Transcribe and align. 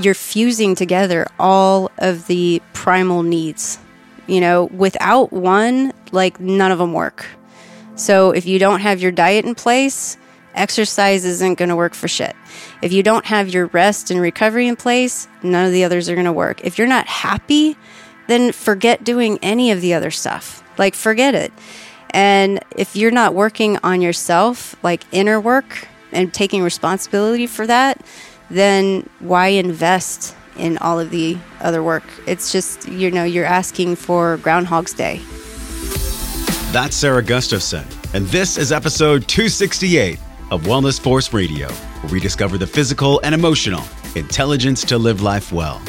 you're 0.00 0.14
fusing 0.14 0.74
together 0.74 1.26
all 1.38 1.90
of 1.98 2.26
the 2.26 2.62
primal 2.72 3.22
needs. 3.22 3.78
You 4.26 4.40
know, 4.40 4.64
without 4.64 5.32
one, 5.32 5.92
like 6.10 6.40
none 6.40 6.72
of 6.72 6.78
them 6.78 6.92
work. 6.92 7.26
So 7.96 8.30
if 8.30 8.46
you 8.46 8.58
don't 8.58 8.80
have 8.80 9.00
your 9.00 9.12
diet 9.12 9.44
in 9.44 9.54
place, 9.54 10.16
exercise 10.54 11.24
isn't 11.24 11.58
going 11.58 11.68
to 11.68 11.76
work 11.76 11.94
for 11.94 12.08
shit. 12.08 12.34
If 12.82 12.92
you 12.92 13.02
don't 13.02 13.26
have 13.26 13.48
your 13.50 13.66
rest 13.66 14.10
and 14.10 14.20
recovery 14.20 14.66
in 14.66 14.76
place, 14.76 15.28
none 15.42 15.66
of 15.66 15.72
the 15.72 15.84
others 15.84 16.08
are 16.08 16.14
going 16.14 16.24
to 16.24 16.32
work. 16.32 16.64
If 16.64 16.78
you're 16.78 16.86
not 16.86 17.06
happy, 17.06 17.76
then 18.28 18.52
forget 18.52 19.04
doing 19.04 19.38
any 19.42 19.70
of 19.70 19.80
the 19.80 19.94
other 19.94 20.10
stuff. 20.10 20.62
Like, 20.78 20.94
forget 20.94 21.34
it. 21.34 21.52
And 22.10 22.60
if 22.76 22.96
you're 22.96 23.10
not 23.10 23.34
working 23.34 23.78
on 23.82 24.00
yourself, 24.00 24.76
like 24.82 25.04
inner 25.12 25.40
work, 25.40 25.86
and 26.12 26.32
taking 26.32 26.62
responsibility 26.62 27.46
for 27.46 27.66
that, 27.66 28.00
then 28.50 29.08
why 29.20 29.48
invest 29.48 30.34
in 30.56 30.78
all 30.78 31.00
of 31.00 31.10
the 31.10 31.36
other 31.60 31.82
work? 31.82 32.04
It's 32.26 32.52
just, 32.52 32.88
you 32.88 33.10
know, 33.10 33.24
you're 33.24 33.44
asking 33.44 33.96
for 33.96 34.36
Groundhog's 34.38 34.92
Day. 34.92 35.20
That's 36.72 36.96
Sarah 36.96 37.22
Gustafson, 37.22 37.86
and 38.14 38.26
this 38.26 38.58
is 38.58 38.72
episode 38.72 39.28
268 39.28 40.18
of 40.50 40.62
Wellness 40.62 41.00
Force 41.00 41.32
Radio, 41.32 41.68
where 41.68 42.12
we 42.12 42.20
discover 42.20 42.58
the 42.58 42.66
physical 42.66 43.20
and 43.22 43.34
emotional 43.34 43.82
intelligence 44.16 44.84
to 44.84 44.98
live 44.98 45.22
life 45.22 45.52
well. 45.52 45.80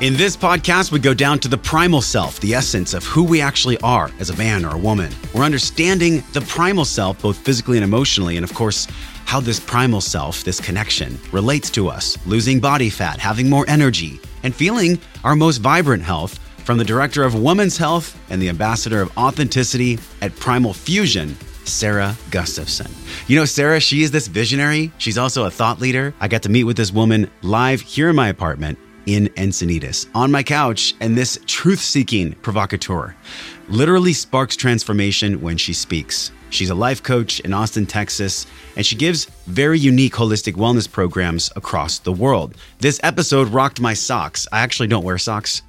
In 0.00 0.16
this 0.16 0.36
podcast, 0.36 0.92
we 0.92 1.00
go 1.00 1.12
down 1.12 1.40
to 1.40 1.48
the 1.48 1.58
primal 1.58 2.00
self, 2.00 2.38
the 2.38 2.54
essence 2.54 2.94
of 2.94 3.02
who 3.04 3.24
we 3.24 3.40
actually 3.40 3.78
are 3.78 4.12
as 4.20 4.30
a 4.30 4.36
man 4.36 4.64
or 4.64 4.76
a 4.76 4.78
woman. 4.78 5.12
We're 5.34 5.42
understanding 5.42 6.22
the 6.32 6.40
primal 6.42 6.84
self, 6.84 7.20
both 7.20 7.36
physically 7.36 7.78
and 7.78 7.84
emotionally, 7.84 8.36
and 8.36 8.44
of 8.44 8.54
course, 8.54 8.86
how 9.28 9.40
this 9.40 9.60
primal 9.60 10.00
self, 10.00 10.42
this 10.42 10.58
connection, 10.58 11.18
relates 11.32 11.68
to 11.68 11.86
us, 11.86 12.16
losing 12.26 12.58
body 12.58 12.88
fat, 12.88 13.18
having 13.18 13.50
more 13.50 13.66
energy, 13.68 14.18
and 14.42 14.54
feeling 14.54 14.98
our 15.22 15.36
most 15.36 15.58
vibrant 15.58 16.02
health 16.02 16.38
from 16.64 16.78
the 16.78 16.84
director 16.84 17.24
of 17.24 17.34
women's 17.34 17.76
health 17.76 18.18
and 18.30 18.40
the 18.40 18.48
ambassador 18.48 19.02
of 19.02 19.14
authenticity 19.18 19.98
at 20.22 20.34
Primal 20.36 20.72
Fusion, 20.72 21.36
Sarah 21.66 22.16
Gustafson. 22.30 22.90
You 23.26 23.36
know, 23.36 23.44
Sarah, 23.44 23.80
she 23.80 24.02
is 24.02 24.10
this 24.12 24.28
visionary. 24.28 24.92
She's 24.96 25.18
also 25.18 25.44
a 25.44 25.50
thought 25.50 25.78
leader. 25.78 26.14
I 26.20 26.28
got 26.28 26.44
to 26.44 26.48
meet 26.48 26.64
with 26.64 26.78
this 26.78 26.90
woman 26.90 27.30
live 27.42 27.82
here 27.82 28.08
in 28.08 28.16
my 28.16 28.28
apartment 28.28 28.78
in 29.04 29.28
Encinitas 29.36 30.06
on 30.14 30.30
my 30.30 30.42
couch, 30.42 30.94
and 31.00 31.18
this 31.18 31.38
truth 31.46 31.80
seeking 31.80 32.32
provocateur 32.32 33.14
literally 33.68 34.12
sparks 34.12 34.56
transformation 34.56 35.40
when 35.40 35.56
she 35.56 35.72
speaks. 35.72 36.32
She's 36.50 36.70
a 36.70 36.74
life 36.74 37.02
coach 37.02 37.40
in 37.40 37.52
Austin, 37.52 37.86
Texas, 37.86 38.46
and 38.76 38.84
she 38.84 38.96
gives 38.96 39.26
very 39.46 39.78
unique 39.78 40.14
holistic 40.14 40.54
wellness 40.54 40.90
programs 40.90 41.50
across 41.56 41.98
the 41.98 42.12
world. 42.12 42.54
This 42.78 42.98
episode 43.02 43.48
rocked 43.48 43.80
my 43.80 43.94
socks. 43.94 44.46
I 44.50 44.60
actually 44.60 44.88
don't 44.88 45.04
wear 45.04 45.18
socks, 45.18 45.62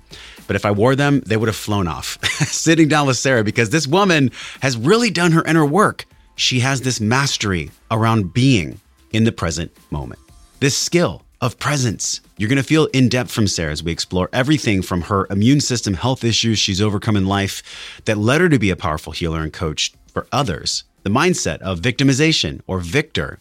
but 0.47 0.55
if 0.55 0.66
I 0.66 0.72
wore 0.72 0.95
them, 0.95 1.22
they 1.25 1.36
would 1.36 1.50
have 1.50 1.55
flown 1.55 1.88
off. 1.88 2.23
Sitting 2.47 2.88
down 2.88 3.08
with 3.08 3.17
Sarah 3.17 3.44
because 3.44 3.70
this 3.70 3.88
woman 3.88 4.31
has 4.61 4.77
really 4.77 5.11
done 5.11 5.33
her 5.33 5.44
inner 5.44 5.66
work. 5.66 6.05
She 6.36 6.61
has 6.61 6.81
this 6.81 7.02
mastery 7.02 7.72
around 7.92 8.33
being 8.33 8.80
in 9.11 9.25
the 9.25 9.31
present 9.31 9.72
moment, 9.92 10.22
this 10.59 10.77
skill 10.77 11.23
of 11.42 11.59
presence. 11.59 12.22
You're 12.38 12.50
going 12.50 12.58
to 12.58 12.64
feel 12.64 12.86
in 12.88 13.09
depth 13.09 13.32
from 13.32 13.48
Sarah 13.48 13.72
as 13.72 13.84
we 13.84 13.92
explore 13.92 14.30
everything 14.34 14.82
from 14.82 15.02
her 15.04 15.28
immune 15.30 15.62
system 15.62 15.94
health 15.94 16.23
issues 16.23 16.59
she's 16.59 16.82
overcome 16.82 17.16
in 17.16 17.26
life 17.26 18.02
that 18.06 18.18
led 18.18 18.42
her 18.42 18.50
to 18.50 18.59
be 18.59 18.70
a 18.70 18.76
powerful 18.76 19.14
healer 19.14 19.42
and 19.42 19.54
coach 19.54 19.94
for 20.12 20.28
others, 20.32 20.84
the 21.04 21.10
mindset 21.10 21.60
of 21.60 21.80
victimization 21.80 22.62
or 22.67 22.80
victor, 22.80 23.40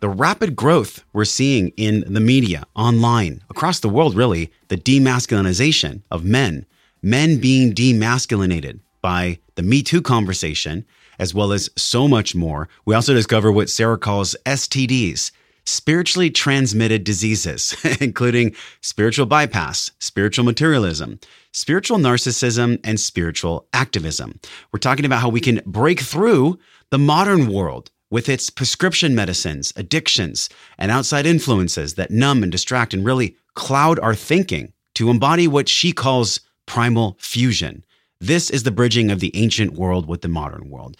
the 0.00 0.08
rapid 0.08 0.56
growth 0.56 1.04
we're 1.12 1.24
seeing 1.24 1.68
in 1.76 2.04
the 2.12 2.20
media, 2.20 2.64
online, 2.74 3.42
across 3.48 3.80
the 3.80 3.88
world, 3.88 4.16
really, 4.16 4.50
the 4.68 4.76
demasculinization 4.76 6.02
of 6.10 6.24
men, 6.24 6.66
men 7.02 7.38
being 7.38 7.72
demasculinated 7.72 8.80
by 9.00 9.38
the 9.54 9.62
Me 9.62 9.82
Too 9.82 10.02
conversation, 10.02 10.84
as 11.18 11.32
well 11.32 11.52
as 11.52 11.70
so 11.76 12.08
much 12.08 12.34
more. 12.34 12.68
We 12.84 12.94
also 12.94 13.14
discover 13.14 13.50
what 13.52 13.70
Sarah 13.70 13.98
calls 13.98 14.36
STDs 14.44 15.30
spiritually 15.66 16.30
transmitted 16.30 17.04
diseases, 17.04 17.76
including 18.00 18.54
spiritual 18.80 19.26
bypass, 19.26 19.90
spiritual 19.98 20.44
materialism, 20.44 21.18
spiritual 21.52 21.98
narcissism, 21.98 22.80
and 22.84 22.98
spiritual 22.98 23.66
activism. 23.72 24.38
We're 24.72 24.78
talking 24.78 25.04
about 25.04 25.20
how 25.20 25.28
we 25.28 25.40
can 25.40 25.60
break 25.66 26.00
through 26.00 26.58
the 26.90 26.98
modern 26.98 27.52
world 27.52 27.90
with 28.10 28.28
its 28.28 28.50
prescription 28.50 29.14
medicines, 29.14 29.72
addictions, 29.76 30.48
and 30.78 30.90
outside 30.90 31.26
influences 31.26 31.94
that 31.94 32.10
numb 32.10 32.42
and 32.42 32.52
distract 32.52 32.94
and 32.94 33.04
really 33.04 33.36
cloud 33.54 33.98
our 33.98 34.14
thinking 34.14 34.72
to 34.94 35.10
embody 35.10 35.48
what 35.48 35.68
she 35.68 35.92
calls 35.92 36.40
primal 36.66 37.16
fusion. 37.18 37.84
This 38.20 38.48
is 38.48 38.62
the 38.62 38.70
bridging 38.70 39.10
of 39.10 39.20
the 39.20 39.34
ancient 39.36 39.74
world 39.74 40.08
with 40.08 40.22
the 40.22 40.28
modern 40.28 40.70
world. 40.70 40.96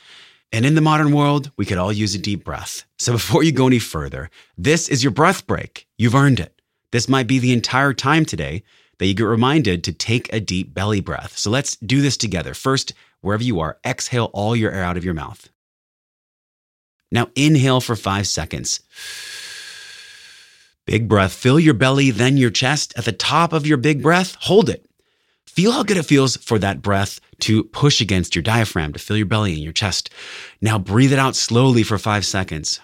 And 0.53 0.65
in 0.65 0.75
the 0.75 0.81
modern 0.81 1.13
world, 1.13 1.51
we 1.57 1.67
could 1.67 1.79
all 1.79 1.93
use 1.93 2.15
a 2.15 2.19
deep 2.19 2.45
breath. 2.45 2.85
So 2.99 3.13
before 3.13 3.43
you 3.43 3.53
go 3.53 3.67
any 3.67 3.79
further, 3.79 4.31
this 4.57 4.89
is 4.89 5.03
your 5.03 5.11
breath 5.11 5.47
break. 5.47 5.87
You've 5.99 6.15
earned 6.15 6.41
it. 6.41 6.61
This 6.93 7.09
might 7.09 7.27
be 7.27 7.39
the 7.39 7.53
entire 7.53 7.93
time 7.93 8.25
today 8.25 8.63
that 8.99 9.07
you 9.07 9.15
get 9.15 9.25
reminded 9.25 9.85
to 9.85 9.93
take 9.93 10.33
a 10.33 10.41
deep 10.41 10.73
belly 10.73 11.01
breath. 11.01 11.37
So 11.37 11.51
let's 11.51 11.77
do 11.77 12.01
this 12.01 12.17
together. 12.17 12.55
First, 12.55 12.95
wherever 13.21 13.43
you 13.43 13.61
are, 13.61 13.79
exhale 13.85 14.31
all 14.33 14.57
your 14.57 14.73
air 14.73 14.85
out 14.85 14.97
of 14.97 15.05
your 15.05 15.15
mouth. 15.15 15.51
Now 17.11 17.29
inhale 17.35 17.81
for 17.81 17.97
five 17.97 18.27
seconds. 18.27 18.81
Big 20.87 21.09
breath. 21.09 21.33
Fill 21.33 21.59
your 21.59 21.75
belly, 21.75 22.11
then 22.11 22.37
your 22.37 22.51
chest. 22.51 22.95
At 22.97 23.05
the 23.05 23.13
top 23.13 23.53
of 23.53 23.67
your 23.67 23.77
big 23.77 24.03
breath, 24.03 24.37
hold 24.41 24.69
it. 24.69 24.86
Feel 25.57 25.73
how 25.73 25.83
good 25.83 25.97
it 25.97 26.03
feels 26.03 26.37
for 26.37 26.59
that 26.59 26.83
breath 26.83 27.19
to 27.41 27.65
push 27.65 28.03
against 28.03 28.37
your 28.37 28.43
diaphragm 28.43 28.93
to 28.93 28.99
fill 28.99 29.17
your 29.17 29.25
belly 29.25 29.55
and 29.55 29.63
your 29.63 29.73
chest. 29.73 30.11
Now 30.61 30.79
breathe 30.79 31.15
it 31.15 31.19
out 31.19 31.35
slowly 31.35 31.83
for 31.83 31.97
five 31.97 32.27
seconds. 32.27 32.79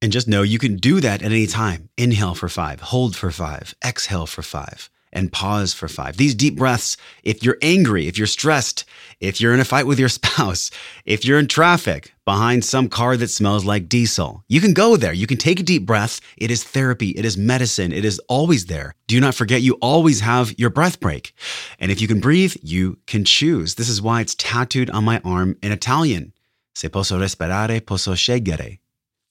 And 0.00 0.12
just 0.12 0.28
know 0.28 0.42
you 0.42 0.60
can 0.60 0.76
do 0.76 1.00
that 1.00 1.22
at 1.22 1.26
any 1.26 1.48
time. 1.48 1.88
Inhale 1.96 2.36
for 2.36 2.48
five, 2.48 2.80
hold 2.80 3.16
for 3.16 3.32
five, 3.32 3.74
exhale 3.84 4.26
for 4.26 4.42
five 4.42 4.88
and 5.12 5.32
pause 5.32 5.72
for 5.72 5.88
five. 5.88 6.16
These 6.16 6.34
deep 6.34 6.56
breaths, 6.56 6.96
if 7.22 7.42
you're 7.42 7.58
angry, 7.62 8.08
if 8.08 8.16
you're 8.16 8.26
stressed, 8.26 8.84
if 9.20 9.40
you're 9.40 9.54
in 9.54 9.60
a 9.60 9.64
fight 9.64 9.86
with 9.86 9.98
your 9.98 10.08
spouse, 10.20 10.70
if 11.04 11.24
you're 11.24 11.38
in 11.38 11.48
traffic 11.48 12.12
behind 12.24 12.64
some 12.64 12.88
car 12.88 13.16
that 13.16 13.28
smells 13.28 13.64
like 13.64 13.88
diesel, 13.88 14.44
you 14.48 14.60
can 14.60 14.72
go 14.72 14.96
there. 14.96 15.12
You 15.12 15.26
can 15.26 15.38
take 15.38 15.60
a 15.60 15.62
deep 15.62 15.86
breath. 15.86 16.20
It 16.36 16.50
is 16.50 16.64
therapy. 16.64 17.10
It 17.10 17.24
is 17.24 17.36
medicine. 17.36 17.92
It 17.92 18.04
is 18.04 18.20
always 18.28 18.66
there. 18.66 18.94
Do 19.06 19.20
not 19.20 19.34
forget 19.34 19.62
you 19.62 19.74
always 19.80 20.20
have 20.20 20.58
your 20.58 20.70
breath 20.70 21.00
break. 21.00 21.34
And 21.78 21.90
if 21.90 22.00
you 22.00 22.08
can 22.08 22.20
breathe, 22.20 22.56
you 22.62 22.98
can 23.06 23.24
choose. 23.24 23.74
This 23.74 23.88
is 23.88 24.02
why 24.02 24.20
it's 24.20 24.34
tattooed 24.34 24.90
on 24.90 25.04
my 25.04 25.20
arm 25.24 25.56
in 25.62 25.72
Italian. 25.72 26.32
Se 26.74 26.88
posso 26.88 27.18
respirare, 27.18 27.84
posso 27.84 28.14
scegliere 28.14 28.81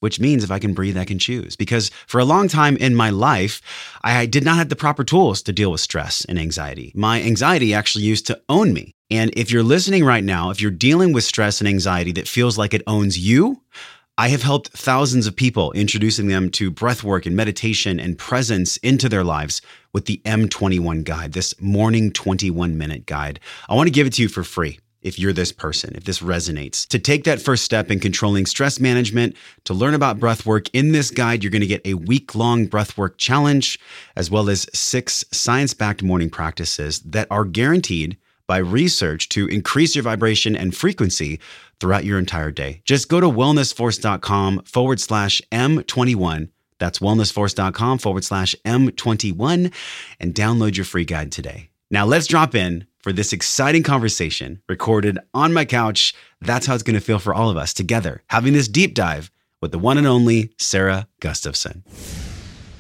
which 0.02 0.20
means 0.20 0.44
if 0.44 0.52
I 0.52 0.60
can 0.60 0.74
breathe, 0.74 0.98
I 0.98 1.06
can 1.06 1.18
choose. 1.18 1.56
Because 1.56 1.90
for 2.08 2.20
a 2.20 2.26
long 2.26 2.48
time 2.48 2.76
in 2.78 2.94
my 2.94 3.10
life, 3.10 3.62
I 4.04 4.26
did 4.26 4.44
not 4.44 4.58
have 4.58 4.70
the 4.70 4.76
proper 4.76 5.04
tools 5.04 5.42
to 5.44 5.54
deal 5.54 5.72
with 5.72 5.80
stress 5.80 6.26
and 6.26 6.38
anxiety. 6.38 6.92
My 6.94 7.22
anxiety 7.22 7.74
actually 7.74 8.04
used 8.04 8.28
to 8.28 8.42
own 8.50 8.74
me. 8.74 8.92
And 9.10 9.32
if 9.38 9.52
you're 9.52 9.64
listening 9.64 10.04
right 10.04 10.24
now, 10.24 10.50
if 10.50 10.62
you're 10.62 10.72
dealing 10.72 11.14
with 11.14 11.24
stress 11.24 11.62
and 11.62 11.68
anxiety 11.68 12.12
that 12.14 12.28
feels 12.28 12.58
like 12.58 12.74
it 12.74 12.84
owns 12.88 13.18
you, 13.18 13.62
I 14.18 14.28
have 14.30 14.44
helped 14.44 14.70
thousands 14.70 15.28
of 15.28 15.36
people 15.36 15.72
introducing 15.72 16.28
them 16.28 16.50
to 16.52 16.70
breath 16.70 17.04
work 17.04 17.26
and 17.26 17.36
meditation 17.36 18.00
and 18.00 18.18
presence 18.18 18.78
into 18.78 19.08
their 19.08 19.24
lives 19.24 19.62
with 19.94 20.06
the 20.06 20.22
M21 20.26 21.04
guide, 21.04 21.34
this 21.34 21.60
morning 21.62 22.12
21 22.12 22.78
minute 22.78 23.06
guide. 23.06 23.40
I 23.70 23.76
want 23.76 23.88
to 23.88 23.92
give 23.92 24.08
it 24.08 24.14
to 24.14 24.22
you 24.22 24.30
for 24.30 24.44
free 24.44 24.80
if 25.02 25.18
you're 25.18 25.34
this 25.34 25.52
person, 25.52 25.96
if 25.96 26.04
this 26.04 26.20
resonates. 26.20 26.88
To 26.90 27.00
take 27.00 27.24
that 27.24 27.42
first 27.42 27.64
step 27.64 27.90
in 27.92 28.00
controlling 28.00 28.46
stress 28.46 28.80
management, 28.80 29.36
to 29.66 29.74
learn 29.74 29.94
about 29.94 30.20
breath 30.20 30.46
work, 30.46 30.70
in 30.74 30.92
this 30.92 31.12
guide, 31.12 31.44
you're 31.44 31.52
going 31.52 31.62
to 31.62 31.68
get 31.68 31.86
a 31.86 31.96
week 31.96 32.36
long 32.36 32.68
breathwork 32.68 33.18
challenge, 33.18 33.80
as 34.16 34.30
well 34.30 34.50
as 34.50 34.68
six 34.74 35.26
science 35.32 35.74
backed 35.74 36.04
morning 36.04 36.30
practices 36.30 37.00
that 37.00 37.28
are 37.32 37.46
guaranteed 37.46 38.18
by 38.48 38.58
research 38.58 39.30
to 39.30 39.48
increase 39.48 39.96
your 39.96 40.04
vibration 40.04 40.56
and 40.56 40.76
frequency 40.76 41.40
throughout 41.80 42.04
your 42.04 42.20
entire 42.20 42.52
day. 42.52 42.82
Just 42.86 43.08
go 43.08 43.20
to 43.20 43.28
wellnessforce.com 43.28 44.64
forward 44.64 45.00
slash 45.00 45.42
M21. 45.52 46.50
That's 46.78 47.00
wellnessforce.com 47.00 48.00
forward 48.00 48.24
slash 48.24 48.56
M21 48.66 49.74
and 50.20 50.34
download 50.34 50.76
your 50.76 50.86
free 50.86 51.06
guide 51.06 51.32
today. 51.32 51.70
Now 51.90 52.06
let's 52.06 52.28
drop 52.28 52.56
in 52.56 52.88
for 53.02 53.12
this 53.12 53.34
exciting 53.34 53.84
conversation 53.84 54.62
recorded 54.70 55.18
on 55.34 55.54
my 55.54 55.66
couch. 55.66 56.14
That's 56.40 56.66
how 56.66 56.74
it's 56.74 56.84
going 56.84 57.00
to 57.00 57.06
feel 57.06 57.20
for 57.20 57.34
all 57.34 57.50
of 57.50 57.58
us 57.58 57.74
together, 57.74 58.24
having 58.28 58.54
this 58.54 58.68
deep 58.68 58.94
dive 58.94 59.32
with 59.62 59.72
the 59.72 59.80
one 59.80 59.98
and 59.98 60.08
only 60.08 60.54
Sarah 60.58 61.08
Gustafson. 61.20 61.84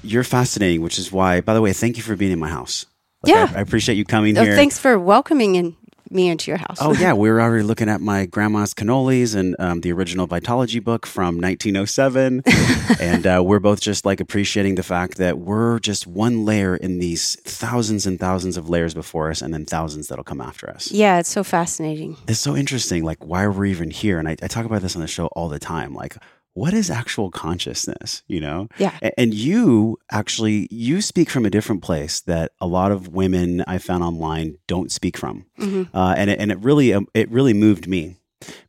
You're 0.03 0.23
fascinating, 0.23 0.81
which 0.81 0.97
is 0.97 1.11
why, 1.11 1.41
by 1.41 1.53
the 1.53 1.61
way, 1.61 1.73
thank 1.73 1.97
you 1.97 2.03
for 2.03 2.15
being 2.15 2.31
in 2.31 2.39
my 2.39 2.49
house. 2.49 2.85
Like, 3.23 3.33
yeah. 3.33 3.51
I, 3.53 3.59
I, 3.59 3.61
appreciate 3.61 3.95
you 3.95 4.05
coming 4.05 4.35
oh, 4.37 4.43
here. 4.43 4.55
Thanks 4.55 4.79
for 4.79 4.97
welcoming 4.97 5.57
and 5.57 5.75
me 6.11 6.27
into 6.27 6.51
your 6.51 6.57
house. 6.57 6.77
Oh 6.79 6.93
yeah, 6.93 7.13
we 7.13 7.29
were 7.31 7.41
already 7.41 7.63
looking 7.63 7.89
at 7.89 8.01
my 8.01 8.25
grandma's 8.25 8.73
cannolis 8.73 9.35
and 9.35 9.55
um, 9.59 9.81
the 9.81 9.91
original 9.91 10.27
Vitology 10.27 10.83
book 10.83 11.05
from 11.05 11.39
1907, 11.39 12.43
and 12.99 13.27
uh, 13.27 13.41
we're 13.43 13.59
both 13.59 13.81
just 13.81 14.05
like 14.05 14.19
appreciating 14.19 14.75
the 14.75 14.83
fact 14.83 15.17
that 15.17 15.39
we're 15.39 15.79
just 15.79 16.07
one 16.07 16.45
layer 16.45 16.75
in 16.75 16.99
these 16.99 17.39
thousands 17.41 18.05
and 18.05 18.19
thousands 18.19 18.57
of 18.57 18.69
layers 18.69 18.93
before 18.93 19.29
us, 19.29 19.41
and 19.41 19.53
then 19.53 19.65
thousands 19.65 20.07
that'll 20.07 20.23
come 20.23 20.41
after 20.41 20.69
us. 20.69 20.91
yeah, 20.91 21.19
it's 21.19 21.29
so 21.29 21.43
fascinating. 21.43 22.17
It's 22.27 22.39
so 22.39 22.55
interesting, 22.55 23.03
like 23.03 23.25
why 23.25 23.47
we're 23.47 23.65
even 23.65 23.91
here, 23.91 24.19
and 24.19 24.27
I, 24.27 24.35
I 24.41 24.47
talk 24.47 24.65
about 24.65 24.81
this 24.81 24.95
on 24.95 25.01
the 25.01 25.07
show 25.07 25.27
all 25.27 25.49
the 25.49 25.59
time, 25.59 25.93
like. 25.93 26.17
What 26.53 26.73
is 26.73 26.89
actual 26.89 27.31
consciousness? 27.31 28.23
You 28.27 28.41
know, 28.41 28.67
Yeah. 28.77 28.97
And 29.17 29.33
you 29.33 29.99
actually 30.11 30.67
you 30.69 31.01
speak 31.01 31.29
from 31.29 31.45
a 31.45 31.49
different 31.49 31.81
place 31.81 32.21
that 32.21 32.51
a 32.59 32.67
lot 32.67 32.91
of 32.91 33.07
women 33.09 33.63
I 33.67 33.77
found 33.77 34.03
online 34.03 34.57
don't 34.67 34.91
speak 34.91 35.17
from, 35.17 35.45
hmm 35.57 35.83
uh, 35.93 36.13
and 36.17 36.29
it, 36.29 36.39
and 36.39 36.51
it 36.51 36.59
really 36.59 36.93
um, 36.93 37.07
it 37.13 37.29
really 37.31 37.53
moved 37.53 37.87
me 37.87 38.17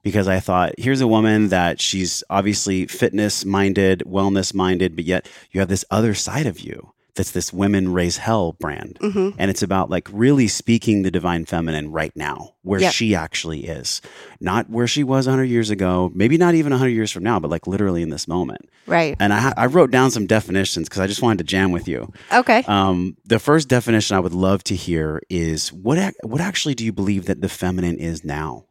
because 0.02 0.28
I 0.28 0.38
thought 0.38 0.74
here's 0.78 1.00
a 1.00 1.08
woman 1.08 1.48
that 1.48 1.80
she's 1.80 2.22
obviously 2.28 2.86
fitness 2.86 3.44
minded, 3.44 4.02
wellness 4.06 4.54
minded, 4.54 4.94
but 4.96 5.04
yet 5.04 5.28
you 5.50 5.60
have 5.60 5.68
this 5.68 5.84
other 5.90 6.14
side 6.14 6.46
of 6.46 6.60
you 6.60 6.92
that's 7.14 7.30
this 7.32 7.52
women 7.52 7.92
raise 7.92 8.16
hell 8.16 8.52
brand, 8.58 8.98
hmm 9.00 9.30
and 9.38 9.50
it's 9.50 9.62
about 9.62 9.90
like 9.90 10.08
really 10.12 10.48
speaking 10.48 11.02
the 11.02 11.10
divine 11.10 11.44
feminine 11.44 11.92
right 11.92 12.14
now 12.16 12.54
where 12.62 12.80
Yep. 12.80 12.92
she 12.92 13.14
actually 13.14 13.64
is, 13.66 14.00
not 14.40 14.70
where 14.70 14.86
she 14.86 15.04
was 15.04 15.26
100 15.26 15.44
years 15.44 15.68
ago, 15.70 16.10
maybe 16.14 16.38
not 16.38 16.54
even 16.54 16.70
100 16.72 16.88
years 16.90 17.10
from 17.10 17.22
now, 17.22 17.38
but 17.40 17.50
like 17.50 17.66
literally 17.66 18.02
in 18.02 18.08
this 18.10 18.26
moment. 18.28 18.68
Right. 18.86 19.16
And 19.20 19.32
I, 19.32 19.52
I 19.56 19.66
wrote 19.66 19.90
down 19.90 20.10
some 20.10 20.26
definitions 20.26 20.88
because 20.88 21.00
I 21.00 21.06
just 21.06 21.22
wanted 21.22 21.38
to 21.38 21.44
jam 21.44 21.70
with 21.70 21.86
you. 21.86 22.12
Okay. 22.32 22.62
Um, 22.66 23.16
the 23.26 23.38
first 23.38 23.68
definition 23.68 24.16
I 24.16 24.20
would 24.20 24.32
love 24.34 24.64
to 24.64 24.74
hear 24.76 25.20
is 25.28 25.72
what 25.72 25.98
ac- 25.98 26.16
what 26.24 26.40
actually 26.40 26.74
do 26.74 26.84
you 26.84 26.92
believe 26.92 27.26
that 27.26 27.40
the 27.40 27.48
feminine 27.48 27.98
is 27.98 28.24
now? 28.24 28.64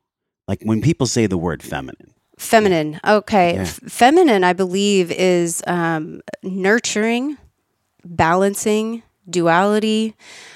Like 0.48 0.62
when 0.64 0.82
people 0.82 1.06
say 1.06 1.28
the 1.28 1.38
word 1.38 1.62
feminine. 1.64 2.14
Feminine. 2.38 3.00
Okay. 3.08 3.54
Yeah. 3.54 3.62
F- 3.62 3.80
feminine, 3.88 4.44
I 4.44 4.54
believe, 4.54 5.12
is 5.12 5.62
um, 5.68 6.22
nurturing, 6.44 7.38
balancing, 8.04 9.04
duality, 9.30 10.16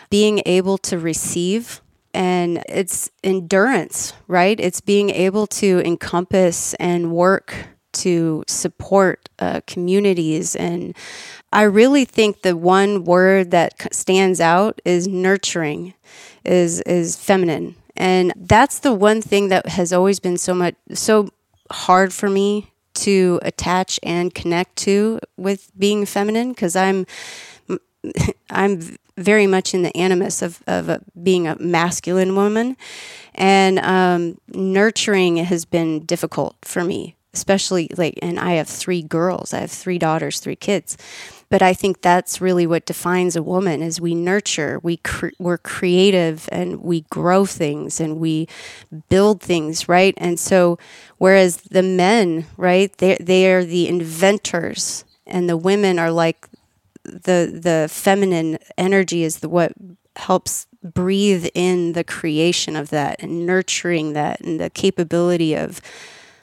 being 0.09 0.42
able 0.45 0.77
to 0.80 0.97
receive. 0.97 1.81
And 2.13 2.63
it's 2.69 3.09
endurance, 3.24 4.13
right? 4.27 4.57
It's 4.59 4.80
being 4.80 5.09
able 5.09 5.47
to 5.47 5.81
encompass 5.86 6.74
and 6.75 7.12
work 7.12 7.68
to 7.95 8.44
support 8.47 9.30
uh, 9.39 9.62
communities. 9.68 10.56
And 10.56 10.95
I 11.51 11.63
really 11.63 12.06
think 12.06 12.42
the 12.42 12.56
one 12.56 13.03
word 13.03 13.51
that 13.51 13.94
stands 13.94 14.39
out 14.39 14.81
is 14.86 15.07
nurturing, 15.07 15.94
is 16.44 16.81
is 16.81 17.15
feminine, 17.15 17.75
and 17.95 18.33
that's 18.36 18.80
the 18.80 18.94
one 18.94 19.21
thing 19.21 19.50
that 19.50 19.68
has 19.69 19.94
always 19.94 20.19
been 20.19 20.38
so 20.38 20.53
much 20.53 20.75
so 20.94 21.30
hard 21.71 22.13
for 22.13 22.30
me 22.30 22.71
to 22.95 23.39
attach 23.42 24.00
and 24.03 24.33
connect 24.33 24.75
to 24.77 25.19
with 25.38 25.71
being 25.77 26.06
feminine 26.06 26.50
because 26.50 26.75
I'm 26.75 27.06
I'm 28.50 28.97
very 29.18 29.47
much 29.47 29.74
in 29.74 29.83
the 29.83 29.95
animus 29.95 30.42
of, 30.42 30.62
of 30.68 30.89
uh 30.89 31.00
being 31.21 31.47
a 31.47 31.56
masculine 31.59 32.36
woman. 32.36 32.77
And 33.36 33.80
um, 33.80 34.38
nurturing 34.47 35.38
has 35.38 35.65
been 35.65 36.06
difficult 36.06 36.56
for 36.63 36.83
me, 36.83 37.15
especially 37.33 37.89
like, 37.97 38.19
and 38.21 38.39
I 38.39 38.53
have 38.53 38.68
three 38.68 39.01
girls, 39.01 39.53
I 39.53 39.59
have 39.59 39.71
three 39.71 39.97
daughters, 39.97 40.39
three 40.39 40.56
kids. 40.56 40.97
But 41.56 41.62
I 41.62 41.74
think 41.74 42.02
that's 42.02 42.42
really 42.42 42.68
what 42.68 42.86
defines 42.86 43.38
a 43.38 43.42
woman 43.42 43.81
is 43.81 44.02
we 44.02 44.13
nurture, 44.13 44.78
we 44.84 44.98
cre- 44.98 45.30
we're 45.40 45.57
creative 45.57 46.50
and 46.52 46.81
we 46.81 47.04
grow 47.04 47.46
things 47.46 48.02
and 48.02 48.19
we 48.19 48.50
build 49.07 49.42
things, 49.42 49.88
right? 49.88 50.13
And 50.18 50.38
so 50.38 50.78
whereas 51.18 51.56
the 51.72 51.81
men, 51.81 52.46
right, 52.57 52.92
they 52.98 53.16
they 53.22 53.50
are 53.54 53.63
the 53.63 53.88
inventors 53.88 55.06
and 55.25 55.48
the 55.48 55.56
women 55.56 55.98
are 55.98 56.12
like 56.12 56.50
the 57.06 57.57
the 57.63 57.88
feminine 57.90 58.57
energy 58.78 59.24
is 59.24 59.40
the 59.40 59.48
what 59.48 59.72
helps 60.18 60.68
breathe 60.84 61.48
in 61.54 61.94
the 61.94 62.04
creation 62.04 62.75
of 62.75 62.90
that 62.90 63.16
and 63.24 63.46
nurturing 63.46 64.12
that 64.12 64.42
and 64.42 64.60
the 64.60 64.69
capability 64.69 65.56
of 65.56 65.80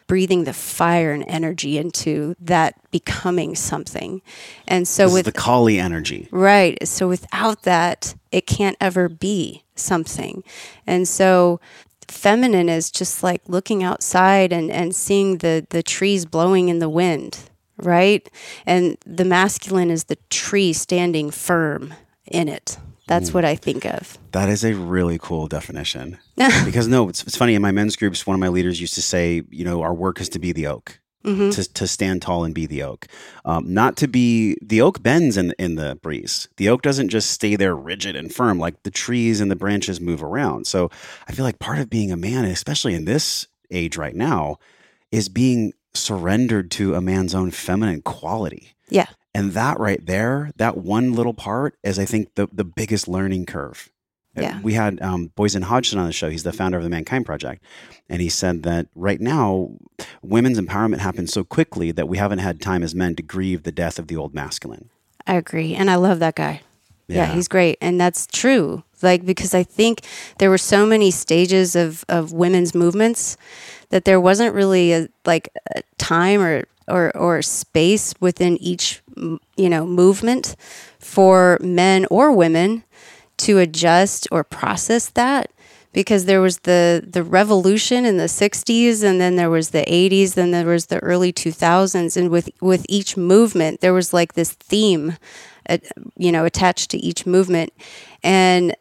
breathing 0.07 0.45
the 0.45 0.53
fire 0.53 1.13
and 1.13 1.25
energy 1.27 1.79
into 1.79 2.35
that 2.41 2.75
becoming 2.91 3.55
something. 3.55 4.23
And 4.67 4.87
so 4.87 5.05
This 5.05 5.15
with 5.15 5.25
the 5.27 5.33
Kali 5.33 5.79
energy. 5.79 6.29
Right. 6.31 6.87
So 6.87 7.09
without 7.09 7.63
that, 7.63 8.15
it 8.31 8.47
can't 8.47 8.77
ever 8.81 9.09
be 9.09 9.65
something. 9.75 10.43
And 10.87 11.07
so 11.09 11.61
feminine 12.09 12.69
is 12.69 12.91
just 12.91 13.23
like 13.23 13.43
looking 13.49 13.83
outside 13.83 14.53
and, 14.53 14.71
and 14.71 14.95
seeing 14.95 15.39
the, 15.39 15.67
the 15.71 15.83
trees 15.83 16.25
blowing 16.25 16.69
in 16.69 16.79
the 16.79 16.89
wind, 16.89 17.39
right? 17.79 18.29
And 18.67 18.97
the 19.07 19.25
masculine 19.25 19.91
is 19.91 20.05
the 20.05 20.19
tree 20.31 20.73
standing 20.73 21.31
firm 21.31 21.95
in 22.27 22.49
it. 22.49 22.79
That's 23.07 23.31
hmm. 23.31 23.35
what 23.35 23.45
I 23.45 23.57
think 23.57 23.85
of. 23.85 24.19
That 24.33 24.49
is 24.49 24.65
a 24.65 24.75
really 24.75 25.19
cool 25.19 25.47
definition. 25.47 26.19
because 26.65 26.89
no, 26.89 27.09
it's, 27.09 27.23
it's 27.25 27.37
funny. 27.37 27.55
In 27.55 27.63
my 27.63 27.73
men's 27.73 27.97
groups, 27.97 28.27
one 28.27 28.35
of 28.35 28.41
my 28.41 28.49
leaders 28.49 28.81
used 28.81 28.95
to 28.95 29.03
say, 29.03 29.43
you 29.51 29.65
know, 29.65 29.83
our 29.83 29.95
work 29.95 30.21
is 30.21 30.29
to 30.31 30.39
be 30.39 30.53
the 30.53 30.67
oak. 30.67 30.99
Mhm. 31.25 31.55
To, 31.55 31.73
to 31.75 31.87
stand 31.87 32.21
tall 32.21 32.43
and 32.43 32.53
be 32.53 32.67
the 32.67 32.83
oak, 32.83 33.07
um, 33.45 33.73
not 33.73 33.97
to 33.99 34.09
be 34.09 34.57
the 34.61 34.81
oak 34.81 35.05
bends 35.05 35.37
in 35.37 35.55
in 35.57 35.77
the 35.77 35.97
breeze. 36.03 36.49
The 36.57 36.69
oak 36.69 36.83
doesn't 36.83 37.11
just 37.11 37.31
stay 37.31 37.55
there 37.55 37.77
rigid 37.77 38.17
and 38.17 38.35
firm. 38.35 38.59
Like 38.59 38.83
the 38.83 38.91
trees 38.91 39.41
and 39.41 39.49
the 39.49 39.55
branches 39.55 40.01
move 40.01 40.21
around. 40.21 40.67
So 40.67 40.91
I 41.29 41.33
feel 41.33 41.45
like 41.45 41.61
part 41.61 41.79
of 41.79 41.89
being 41.89 42.11
a 42.11 42.17
man, 42.17 42.45
especially 42.45 42.95
in 42.95 43.05
this 43.05 43.47
age 43.71 43.97
right 43.97 44.17
now, 44.17 44.57
is 45.13 45.29
being 45.29 45.75
surrendered 45.95 46.73
to 46.73 46.97
a 46.97 47.01
man's 47.01 47.37
own 47.37 47.53
feminine 47.53 48.03
quality. 48.03 48.75
Yeah. 48.89 49.07
And 49.33 49.53
that 49.53 49.79
right 49.79 50.05
there, 50.05 50.51
that 50.57 50.77
one 50.77 51.13
little 51.13 51.35
part 51.35 51.77
is, 51.85 52.01
I 52.01 52.05
think, 52.05 52.35
the, 52.35 52.49
the 52.53 52.65
biggest 52.65 53.07
learning 53.07 53.47
curve. 53.47 53.91
Yeah. 54.35 54.61
We 54.63 54.75
had 54.75 55.01
um, 55.03 55.31
Boysen 55.37 55.63
Hodgson 55.63 55.99
on 55.99 56.07
the 56.07 56.13
show. 56.13 56.31
He's 56.31 56.43
the 56.43 56.53
founder 56.53 56.79
of 56.79 56.85
the 56.85 56.91
Mankind 56.91 57.27
Project. 57.27 57.63
And 58.09 58.23
he 58.23 58.29
said 58.29 58.63
that 58.63 58.87
right 58.95 59.21
now, 59.21 59.71
women's 60.23 60.59
empowerment 60.59 60.99
happens 60.99 61.33
so 61.33 61.45
quickly 61.45 61.93
that 61.93 62.09
we 62.09 62.17
haven't 62.17 62.39
had 62.39 62.61
time 62.61 62.83
as 62.83 62.95
men 62.95 63.15
to 63.17 63.23
grieve 63.23 63.65
the 63.65 63.73
death 63.73 63.99
of 63.99 64.09
the 64.09 64.17
old 64.17 64.35
masculine. 64.35 64.89
I 65.27 65.35
agree. 65.35 65.75
And 65.75 65.91
I 65.91 65.97
love 65.97 66.19
that 66.21 66.35
guy. 66.35 66.63
Yeah. 67.09 67.17
Yeah. 67.17 67.35
he's 67.35 67.49
great. 67.49 67.77
And 67.81 68.01
that's 68.01 68.27
true. 68.27 68.85
Like, 69.03 69.27
because 69.27 69.53
I 69.53 69.65
think 69.65 70.03
there 70.39 70.49
were 70.49 70.59
so 70.59 70.87
many 70.87 71.11
stages 71.11 71.77
of, 71.77 72.05
of 72.09 72.33
women's 72.33 72.75
movements 72.75 73.37
that 73.91 74.05
there 74.05 74.21
wasn't 74.21 74.55
really 74.55 74.93
a, 74.93 75.09
like 75.27 75.51
a 75.75 75.83
time 75.99 76.41
or, 76.41 76.65
or, 76.89 77.15
or 77.17 77.43
space 77.43 78.15
within 78.21 78.57
each, 78.59 79.03
you 79.17 79.69
know, 79.69 79.85
movement 79.85 80.57
for 80.99 81.59
men 81.61 82.07
or 82.11 82.33
women 82.33 82.85
to 83.43 83.59
adjust 83.59 84.29
or 84.31 84.45
process 84.45 85.09
that 85.11 85.51
because 85.93 86.25
there 86.25 86.41
was 86.41 86.61
the 86.61 87.07
the 87.07 87.23
revolution 87.23 88.07
in 88.07 88.17
the 88.17 88.25
60s 88.25 89.03
and 89.05 89.21
then 89.21 89.37
there 89.37 89.51
was 89.51 89.71
the 89.71 89.85
80s 89.85 90.35
then 90.35 90.51
there 90.51 90.67
was 90.67 90.87
the 90.87 90.99
early 91.01 91.33
2000s 91.33 92.17
and 92.17 92.31
with 92.31 92.49
with 92.61 92.87
each 92.89 93.17
movement 93.17 93.81
there 93.81 93.93
was 93.93 94.13
like 94.13 94.35
this 94.35 94.53
theme 94.53 95.17
uh, 95.69 95.79
you 96.17 96.33
know 96.33 96.45
attached 96.45 96.91
to 96.91 96.99
each 96.99 97.27
movement. 97.27 97.73
And 98.23 98.75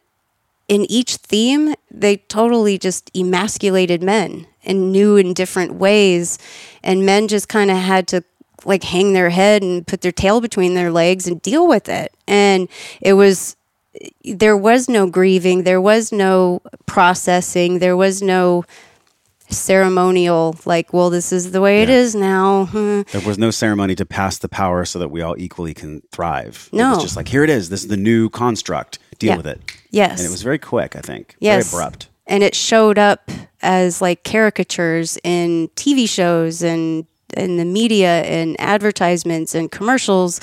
in 0.68 0.90
each 0.90 1.16
theme 1.16 1.74
they 1.90 2.16
totally 2.16 2.78
just 2.78 3.10
emasculated 3.14 4.02
men 4.02 4.46
in 4.62 4.90
new 4.90 5.16
and 5.16 5.34
different 5.34 5.74
ways. 5.74 6.38
And 6.82 7.06
men 7.06 7.28
just 7.28 7.48
kind 7.48 7.70
of 7.70 7.76
had 7.76 8.08
to 8.08 8.24
like 8.64 8.84
hang 8.84 9.12
their 9.12 9.30
head 9.30 9.62
and 9.62 9.86
put 9.86 10.02
their 10.02 10.12
tail 10.12 10.40
between 10.40 10.74
their 10.74 10.90
legs 10.90 11.26
and 11.26 11.42
deal 11.42 11.66
with 11.66 11.88
it. 11.88 12.12
And 12.26 12.68
it 13.00 13.14
was 13.14 13.56
there 14.24 14.56
was 14.56 14.88
no 14.88 15.06
grieving, 15.06 15.64
there 15.64 15.80
was 15.80 16.12
no 16.12 16.60
processing, 16.86 17.78
there 17.78 17.96
was 17.96 18.22
no 18.22 18.64
ceremonial 19.50 20.56
like, 20.64 20.92
well, 20.92 21.10
this 21.10 21.32
is 21.32 21.52
the 21.52 21.60
way 21.60 21.82
it 21.82 21.88
Yeah. 21.88 21.96
is 21.96 22.14
now. 22.14 22.64
There 23.12 23.20
was 23.26 23.38
no 23.38 23.50
ceremony 23.50 23.94
to 23.96 24.06
pass 24.06 24.38
the 24.38 24.48
power 24.48 24.84
so 24.84 24.98
that 24.98 25.10
we 25.10 25.20
all 25.20 25.34
equally 25.38 25.74
can 25.74 26.02
thrive. 26.10 26.70
It 26.72 26.76
No. 26.76 26.90
was 26.94 27.02
just 27.02 27.16
like, 27.16 27.28
here 27.28 27.44
it 27.44 27.50
is. 27.50 27.68
This 27.68 27.82
is 27.82 27.88
the 27.88 27.96
new 27.96 28.28
construct. 28.30 28.98
Deal 29.18 29.30
Yeah. 29.32 29.36
with 29.36 29.46
it. 29.46 29.60
Yes. 29.90 30.18
And 30.20 30.26
it 30.28 30.30
was 30.30 30.42
very 30.42 30.58
quick, 30.58 30.96
I 30.96 31.00
think. 31.00 31.36
Yes. 31.38 31.70
Very 31.70 31.82
abrupt. 31.84 32.08
and 32.26 32.42
it 32.42 32.54
showed 32.54 32.98
up 32.98 33.30
as 33.62 34.00
like 34.00 34.22
caricatures 34.24 35.18
in 35.24 35.68
TV 35.76 36.06
shows 36.08 36.62
and 36.62 37.04
in 37.36 37.56
the 37.56 37.64
media 37.64 38.22
and 38.22 38.56
advertisements 38.60 39.54
and 39.54 39.70
commercials 39.70 40.40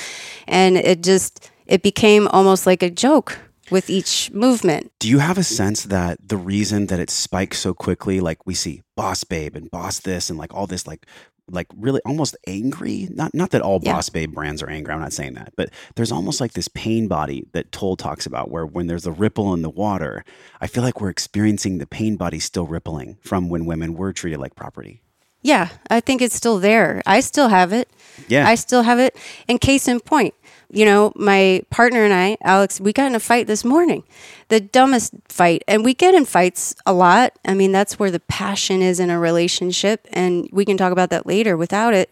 and 0.48 0.76
it 0.78 1.02
just 1.04 1.49
it 1.70 1.82
became 1.84 2.28
almost 2.30 2.66
like 2.66 2.84
a 2.84 2.90
joke 2.90 3.40
with 3.72 3.90
each 3.90 4.32
movement. 4.32 4.92
Do 5.00 5.08
you 5.08 5.20
have 5.20 5.38
a 5.38 5.44
sense 5.44 5.84
that 5.84 6.18
the 6.28 6.38
reason 6.38 6.88
that 6.88 7.00
it 7.00 7.10
spikes 7.10 7.60
so 7.60 7.74
quickly, 7.74 8.20
like 8.20 8.46
we 8.48 8.56
see 8.56 8.82
boss 8.96 9.24
babe 9.24 9.56
and 9.56 9.70
boss 9.70 10.00
this 10.00 10.30
and 10.30 10.40
like 10.40 10.54
all 10.54 10.68
this 10.68 10.88
like 10.88 11.06
like 11.52 11.68
really 11.76 12.00
almost 12.06 12.36
angry. 12.48 13.08
Not 13.12 13.34
not 13.34 13.50
that 13.52 13.62
all 13.62 13.80
Yeah. 13.82 13.94
boss 13.94 14.10
babe 14.10 14.34
brands 14.34 14.62
are 14.62 14.70
angry. 14.70 14.94
I'm 14.94 15.00
not 15.00 15.14
saying 15.14 15.34
that, 15.34 15.54
but 15.56 15.70
there's 15.96 16.12
almost 16.12 16.40
like 16.40 16.54
this 16.54 16.68
pain 16.68 17.08
body 17.08 17.48
that 17.54 17.72
Tolle 17.72 17.96
talks 17.96 18.26
about, 18.28 18.52
where 18.52 18.66
when 18.68 18.88
there's 18.88 19.08
a 19.08 19.12
ripple 19.12 19.54
in 19.56 19.62
the 19.64 19.70
water, 19.70 20.24
I 20.62 20.68
feel 20.68 20.84
like 20.84 21.02
we're 21.02 21.10
experiencing 21.10 21.78
the 21.80 21.88
pain 21.88 22.18
body 22.18 22.40
still 22.40 22.66
rippling 22.68 23.18
from 23.22 23.50
when 23.50 23.66
women 23.66 23.96
were 23.96 24.14
treated 24.14 24.40
like 24.40 24.56
property. 24.56 25.02
Yeah, 25.42 25.70
I 25.90 26.02
think 26.02 26.22
it's 26.22 26.36
still 26.36 26.60
there. 26.60 27.02
I 27.06 27.22
still 27.22 27.48
have 27.48 27.72
it. 27.72 27.90
Yeah. 28.28 28.48
I 28.48 28.56
still 28.56 28.84
have 28.84 29.00
it. 29.00 29.16
And 29.48 29.62
case 29.62 29.88
in 29.88 30.02
point, 30.02 30.34
you 30.70 30.84
know, 30.84 31.14
my 31.16 31.64
partner 31.70 32.04
and 32.04 32.14
I, 32.14 32.38
Alex, 32.42 32.80
we 32.80 32.92
got 32.92 33.08
in 33.08 33.16
a 33.16 33.20
fight 33.20 33.48
this 33.48 33.64
morning. 33.64 34.04
The 34.50 34.60
dumbest 34.60 35.14
fight. 35.30 35.64
And 35.68 35.86
we 35.86 35.94
get 35.94 36.14
in 36.14 36.26
fights 36.26 36.76
a 36.86 36.94
lot. 36.94 37.34
I 37.46 37.54
mean, 37.54 37.72
that's 37.72 37.98
where 37.98 38.12
the 38.12 38.20
passion 38.20 38.82
is 38.82 39.00
in 39.00 39.10
a 39.10 39.18
relationship. 39.18 40.08
And 40.12 40.50
we 40.52 40.66
can 40.66 40.76
talk 40.76 40.92
about 40.92 41.10
that 41.12 41.26
later. 41.26 41.56
Without 41.56 41.94
it, 41.94 42.12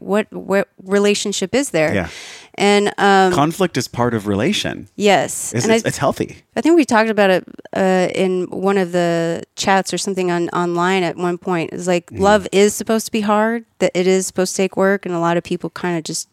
what, 0.00 0.32
what 0.32 0.68
relationship 0.82 1.54
is 1.54 1.70
there? 1.70 1.94
Yeah. 1.94 2.08
And 2.56 2.92
um, 2.98 3.32
Conflict 3.32 3.76
is 3.76 3.88
part 3.88 4.12
of 4.14 4.26
relation. 4.26 4.88
yes. 4.94 5.54
It's, 5.54 5.64
and 5.64 5.72
it's, 5.74 5.84
I, 5.84 5.88
it's 5.88 5.96
healthy. 5.98 6.36
I 6.54 6.60
think 6.60 6.76
we 6.76 6.84
talked 6.84 7.08
about 7.08 7.30
it 7.30 7.44
uh, 7.74 8.08
in 8.14 8.44
one 8.50 8.76
of 8.76 8.92
the 8.92 9.42
chats 9.56 9.92
or 9.94 9.98
something 9.98 10.30
on 10.30 10.48
online 10.50 11.02
at 11.02 11.16
one 11.16 11.38
point. 11.38 11.72
It's 11.72 11.86
like 11.86 12.10
Mm-hmm. 12.10 12.22
love 12.22 12.46
is 12.52 12.74
supposed 12.74 13.06
to 13.06 13.12
be 13.12 13.22
hard, 13.22 13.64
that 13.78 13.92
it 13.94 14.06
is 14.06 14.26
supposed 14.26 14.54
to 14.56 14.62
take 14.62 14.76
work, 14.76 15.06
and 15.06 15.14
a 15.14 15.18
lot 15.20 15.36
of 15.36 15.44
people 15.44 15.70
kind 15.70 15.96
of 15.96 16.04
just 16.04 16.28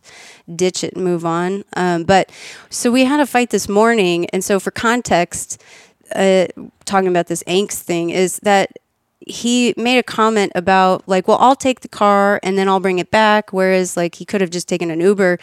ditch 0.53 0.83
it 0.83 0.93
and 0.95 1.03
move 1.05 1.25
on. 1.25 1.63
Um, 1.77 2.03
but 2.03 2.31
so 2.69 2.91
we 2.91 3.05
had 3.05 3.19
a 3.21 3.25
fight 3.25 3.51
this 3.51 3.69
morning, 3.69 4.25
and 4.31 4.43
so 4.43 4.59
for 4.59 4.71
context, 4.71 5.61
uh, 6.15 6.47
talking 6.85 7.07
about 7.07 7.27
this 7.27 7.43
angst 7.43 7.81
thing 7.83 8.09
is 8.09 8.39
that 8.39 8.71
he 9.29 9.73
made 9.77 9.99
a 9.99 10.03
comment 10.03 10.51
about 10.55 11.07
like, 11.07 11.27
well, 11.27 11.37
I'll 11.39 11.55
take 11.55 11.81
the 11.81 11.87
car 11.87 12.39
and 12.41 12.57
then 12.57 12.67
I'll 12.67 12.79
bring 12.79 12.99
it 12.99 13.11
back. 13.11 13.53
Whereas 13.53 13.95
like 13.95 14.15
he 14.15 14.25
could 14.25 14.41
have 14.41 14.49
just 14.49 14.67
taken 14.67 14.89
an 14.89 14.99
Uber. 14.99 15.37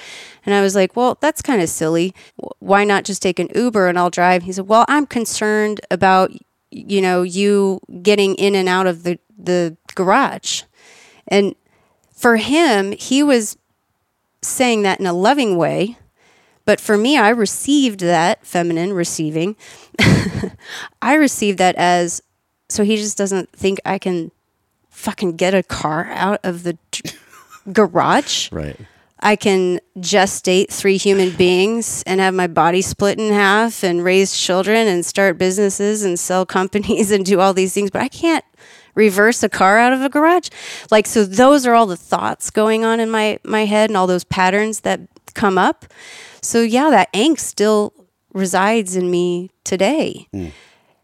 And 0.44 0.54
I 0.54 0.60
was 0.60 0.74
like, 0.74 0.96
well, 0.96 1.16
that's 1.20 1.40
kind 1.40 1.62
of 1.62 1.68
silly. 1.68 2.14
Why 2.58 2.84
not 2.84 3.04
just 3.04 3.22
take 3.22 3.38
an 3.38 3.48
Uber 3.54 3.88
and 3.88 3.98
I'll 3.98 4.10
drive? 4.10 4.42
He 4.42 4.52
said, 4.52 4.68
well, 4.68 4.84
I'm 4.88 5.06
concerned 5.06 5.80
about, 5.90 6.32
you 6.70 7.00
know, 7.00 7.22
you 7.22 7.80
getting 8.02 8.34
in 8.34 8.54
and 8.54 8.68
out 8.68 8.86
of 8.86 9.04
the, 9.04 9.18
the 9.38 9.76
garage. 9.94 10.62
And 11.28 11.54
for 12.12 12.36
him, 12.36 12.92
he 12.92 13.22
was 13.22 13.56
saying 14.42 14.82
that 14.82 15.00
in 15.00 15.06
a 15.06 15.12
loving 15.12 15.56
way. 15.56 15.98
But 16.64 16.80
for 16.80 16.96
me, 16.98 17.16
I 17.16 17.28
received 17.28 18.00
that 18.00 18.44
feminine 18.44 18.92
receiving. 18.92 19.54
I 21.00 21.14
received 21.14 21.58
that 21.58 21.76
as 21.76 22.20
so 22.68 22.84
he 22.84 22.96
just 22.96 23.16
doesn't 23.16 23.50
think 23.52 23.80
I 23.84 23.98
can 23.98 24.30
fucking 24.90 25.36
get 25.36 25.54
a 25.54 25.62
car 25.62 26.06
out 26.06 26.40
of 26.42 26.62
the 26.62 26.78
t- 26.90 27.10
garage. 27.72 28.50
Right. 28.56 28.78
I 29.18 29.34
can 29.34 29.80
gestate 29.98 30.68
three 30.68 30.98
human 30.98 31.30
beings 31.30 32.02
and 32.06 32.20
have 32.20 32.34
my 32.34 32.46
body 32.46 32.82
split 32.82 33.18
in 33.18 33.32
half 33.32 33.82
and 33.82 34.04
raise 34.04 34.36
children 34.36 34.86
and 34.86 35.06
start 35.06 35.38
businesses 35.38 36.04
and 36.04 36.20
sell 36.20 36.44
companies 36.58 37.10
and 37.10 37.24
do 37.24 37.40
all 37.40 37.54
these 37.54 37.72
things, 37.72 37.90
but 37.90 38.02
I 38.02 38.08
can't 38.08 38.44
reverse 38.94 39.42
a 39.42 39.48
car 39.48 39.78
out 39.78 39.92
of 39.92 40.02
a 40.02 40.08
garage. 40.08 40.48
Like 40.90 41.06
so 41.06 41.24
those 41.24 41.66
are 41.66 41.74
all 41.74 41.86
the 41.86 41.96
thoughts 41.96 42.50
going 42.50 42.84
on 42.84 43.00
in 43.00 43.10
my 43.10 43.38
my 43.44 43.64
head 43.64 43.90
and 43.90 43.96
all 43.96 44.06
those 44.06 44.24
patterns 44.24 44.80
that 44.80 45.00
come 45.34 45.56
up. 45.58 45.86
So 46.42 46.62
yeah, 46.62 46.90
that 46.90 47.12
angst 47.12 47.40
still 47.40 47.92
resides 48.32 48.96
in 48.96 49.10
me 49.10 49.50
today. 49.64 50.28
Mm. 50.34 50.52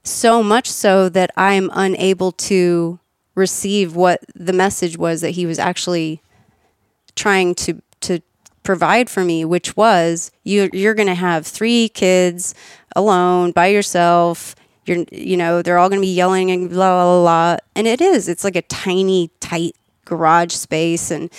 So 0.04 0.42
much 0.42 0.68
so 0.68 1.08
that 1.10 1.30
I'm 1.36 1.70
unable 1.72 2.32
to 2.32 2.98
receive 3.34 3.96
what 3.96 4.20
the 4.34 4.52
message 4.52 4.98
was 4.98 5.20
that 5.20 5.30
he 5.30 5.46
was 5.46 5.58
actually 5.58 6.22
trying 7.14 7.54
to 7.54 7.80
to 8.00 8.20
provide 8.62 9.08
for 9.08 9.24
me, 9.24 9.44
which 9.44 9.76
was 9.76 10.30
you 10.44 10.68
you're 10.72 10.94
going 10.94 11.08
to 11.08 11.14
have 11.14 11.46
three 11.46 11.88
kids 11.88 12.54
alone 12.96 13.52
by 13.52 13.68
yourself. 13.68 14.56
You're 14.86 15.04
you 15.10 15.36
know 15.36 15.62
they're 15.62 15.78
all 15.78 15.88
going 15.88 16.00
to 16.00 16.06
be 16.06 16.14
yelling 16.14 16.50
and 16.50 16.68
blah 16.68 16.76
blah 16.76 17.04
blah, 17.04 17.22
blah. 17.22 17.56
and 17.76 17.86
it 17.86 18.00
is 18.00 18.28
it's 18.28 18.44
like 18.44 18.56
a 18.56 18.62
tiny 18.62 19.30
tight 19.40 19.76
garage 20.04 20.52
space, 20.52 21.10
and 21.10 21.30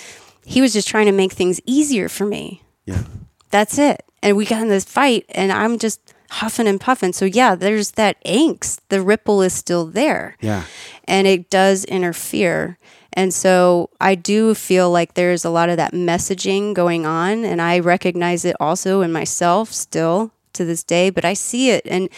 he 0.44 0.60
was 0.60 0.72
just 0.72 0.88
trying 0.88 1.06
to 1.06 1.12
make 1.12 1.32
things 1.32 1.60
easier 1.66 2.08
for 2.08 2.24
me. 2.24 2.62
Yeah. 2.86 3.04
That's 3.50 3.78
it. 3.78 4.02
And 4.22 4.36
we 4.36 4.46
got 4.46 4.62
in 4.62 4.68
this 4.68 4.84
fight, 4.84 5.26
and 5.28 5.52
I'm 5.52 5.78
just 5.78 6.13
huffing 6.30 6.66
and 6.66 6.80
puffing. 6.80 7.12
So 7.12 7.24
yeah, 7.24 7.54
there's 7.54 7.92
that 7.92 8.22
angst. 8.24 8.80
The 8.88 9.00
ripple 9.02 9.42
is 9.42 9.52
still 9.52 9.86
there 9.86 10.36
Yeah. 10.40 10.64
and 11.06 11.26
it 11.26 11.50
does 11.50 11.84
interfere. 11.84 12.78
And 13.12 13.32
so 13.32 13.90
I 14.00 14.16
do 14.16 14.54
feel 14.54 14.90
like 14.90 15.14
there's 15.14 15.44
a 15.44 15.50
lot 15.50 15.68
of 15.68 15.76
that 15.76 15.92
messaging 15.92 16.74
going 16.74 17.06
on, 17.06 17.44
and 17.44 17.62
I 17.62 17.78
recognize 17.78 18.44
it 18.44 18.56
also 18.58 19.02
in 19.02 19.12
myself 19.12 19.72
still 19.72 20.32
to 20.54 20.64
this 20.64 20.82
day. 20.82 21.10
But 21.10 21.24
I 21.24 21.34
see 21.34 21.70
it, 21.70 21.82
and 21.86 22.08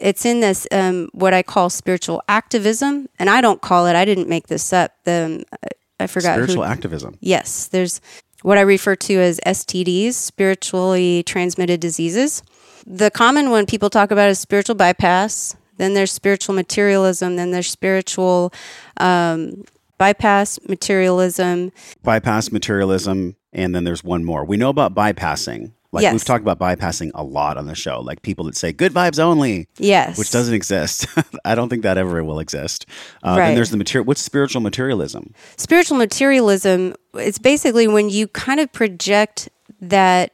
it's 0.00 0.24
in 0.24 0.38
this 0.40 0.68
um, 0.70 1.08
what 1.12 1.34
I 1.34 1.42
call 1.42 1.68
spiritual 1.68 2.22
activism, 2.28 3.08
and 3.18 3.28
I 3.28 3.40
don't 3.40 3.60
call 3.60 3.86
it. 3.86 3.96
I 3.96 4.04
didn't 4.04 4.28
make 4.28 4.46
this 4.46 4.72
up. 4.72 4.92
The 5.04 5.44
I- 5.64 5.68
I 5.98 6.06
forgot 6.06 6.34
Spiritual 6.34 6.62
who. 6.64 6.70
activism. 6.70 7.16
Yes, 7.20 7.66
there's 7.68 8.00
what 8.42 8.58
I 8.58 8.60
refer 8.60 8.94
to 8.96 9.18
as 9.18 9.40
STDs, 9.46 10.12
spiritually 10.12 11.22
transmitted 11.24 11.80
diseases. 11.80 12.42
The 12.86 13.10
common 13.10 13.50
one 13.50 13.66
people 13.66 13.90
talk 13.90 14.10
about 14.10 14.28
is 14.28 14.38
spiritual 14.38 14.76
bypass. 14.76 15.56
Then 15.76 15.94
there's 15.94 16.12
spiritual 16.12 16.54
materialism. 16.54 17.36
Then 17.36 17.50
there's 17.50 17.68
spiritual 17.70 18.52
um, 18.98 19.64
bypass 19.98 20.58
materialism. 20.68 21.72
bypass 22.02 22.50
materialism, 22.52 23.36
and 23.52 23.74
then 23.74 23.84
there's 23.84 24.04
one 24.04 24.24
more. 24.24 24.44
We 24.44 24.56
know 24.56 24.68
about 24.70 24.94
bypassing. 24.94 25.72
Like 25.92 26.02
Yes. 26.02 26.12
we've 26.12 26.24
talked 26.24 26.42
about 26.46 26.58
bypassing 26.58 27.10
a 27.14 27.22
lot 27.22 27.56
on 27.56 27.66
the 27.66 27.74
show. 27.74 28.00
Like 28.00 28.20
people 28.22 28.44
that 28.46 28.56
say 28.56 28.72
good 28.72 28.92
vibes 28.92 29.18
only, 29.18 29.66
Yes, 29.78 30.18
which 30.18 30.30
doesn't 30.30 30.52
exist. 30.54 31.06
I 31.44 31.54
don't 31.54 31.68
think 31.70 31.82
that 31.84 31.96
ever 31.96 32.22
will 32.22 32.38
exist. 32.38 32.86
Uh, 33.22 33.36
Right. 33.38 33.46
Then 33.46 33.54
there's 33.54 33.70
the 33.70 33.76
material. 33.78 34.04
What's 34.04 34.20
spiritual 34.20 34.60
materialism? 34.60 35.32
spiritual 35.56 35.96
materialism 35.96 36.94
it's 37.14 37.38
basically 37.38 37.88
when 37.88 38.10
you 38.10 38.28
kind 38.28 38.60
of 38.60 38.70
project 38.72 39.48
that 39.80 40.32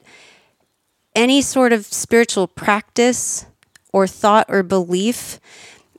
any 1.15 1.43
sort 1.43 1.73
of 1.73 1.85
spiritual 1.87 2.47
practice 2.47 3.47
or 3.93 4.07
thought 4.07 4.47
or 4.49 4.63
belief 4.63 5.39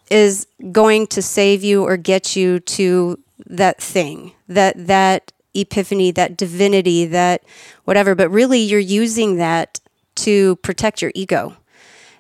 is 0.10 0.48
going 0.72 1.08
to 1.08 1.22
save 1.22 1.64
you 1.64 1.84
or 1.84 1.98
get 1.98 2.36
you 2.36 2.60
to 2.60 3.20
that 3.46 3.82
thing 3.82 4.32
that 4.48 4.88
that 4.88 5.32
epiphany 5.54 6.12
that 6.12 6.38
divinity 6.38 7.06
that 7.06 7.44
whatever. 7.86 8.16
But 8.16 8.30
really 8.30 8.60
you're 8.60 8.80
using 8.80 9.38
that 9.38 9.80
to 10.16 10.56
protect 10.58 11.02
your 11.02 11.12
ego. 11.16 11.56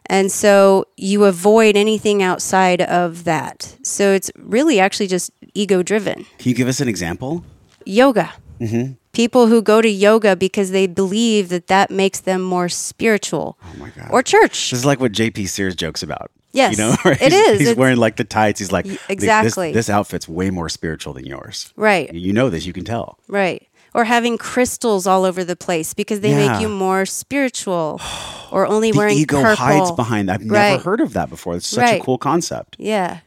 And 0.07 0.31
so 0.31 0.85
you 0.97 1.23
avoid 1.23 1.77
anything 1.77 2.21
outside 2.21 2.81
of 2.81 3.23
that. 3.23 3.77
So 3.83 4.12
it's 4.12 4.29
really 4.38 4.79
actually 4.79 5.07
just 5.07 5.31
ego 5.53 5.83
driven 5.83 6.25
Can 6.39 6.50
you 6.50 6.55
give 6.55 6.67
us 6.67 6.79
an 6.81 6.88
example? 6.88 7.43
yoga. 7.85 8.33
Mm-hmm. 8.59 8.93
People 9.13 9.48
who 9.48 9.62
go 9.62 9.82
to 9.82 9.88
yoga 9.89 10.36
because 10.36 10.72
they 10.72 10.88
believe 10.88 11.50
that 11.50 11.67
that 11.67 11.91
makes 11.91 12.20
them 12.22 12.41
more 12.41 12.67
spiritual. 12.67 13.58
Oh 13.63 13.74
my 13.77 13.89
god. 13.89 14.10
Or 14.12 14.24
church. 14.24 14.72
This 14.72 14.79
is 14.79 14.86
like 14.86 15.00
what 15.00 15.12
JP 15.12 15.48
Sears 15.48 15.75
jokes 15.75 16.01
about. 16.03 16.32
Yes, 16.51 16.72
you 16.77 16.84
know, 16.84 16.96
right? 17.05 17.22
it 17.22 17.32
He's- 17.32 17.48
is. 17.50 17.60
He's 17.60 17.67
It's- 17.70 17.77
wearing 17.77 17.98
like 17.98 18.15
the 18.17 18.24
tights. 18.24 18.60
He's 18.60 18.72
like, 18.72 18.86
"Th- 18.86 18.98
this- 18.98 19.10
exactly. 19.10 19.72
This, 19.72 19.89
outfit's 19.89 20.27
way 20.27 20.50
more 20.50 20.67
spiritual 20.70 21.13
than 21.13 21.25
yours. 21.25 21.72
Right. 21.75 22.12
You 22.13 22.34
know 22.34 22.50
this. 22.50 22.65
You 22.65 22.74
can 22.74 22.84
tell. 22.86 23.17
Right. 23.27 23.67
Or 23.96 24.05
having 24.05 24.39
crystals 24.39 25.05
all 25.05 25.25
over 25.25 25.43
the 25.43 25.55
place 25.55 25.93
because 25.93 26.22
they 26.22 26.32
Yeah. 26.32 26.51
make 26.53 26.62
you 26.62 26.70
more 26.70 27.05
spiritual. 27.05 28.01
Or 28.51 28.67
only 28.67 28.91
wearing 28.91 28.93
The 28.93 28.98
wearing 29.00 29.17
ego 29.17 29.41
purple. 29.41 29.65
hides 29.65 29.91
behind. 29.93 30.29
I've 30.29 30.41
never 30.43 30.53
Right. 30.53 30.79
heard 30.79 31.01
of 31.01 31.13
that 31.13 31.27
before. 31.27 31.55
It's 31.55 31.65
such 31.65 31.79
Right. 31.82 32.00
a 32.00 32.03
cool 32.03 32.20
concept. 32.20 32.75
Yeah. 32.77 33.22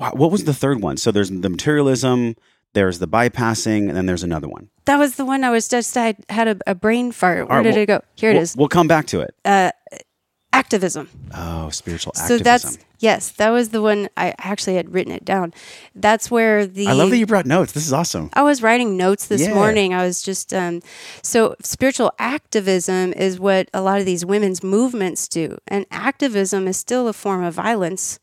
Wow, 0.00 0.10
What 0.16 0.32
was 0.32 0.42
the 0.44 0.52
third 0.54 0.80
one? 0.82 0.96
So 0.96 1.12
there's 1.12 1.30
the 1.30 1.48
materialism, 1.48 2.34
there's 2.72 2.98
the 2.98 3.06
bypassing, 3.06 3.86
and 3.88 3.96
then 3.96 4.06
there's 4.06 4.24
another 4.24 4.48
one. 4.48 4.70
That 4.86 4.98
was 4.98 5.16
the 5.16 5.24
one 5.24 5.44
I 5.44 5.50
was 5.50 5.68
just 5.68 5.96
I 5.96 6.14
had 6.28 6.48
a, 6.48 6.58
a 6.66 6.74
brain 6.74 7.12
fart. 7.12 7.48
Where 7.48 7.58
right, 7.58 7.64
did 7.64 7.74
well- 7.74 7.82
it 7.82 7.86
go? 7.86 8.00
Here 8.16 8.30
it 8.30 8.34
we'll, 8.34 8.42
is. 8.42 8.56
We'll 8.56 8.68
come 8.68 8.86
back 8.88 9.06
to 9.08 9.20
it. 9.20 9.34
Activism. 10.52 11.08
Oh, 11.34 11.68
spiritual 11.70 12.12
activism. 12.14 12.38
So 12.38 12.44
that's 12.44 12.78
yes, 13.00 13.30
that 13.32 13.50
was 13.50 13.70
the 13.70 13.82
one 13.82 14.08
I 14.16 14.34
actually 14.38 14.76
had 14.76 14.94
written 14.94 15.12
it 15.12 15.24
down. 15.24 15.52
That's 15.96 16.30
where 16.30 16.64
the 16.64 16.86
I 16.86 16.92
love 16.92 17.10
that 17.10 17.18
you 17.18 17.26
brought 17.26 17.44
notes. 17.44 17.72
This 17.72 17.84
is 17.86 17.92
awesome. 17.92 18.30
I 18.34 18.42
was 18.42 18.62
writing 18.62 18.96
notes 18.96 19.26
this 19.26 19.40
Yeah. 19.42 19.54
morning. 19.54 19.92
I 19.94 20.04
was 20.06 20.22
just 20.22 20.54
um, 20.54 20.80
so 21.22 21.56
spiritual 21.60 22.12
activism 22.20 23.12
is 23.14 23.40
what 23.40 23.68
a 23.74 23.80
lot 23.80 23.98
of 23.98 24.06
these 24.06 24.24
women's 24.24 24.62
movements 24.62 25.26
do, 25.26 25.58
and 25.66 25.86
activism 25.90 26.68
is 26.68 26.76
still 26.76 27.08
a 27.08 27.12
form 27.12 27.42
of 27.42 27.54
violence 27.54 28.20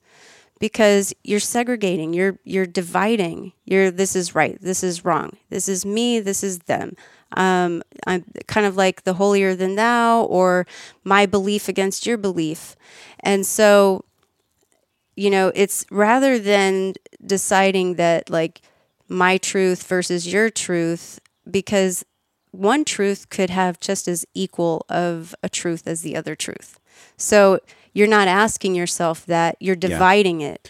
because 0.61 1.11
you're 1.23 1.39
segregating, 1.39 2.13
you're 2.13 2.37
you're 2.45 2.67
dividing. 2.67 3.51
You're 3.65 3.89
this 3.89 4.15
is 4.15 4.35
right, 4.35 4.57
this 4.61 4.83
is 4.83 5.03
wrong, 5.03 5.35
this 5.49 5.67
is 5.67 5.85
me, 5.85 6.19
this 6.21 6.43
is 6.43 6.59
them. 6.59 6.95
Um, 7.35 7.81
I'm 8.05 8.23
kind 8.47 8.67
of 8.67 8.77
like 8.77 9.03
the 9.03 9.15
holier 9.15 9.55
than 9.55 9.75
thou, 9.75 10.23
or 10.23 10.67
my 11.03 11.25
belief 11.25 11.67
against 11.67 12.05
your 12.05 12.17
belief, 12.17 12.75
and 13.19 13.45
so 13.45 14.05
you 15.15 15.29
know, 15.29 15.51
it's 15.55 15.85
rather 15.91 16.39
than 16.39 16.93
deciding 17.25 17.95
that 17.95 18.29
like 18.29 18.61
my 19.09 19.37
truth 19.37 19.85
versus 19.85 20.31
your 20.31 20.49
truth 20.49 21.19
because 21.49 22.05
one 22.51 22.85
truth 22.85 23.29
could 23.29 23.49
have 23.49 23.79
just 23.79 24.07
as 24.07 24.25
equal 24.33 24.85
of 24.89 25.33
a 25.43 25.49
truth 25.49 25.87
as 25.87 26.01
the 26.01 26.15
other 26.15 26.35
truth. 26.35 26.79
So 27.17 27.59
you're 27.93 28.07
not 28.07 28.27
asking 28.27 28.75
yourself 28.75 29.25
that, 29.25 29.57
you're 29.59 29.75
dividing 29.75 30.41
it. 30.41 30.69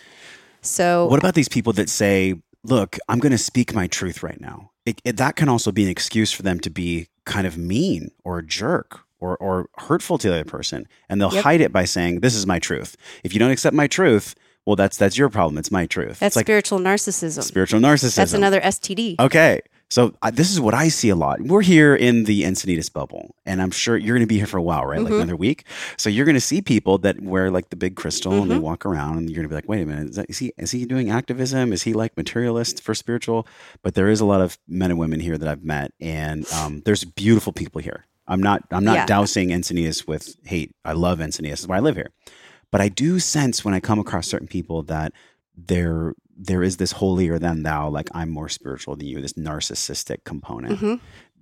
So 0.61 1.07
What 1.07 1.19
about 1.19 1.33
these 1.33 1.49
people 1.49 1.73
that 1.73 1.89
say, 1.89 2.35
look, 2.63 2.97
I'm 3.09 3.19
going 3.19 3.31
to 3.31 3.37
speak 3.37 3.73
my 3.73 3.87
truth 3.87 4.23
right 4.23 4.39
now? 4.39 4.71
It, 4.85 5.01
it, 5.03 5.17
that 5.17 5.35
can 5.35 5.49
also 5.49 5.71
be 5.71 5.83
an 5.83 5.89
excuse 5.89 6.31
for 6.31 6.41
them 6.43 6.59
to 6.61 6.69
be 6.69 7.07
kind 7.25 7.45
of 7.45 7.57
mean 7.57 8.09
or 8.23 8.39
a 8.39 8.45
jerk 8.45 8.99
or, 9.19 9.37
or 9.37 9.69
hurtful 9.77 10.17
to 10.19 10.29
the 10.29 10.33
other 10.35 10.45
person. 10.45 10.87
And 11.09 11.21
they'll 11.21 11.33
Yep. 11.33 11.43
hide 11.43 11.61
it 11.61 11.71
by 11.71 11.85
saying, 11.85 12.21
this 12.21 12.35
is 12.35 12.47
my 12.47 12.59
truth. 12.59 12.97
If 13.23 13.33
you 13.33 13.39
don't 13.39 13.51
accept 13.51 13.75
my 13.75 13.87
truth, 13.87 14.35
well, 14.65 14.75
that's 14.75 14.95
that's 14.97 15.17
your 15.17 15.29
problem. 15.29 15.57
It's 15.57 15.71
my 15.71 15.87
truth. 15.87 16.19
that's 16.19 16.21
it's 16.21 16.35
like 16.35 16.45
spiritual 16.45 16.77
narcissism. 16.79 17.41
spiritual 17.41 17.79
narcissism. 17.79 18.15
That's 18.15 18.33
another 18.33 18.61
STD. 18.61 19.19
Okay. 19.19 19.61
So 19.91 20.13
I, 20.21 20.31
this 20.31 20.49
is 20.51 20.59
what 20.61 20.73
I 20.73 20.87
see 20.87 21.09
a 21.09 21.15
lot. 21.17 21.41
We're 21.41 21.61
here 21.61 21.93
in 21.93 22.23
the 22.23 22.43
Encinitas 22.43 22.91
bubble, 22.91 23.35
and 23.45 23.61
I'm 23.61 23.71
sure 23.71 23.97
you're 23.97 24.15
going 24.15 24.27
to 24.27 24.33
be 24.35 24.37
here 24.37 24.47
for 24.47 24.57
a 24.57 24.61
while, 24.61 24.85
right? 24.85 24.95
Mm-hmm. 24.99 25.03
Like 25.05 25.13
another 25.15 25.35
week. 25.35 25.65
So 25.97 26.09
you're 26.09 26.23
going 26.25 26.35
to 26.35 26.39
see 26.41 26.61
people 26.61 26.97
that 26.99 27.19
wear 27.21 27.51
like 27.51 27.69
the 27.71 27.75
big 27.75 27.97
crystal 27.97 28.31
and 28.41 28.49
they 28.49 28.55
Mm-hmm. 28.55 28.63
walk 28.63 28.85
around, 28.85 29.17
and 29.17 29.29
you're 29.29 29.35
going 29.35 29.43
to 29.43 29.49
be 29.49 29.55
like, 29.55 29.67
"Wait 29.67 29.81
a 29.83 29.85
minute, 29.85 30.09
is, 30.11 30.15
that, 30.15 30.27
is 30.29 30.37
he 30.39 30.53
is 30.57 30.71
he 30.71 30.85
doing 30.85 31.09
activism? 31.11 31.73
Is 31.73 31.83
he 31.83 31.91
like 31.93 32.15
materialist 32.15 32.81
for 32.81 32.95
spiritual?" 32.95 33.45
But 33.83 33.93
there 33.95 34.07
is 34.09 34.21
a 34.21 34.25
lot 34.25 34.39
of 34.39 34.57
men 34.67 34.91
and 34.91 34.99
women 34.99 35.19
here 35.19 35.37
that 35.37 35.47
I've 35.47 35.63
met, 35.63 35.91
and 35.99 36.49
um, 36.53 36.81
there's 36.85 37.03
beautiful 37.03 37.51
people 37.51 37.81
here. 37.81 38.05
I'm 38.27 38.41
not 38.41 38.63
I'm 38.71 38.85
not 38.85 38.95
Yeah. 38.95 39.05
dousing 39.05 39.49
Encinitas 39.49 40.07
with 40.07 40.37
hate. 40.45 40.73
I 40.85 40.93
love 40.93 41.19
Encinitas. 41.19 41.49
This 41.49 41.59
is 41.61 41.67
why 41.67 41.77
I 41.77 41.81
live 41.81 41.97
here. 41.97 42.11
But 42.71 42.79
I 42.79 42.87
do 42.87 43.19
sense 43.19 43.65
when 43.65 43.73
I 43.73 43.81
come 43.81 43.99
across 43.99 44.27
certain 44.27 44.47
people 44.47 44.83
that 44.83 45.11
there 45.57 46.13
there 46.41 46.63
is 46.63 46.77
this 46.77 46.91
holier 46.91 47.37
than 47.37 47.63
thou, 47.63 47.89
like 47.89 48.09
I'm 48.13 48.29
more 48.29 48.49
spiritual 48.49 48.95
than 48.95 49.07
you, 49.07 49.21
this 49.21 49.33
narcissistic 49.33 50.23
component. 50.23 50.79
hmm 50.79 50.95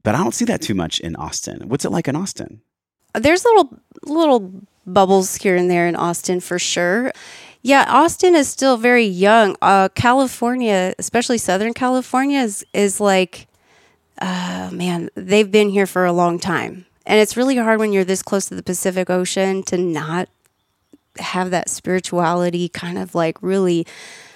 But 0.04 0.16
I 0.16 0.18
don't 0.20 0.34
see 0.34 0.46
that 0.46 0.62
too 0.62 0.76
much 0.76 1.00
in 1.00 1.16
Austin. 1.16 1.70
What's 1.70 1.86
it 1.86 1.92
like 1.92 2.08
in 2.08 2.16
Austin? 2.16 2.62
There's 3.14 3.44
little 3.46 3.80
little 4.04 4.52
bubbles 4.86 5.36
here 5.36 5.56
and 5.56 5.70
there 5.70 5.88
in 5.88 5.96
Austin 5.96 6.40
for 6.40 6.60
sure. 6.60 7.12
Yeah, 7.62 7.86
Austin 7.88 8.36
is 8.36 8.48
still 8.48 8.78
very 8.78 9.06
young. 9.06 9.56
Uh, 9.62 9.90
California, 9.90 10.94
especially 10.98 11.38
Southern 11.38 11.74
California, 11.74 12.40
is 12.40 12.66
is 12.74 13.00
like, 13.00 13.48
uh, 14.22 14.70
man, 14.72 15.10
they've 15.16 15.52
been 15.52 15.70
here 15.70 15.88
for 15.88 16.06
a 16.06 16.14
long 16.14 16.40
time, 16.40 16.86
and 17.06 17.20
it's 17.20 17.36
really 17.36 17.58
hard 17.58 17.80
when 17.80 17.92
you're 17.94 18.06
this 18.06 18.22
close 18.22 18.48
to 18.50 18.56
the 18.56 18.64
Pacific 18.64 19.10
Ocean 19.10 19.64
to 19.64 19.78
not 19.78 20.30
have 21.18 21.52
that 21.52 21.70
spirituality 21.70 22.70
kind 22.70 22.98
of 22.98 23.14
like 23.16 23.42
really 23.42 23.86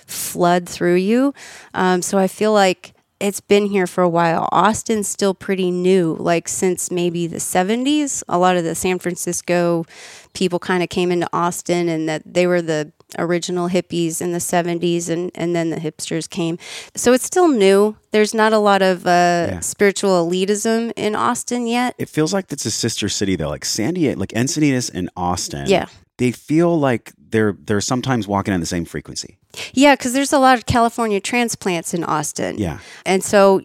flood 0.08 0.68
through 0.68 0.96
you. 0.96 1.34
Um, 1.74 2.02
so 2.02 2.18
I 2.18 2.28
feel 2.28 2.54
like 2.54 2.94
it's 3.20 3.40
been 3.40 3.68
here 3.68 3.88
for 3.88 4.02
a 4.04 4.10
while. 4.10 4.50
Austin's 4.52 5.08
still 5.08 5.34
pretty 5.34 5.72
new, 5.72 6.16
like 6.20 6.48
since 6.50 6.92
maybe 6.92 7.26
the 7.26 7.38
70s. 7.38 8.22
A 8.28 8.38
lot 8.38 8.58
of 8.58 8.64
the 8.66 8.76
San 8.76 9.00
Francisco 9.00 9.86
people 10.34 10.60
kind 10.60 10.84
of 10.84 10.90
came 10.90 11.10
into 11.12 11.30
Austin 11.32 11.88
and 11.88 12.10
that 12.10 12.22
they 12.26 12.46
were 12.48 12.62
the 12.62 12.92
original 13.20 13.70
hippies 13.70 14.20
in 14.22 14.32
the 14.34 14.40
70s 14.40 15.08
and, 15.08 15.32
and 15.36 15.56
then 15.56 15.70
the 15.70 15.76
hipsters 15.78 16.28
came. 16.30 16.58
So 16.96 17.14
it's 17.14 17.24
still 17.24 17.48
new. 17.48 17.96
There's 18.12 18.34
not 18.34 18.52
a 18.52 18.58
lot 18.58 18.82
of 18.82 19.06
uh, 19.06 19.48
Yeah. 19.52 19.60
spiritual 19.62 20.28
elitism 20.28 20.92
in 20.98 21.16
Austin 21.16 21.68
yet. 21.68 21.94
It 22.00 22.10
feels 22.10 22.34
like 22.34 22.52
it's 22.52 22.66
a 22.66 22.72
sister 22.72 23.08
city 23.10 23.36
though, 23.36 23.50
like 23.50 23.64
San 23.66 23.94
Diego, 23.94 24.20
like 24.20 24.30
Encinitas 24.30 24.92
and 24.94 25.10
Austin. 25.16 25.68
Yeah. 25.70 25.86
They 26.18 26.32
feel 26.32 26.80
like 26.80 27.12
they're 27.18 27.58
they're 27.60 27.82
sometimes 27.82 28.28
walking 28.28 28.54
on 28.54 28.60
the 28.60 28.66
same 28.66 28.86
frequency. 28.86 29.38
Yeah, 29.74 29.96
because 29.96 30.14
there's 30.14 30.34
a 30.34 30.40
lot 30.40 30.58
of 30.58 30.66
California 30.66 31.20
transplants 31.20 31.94
in 31.94 32.04
Austin. 32.04 32.58
Yeah. 32.58 32.80
And 33.06 33.24
so 33.24 33.62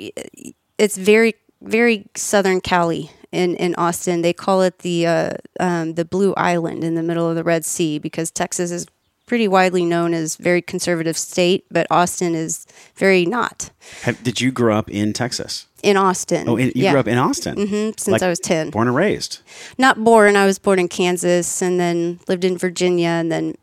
it's 0.78 0.96
very, 0.96 1.34
very 1.62 2.06
Southern 2.14 2.60
Cali 2.60 3.10
in, 3.32 3.54
in 3.56 3.74
Austin. 3.76 4.22
They 4.22 4.32
call 4.32 4.62
it 4.62 4.80
the 4.80 5.06
uh, 5.06 5.32
um, 5.60 5.94
the 5.94 6.04
Blue 6.04 6.34
Island 6.34 6.84
in 6.84 6.94
the 6.94 7.02
middle 7.02 7.28
of 7.28 7.36
the 7.36 7.44
Red 7.44 7.64
Sea 7.64 7.98
because 7.98 8.30
Texas 8.30 8.70
is 8.70 8.86
pretty 9.28 9.46
widely 9.46 9.84
known 9.84 10.14
as 10.14 10.36
very 10.36 10.62
conservative 10.62 11.16
state, 11.16 11.64
but 11.70 11.86
Austin 11.90 12.34
is 12.34 12.66
very 12.96 13.24
not. 13.26 13.70
Have, 14.02 14.22
did 14.24 14.40
you 14.40 14.50
grow 14.50 14.76
up 14.76 14.90
in 14.90 15.12
Texas? 15.12 15.66
In 15.82 15.96
Austin. 15.96 16.48
Oh, 16.48 16.56
in, 16.56 16.68
you 16.68 16.84
yeah. 16.84 16.90
grew 16.92 17.00
up 17.00 17.06
in 17.06 17.18
Austin. 17.18 17.54
hmm 17.68 17.90
since 17.96 18.08
like 18.08 18.22
I 18.22 18.28
was 18.28 18.40
10. 18.40 18.70
Born 18.70 18.88
and 18.88 18.96
raised. 18.96 19.40
Not 19.76 20.02
born. 20.02 20.34
I 20.34 20.46
was 20.46 20.58
born 20.58 20.78
in 20.80 20.88
Kansas 20.88 21.62
and 21.62 21.78
then 21.78 22.18
lived 22.26 22.44
in 22.44 22.58
Virginia. 22.58 23.08
And 23.10 23.30
then 23.30 23.54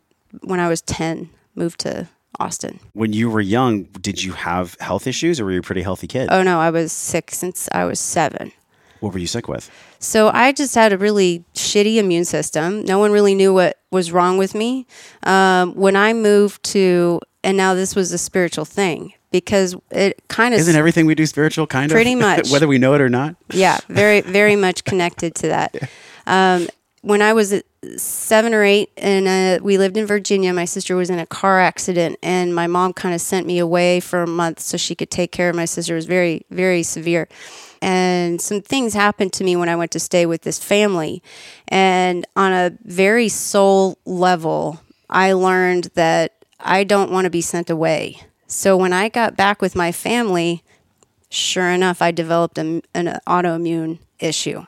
when 0.42 0.60
I 0.60 0.68
was 0.68 0.80
10, 0.82 1.28
moved 1.54 1.80
to 1.80 2.08
Austin. 2.38 2.78
When 2.94 3.12
you 3.12 3.28
were 3.28 3.40
young, 3.40 3.84
did 4.00 4.22
you 4.22 4.32
have 4.32 4.76
health 4.80 5.06
issues 5.06 5.40
or 5.40 5.44
were 5.46 5.52
you 5.52 5.58
a 5.60 5.62
pretty 5.62 5.82
healthy 5.82 6.06
kid? 6.06 6.28
Oh, 6.30 6.42
no, 6.42 6.58
I 6.60 6.70
was 6.70 6.92
sick 6.92 7.30
since 7.32 7.68
I 7.72 7.84
was 7.84 7.98
seven. 8.00 8.52
what 9.00 9.12
were 9.12 9.18
you 9.18 9.26
sick 9.26 9.48
with? 9.48 9.70
So 9.98 10.30
I 10.32 10.52
just 10.52 10.74
had 10.74 10.92
a 10.92 10.98
really 10.98 11.44
shitty 11.54 11.96
immune 11.96 12.24
system. 12.24 12.84
No 12.84 12.98
one 12.98 13.12
really 13.12 13.34
knew 13.34 13.52
what 13.54 13.78
was 13.90 14.12
wrong 14.12 14.38
with 14.38 14.54
me. 14.54 14.86
Um, 15.22 15.74
when 15.74 15.96
I 15.96 16.12
moved 16.12 16.62
to, 16.64 17.20
and 17.42 17.56
now 17.56 17.74
this 17.74 17.94
was 17.96 18.12
a 18.12 18.18
spiritual 18.18 18.64
thing 18.64 19.12
because 19.30 19.74
it 19.90 20.22
kind 20.28 20.54
of, 20.54 20.60
Isn't 20.60 20.76
everything 20.76 21.06
we 21.06 21.14
do 21.14 21.26
spiritual 21.26 21.66
kind 21.66 21.90
of? 21.90 21.94
Pretty 21.94 22.14
much. 22.28 22.50
Whether 22.50 22.68
we 22.68 22.78
know 22.78 22.94
it 22.94 23.00
or 23.00 23.08
not? 23.08 23.36
yeah, 23.52 23.78
very, 23.88 24.20
very 24.20 24.56
much 24.56 24.84
connected 24.84 25.34
to 25.36 25.48
that. 25.48 25.74
Um, 26.28 26.66
when 27.06 27.22
I 27.22 27.34
was 27.34 27.62
seven 27.98 28.52
or 28.52 28.64
eight 28.64 28.90
and 28.96 29.28
uh, 29.28 29.62
we 29.62 29.78
lived 29.78 29.96
in 29.96 30.06
Virginia, 30.06 30.52
my 30.52 30.64
sister 30.64 30.96
was 30.96 31.08
in 31.08 31.20
a 31.20 31.26
car 31.26 31.60
accident 31.60 32.18
and 32.20 32.52
my 32.52 32.66
mom 32.66 32.92
kind 32.92 33.14
of 33.14 33.20
sent 33.20 33.46
me 33.46 33.60
away 33.60 34.00
for 34.00 34.24
a 34.24 34.26
month 34.26 34.58
so 34.58 34.76
she 34.76 34.96
could 34.96 35.08
take 35.08 35.30
care 35.30 35.48
of 35.48 35.54
my 35.54 35.66
sister. 35.66 35.94
It 35.94 35.98
was 35.98 36.06
very, 36.06 36.44
very 36.50 36.82
severe. 36.82 37.28
And 37.80 38.40
some 38.40 38.60
things 38.60 38.92
happened 38.92 39.32
to 39.34 39.44
me 39.44 39.54
when 39.54 39.68
I 39.68 39.76
went 39.76 39.92
to 39.92 40.00
stay 40.00 40.26
with 40.26 40.42
this 40.42 40.58
family. 40.58 41.22
And 41.68 42.26
on 42.34 42.52
a 42.52 42.76
very 42.82 43.28
soul 43.28 43.98
level, 44.04 44.80
I 45.08 45.32
learned 45.32 45.90
that 45.94 46.32
I 46.58 46.82
don't 46.82 47.12
want 47.12 47.26
to 47.26 47.30
be 47.30 47.40
sent 47.40 47.70
away. 47.70 48.20
So 48.48 48.76
when 48.76 48.92
I 48.92 49.10
got 49.10 49.36
back 49.36 49.62
with 49.62 49.76
my 49.76 49.92
family, 49.92 50.64
sure 51.30 51.70
enough, 51.70 52.02
I 52.02 52.10
developed 52.10 52.58
an 52.58 52.82
autoimmune 52.94 54.00
issue. 54.18 54.64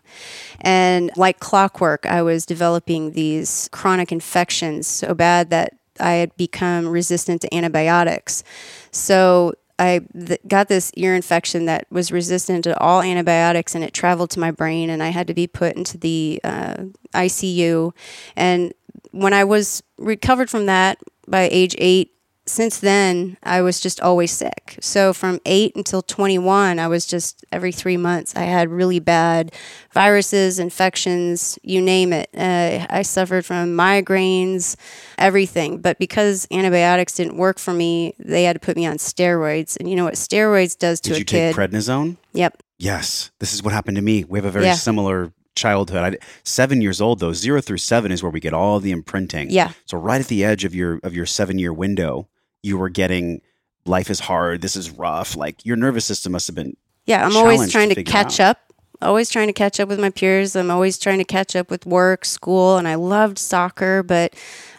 And 0.61 1.11
like 1.17 1.41
clockwork, 1.41 2.07
I 2.07 2.23
was 2.23 2.47
developing 2.47 3.13
these 3.13 3.69
chronic 3.73 4.13
infections 4.13 4.87
so 4.87 5.15
bad 5.15 5.51
that 5.51 5.75
I 6.01 6.13
had 6.13 6.37
become 6.37 6.89
resistant 6.89 7.43
to 7.43 7.55
antibiotics. 7.55 8.45
So 8.91 9.55
I 9.79 10.01
th- 10.13 10.41
got 10.47 10.69
this 10.69 10.93
ear 10.97 11.15
infection 11.15 11.67
that 11.67 11.87
was 11.91 12.11
resistant 12.11 12.65
to 12.65 12.79
all 12.79 13.03
antibiotics 13.03 13.75
and 13.75 13.85
it 13.85 13.95
traveled 13.95 14.31
to 14.31 14.41
my 14.41 14.51
brain, 14.51 14.91
and 14.91 15.03
I 15.03 15.09
had 15.09 15.27
to 15.29 15.35
be 15.35 15.47
put 15.47 15.77
into 15.77 15.99
the 15.99 16.41
uh, 16.43 16.85
ICU. 17.15 17.93
And 18.37 18.75
when 19.13 19.33
I 19.33 19.45
was 19.45 19.83
recovered 19.97 20.51
from 20.51 20.67
that 20.67 20.99
by 21.27 21.49
age 21.53 21.75
eight, 21.79 22.13
since 22.49 22.79
then, 22.79 23.37
I 23.43 23.61
was 23.63 23.81
just 23.81 24.01
always 24.01 24.33
sick. 24.33 24.77
So 24.81 25.13
from 25.13 25.39
eight 25.47 25.77
until 25.77 26.03
21, 26.03 26.79
I 26.79 26.89
was 26.89 27.07
just 27.07 27.45
every 27.53 27.73
three 27.73 27.97
months, 27.97 28.35
I 28.35 28.43
had 28.43 28.69
really 28.71 28.99
bad 29.01 29.53
viruses, 29.93 30.59
infections, 30.59 31.59
you 31.63 31.81
name 31.81 32.13
it. 32.13 32.29
Uh, 32.37 32.87
I 32.91 33.03
suffered 33.03 33.45
from 33.45 33.77
migraines, 33.77 34.77
everything. 35.19 35.79
But 35.81 35.99
because 35.99 36.47
antibiotics 36.51 37.15
didn't 37.15 37.37
work 37.37 37.59
for 37.59 37.73
me, 37.75 38.15
they 38.19 38.45
had 38.45 38.55
to 38.55 38.61
put 38.61 38.77
me 38.77 38.87
on 38.87 38.97
steroids. 38.97 39.77
And 39.79 39.89
you 39.89 39.97
know 39.97 40.05
what 40.05 40.15
steroids 40.15 40.77
does 40.79 41.01
to 41.03 41.11
Did 41.11 41.17
a 41.17 41.19
you 41.21 41.25
kid? 41.25 41.55
take 41.55 41.71
prednisone? 41.71 42.17
yep. 42.33 42.63
Yes, 42.81 43.33
this 43.41 43.53
is 43.53 43.63
what 43.63 43.73
happened 43.73 43.97
to 43.97 44.03
me. 44.03 44.25
We 44.29 44.39
have 44.39 44.45
a 44.45 44.53
very 44.53 44.67
Yeah. 44.67 44.75
similar 44.75 45.33
childhood. 45.57 46.15
I, 46.15 46.27
seven 46.45 46.81
years 46.81 47.01
old 47.01 47.19
though, 47.19 47.33
zero 47.33 47.61
through 47.61 47.79
seven 47.79 48.13
is 48.13 48.23
where 48.23 48.31
we 48.31 48.39
get 48.39 48.55
all 48.55 48.79
the 48.79 48.93
imprinting. 48.93 49.51
Yeah. 49.51 49.73
So 49.87 49.99
right 49.99 50.21
at 50.21 50.29
the 50.29 50.45
edge 50.45 50.65
of 50.65 50.77
your 50.77 51.01
of 51.03 51.13
your 51.15 51.27
seven 51.27 51.59
year 51.59 51.73
window, 51.73 52.29
you 52.69 52.79
were 52.79 52.89
getting 52.91 53.41
life 53.85 54.11
is 54.11 54.21
hard. 54.21 54.61
This 54.61 54.77
is 54.77 54.91
rough. 54.91 55.35
Like 55.37 55.65
your 55.67 55.77
nervous 55.77 56.05
system 56.05 56.33
must 56.33 56.47
have 56.47 56.55
been. 56.55 56.77
Yeah, 57.07 57.25
I'm 57.25 57.37
always 57.37 57.73
trying 57.73 57.89
to 57.89 57.95
to, 57.97 58.05
catch 58.05 58.39
out. 58.39 58.51
up. 58.51 58.73
Always 59.01 59.31
trying 59.31 59.47
to 59.47 59.53
catch 59.53 59.81
up 59.81 59.89
with 59.89 60.01
my 60.01 60.11
peers. 60.11 60.55
I'm 60.57 60.71
always 60.71 60.99
trying 60.99 61.19
to 61.19 61.25
catch 61.25 61.57
up 61.57 61.71
with 61.71 61.87
work, 61.87 62.25
school, 62.25 62.77
and 62.77 62.87
I 62.89 62.97
loved 62.97 63.39
soccer, 63.39 64.03
but 64.03 64.35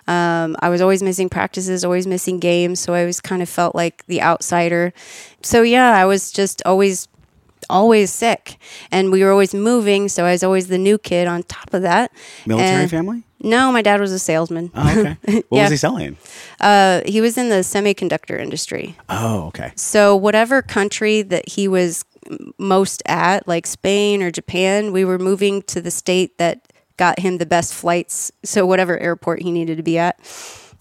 um, 0.08 0.58
I 0.60 0.68
was 0.70 0.82
always 0.82 1.02
missing 1.02 1.30
practices, 1.30 1.86
always 1.86 2.06
missing 2.06 2.38
games. 2.38 2.82
So 2.82 2.94
I 2.94 3.00
always 3.00 3.22
kind 3.22 3.42
of 3.42 3.48
felt 3.50 3.76
like 3.76 4.06
the 4.08 4.22
outsider. 4.22 4.94
So 5.42 5.62
yeah, 5.62 5.96
I 5.96 6.06
was 6.06 6.32
just 6.32 6.62
always, 6.66 7.08
always 7.70 8.12
sick, 8.12 8.58
and 8.92 9.10
we 9.10 9.24
were 9.24 9.32
always 9.32 9.54
moving. 9.56 10.10
So 10.10 10.26
I 10.26 10.32
was 10.32 10.44
always 10.44 10.68
the 10.68 10.78
new 10.78 10.98
kid 10.98 11.26
on 11.28 11.44
top 11.44 11.74
of 11.74 11.82
that. 11.84 12.12
Military 12.46 12.82
And- 12.82 12.92
family? 12.92 13.24
No, 13.42 13.72
my 13.72 13.82
dad 13.82 14.00
was 14.02 14.12
a 14.12 14.20
salesman. 14.20 14.72
Oh, 14.76 15.00
okay. 15.00 15.18
What 15.50 15.58
Yeah. 15.58 15.64
was 15.64 15.72
he 15.72 15.78
selling? 15.78 16.18
Uh, 16.60 17.02
he 17.06 17.22
was 17.22 17.38
in 17.38 17.50
the 17.50 17.58
semiconductor 17.64 18.40
industry. 18.40 18.96
Oh, 19.08 19.48
okay. 19.48 19.72
So 19.76 20.16
whatever 20.16 20.62
country 20.62 21.22
that 21.22 21.48
he 21.50 21.68
was 21.68 22.04
most 22.58 23.02
at, 23.06 23.48
like 23.48 23.66
Spain 23.66 24.22
or 24.22 24.30
Japan, 24.32 24.92
we 24.92 25.06
were 25.06 25.18
moving 25.18 25.62
to 25.64 25.82
the 25.82 25.92
state 25.92 26.38
that 26.38 26.72
got 26.98 27.20
him 27.20 27.38
the 27.38 27.46
best 27.46 27.74
flights. 27.74 28.32
So 28.44 28.66
whatever 28.66 28.98
airport 29.00 29.42
he 29.42 29.52
needed 29.52 29.78
to 29.78 29.84
be 29.84 29.98
at. 29.98 30.20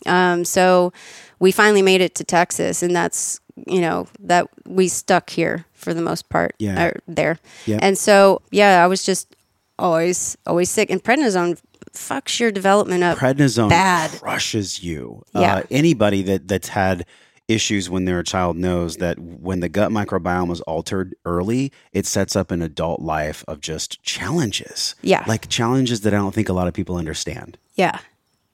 Um, 0.06 0.44
so 0.44 0.92
we 1.38 1.52
finally 1.52 1.82
made 1.82 2.00
it 2.00 2.14
to 2.16 2.24
Texas, 2.24 2.82
and 2.82 2.94
that's 2.94 3.40
you 3.66 3.80
know, 3.80 4.06
that 4.20 4.46
we 4.66 4.86
stuck 4.86 5.30
here 5.30 5.66
for 5.72 5.92
the 5.92 6.00
most 6.02 6.28
part. 6.28 6.54
Yeah. 6.60 6.92
there. 7.08 7.38
Yep. 7.66 7.80
And 7.82 7.98
so, 7.98 8.40
yeah, 8.52 8.84
I 8.84 8.86
was 8.86 9.02
just 9.02 9.34
always, 9.80 10.36
always 10.46 10.70
sick. 10.70 10.90
And 10.90 11.02
prednisone 11.02 11.58
fucks 11.98 12.38
your 12.40 12.50
development 12.52 13.02
up. 13.02 13.18
prednisone 13.18 13.68
bad. 13.68 14.10
crushes 14.12 14.82
you. 14.82 15.22
Yeah. 15.34 15.56
Uh, 15.56 15.62
anybody 15.70 16.22
that 16.22 16.48
that's 16.48 16.68
had 16.68 17.04
issues 17.48 17.88
when 17.88 18.04
they're 18.04 18.18
a 18.18 18.24
child 18.24 18.56
knows 18.56 18.98
that 18.98 19.18
when 19.18 19.60
the 19.60 19.68
gut 19.70 19.90
microbiome 19.90 20.52
is 20.52 20.60
altered 20.62 21.14
early, 21.24 21.72
it 21.92 22.04
sets 22.06 22.36
up 22.36 22.50
an 22.50 22.60
adult 22.62 23.00
life 23.00 23.42
of 23.48 23.60
just 23.60 24.02
challenges. 24.02 24.94
Yeah. 25.02 25.24
Like 25.26 25.48
challenges 25.48 26.02
that 26.02 26.12
I 26.12 26.18
don't 26.18 26.34
think 26.34 26.48
a 26.48 26.52
lot 26.52 26.68
of 26.68 26.74
people 26.74 26.96
understand. 26.96 27.58
yeah. 27.74 27.98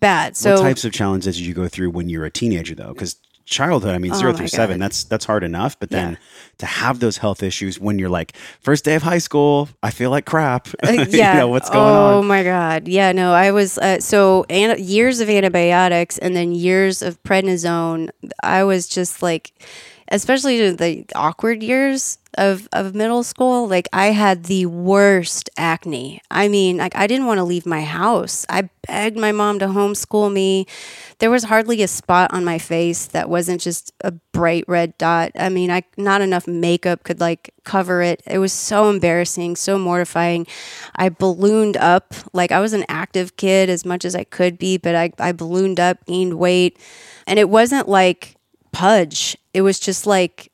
Bad. 0.01 0.37
So, 0.37 0.57
what 0.57 0.63
types 0.63 0.85
of 0.85 0.93
challenges 0.93 1.39
did 1.39 1.47
you 1.47 1.55
go 1.55 1.67
through 1.67 1.89
when 1.91 2.11
you 2.11 2.19
were 2.19 2.27
a 2.27 2.31
teenager 2.31 2.75
though? 2.75 2.93
Because 2.93 3.17
childhood, 3.45 3.95
I 3.95 3.99
mean, 3.99 4.15
zero 4.15 4.31
Oh 4.31 4.33
my 4.33 4.39
through 4.39 4.49
seven, 4.49 4.79
that's 4.81 5.05
that's 5.05 5.25
hard 5.25 5.45
enough. 5.45 5.79
But 5.79 5.91
then 5.91 6.13
Yeah. 6.13 6.19
to 6.59 6.67
have 6.67 7.01
those 7.01 7.19
health 7.19 7.43
issues 7.43 7.79
when 7.79 7.99
you're 7.99 8.09
like, 8.09 8.37
first 8.61 8.85
day 8.85 8.95
of 8.95 9.03
high 9.03 9.19
school, 9.19 9.69
I 9.83 9.91
feel 9.91 10.11
like 10.11 10.25
crap. 10.27 10.69
Uh, 10.83 10.93
yeah. 11.11 11.35
you 11.35 11.39
know, 11.41 11.49
what's 11.49 11.69
going 11.71 11.81
oh 11.85 12.19
on? 12.21 12.27
my 12.27 12.43
god. 12.43 12.89
Yeah. 12.89 13.13
No, 13.13 13.33
I 13.33 13.51
was 13.51 13.79
uh, 13.79 14.01
so 14.01 14.45
an- 14.51 14.83
years 14.83 15.21
of 15.21 15.29
antibiotics 15.29 16.19
and 16.19 16.35
then 16.35 16.53
years 16.53 17.03
of 17.03 17.23
prednisone. 17.23 18.11
I 18.43 18.65
was 18.65 18.87
just 18.89 19.23
like, 19.23 19.53
especially 20.09 20.71
the 20.71 21.05
awkward 21.15 21.63
years 21.63 22.19
of 22.37 22.69
of 22.73 22.95
middle 22.95 23.23
school. 23.23 23.69
Like 23.69 23.89
I 23.93 24.07
had 24.07 24.45
the 24.45 24.67
worst 24.67 25.51
acne. 25.57 26.21
I 26.31 26.49
mean, 26.49 26.79
like 26.79 26.97
I 26.97 27.07
didn't 27.07 27.27
want 27.27 27.39
to 27.39 27.45
leave 27.45 27.67
my 27.67 27.83
house. 27.83 28.45
I 28.49 28.69
begged 28.87 29.17
my 29.17 29.33
mom 29.33 29.59
to 29.61 29.67
homeschool 29.67 30.33
me. 30.33 30.67
There 31.19 31.31
was 31.31 31.45
hardly 31.45 31.83
a 31.83 31.89
spot 31.89 32.33
on 32.33 32.45
my 32.45 32.59
face 32.59 33.07
that 33.07 33.29
wasn't 33.29 33.61
just 33.61 33.93
a 34.01 34.13
bright 34.33 34.65
red 34.67 34.97
dot. 34.99 35.33
I 35.39 35.49
mean, 35.49 35.71
I 35.71 35.85
not 35.97 36.21
enough 36.21 36.47
makeup 36.47 37.05
could 37.05 37.21
like 37.21 37.55
cover 37.65 38.03
it. 38.03 38.23
It 38.27 38.39
was 38.39 38.53
so 38.53 38.91
embarrassing, 38.91 39.57
so 39.57 39.79
mortifying. 39.79 40.47
I 40.97 41.09
ballooned 41.09 41.77
up. 41.77 42.15
Like 42.33 42.53
I 42.53 42.61
was 42.61 42.73
an 42.73 42.85
active 42.89 43.37
kid 43.37 43.71
as 43.71 43.85
much 43.85 44.05
as 44.05 44.15
I 44.15 44.25
could 44.25 44.59
be, 44.59 44.77
but 44.77 44.95
I, 44.95 45.13
I 45.19 45.33
ballooned 45.33 45.81
up, 45.81 46.05
gained 46.07 46.35
weight. 46.35 46.79
And 47.27 47.39
it 47.39 47.49
wasn't 47.49 47.89
like 47.89 48.34
pudge. 48.75 49.37
It 49.55 49.63
was 49.63 49.79
just 49.79 50.07
like 50.07 50.51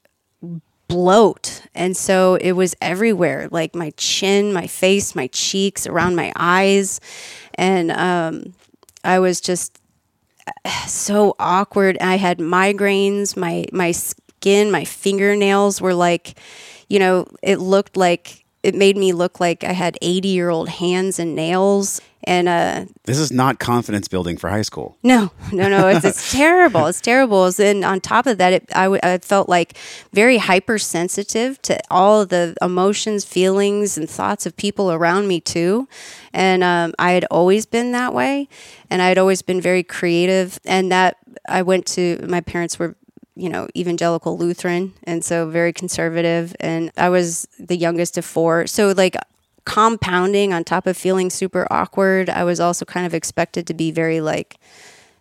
bloat. 0.88 1.62
And 1.74 1.96
so 1.96 2.34
it 2.34 2.52
was 2.52 2.76
everywhere 2.80 3.48
like 3.50 3.74
my 3.74 3.90
chin, 3.96 4.52
my 4.52 4.66
face, 4.66 5.14
my 5.14 5.28
cheeks, 5.28 5.86
around 5.86 6.16
my 6.16 6.32
eyes. 6.36 7.00
And 7.54 7.90
um, 7.90 8.54
I 9.02 9.18
was 9.18 9.40
just 9.40 9.80
so 10.86 11.34
awkward. 11.38 11.96
I 12.00 12.16
had 12.16 12.38
migraines. 12.38 13.36
My 13.36 13.64
my 13.72 13.92
skin, 13.92 14.70
my 14.70 14.84
fingernails 14.84 15.80
were 15.80 15.94
like, 15.94 16.38
you 16.88 16.98
know, 16.98 17.26
it 17.42 17.58
looked 17.58 17.96
like 17.96 18.44
it 18.62 18.74
made 18.74 18.96
me 18.96 19.12
look 19.12 19.40
like 19.40 19.64
I 19.64 19.72
had 19.72 19.96
80 20.02 20.28
year 20.28 20.50
old 20.50 20.68
hands 20.68 21.18
and 21.18 21.34
nails. 21.34 22.00
And 22.24 22.48
uh, 22.48 22.84
This 23.04 23.18
is 23.18 23.32
not 23.32 23.58
confidence 23.58 24.06
building 24.06 24.36
for 24.36 24.50
high 24.50 24.60
school. 24.60 24.98
no, 25.02 25.30
no, 25.52 25.70
no, 25.70 25.88
it's, 25.88 26.04
it's 26.04 26.30
terrible. 26.36 26.86
It's 26.86 27.00
terrible. 27.00 27.50
And 27.58 27.82
on 27.82 28.00
top 28.02 28.26
of 28.26 28.36
that, 28.36 28.52
it, 28.52 28.68
I, 28.74 28.84
w- 28.84 29.00
I 29.02 29.16
felt 29.18 29.48
like 29.48 29.78
very 30.12 30.36
hypersensitive 30.36 31.60
to 31.62 31.80
all 31.90 32.26
the 32.26 32.54
emotions, 32.60 33.24
feelings, 33.24 33.96
and 33.96 34.08
thoughts 34.08 34.44
of 34.44 34.54
people 34.56 34.92
around 34.92 35.28
me 35.28 35.40
too. 35.40 35.88
And 36.34 36.62
um, 36.62 36.92
I 36.98 37.12
had 37.12 37.24
always 37.30 37.64
been 37.66 37.92
that 37.92 38.12
way, 38.12 38.48
and 38.90 39.00
I 39.00 39.08
had 39.08 39.16
always 39.18 39.40
been 39.42 39.60
very 39.62 39.82
creative. 39.82 40.60
And 40.66 40.92
that 40.92 41.16
I 41.48 41.62
went 41.62 41.86
to 41.86 42.22
my 42.28 42.40
parents 42.42 42.78
were 42.78 42.96
you 43.40 43.48
know, 43.48 43.66
evangelical 43.74 44.36
Lutheran, 44.36 44.92
and 45.04 45.24
so 45.24 45.48
very 45.48 45.72
conservative. 45.72 46.54
And 46.60 46.92
I 46.96 47.08
was 47.08 47.48
the 47.58 47.76
youngest 47.76 48.18
of 48.18 48.24
four. 48.24 48.66
So, 48.66 48.92
like, 48.96 49.16
compounding 49.64 50.52
on 50.52 50.64
top 50.64 50.86
of 50.86 50.96
feeling 50.96 51.30
super 51.30 51.66
awkward, 51.70 52.28
I 52.28 52.44
was 52.44 52.60
also 52.60 52.84
kind 52.84 53.06
of 53.06 53.14
expected 53.14 53.66
to 53.68 53.74
be 53.74 53.90
very, 53.90 54.20
like, 54.20 54.56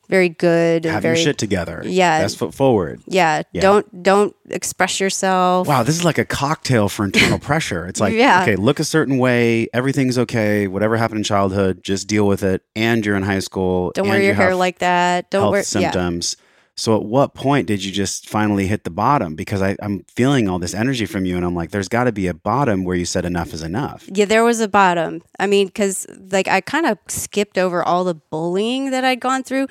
very 0.09 0.27
good 0.29 0.85
and 0.87 0.93
Have 0.93 1.03
very 1.03 1.17
your 1.19 1.23
shit 1.25 1.37
together. 1.37 1.83
Yeah. 1.85 2.19
Best 2.21 2.37
foot 2.37 2.53
forward. 2.55 2.99
yeah, 3.05 3.43
Yeah. 3.53 3.61
Don't 3.61 4.01
don't 4.01 4.35
express 4.49 4.99
yourself. 4.99 5.67
Wow, 5.67 5.83
this 5.83 5.95
is 5.95 6.03
like 6.03 6.17
a 6.17 6.25
cocktail 6.25 6.89
for 6.89 7.05
internal 7.05 7.37
pressure. 7.49 7.85
It's 7.85 8.01
like, 8.01 8.15
Yeah. 8.15 8.41
okay, 8.41 8.55
look 8.55 8.79
a 8.79 8.83
certain 8.83 9.19
way, 9.19 9.67
everything's 9.71 10.17
okay, 10.17 10.67
whatever 10.67 10.97
happened 10.97 11.19
in 11.19 11.23
childhood, 11.23 11.83
just 11.83 12.07
deal 12.07 12.25
with 12.25 12.41
it. 12.41 12.63
And 12.75 13.05
you're 13.05 13.15
in 13.17 13.21
high 13.23 13.37
school. 13.39 13.91
Don't 13.93 14.09
wear 14.09 14.19
you 14.19 14.25
your 14.25 14.33
hair 14.33 14.55
like 14.55 14.79
that. 14.79 15.29
Don't 15.29 15.43
health 15.43 15.51
wear 15.51 15.81
yeah. 15.83 15.91
So 16.79 16.95
at 16.95 17.03
what 17.03 17.33
point 17.33 17.67
did 17.67 17.83
you 17.83 17.91
just 17.91 18.29
finally 18.29 18.65
hit 18.65 18.85
the 18.85 18.89
bottom? 18.89 19.35
Because 19.35 19.61
I, 19.61 19.75
I'm 19.81 20.05
feeling 20.15 20.47
all 20.47 20.59
this 20.59 20.73
energy 20.73 21.05
from 21.05 21.25
you, 21.25 21.35
and 21.35 21.45
I'm 21.45 21.53
like, 21.53 21.71
there's 21.71 21.89
got 21.89 22.05
to 22.05 22.13
be 22.13 22.27
a 22.27 22.33
bottom 22.33 22.85
where 22.85 22.95
you 22.95 23.03
said 23.03 23.25
enough 23.25 23.53
is 23.53 23.61
enough. 23.61 24.07
Yeah, 24.07 24.23
there 24.23 24.45
was 24.45 24.61
a 24.61 24.67
bottom. 24.69 25.21
I 25.39 25.45
mean, 25.45 25.67
because 25.67 26.07
like 26.31 26.47
I 26.47 26.61
kind 26.61 26.85
of 26.85 26.97
skipped 27.09 27.57
over 27.57 27.83
all 27.83 28.05
the 28.05 28.15
bullying 28.15 28.91
that 28.91 29.03
I'd 29.03 29.19
gone 29.19 29.43
through. 29.43 29.67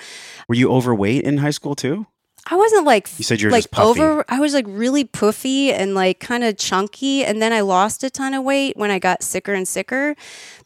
Were 0.48 0.54
you 0.54 0.70
overweight 0.70 1.22
in 1.24 1.38
high 1.38 1.50
school 1.50 1.74
too? 1.74 2.06
I 2.50 2.56
wasn't 2.56 2.86
like 2.86 3.10
You 3.18 3.24
said 3.24 3.40
you 3.40 3.48
were 3.48 3.52
like 3.52 3.66
over. 3.78 4.24
I 4.28 4.40
was 4.40 4.54
like 4.54 4.64
really 4.66 5.04
puffy 5.04 5.72
and 5.72 5.94
like 5.94 6.18
kind 6.18 6.42
of 6.42 6.56
chunky, 6.56 7.24
and 7.24 7.42
then 7.42 7.52
I 7.52 7.60
lost 7.60 8.02
a 8.02 8.10
ton 8.10 8.32
of 8.32 8.42
weight 8.42 8.76
when 8.76 8.90
I 8.90 8.98
got 8.98 9.22
sicker 9.22 9.52
and 9.52 9.68
sicker. 9.68 10.16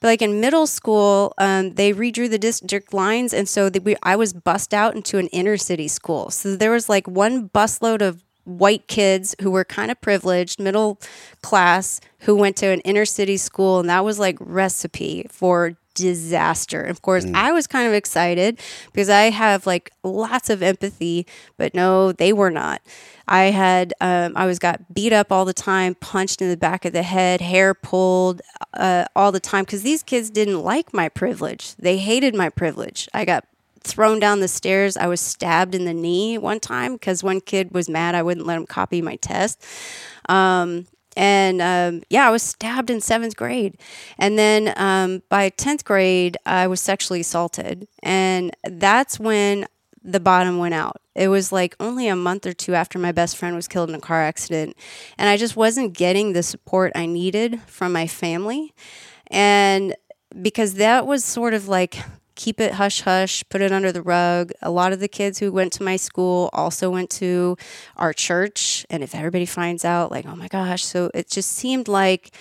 But 0.00 0.08
like 0.08 0.22
in 0.22 0.40
middle 0.40 0.68
school, 0.68 1.34
um, 1.38 1.74
they 1.74 1.92
redrew 1.92 2.30
the 2.30 2.38
district 2.38 2.94
lines, 2.94 3.34
and 3.34 3.48
so 3.48 3.68
that 3.68 3.82
we, 3.82 3.96
I 4.02 4.14
was 4.14 4.32
bussed 4.32 4.72
out 4.72 4.94
into 4.94 5.18
an 5.18 5.26
inner 5.28 5.56
city 5.56 5.88
school. 5.88 6.30
So 6.30 6.54
there 6.54 6.70
was 6.70 6.88
like 6.88 7.08
one 7.08 7.48
busload 7.48 8.00
of 8.00 8.22
white 8.44 8.86
kids 8.86 9.34
who 9.40 9.50
were 9.50 9.64
kind 9.64 9.90
of 9.90 10.00
privileged, 10.00 10.60
middle 10.60 11.00
class, 11.42 12.00
who 12.20 12.36
went 12.36 12.56
to 12.56 12.66
an 12.66 12.80
inner 12.80 13.04
city 13.04 13.36
school, 13.36 13.80
and 13.80 13.88
that 13.88 14.04
was 14.04 14.18
like 14.18 14.36
recipe 14.40 15.26
for 15.30 15.76
disaster. 15.94 16.80
And 16.80 16.90
of 16.90 17.02
course, 17.02 17.26
I 17.34 17.52
was 17.52 17.66
kind 17.66 17.86
of 17.86 17.94
excited 17.94 18.58
because 18.86 19.08
I 19.08 19.30
have 19.30 19.66
like 19.66 19.92
lots 20.02 20.50
of 20.50 20.62
empathy, 20.62 21.26
but 21.56 21.74
no, 21.74 22.12
they 22.12 22.32
were 22.32 22.50
not. 22.50 22.82
I 23.28 23.44
had, 23.44 23.94
um, 24.00 24.32
I 24.36 24.46
was 24.46 24.58
got 24.58 24.94
beat 24.94 25.12
up 25.12 25.30
all 25.30 25.44
the 25.44 25.52
time, 25.52 25.94
punched 25.94 26.42
in 26.42 26.48
the 26.48 26.56
back 26.56 26.84
of 26.84 26.92
the 26.92 27.02
head, 27.02 27.40
hair 27.40 27.72
pulled 27.74 28.42
uh, 28.74 29.06
all 29.14 29.32
the 29.32 29.40
time 29.40 29.64
because 29.64 29.82
these 29.82 30.02
kids 30.02 30.30
didn't 30.30 30.60
like 30.60 30.92
my 30.92 31.08
privilege. 31.08 31.74
They 31.76 31.98
hated 31.98 32.34
my 32.34 32.48
privilege. 32.48 33.08
I 33.14 33.24
got 33.24 33.44
thrown 33.80 34.18
down 34.18 34.40
the 34.40 34.48
stairs. 34.48 34.96
I 34.96 35.06
was 35.06 35.20
stabbed 35.20 35.74
in 35.74 35.84
the 35.84 35.94
knee 35.94 36.38
one 36.38 36.60
time 36.60 36.94
because 36.94 37.22
one 37.22 37.40
kid 37.40 37.72
was 37.72 37.88
mad 37.88 38.14
I 38.14 38.22
wouldn't 38.22 38.46
let 38.46 38.56
him 38.56 38.66
copy 38.66 39.02
my 39.02 39.16
test. 39.16 39.64
Um, 40.28 40.86
and 41.16 41.60
um, 41.60 42.02
yeah, 42.08 42.26
I 42.26 42.30
was 42.30 42.42
stabbed 42.42 42.90
in 42.90 43.00
seventh 43.00 43.36
grade. 43.36 43.78
And 44.18 44.38
then 44.38 44.72
um, 44.76 45.22
by 45.28 45.50
10th 45.50 45.84
grade, 45.84 46.36
I 46.46 46.66
was 46.66 46.80
sexually 46.80 47.20
assaulted. 47.20 47.86
And 48.02 48.56
that's 48.64 49.20
when 49.20 49.66
the 50.02 50.20
bottom 50.20 50.58
went 50.58 50.74
out. 50.74 51.00
It 51.14 51.28
was 51.28 51.52
like 51.52 51.76
only 51.78 52.08
a 52.08 52.16
month 52.16 52.46
or 52.46 52.52
two 52.52 52.74
after 52.74 52.98
my 52.98 53.12
best 53.12 53.36
friend 53.36 53.54
was 53.54 53.68
killed 53.68 53.88
in 53.88 53.94
a 53.94 54.00
car 54.00 54.22
accident. 54.22 54.76
And 55.18 55.28
I 55.28 55.36
just 55.36 55.56
wasn't 55.56 55.92
getting 55.92 56.32
the 56.32 56.42
support 56.42 56.92
I 56.94 57.06
needed 57.06 57.60
from 57.66 57.92
my 57.92 58.06
family. 58.06 58.74
And 59.28 59.94
because 60.40 60.74
that 60.74 61.06
was 61.06 61.24
sort 61.24 61.54
of 61.54 61.68
like 61.68 61.98
keep 62.42 62.60
it 62.60 62.72
hush 62.72 63.02
hush, 63.02 63.44
put 63.50 63.60
it 63.60 63.70
under 63.70 63.92
the 63.92 64.02
rug. 64.02 64.50
A 64.62 64.70
lot 64.70 64.92
of 64.92 64.98
the 64.98 65.06
kids 65.06 65.38
who 65.38 65.52
went 65.52 65.72
to 65.74 65.84
my 65.84 65.94
school 65.94 66.50
also 66.52 66.90
went 66.90 67.08
to 67.10 67.56
our 67.96 68.12
church. 68.12 68.84
And 68.90 69.00
if 69.04 69.14
everybody 69.14 69.46
finds 69.46 69.84
out, 69.84 70.10
like, 70.10 70.26
oh 70.26 70.34
my 70.34 70.48
gosh. 70.48 70.84
So 70.84 71.08
it 71.14 71.30
just 71.30 71.52
seemed 71.52 71.86
like 71.86 72.34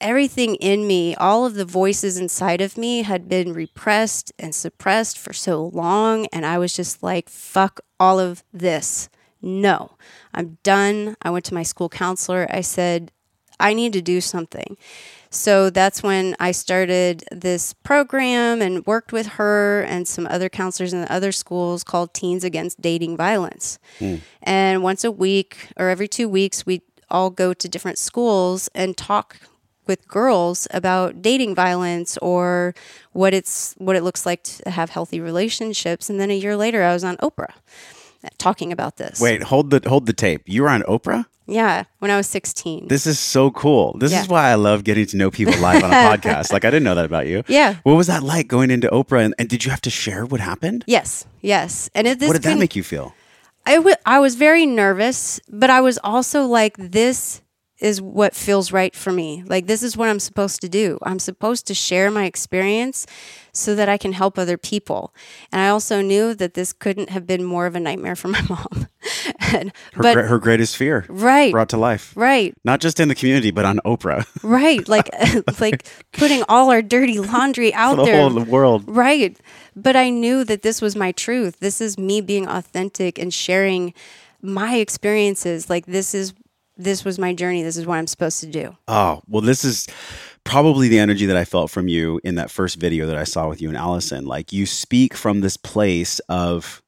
everything 0.00 0.54
in 0.54 0.86
me, 0.86 1.14
all 1.16 1.44
of 1.44 1.56
the 1.56 1.66
voices 1.66 2.16
inside 2.16 2.62
of 2.62 2.78
me 2.78 3.02
had 3.02 3.28
been 3.28 3.52
repressed 3.52 4.32
and 4.38 4.54
suppressed 4.54 5.18
for 5.18 5.34
so 5.34 5.66
long. 5.66 6.24
And 6.32 6.46
I 6.46 6.56
was 6.56 6.72
just 6.72 7.02
like, 7.02 7.28
fuck 7.28 7.80
all 8.00 8.18
of 8.18 8.42
this. 8.50 9.10
No, 9.42 9.98
I'm 10.32 10.56
done. 10.62 11.16
I 11.20 11.28
went 11.28 11.44
to 11.46 11.54
my 11.54 11.64
school 11.64 11.90
counselor. 11.90 12.46
I 12.48 12.62
said, 12.62 13.12
I 13.60 13.74
need 13.74 13.92
to 13.92 14.00
do 14.00 14.22
something. 14.22 14.78
So 15.32 15.70
that's 15.70 16.02
when 16.02 16.36
I 16.38 16.52
started 16.52 17.24
this 17.32 17.72
program 17.72 18.60
and 18.60 18.84
worked 18.84 19.12
with 19.12 19.26
her 19.26 19.80
and 19.82 20.06
some 20.06 20.26
other 20.26 20.50
counselors 20.50 20.92
in 20.92 21.06
other 21.08 21.32
schools 21.32 21.82
called 21.82 22.12
Teens 22.12 22.44
Against 22.44 22.82
Dating 22.82 23.16
Violence. 23.16 23.78
Hmm. 23.98 24.16
And 24.42 24.82
once 24.82 25.04
a 25.04 25.10
week 25.10 25.70
or 25.78 25.88
every 25.88 26.06
two 26.06 26.28
weeks, 26.28 26.66
we 26.66 26.82
all 27.10 27.30
go 27.30 27.54
to 27.54 27.66
different 27.66 27.96
schools 27.96 28.68
and 28.74 28.94
talk 28.94 29.40
with 29.86 30.06
girls 30.06 30.68
about 30.70 31.22
dating 31.22 31.54
violence 31.54 32.18
or 32.18 32.74
what 33.12 33.32
it's 33.32 33.74
what 33.78 33.96
it 33.96 34.02
looks 34.02 34.26
like 34.26 34.42
to 34.44 34.70
have 34.70 34.90
healthy 34.90 35.18
relationships. 35.18 36.10
And 36.10 36.20
then 36.20 36.30
a 36.30 36.36
year 36.36 36.58
later, 36.58 36.82
I 36.82 36.92
was 36.92 37.04
on 37.04 37.16
Oprah 37.16 37.54
talking 38.38 38.72
about 38.72 38.96
this. 38.96 39.20
Wait, 39.20 39.42
hold 39.44 39.70
the 39.70 39.80
hold 39.88 40.06
the 40.06 40.12
tape. 40.12 40.42
You 40.46 40.62
were 40.62 40.68
on 40.68 40.82
Oprah? 40.82 41.26
Yeah, 41.46 41.84
when 41.98 42.10
I 42.10 42.16
was 42.16 42.28
16. 42.28 42.86
This 42.88 43.04
is 43.06 43.18
so 43.18 43.50
cool. 43.50 43.96
This 43.98 44.12
Yeah. 44.12 44.22
is 44.22 44.28
why 44.28 44.50
I 44.50 44.54
love 44.54 44.84
getting 44.84 45.06
to 45.06 45.16
know 45.16 45.30
people 45.30 45.54
live 45.58 45.82
on 45.82 45.90
a 45.90 45.94
podcast. 46.16 46.52
Like 46.52 46.64
I 46.64 46.70
didn't 46.70 46.84
know 46.84 46.94
that 46.94 47.04
about 47.04 47.26
you. 47.26 47.42
Yeah. 47.48 47.76
What 47.82 47.94
was 47.94 48.06
that 48.06 48.22
like 48.22 48.46
going 48.46 48.70
into 48.70 48.88
Oprah 48.88 49.24
and, 49.24 49.34
and 49.38 49.48
did 49.48 49.64
you 49.64 49.70
have 49.72 49.80
to 49.82 49.90
share 49.90 50.24
what 50.24 50.40
happened? 50.40 50.84
yes, 50.86 51.26
yes. 51.40 51.90
And 51.94 52.06
it, 52.06 52.20
this 52.20 52.28
what 52.28 52.34
did 52.34 52.44
that 52.44 52.58
make 52.58 52.76
you 52.76 52.84
feel? 52.84 53.12
I, 53.66 53.74
w- 53.76 53.96
I 54.06 54.18
was 54.20 54.36
very 54.36 54.66
nervous, 54.66 55.40
but 55.48 55.68
I 55.70 55.80
was 55.80 55.98
also 56.02 56.46
like, 56.46 56.76
this 56.78 57.42
is 57.82 58.00
what 58.00 58.34
feels 58.34 58.70
right 58.70 58.94
for 58.94 59.12
me. 59.12 59.42
Like, 59.46 59.66
this 59.66 59.82
is 59.82 59.96
what 59.96 60.08
I'm 60.08 60.20
supposed 60.20 60.60
to 60.60 60.68
do. 60.68 60.98
I'm 61.02 61.18
supposed 61.18 61.66
to 61.66 61.74
share 61.74 62.12
my 62.12 62.26
experience 62.26 63.06
so 63.52 63.74
that 63.74 63.88
I 63.88 63.98
can 63.98 64.12
help 64.12 64.38
other 64.38 64.56
people. 64.56 65.12
And 65.50 65.60
I 65.60 65.68
also 65.68 66.00
knew 66.00 66.32
that 66.34 66.54
this 66.54 66.72
couldn't 66.72 67.10
have 67.10 67.26
been 67.26 67.42
more 67.44 67.66
of 67.66 67.74
a 67.74 67.80
nightmare 67.80 68.14
for 68.14 68.28
my 68.36 68.40
mom. 68.48 68.86
and, 69.52 69.72
Her, 69.94 70.02
but, 70.02 70.16
her 70.16 70.38
greatest 70.38 70.76
fear 70.76 71.04
right, 71.08 71.50
brought 71.50 71.70
to 71.70 71.76
life. 71.76 72.12
right, 72.16 72.54
Not 72.64 72.80
just 72.80 73.00
in 73.00 73.08
the 73.08 73.16
community, 73.16 73.50
but 73.50 73.64
on 73.64 73.80
Oprah. 73.84 74.24
right. 74.44 74.86
Like, 74.88 75.10
like 75.60 75.84
putting 76.12 76.44
all 76.48 76.70
our 76.70 76.82
dirty 76.82 77.18
laundry 77.18 77.74
out 77.74 77.96
the 77.96 78.04
there. 78.04 78.16
whole 78.28 78.44
world. 78.44 78.84
Right. 78.86 79.36
But 79.74 79.96
I 79.96 80.08
knew 80.08 80.44
that 80.44 80.62
this 80.62 80.80
was 80.80 80.94
my 80.94 81.10
truth. 81.10 81.58
This 81.58 81.80
is 81.80 81.98
me 81.98 82.20
being 82.20 82.46
authentic 82.46 83.18
and 83.18 83.34
sharing 83.34 83.92
my 84.40 84.76
experiences. 84.76 85.68
Like 85.68 85.86
this 85.86 86.14
is 86.14 86.32
this 86.76 87.04
was 87.04 87.18
my 87.18 87.34
journey. 87.34 87.62
This 87.62 87.76
is 87.76 87.86
what 87.86 87.96
I'm 87.96 88.06
supposed 88.06 88.40
to 88.40 88.46
do. 88.46 88.76
Oh, 88.88 89.22
well, 89.28 89.42
this 89.42 89.64
is 89.64 89.86
probably 90.44 90.88
the 90.88 90.98
energy 90.98 91.26
that 91.26 91.36
I 91.36 91.44
felt 91.44 91.70
from 91.70 91.88
you 91.88 92.20
in 92.24 92.34
that 92.36 92.50
first 92.50 92.76
video 92.76 93.06
that 93.06 93.16
I 93.16 93.24
saw 93.24 93.48
with 93.48 93.60
you 93.60 93.68
and 93.68 93.76
Allison. 93.76 94.26
Like 94.26 94.52
you 94.52 94.66
speak 94.66 95.14
from 95.14 95.40
this 95.40 95.56
place 95.56 96.18
of 96.28 96.82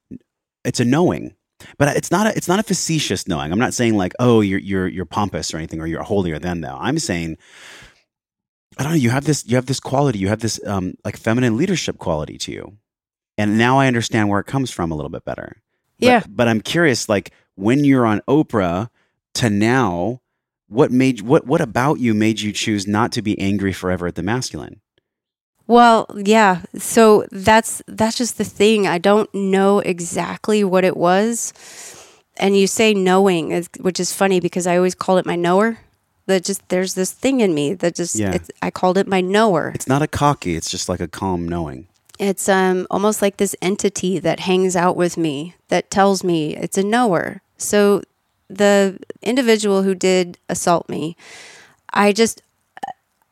it's 0.64 0.81
a 0.81 0.85
knowing. 0.85 1.35
But 1.79 1.97
it's 1.97 2.11
not 2.11 2.27
a 2.27 2.37
it's 2.37 2.49
not 2.49 2.59
a 2.59 2.64
facetious 2.64 3.27
knowing. 3.27 3.51
I'm 3.51 3.59
not 3.59 3.73
saying 3.73 3.97
like, 3.97 4.12
oh, 4.18 4.42
you're 4.42 4.59
you're 4.59 4.88
you're 4.88 5.07
pompous 5.07 5.55
or 5.55 5.57
anything, 5.57 5.81
or 5.81 5.87
you're 5.87 6.03
holier 6.03 6.38
than 6.38 6.61
thou. 6.61 6.77
I'm 6.79 6.99
saying, 6.99 7.38
I 8.77 8.83
don't 8.83 8.92
know. 8.92 8.99
You 8.99 9.11
have 9.11 9.25
this 9.25 9.47
you 9.47 9.57
have 9.57 9.66
this 9.66 9.81
quality. 9.81 10.18
You 10.18 10.29
have 10.29 10.40
this 10.40 10.61
um, 10.66 10.94
like 11.05 11.16
feminine 11.16 11.57
leadership 11.57 11.97
quality 11.97 12.37
to 12.38 12.53
you, 12.53 12.77
and 13.38 13.57
now 13.57 13.79
I 13.79 13.87
understand 13.87 14.29
where 14.29 14.40
it 14.40 14.47
comes 14.47 14.70
from 14.70 14.90
a 14.90 14.94
little 14.94 15.09
bit 15.09 15.25
better. 15.25 15.62
But, 15.99 16.07
Yeah. 16.07 16.23
But 16.29 16.49
I'm 16.49 16.61
curious, 16.61 17.09
like 17.09 17.33
when 17.55 17.85
you're 17.85 18.05
on 18.05 18.20
Oprah 18.29 18.90
to 19.35 19.51
now, 19.51 20.20
what 20.68 20.90
made 20.90 21.23
what 21.23 21.47
what 21.47 21.61
about 21.61 21.99
you 22.01 22.14
made 22.14 22.40
you 22.40 22.53
choose 22.53 22.87
not 22.87 23.12
to 23.12 23.23
be 23.23 23.38
angry 23.38 23.73
forever 23.73 24.07
at 24.07 24.14
the 24.14 24.23
masculine? 24.23 24.81
Well, 25.66 26.07
yeah. 26.14 26.62
So 26.77 27.27
that's 27.31 27.83
that's 27.87 28.16
just 28.18 28.38
the 28.38 28.44
thing. 28.44 28.87
I 28.87 28.99
don't 28.99 29.33
know 29.35 29.79
exactly 29.81 30.62
what 30.64 30.85
it 30.85 30.97
was. 30.97 31.53
And 32.37 32.57
you 32.57 32.66
say 32.66 32.94
knowing, 32.94 33.64
which 33.81 34.01
is 34.01 34.12
funny 34.12 34.40
because 34.40 34.66
I 34.66 34.77
always 34.77 34.94
called 34.94 35.20
it 35.20 35.27
my 35.27 35.37
knower. 35.37 35.79
That 36.27 36.42
just 36.44 36.68
there's 36.68 36.94
this 36.94 37.12
thing 37.12 37.40
in 37.40 37.55
me 37.55 37.75
that 37.75 37.94
just 37.94 38.16
Yeah. 38.16 38.33
it's, 38.33 38.51
I 38.62 38.70
called 38.70 38.97
it 38.99 39.07
my 39.07 39.20
knower. 39.20 39.73
It's 39.75 39.87
not 39.87 40.03
a 40.03 40.07
cocky. 40.09 40.57
It's 40.57 40.70
just 40.70 40.88
like 40.88 41.01
a 41.01 41.09
calm 41.09 41.47
knowing. 41.47 41.87
It's 42.18 42.49
um 42.49 42.87
almost 42.90 43.20
like 43.23 43.37
this 43.37 43.55
entity 43.61 44.18
that 44.20 44.40
hangs 44.40 44.75
out 44.77 44.97
with 44.97 45.16
me 45.16 45.55
that 45.68 45.90
tells 45.90 46.25
me 46.25 46.57
it's 46.57 46.79
a 46.79 46.83
knower. 46.83 47.42
So 47.59 48.03
the 48.49 48.99
individual 49.23 49.83
who 49.83 49.95
did 49.95 50.39
assault 50.49 50.89
me, 50.89 51.17
I 51.93 52.13
just 52.13 52.43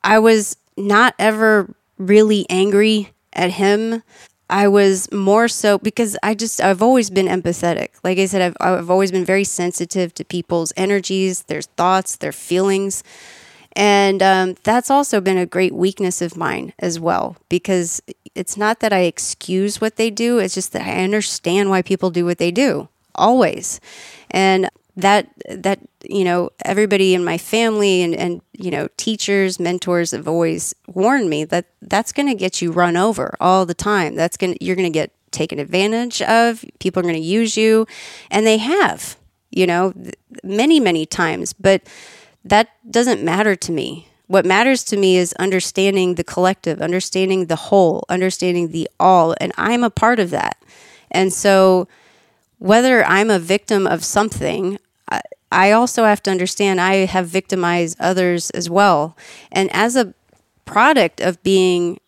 I 0.03 0.18
was 0.18 0.57
not 0.77 1.14
ever 1.18 1.75
really 1.98 2.46
angry 2.48 3.12
at 3.33 3.51
him. 3.51 4.03
I 4.51 4.68
was 4.68 5.11
more 5.12 5.48
so 5.48 5.79
because 5.79 6.16
I 6.22 6.35
just 6.35 6.61
I've 6.61 6.83
always 6.83 7.09
been 7.09 7.27
empathetic. 7.27 7.88
Like 8.05 8.18
I 8.18 8.27
said, 8.27 8.42
I've 8.42 8.57
I've 8.61 8.90
always 8.90 9.11
been 9.11 9.25
very 9.25 9.44
sensitive 9.44 10.12
to 10.14 10.25
people's 10.25 10.72
energies, 10.77 11.44
their 11.44 11.62
thoughts, 11.62 12.16
their 12.16 12.33
feelings. 12.33 13.03
And 13.75 14.22
um, 14.22 14.57
that's 14.64 14.90
also 14.90 15.22
been 15.22 15.38
a 15.38 15.46
great 15.46 15.75
weakness 15.75 16.20
of 16.20 16.37
mine 16.37 16.75
as 16.79 17.01
well, 17.01 17.37
because 17.48 18.03
it's 18.35 18.59
not 18.59 18.81
that 18.81 18.92
I 18.92 19.01
excuse 19.01 19.81
what 19.81 19.96
they 19.96 20.11
do, 20.11 20.38
it's 20.38 20.55
just 20.55 20.72
that 20.72 20.83
I 20.87 21.03
understand 21.03 21.70
why 21.70 21.81
people 21.81 22.11
do 22.11 22.27
what 22.27 22.37
they 22.37 22.51
do, 22.51 22.88
always. 23.14 23.81
And 24.31 24.68
that, 24.96 25.31
that, 25.48 25.81
you 26.05 26.24
know, 26.24 26.50
everybody 26.64 27.14
in 27.14 27.24
my 27.24 27.38
family 27.38 28.02
and, 28.02 28.14
and, 28.14 28.42
you 28.52 28.70
know, 28.70 28.88
teachers, 28.96 29.59
mentors 29.59 30.11
have 30.11 30.28
always 30.28 30.74
warned 30.87 31.31
me 31.31 31.44
that 31.44 31.66
that's 31.81 32.12
going 32.12 32.28
to 32.28 32.35
get 32.35 32.61
you 32.61 32.72
run 32.72 32.96
over 32.96 33.35
all 33.40 33.64
the 33.64 33.74
time. 33.74 34.14
That's 34.16 34.37
going 34.37 34.57
you're 34.61 34.76
going 34.76 34.92
to 34.92 34.98
get 34.98 35.12
taken 35.31 35.59
advantage 35.59 36.20
of. 36.22 36.64
People 36.78 37.00
are 37.00 37.05
going 37.05 37.14
to 37.14 37.20
use 37.20 37.57
you. 37.57 37.87
And 38.31 38.46
they 38.46 38.59
have, 38.59 39.16
you 39.50 39.66
know, 39.66 39.94
many, 40.44 40.78
many 40.78 41.07
times. 41.07 41.52
But, 41.52 41.83
that 42.44 42.68
doesn't 42.90 43.22
matter 43.22 43.57
to 43.57 43.72
me. 43.72 44.09
What 44.26 44.46
matters 44.46 44.83
to 44.85 44.96
me 44.96 45.16
is 45.16 45.33
understanding 45.35 46.14
the 46.14 46.24
collective, 46.24 46.81
understanding 46.81 47.46
the 47.46 47.57
whole, 47.57 48.05
understanding 48.09 48.68
the 48.68 48.88
all, 48.98 49.35
and 49.40 49.52
I'm 49.57 49.85
a 49.85 49.90
part 49.90 50.18
of 50.18 50.31
that. 50.31 50.57
And 51.11 51.33
so, 51.33 51.88
whether 52.59 53.05
I'm 53.05 53.31
a 53.31 53.38
victim 53.38 53.87
of 53.87 54.05
something, 54.05 54.78
I, 55.51 55.72
also 55.72 56.05
have 56.05 56.22
to 56.25 56.31
understand 56.31 56.81
I 56.81 57.07
have 57.07 57.27
victimized 57.27 57.96
others 58.01 58.51
as 58.51 58.70
well. 58.70 59.16
And 59.51 59.70
as 59.72 59.96
a 59.96 60.14
product 60.64 61.20
of 61.20 61.42
being 61.42 61.98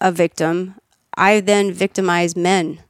a 0.00 0.12
victim, 0.12 0.76
I 1.16 1.40
then 1.40 1.72
victimize 1.72 2.36
men 2.36 2.80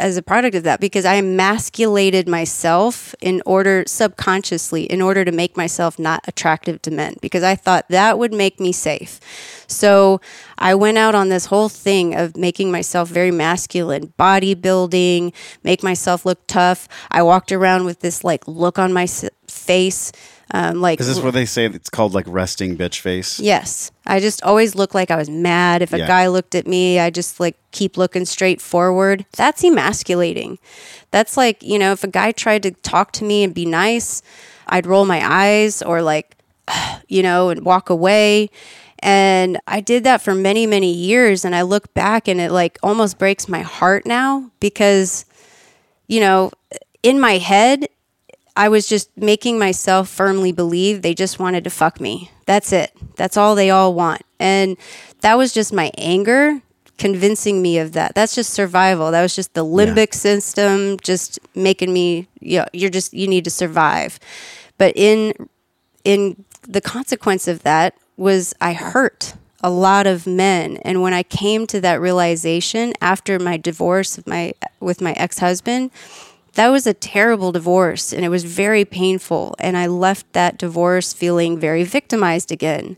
as 0.00 0.16
a 0.16 0.22
product 0.22 0.56
of 0.56 0.64
that 0.64 0.80
because 0.80 1.04
I 1.04 1.14
emasculated 1.14 2.28
myself 2.28 3.14
in 3.20 3.42
order 3.46 3.84
subconsciously 3.86 4.84
in 4.84 5.00
order 5.00 5.24
to 5.24 5.32
make 5.32 5.56
myself 5.56 5.98
not 5.98 6.24
attractive 6.26 6.82
to 6.82 6.90
men 6.90 7.14
because 7.20 7.42
I 7.42 7.54
thought 7.54 7.86
that 7.88 8.18
would 8.18 8.32
make 8.32 8.58
me 8.58 8.72
safe. 8.72 9.20
So 9.66 10.20
I 10.58 10.74
went 10.74 10.98
out 10.98 11.14
on 11.14 11.28
this 11.28 11.46
whole 11.46 11.68
thing 11.68 12.14
of 12.14 12.36
making 12.36 12.72
myself 12.72 13.08
very 13.08 13.30
masculine, 13.30 14.12
bodybuilding, 14.18 15.32
make 15.62 15.82
myself 15.82 16.26
look 16.26 16.46
tough. 16.46 16.88
I 17.10 17.22
walked 17.22 17.52
around 17.52 17.84
with 17.84 18.00
this 18.00 18.24
like 18.24 18.46
look 18.48 18.78
on 18.78 18.92
my 18.92 19.06
face. 19.06 20.12
Um, 20.52 20.80
like 20.80 20.98
Is 21.00 21.06
this 21.06 21.20
where 21.20 21.30
they 21.30 21.46
say 21.46 21.66
it's 21.66 21.88
called 21.90 22.12
like 22.12 22.24
resting 22.28 22.76
bitch 22.76 23.00
face? 23.00 23.38
Yes. 23.38 23.92
I 24.06 24.18
just 24.18 24.42
always 24.42 24.74
look 24.74 24.94
like 24.94 25.10
I 25.10 25.16
was 25.16 25.30
mad. 25.30 25.80
If 25.80 25.92
a 25.92 25.98
Yeah. 25.98 26.06
guy 26.08 26.26
looked 26.26 26.54
at 26.56 26.66
me, 26.66 26.98
I 26.98 27.10
just 27.10 27.38
like 27.38 27.56
keep 27.70 27.96
looking 27.96 28.24
straight 28.24 28.60
forward. 28.60 29.26
That's 29.36 29.62
emasculating. 29.62 30.58
That's 31.12 31.36
like, 31.36 31.62
you 31.62 31.78
know, 31.78 31.92
if 31.92 32.02
a 32.02 32.08
guy 32.08 32.32
tried 32.32 32.64
to 32.64 32.72
talk 32.72 33.12
to 33.12 33.24
me 33.24 33.44
and 33.44 33.54
be 33.54 33.64
nice, 33.64 34.22
I'd 34.66 34.86
roll 34.86 35.04
my 35.04 35.20
eyes 35.24 35.82
or 35.82 36.02
like, 36.02 36.36
you 37.08 37.22
know, 37.22 37.50
and 37.50 37.64
walk 37.64 37.88
away. 37.88 38.50
And 39.02 39.58
I 39.66 39.80
did 39.80 40.04
that 40.04 40.20
for 40.20 40.34
many, 40.34 40.66
many 40.66 40.92
years. 40.92 41.44
And 41.44 41.54
I 41.54 41.62
look 41.62 41.94
back 41.94 42.26
and 42.28 42.40
it 42.40 42.50
like 42.50 42.76
almost 42.82 43.18
breaks 43.18 43.48
my 43.48 43.60
heart 43.62 44.04
now 44.04 44.50
because, 44.60 45.24
you 46.08 46.20
know, 46.20 46.50
in 47.02 47.18
my 47.20 47.38
head, 47.38 47.88
I 48.56 48.68
was 48.68 48.86
just 48.86 49.16
making 49.16 49.58
myself 49.58 50.08
firmly 50.08 50.52
believe 50.52 51.02
they 51.02 51.14
just 51.14 51.38
wanted 51.38 51.64
to 51.64 51.70
fuck 51.70 52.00
me. 52.00 52.30
That's 52.46 52.72
it. 52.72 52.92
That's 53.16 53.36
all 53.36 53.54
they 53.54 53.70
all 53.70 53.94
want. 53.94 54.22
And 54.38 54.76
that 55.20 55.36
was 55.36 55.52
just 55.52 55.72
my 55.72 55.90
anger 55.96 56.60
convincing 56.98 57.62
me 57.62 57.78
of 57.78 57.92
that. 57.92 58.14
That's 58.14 58.34
just 58.34 58.52
survival. 58.52 59.10
That 59.10 59.22
was 59.22 59.34
just 59.34 59.54
the 59.54 59.64
limbic 59.64 60.12
system 60.14 60.98
just 61.02 61.38
making 61.54 61.92
me, 61.92 62.28
you 62.40 62.58
know, 62.58 62.66
you're 62.72 62.90
just 62.90 63.14
you 63.14 63.26
need 63.26 63.44
to 63.44 63.50
survive. 63.50 64.20
But 64.76 64.92
in 64.96 65.48
in 66.04 66.44
the 66.62 66.80
consequence 66.80 67.48
of 67.48 67.62
that 67.62 67.94
was 68.16 68.54
I 68.60 68.74
hurt 68.74 69.34
a 69.62 69.70
lot 69.70 70.06
of 70.06 70.26
men 70.26 70.78
and 70.78 71.02
when 71.02 71.12
I 71.12 71.22
came 71.22 71.66
to 71.68 71.80
that 71.82 72.00
realization 72.00 72.92
after 73.00 73.38
my 73.38 73.56
divorce 73.56 74.16
of 74.18 74.26
my 74.26 74.52
with 74.78 75.00
my 75.00 75.12
ex-husband 75.12 75.90
that 76.54 76.68
was 76.68 76.86
a 76.86 76.94
terrible 76.94 77.52
divorce 77.52 78.12
and 78.12 78.24
it 78.24 78.28
was 78.28 78.44
very 78.44 78.84
painful 78.84 79.54
and 79.58 79.76
I 79.76 79.86
left 79.86 80.32
that 80.32 80.58
divorce 80.58 81.12
feeling 81.12 81.58
very 81.58 81.84
victimized 81.84 82.50
again. 82.50 82.96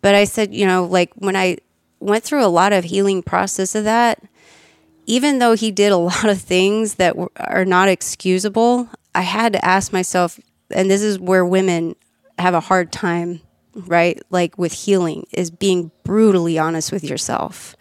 But 0.00 0.14
I 0.14 0.24
said 0.24 0.54
you 0.54 0.66
know 0.66 0.84
like 0.84 1.12
when 1.14 1.36
I 1.36 1.58
went 2.00 2.24
through 2.24 2.44
a 2.44 2.46
lot 2.46 2.72
of 2.72 2.84
healing 2.84 3.22
process 3.22 3.74
of 3.74 3.84
that 3.84 4.22
even 5.06 5.38
though 5.38 5.54
he 5.54 5.70
did 5.70 5.90
a 5.90 5.96
lot 6.12 6.26
of 6.26 6.40
things 6.40 6.94
that 6.94 7.16
are 7.36 7.64
not 7.64 7.88
excusable 7.88 8.88
I 9.14 9.22
had 9.22 9.52
to 9.54 9.64
ask 9.64 9.92
myself 9.92 10.38
and 10.70 10.90
this 10.90 11.02
is 11.02 11.18
where 11.18 11.44
women 11.44 11.96
have 12.38 12.54
a 12.54 12.60
hard 12.60 12.92
time 12.92 13.40
right? 13.86 14.20
Like 14.30 14.58
with 14.58 14.72
healing 14.72 15.26
is 15.30 15.50
being 15.50 15.92
brutally 16.04 16.58
honest 16.58 16.92
with 16.92 17.04
yourself 17.04 17.76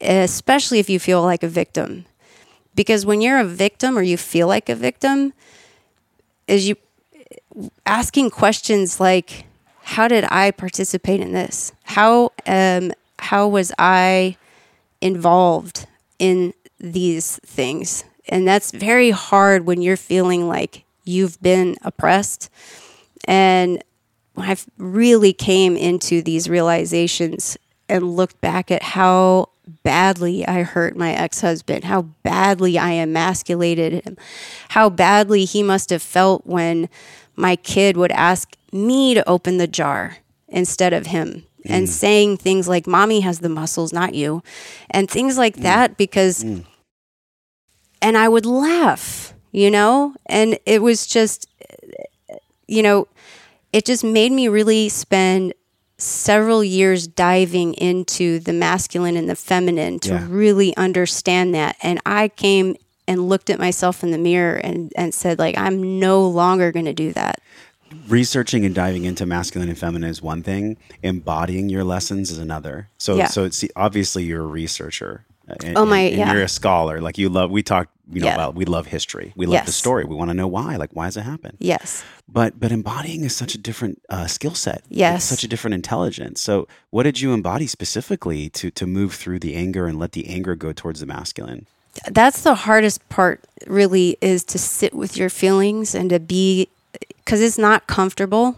especially 0.00 0.78
if 0.78 0.90
you 0.90 0.98
feel 1.00 1.22
like 1.22 1.42
a 1.42 1.48
victim 1.48 2.04
because 2.76 3.04
when 3.04 3.20
you're 3.20 3.40
a 3.40 3.44
victim 3.44 3.98
or 3.98 4.02
you 4.02 4.16
feel 4.16 4.46
like 4.46 4.68
a 4.68 4.76
victim 4.76 5.32
is 6.46 6.68
you 6.68 6.76
asking 7.84 8.30
questions 8.30 9.00
like 9.00 9.46
how 9.82 10.06
did 10.06 10.24
i 10.30 10.50
participate 10.50 11.20
in 11.20 11.32
this? 11.32 11.72
How 11.84 12.32
um 12.46 12.92
how 13.18 13.48
was 13.48 13.72
i 13.78 14.36
involved 15.00 15.86
in 16.18 16.52
these 16.78 17.40
things? 17.46 18.04
And 18.28 18.46
that's 18.46 18.72
very 18.72 19.10
hard 19.10 19.64
when 19.64 19.80
you're 19.80 19.96
feeling 19.96 20.48
like 20.48 20.84
you've 21.04 21.40
been 21.40 21.76
oppressed. 21.82 22.50
And 23.24 23.82
i 24.36 24.56
really 24.76 25.32
came 25.32 25.76
into 25.76 26.20
these 26.20 26.48
realizations 26.50 27.56
and 27.88 28.16
looked 28.16 28.40
back 28.40 28.70
at 28.70 28.82
how 28.82 29.50
badly 29.82 30.46
I 30.46 30.62
hurt 30.62 30.96
my 30.96 31.12
ex 31.12 31.40
husband, 31.40 31.84
how 31.84 32.02
badly 32.22 32.78
I 32.78 32.92
emasculated 32.92 34.04
him, 34.04 34.16
how 34.70 34.88
badly 34.88 35.44
he 35.44 35.62
must 35.62 35.90
have 35.90 36.02
felt 36.02 36.46
when 36.46 36.88
my 37.34 37.56
kid 37.56 37.96
would 37.96 38.12
ask 38.12 38.56
me 38.72 39.14
to 39.14 39.28
open 39.28 39.58
the 39.58 39.66
jar 39.66 40.18
instead 40.48 40.92
of 40.92 41.06
him. 41.06 41.44
And 41.68 41.88
mm. 41.88 41.90
saying 41.90 42.36
things 42.36 42.68
like, 42.68 42.86
Mommy 42.86 43.20
has 43.20 43.40
the 43.40 43.48
muscles, 43.48 43.92
not 43.92 44.14
you. 44.14 44.42
And 44.88 45.10
things 45.10 45.36
like 45.36 45.56
mm. 45.56 45.62
that, 45.62 45.96
because, 45.96 46.44
mm. 46.44 46.64
and 48.00 48.16
I 48.16 48.28
would 48.28 48.46
laugh, 48.46 49.34
you 49.50 49.68
know? 49.68 50.14
And 50.26 50.60
it 50.64 50.80
was 50.80 51.08
just, 51.08 51.48
you 52.68 52.84
know, 52.84 53.08
it 53.72 53.84
just 53.84 54.04
made 54.04 54.30
me 54.30 54.46
really 54.46 54.88
spend 54.88 55.54
several 55.98 56.62
years 56.62 57.06
diving 57.06 57.74
into 57.74 58.38
the 58.38 58.52
masculine 58.52 59.16
and 59.16 59.28
the 59.28 59.36
feminine 59.36 59.98
to 60.00 60.10
Yeah. 60.10 60.26
really 60.28 60.76
understand 60.76 61.54
that. 61.54 61.76
And 61.82 62.00
I 62.04 62.28
came 62.28 62.76
and 63.08 63.28
looked 63.28 63.50
at 63.50 63.58
myself 63.58 64.02
in 64.02 64.10
the 64.10 64.18
mirror 64.18 64.56
and, 64.56 64.92
and 64.96 65.14
said, 65.14 65.38
like, 65.38 65.56
I'm 65.56 65.98
no 65.98 66.26
longer 66.28 66.72
going 66.72 66.84
to 66.86 66.92
do 66.92 67.12
that. 67.14 67.40
researching 68.08 68.64
and 68.66 68.74
diving 68.74 69.04
into 69.04 69.24
masculine 69.24 69.68
and 69.68 69.78
feminine 69.78 70.10
is 70.10 70.20
one 70.20 70.42
thing 70.42 70.76
embodying 71.04 71.68
your 71.68 71.84
lessons 71.84 72.30
is 72.32 72.38
another 72.38 72.88
so 72.98 73.16
Yeah. 73.16 73.28
so 73.28 73.44
it's 73.44 73.64
obviously 73.76 74.24
you're 74.24 74.42
a 74.42 74.46
researcher 74.46 75.24
and, 75.48 75.76
Oh, 75.78 75.84
my- 75.86 75.98
and- 76.00 76.08
and 76.14 76.18
yeah. 76.18 76.32
you're 76.32 76.42
a 76.42 76.48
scholar. 76.48 77.00
Like 77.00 77.18
you 77.18 77.28
love 77.28 77.50
we 77.50 77.62
talk 77.62 77.88
you 78.12 78.20
know 78.20 78.26
Yeah. 78.28 78.34
about 78.34 78.54
we 78.54 78.64
love 78.64 78.86
history. 78.86 79.32
We 79.36 79.46
love 79.46 79.66
the 79.66 79.72
story. 79.72 80.04
We 80.04 80.14
want 80.14 80.30
to 80.30 80.34
know 80.34 80.46
why. 80.46 80.76
Like 80.76 80.90
why 80.92 81.06
does 81.06 81.16
it 81.16 81.22
happen? 81.22 81.56
Yes. 81.58 82.04
but 82.28 82.58
but 82.58 82.72
embodying 82.72 83.22
is 83.24 83.34
such 83.36 83.54
a 83.54 83.58
different 83.58 84.00
uh, 84.10 84.26
skill 84.26 84.54
set. 84.54 84.78
It's 84.90 84.98
Yes. 84.98 85.24
such 85.24 85.44
a 85.44 85.48
different 85.48 85.74
intelligence. 85.74 86.40
So 86.40 86.66
what 86.90 87.02
did 87.04 87.20
you 87.20 87.32
embody 87.32 87.66
specifically 87.66 88.48
to 88.50 88.70
to 88.70 88.86
move 88.86 89.14
through 89.14 89.38
the 89.40 89.54
anger 89.54 89.86
and 89.86 89.98
let 89.98 90.12
the 90.12 90.28
anger 90.28 90.54
go 90.56 90.72
towards 90.72 91.00
the 91.00 91.06
masculine? 91.06 91.66
That's 92.10 92.42
the 92.42 92.54
hardest 92.54 93.08
part 93.08 93.40
really 93.66 94.18
is 94.20 94.44
to 94.44 94.58
sit 94.58 94.92
with 94.94 95.16
your 95.16 95.30
feelings 95.30 95.94
and 95.94 96.10
to 96.10 96.20
be 96.20 96.68
because 97.24 97.40
it's 97.40 97.58
not 97.58 97.86
comfortable. 97.86 98.56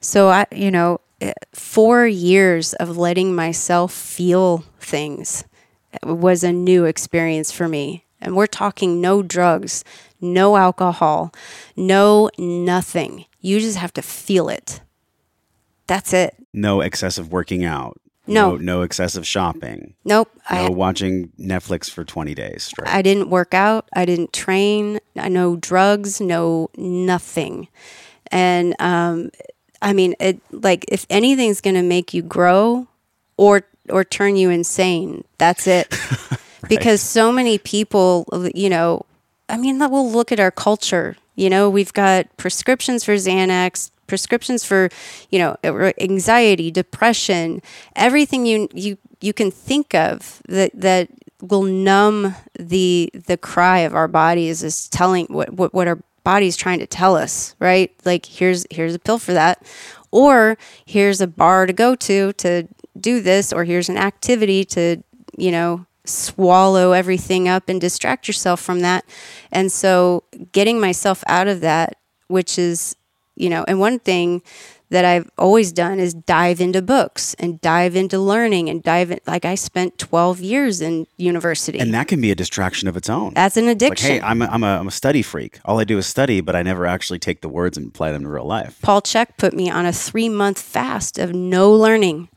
So 0.00 0.28
i 0.28 0.46
you 0.52 0.70
know 0.70 1.00
eh, 1.20 1.32
four 1.52 2.06
years 2.06 2.74
of 2.74 2.96
letting 2.96 3.34
myself 3.34 3.92
feel 3.92 4.64
things 4.80 5.44
was 6.02 6.44
a 6.44 6.52
new 6.52 6.84
experience 6.84 7.50
for 7.52 7.68
me 7.68 8.04
and 8.20 8.36
we're 8.36 8.46
talking 8.46 9.00
no 9.00 9.22
drugs 9.22 9.84
no 10.20 10.56
alcohol 10.56 11.32
no 11.76 12.30
nothing 12.38 13.24
you 13.40 13.60
just 13.60 13.76
have 13.78 13.92
to 13.92 14.02
feel 14.02 14.48
it 14.48 14.80
that's 15.86 16.12
it 16.12 16.34
no 16.52 16.80
excessive 16.80 17.30
working 17.32 17.64
out 17.64 18.00
No. 18.26 18.52
no, 18.52 18.56
no 18.56 18.82
excessive 18.82 19.26
shopping 19.26 19.94
nope 20.04 20.30
no 20.50 20.66
I, 20.66 20.68
watching 20.68 21.30
netflix 21.38 21.90
for 21.90 22.04
20 22.04 22.34
days 22.34 22.64
straight 22.64 22.88
I 22.88 23.02
didn't 23.02 23.30
work 23.30 23.54
out. 23.54 23.88
I 23.94 24.04
didn't 24.04 24.32
train. 24.32 24.98
I 25.16 25.28
no 25.28 25.56
drugs, 25.56 26.20
no 26.20 26.70
nothing. 26.76 27.68
And 28.32 28.74
um, 28.80 29.30
I 29.82 29.92
mean, 29.92 30.14
it 30.18 30.40
like 30.50 30.84
if 30.88 31.06
anything's 31.10 31.60
going 31.60 31.74
to 31.76 31.82
make 31.82 32.14
you 32.14 32.22
grow 32.22 32.86
or 33.36 33.62
or 33.90 34.04
turn 34.04 34.36
you 34.36 34.50
insane, 34.50 35.24
that's 35.38 35.66
it. 35.66 35.94
Because 36.68 37.00
so 37.00 37.30
many 37.30 37.58
people, 37.58 38.26
you 38.52 38.68
know, 38.68 39.06
I 39.48 39.56
mean, 39.56 39.78
we'll 39.78 40.10
look 40.10 40.32
at 40.32 40.40
our 40.40 40.50
culture. 40.50 41.16
You 41.36 41.48
know, 41.48 41.70
we've 41.70 41.92
got 41.92 42.34
prescriptions 42.36 43.04
for 43.04 43.14
Xanax, 43.14 43.90
prescriptions 44.06 44.64
for, 44.64 44.88
you 45.30 45.38
know, 45.38 45.56
anxiety, 46.00 46.70
depression, 46.70 47.62
everything 47.94 48.46
you 48.46 48.68
you 48.72 48.98
you 49.20 49.32
can 49.32 49.50
think 49.50 49.94
of 49.94 50.42
that 50.48 50.70
that 50.74 51.08
will 51.42 51.62
numb 51.62 52.34
the 52.58 53.10
the 53.14 53.36
cry 53.36 53.80
of 53.80 53.94
our 53.94 54.08
bodies 54.08 54.62
is 54.62 54.88
telling 54.88 55.26
what 55.26 55.52
what, 55.52 55.74
what 55.74 55.86
our 55.86 55.98
body's 56.24 56.56
trying 56.56 56.78
to 56.80 56.86
tell 56.86 57.14
us, 57.16 57.54
right? 57.60 57.92
Like 58.04 58.26
here's 58.26 58.66
here's 58.70 58.94
a 58.94 58.98
pill 58.98 59.18
for 59.18 59.32
that, 59.34 59.62
or 60.10 60.56
here's 60.84 61.20
a 61.20 61.26
bar 61.26 61.66
to 61.66 61.72
go 61.72 61.94
to 61.94 62.32
to 62.32 62.66
do 63.00 63.20
this, 63.20 63.52
or 63.52 63.64
here's 63.64 63.88
an 63.88 63.96
activity 63.96 64.64
to 64.66 65.02
you 65.38 65.50
know 65.50 65.86
swallow 66.04 66.92
everything 66.92 67.48
up 67.48 67.68
and 67.68 67.80
distract 67.80 68.28
yourself 68.28 68.60
from 68.60 68.80
that. 68.80 69.04
And 69.50 69.72
so 69.72 70.22
getting 70.52 70.80
myself 70.80 71.24
out 71.26 71.48
of 71.48 71.60
that, 71.62 71.96
which 72.28 72.58
is, 72.60 72.94
you 73.34 73.50
know, 73.50 73.64
and 73.66 73.80
one 73.80 73.98
thing 73.98 74.42
that 74.90 75.04
I've 75.04 75.28
always 75.36 75.72
done 75.72 75.98
is 75.98 76.14
dive 76.14 76.60
into 76.60 76.80
books 76.80 77.34
and 77.40 77.60
dive 77.60 77.96
into 77.96 78.20
learning 78.20 78.68
and 78.70 78.84
dive 78.84 79.10
in, 79.10 79.18
like 79.26 79.44
I 79.44 79.56
spent 79.56 79.98
12 79.98 80.40
years 80.40 80.80
in 80.80 81.08
university. 81.16 81.80
and 81.80 81.92
that 81.92 82.06
can 82.06 82.20
be 82.20 82.30
a 82.30 82.36
distraction 82.36 82.86
of 82.86 82.96
its 82.96 83.10
own 83.10 83.34
That's 83.34 83.56
an 83.56 83.66
like 83.66 83.74
addiction. 83.74 84.08
hey 84.08 84.20
I'm 84.20 84.42
a, 84.42 84.46
I'm, 84.46 84.62
a, 84.62 84.78
I'm 84.78 84.86
a 84.86 84.92
study 84.92 85.22
freak 85.22 85.58
all 85.64 85.80
i 85.80 85.84
do 85.84 85.98
is 85.98 86.06
study 86.06 86.40
but 86.40 86.54
i 86.54 86.62
never 86.62 86.86
actually 86.86 87.18
take 87.18 87.40
the 87.40 87.48
words 87.48 87.76
and 87.76 87.88
apply 87.88 88.12
them 88.12 88.22
to 88.22 88.28
real 88.28 88.44
life 88.44 88.78
Paul 88.80 89.02
Chek 89.02 89.36
put 89.38 89.54
me 89.54 89.68
on 89.68 89.86
a 89.86 89.92
three 89.92 90.28
month 90.28 90.60
fast 90.60 91.18
of 91.18 91.32
no 91.34 91.72
learning. 91.72 92.28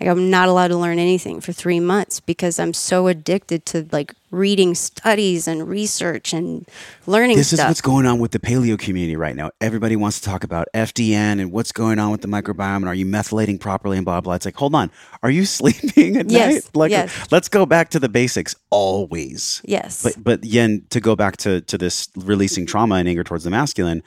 Like 0.00 0.10
I'm 0.10 0.28
not 0.30 0.48
allowed 0.48 0.68
to 0.68 0.76
learn 0.76 0.98
anything 0.98 1.40
for 1.40 1.52
three 1.52 1.80
months 1.80 2.20
because 2.20 2.58
I'm 2.58 2.74
so 2.74 3.06
addicted 3.06 3.64
to 3.66 3.86
like 3.92 4.14
reading 4.30 4.74
studies 4.74 5.48
and 5.48 5.66
research 5.68 6.34
and 6.34 6.66
learning 7.06 7.36
this 7.38 7.52
is 7.52 7.60
what's 7.60 7.80
going 7.80 8.04
on 8.04 8.18
with 8.18 8.32
the 8.32 8.38
paleo 8.38 8.78
community 8.78 9.16
right 9.16 9.34
now. 9.34 9.50
Everybody 9.60 9.96
wants 9.96 10.20
to 10.20 10.26
talk 10.28 10.44
about 10.44 10.68
fdn 10.74 11.40
and 11.40 11.50
what's 11.50 11.72
going 11.72 11.98
on 11.98 12.10
with 12.10 12.20
the 12.20 12.28
microbiome 12.28 12.76
and 12.76 12.88
are 12.88 12.94
you 12.94 13.06
methylating 13.06 13.58
properly 13.58 13.96
and 13.96 14.04
blah 14.04 14.20
blah. 14.20 14.34
It's 14.34 14.44
like 14.44 14.56
hold 14.56 14.74
on. 14.74 14.90
Are 15.22 15.30
you 15.30 15.44
sleeping 15.58 16.16
at 16.18 16.28
Yes, 16.30 16.52
night? 16.54 16.70
Like 16.76 16.90
yes. 16.90 17.32
let's 17.32 17.48
go 17.48 17.64
back 17.64 17.88
to 17.90 17.98
the 18.00 18.08
basics 18.10 18.54
always. 18.68 19.62
Yes. 19.64 20.02
but 20.02 20.22
but 20.22 20.44
yen 20.44 20.84
to 20.90 21.00
go 21.00 21.16
back 21.16 21.38
to 21.38 21.62
to 21.62 21.78
this 21.78 22.08
releasing 22.16 22.66
trauma 22.66 22.96
and 22.96 23.08
anger 23.08 23.24
towards 23.24 23.44
the 23.44 23.50
masculine 23.50 24.02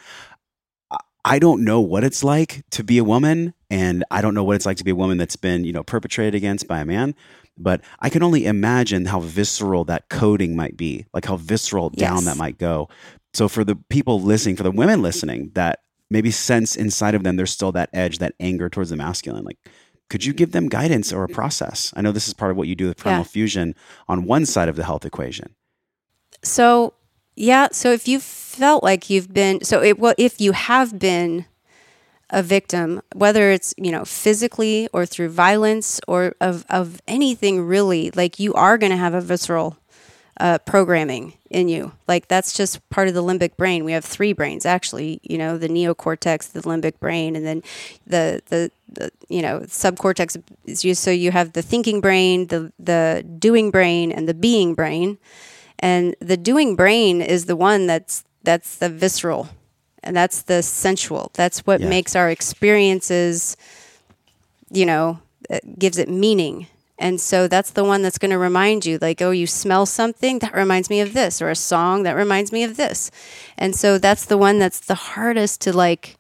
I- 1.25 1.39
don't 1.39 1.63
know 1.63 1.79
what 1.79 2.03
it's 2.03 2.23
like 2.23 2.63
to 2.71 2.84
be 2.84 2.97
a 2.97 3.03
woman, 3.03 3.53
and 3.69 4.03
I 4.12 4.21
don't 4.21 4.34
know 4.34 4.43
what 4.43 4.55
it's 4.55 4.65
like 4.65 4.77
to 4.77 4.84
be 4.84 4.91
a 4.91 4.95
woman 4.95 5.17
that's 5.17 5.36
been, 5.36 5.63
you 5.63 5.71
know, 5.73 5.84
perpetrated 5.84 6.36
against 6.36 6.67
by 6.67 6.79
a 6.79 6.86
man. 6.86 7.15
But 7.58 7.82
I 7.99 8.10
can 8.10 8.23
only 8.23 8.45
imagine 8.45 9.05
how 9.05 9.19
visceral 9.19 9.84
that 9.86 10.10
coding 10.10 10.55
might 10.55 10.77
be, 10.77 11.05
like 11.13 11.25
how 11.25 11.36
visceral 11.36 11.89
down 11.89 12.23
that 12.25 12.38
might 12.38 12.58
go. 12.58 12.88
So 13.34 13.47
for 13.49 13.63
the 13.63 13.75
people 13.75 14.21
listening, 14.21 14.55
for 14.55 14.63
the 14.63 14.71
women 14.71 15.01
listening, 15.01 15.51
that 15.55 15.79
maybe 16.10 16.32
sense 16.32 16.75
inside 16.75 17.15
of 17.15 17.23
them 17.23 17.36
there's 17.36 17.51
still 17.51 17.71
that 17.73 17.89
edge, 17.93 18.19
that 18.19 18.34
anger 18.39 18.69
towards 18.69 18.89
the 18.89 18.95
masculine. 18.95 19.43
Like, 19.43 19.58
could 20.10 20.25
you 20.25 20.34
give 20.34 20.53
them 20.53 20.69
guidance 20.69 21.13
or 21.13 21.23
a 21.23 21.27
process? 21.29 21.93
I 21.95 22.01
know 22.01 22.12
this 22.12 22.27
is 22.27 22.34
part 22.34 22.49
of 22.49 22.58
what 22.58 22.67
you 22.67 22.75
do 22.75 22.88
with 22.88 22.97
Primal 22.97 23.19
Yeah. 23.19 23.23
Fusion 23.25 23.75
on 24.08 24.25
one 24.25 24.45
side 24.45 24.69
of 24.69 24.75
the 24.75 24.84
health 24.86 25.05
equation. 25.05 25.53
So, 26.43 26.93
yeah. 27.36 27.67
So 27.71 27.91
if 27.91 28.08
you 28.08 28.19
felt 28.59 28.83
like 28.83 29.09
you've 29.09 29.33
been, 29.33 29.63
so 29.63 29.81
it, 29.81 29.97
well, 29.97 30.13
if 30.17 30.41
you 30.41 30.51
have 30.51 30.99
been 30.99 31.45
a 32.29 32.43
victim, 32.43 33.01
whether 33.15 33.51
it's, 33.51 33.73
you 33.77 33.89
know, 33.89 34.03
physically 34.03 34.89
or 34.91 35.05
through 35.05 35.29
violence 35.29 36.01
or 36.09 36.35
of, 36.41 36.65
of 36.69 37.01
anything 37.07 37.61
really, 37.61 38.11
like 38.11 38.37
you 38.37 38.53
are 38.53 38.77
going 38.77 38.91
to 38.91 38.97
have 38.97 39.13
a 39.13 39.21
visceral 39.21 39.77
uh, 40.41 40.57
programming 40.59 41.33
in 41.49 41.69
you. 41.69 41.93
Like 42.05 42.27
that's 42.27 42.51
just 42.53 42.87
part 42.89 43.07
of 43.07 43.13
the 43.13 43.23
limbic 43.23 43.55
brain. 43.55 43.85
We 43.85 43.93
have 43.93 44.03
three 44.03 44.33
brains 44.33 44.65
actually, 44.65 45.21
you 45.23 45.37
know, 45.37 45.57
the 45.57 45.69
neocortex, 45.69 46.51
the 46.51 46.61
limbic 46.61 46.99
brain, 46.99 47.37
and 47.37 47.45
then 47.45 47.63
the, 48.05 48.41
the, 48.47 48.71
the 48.91 49.09
you 49.29 49.41
know, 49.41 49.61
subcortex. 49.61 50.37
So 50.97 51.11
you 51.11 51.31
have 51.31 51.53
the 51.53 51.61
thinking 51.61 52.01
brain, 52.01 52.47
the, 52.47 52.73
the 52.77 53.25
doing 53.39 53.71
brain, 53.71 54.11
and 54.11 54.27
the 54.27 54.33
being 54.33 54.75
brain 54.75 55.17
and 55.79 56.15
the 56.19 56.37
doing 56.37 56.75
brain 56.75 57.21
is 57.21 57.45
the 57.45 57.55
one 57.55 57.87
that's 57.87 58.23
that's 58.49 58.71
the 58.83 58.89
visceral 59.03 59.43
and 60.05 60.13
that's 60.19 60.39
the 60.51 60.59
sensual 60.63 61.25
that's 61.39 61.59
what 61.67 61.79
Yeah. 61.81 61.89
makes 61.95 62.15
our 62.15 62.29
experiences 62.38 63.55
you 64.79 64.85
know 64.91 65.05
it 65.49 65.63
gives 65.83 65.97
it 66.03 66.09
meaning 66.09 66.55
and 67.07 67.15
so 67.21 67.47
that's 67.47 67.71
the 67.71 67.83
one 67.91 68.01
that's 68.03 68.17
going 68.23 68.31
to 68.38 68.38
remind 68.49 68.85
you 68.88 68.97
like 69.07 69.21
oh 69.27 69.31
you 69.41 69.47
smell 69.63 69.85
something 69.85 70.39
that 70.39 70.53
reminds 70.63 70.89
me 70.89 70.99
of 71.05 71.13
this 71.13 71.41
or 71.43 71.49
a 71.49 71.55
song 71.73 72.03
that 72.05 72.15
reminds 72.23 72.51
me 72.51 72.62
of 72.69 72.75
this 72.75 73.12
and 73.57 73.71
so 73.75 73.97
that's 73.99 74.25
the 74.25 74.38
one 74.47 74.57
that's 74.63 74.79
the 74.91 74.99
hardest 75.13 75.55
to 75.65 75.71
like 75.85 76.17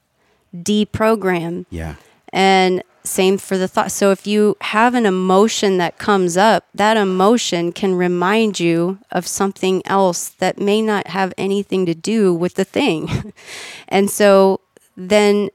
deprogram 0.53 1.65
Yeah. 1.69 1.95
and 2.33 2.83
same 3.03 3.37
for 3.37 3.57
the 3.57 3.67
thought. 3.67 3.91
So 3.91 4.11
if 4.11 4.27
you 4.27 4.57
have 4.61 4.93
an 4.93 5.05
emotion 5.05 5.77
that 5.77 5.97
comes 5.97 6.37
up, 6.37 6.65
that 6.73 6.97
emotion 6.97 7.71
can 7.71 7.95
remind 7.95 8.59
you 8.59 8.99
of 9.11 9.27
something 9.27 9.81
else 9.85 10.29
that 10.29 10.59
may 10.59 10.81
not 10.81 11.07
have 11.07 11.33
anything 11.37 11.85
to 11.85 11.95
do 11.95 12.33
with 12.33 12.55
the 12.55 12.65
thing. 12.65 13.33
and 13.87 14.09
so 14.09 14.61
then 14.95 15.49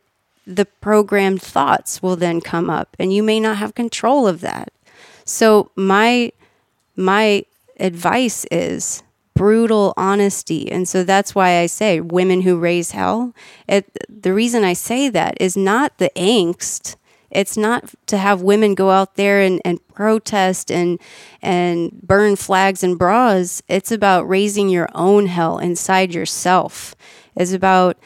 the 0.46 0.64
programmed 0.64 1.42
thoughts 1.42 2.02
will 2.02 2.16
then 2.16 2.40
come 2.40 2.68
up 2.68 2.96
and 2.98 3.12
you 3.12 3.22
may 3.22 3.40
not 3.40 3.56
have 3.56 3.74
control 3.74 4.26
of 4.26 4.40
that. 4.40 4.72
So 5.24 5.70
my 5.74 6.32
my 6.96 7.44
advice 7.78 8.46
is 8.50 9.02
brutal 9.34 9.92
honesty. 9.96 10.70
And 10.70 10.88
so 10.88 11.02
that's 11.02 11.34
why 11.34 11.58
I 11.58 11.66
say 11.66 12.00
women 12.00 12.42
who 12.42 12.56
raise 12.56 12.92
hell. 12.92 13.34
It, 13.68 13.90
the 14.08 14.32
reason 14.32 14.62
I 14.62 14.74
say 14.74 15.08
that 15.08 15.36
is 15.40 15.56
not 15.56 15.98
the 15.98 16.10
angst, 16.14 16.96
It's 17.34 17.56
not 17.56 17.92
to 18.06 18.16
have 18.18 18.42
women 18.42 18.74
go 18.74 18.90
out 18.90 19.16
there 19.16 19.40
and, 19.40 19.60
and 19.64 19.78
protest 19.88 20.70
and 20.70 21.00
and 21.42 21.90
burn 22.02 22.36
flags 22.36 22.82
and 22.82 22.98
bras. 22.98 23.62
It's 23.68 23.90
about 23.92 24.28
raising 24.28 24.68
your 24.68 24.88
own 24.94 25.26
hell 25.26 25.58
inside 25.58 26.14
yourself. 26.14 26.94
It's 27.36 27.52
about 27.52 27.98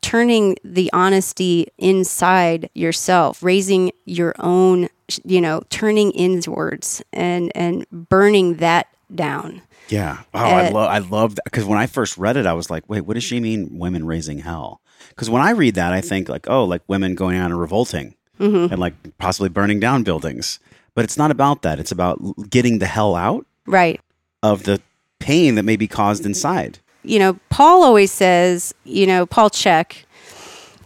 turning 0.00 0.56
the 0.64 0.90
honesty 0.92 1.68
inside 1.78 2.70
yourself, 2.74 3.42
raising 3.42 3.92
your 4.06 4.34
own, 4.38 4.88
you 5.24 5.40
know, 5.40 5.62
turning 5.70 6.10
inwards 6.12 7.02
and 7.12 7.52
and 7.54 7.86
burning 7.90 8.54
that 8.56 8.86
down. 9.14 9.62
Yeah. 9.88 10.18
Oh, 10.32 10.38
I 10.38 10.68
Uh, 10.68 10.72
love 10.72 10.88
I 10.90 10.98
love 10.98 11.34
that 11.34 11.44
because 11.44 11.64
when 11.64 11.78
I 11.78 11.86
first 11.86 12.16
read 12.16 12.36
it, 12.36 12.46
I 12.46 12.52
was 12.52 12.70
like, 12.70 12.84
wait, 12.88 13.02
what 13.02 13.14
does 13.14 13.24
she 13.24 13.40
mean? 13.40 13.78
Women 13.78 14.06
raising 14.06 14.38
hell? 14.38 14.80
Because 15.08 15.28
when 15.28 15.42
I 15.42 15.50
read 15.50 15.74
that, 15.74 15.92
I 15.92 16.00
think 16.00 16.28
like, 16.28 16.48
oh, 16.48 16.64
like 16.64 16.82
women 16.86 17.14
going 17.14 17.36
out 17.36 17.50
and 17.50 17.60
revolting 17.60 18.14
Mm-hmm. 18.40 18.72
and 18.72 18.78
like 18.80 18.94
possibly 19.18 19.48
burning 19.50 19.78
down 19.80 20.02
buildings. 20.02 20.58
But 20.94 21.04
it's 21.04 21.16
not 21.16 21.30
about 21.30 21.62
that. 21.62 21.78
It's 21.78 21.92
about 21.92 22.18
getting 22.50 22.78
the 22.80 22.86
hell 22.86 23.14
out 23.14 23.46
Right. 23.66 24.00
of 24.42 24.62
the 24.64 24.80
pain 25.20 25.54
that 25.56 25.62
may 25.64 25.76
be 25.76 25.86
caused 25.86 26.24
inside. 26.26 26.78
you 27.02 27.18
know, 27.18 27.38
Paul 27.50 27.82
always 27.84 28.10
says, 28.12 28.74
you 28.84 29.06
know, 29.06 29.24
Paul 29.26 29.50
Chek, 29.50 30.04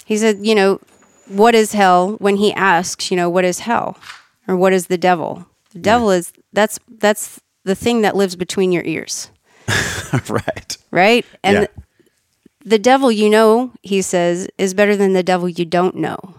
he 0.05 0.16
said, 0.16 0.44
you 0.46 0.55
know, 0.55 0.80
what 1.28 1.55
is 1.55 1.72
hell 1.72 2.12
when 2.18 2.36
he 2.36 2.52
asks, 2.52 3.11
you 3.11 3.16
know, 3.16 3.30
what 3.30 3.44
is 3.44 3.61
hell 3.61 3.96
or 4.46 4.57
what 4.57 4.72
is 4.72 4.86
the 4.88 4.98
devil? 4.98 5.46
The 5.72 5.78
devil 5.80 6.11
is 6.11 6.32
that's 6.52 6.78
that's 6.98 7.40
the 7.64 7.74
thing 7.74 8.02
that 8.02 8.14
lives 8.14 8.36
between 8.36 8.70
your 8.72 8.84
ears, 8.84 9.30
right. 10.28 10.76
right? 10.90 11.24
And 11.42 11.55
Yeah. 11.62 11.66
the 12.64 12.78
devil 12.78 13.11
you 13.11 13.28
know, 13.30 13.72
he 13.82 14.02
says, 14.02 14.48
is 14.59 14.74
better 14.74 14.96
than 14.96 15.14
the 15.14 15.22
devil 15.22 15.48
you 15.48 15.64
don't 15.64 15.96
know. 15.96 16.34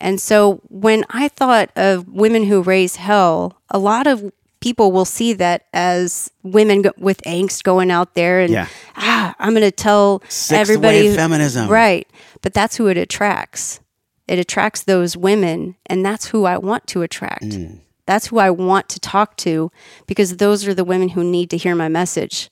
And 0.00 0.20
so 0.20 0.60
when 0.68 1.04
I 1.10 1.28
thought 1.28 1.70
of 1.76 2.08
women 2.08 2.44
who 2.44 2.62
raise 2.62 2.96
hell, 2.96 3.58
a 3.70 3.78
lot 3.78 4.06
of 4.06 4.32
people 4.60 4.92
will 4.92 5.04
see 5.04 5.32
that 5.34 5.64
as 5.72 6.30
women 6.42 6.82
go- 6.82 6.92
with 6.98 7.20
angst 7.22 7.62
going 7.62 7.90
out 7.90 8.14
there 8.14 8.40
and 8.40 8.52
Yeah. 8.52 8.66
ah, 8.96 9.34
I'm 9.38 9.50
going 9.50 9.62
to 9.62 9.70
tell 9.70 10.22
Sixth 10.28 10.52
everybody 10.52 11.14
feminism. 11.14 11.68
Right. 11.68 12.06
But 12.42 12.52
that's 12.54 12.76
who 12.76 12.86
it 12.88 12.96
attracts. 12.96 13.80
It 14.28 14.38
attracts 14.38 14.82
those 14.82 15.16
women 15.16 15.76
and 15.86 16.04
that's 16.04 16.26
who 16.26 16.44
I 16.44 16.56
want 16.58 16.86
to 16.88 17.02
attract. 17.02 17.44
Mm. 17.44 17.80
That's 18.06 18.26
who 18.28 18.38
I 18.38 18.50
want 18.50 18.88
to 18.90 19.00
talk 19.00 19.36
to 19.38 19.70
because 20.06 20.36
those 20.38 20.66
are 20.66 20.74
the 20.74 20.84
women 20.84 21.10
who 21.10 21.24
need 21.24 21.48
to 21.50 21.56
hear 21.56 21.74
my 21.74 21.88
message. 21.88 22.50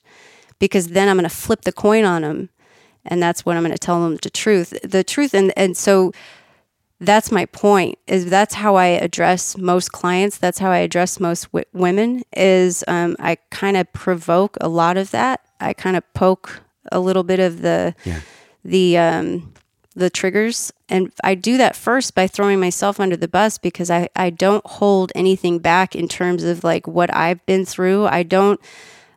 Because 0.57 0.87
then 0.89 1.09
I'm 1.09 1.15
going 1.17 1.29
to 1.29 1.35
flip 1.35 1.61
the 1.61 1.71
coin 1.71 2.05
on 2.05 2.23
them 2.23 2.49
and 3.05 3.21
that's 3.21 3.45
when 3.45 3.55
I'm 3.55 3.63
going 3.63 3.71
to 3.73 3.77
tell 3.77 4.01
them 4.03 4.17
the 4.21 4.29
truth. 4.29 4.73
The 4.83 5.03
truth 5.03 5.33
and 5.33 5.53
and 5.55 5.77
so 5.77 6.11
that's 7.01 7.31
my 7.31 7.45
point 7.45 7.97
is 8.07 8.25
that's 8.29 8.55
how 8.55 8.75
i 8.75 8.87
address 8.87 9.57
most 9.57 9.91
clients 9.91 10.37
that's 10.37 10.59
how 10.59 10.69
i 10.69 10.79
address 10.79 11.19
most 11.19 11.43
w- 11.51 11.63
women 11.73 12.23
is 12.35 12.83
um, 12.87 13.15
i 13.19 13.35
kind 13.51 13.77
of 13.77 13.91
provoke 13.93 14.57
a 14.61 14.67
lot 14.67 14.97
of 14.97 15.11
that 15.11 15.39
i 15.61 15.71
kind 15.73 15.95
of 15.95 16.03
poke 16.13 16.61
a 16.91 16.99
little 16.99 17.23
bit 17.23 17.39
of 17.39 17.61
the 17.61 17.95
Yeah. 18.03 18.19
the 18.65 18.97
um, 18.97 19.53
the 19.95 20.09
triggers 20.09 20.71
and 20.89 21.11
i 21.23 21.35
do 21.35 21.57
that 21.57 21.75
first 21.75 22.15
by 22.15 22.27
throwing 22.27 22.59
myself 22.59 22.99
under 22.99 23.17
the 23.17 23.27
bus 23.27 23.57
because 23.57 23.89
i 23.89 24.09
i 24.15 24.29
don't 24.29 24.65
hold 24.65 25.11
anything 25.15 25.59
back 25.59 25.95
in 25.95 26.07
terms 26.07 26.43
of 26.43 26.63
like 26.63 26.85
what 26.87 27.13
i've 27.15 27.45
been 27.45 27.65
through 27.65 28.05
i 28.07 28.23
don't 28.23 28.59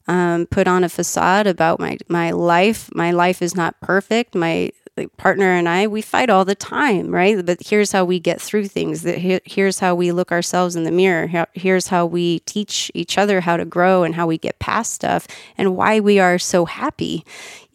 um, 0.09 0.47
put 0.47 0.67
on 0.67 0.83
a 0.83 0.89
facade 0.89 1.47
about 1.47 1.79
my 1.79 1.97
my 2.09 2.33
life. 2.33 2.91
My 2.93 3.13
life 3.13 3.41
is 3.41 3.55
not 3.55 3.81
perfect. 3.81 4.35
My 4.35 4.73
like, 4.97 5.17
partner 5.17 5.53
and 5.53 5.69
I 5.69 5.87
we 5.87 6.03
fight 6.03 6.29
all 6.29 6.45
the 6.45 6.55
time, 6.55 7.15
right? 7.15 7.45
But 7.45 7.59
here's 7.65 7.93
how 7.93 8.05
we 8.05 8.21
get 8.21 8.41
through 8.41 8.69
things. 8.69 9.03
That 9.03 9.19
here's 9.19 9.79
how 9.79 9.95
we 9.95 10.13
look 10.13 10.31
ourselves 10.33 10.77
in 10.77 10.85
the 10.85 10.91
mirror. 10.91 11.47
Here's 11.55 11.89
how 11.89 12.07
we 12.07 12.41
teach 12.41 12.91
each 12.95 13.17
other 13.17 13.41
how 13.41 13.57
to 13.57 13.65
grow 13.65 14.03
and 14.03 14.15
how 14.15 14.27
we 14.27 14.39
get 14.39 14.59
past 14.59 14.93
stuff 14.93 15.27
and 15.57 15.77
why 15.77 16.01
we 16.01 16.19
are 16.19 16.39
so 16.39 16.67
happy 16.67 17.25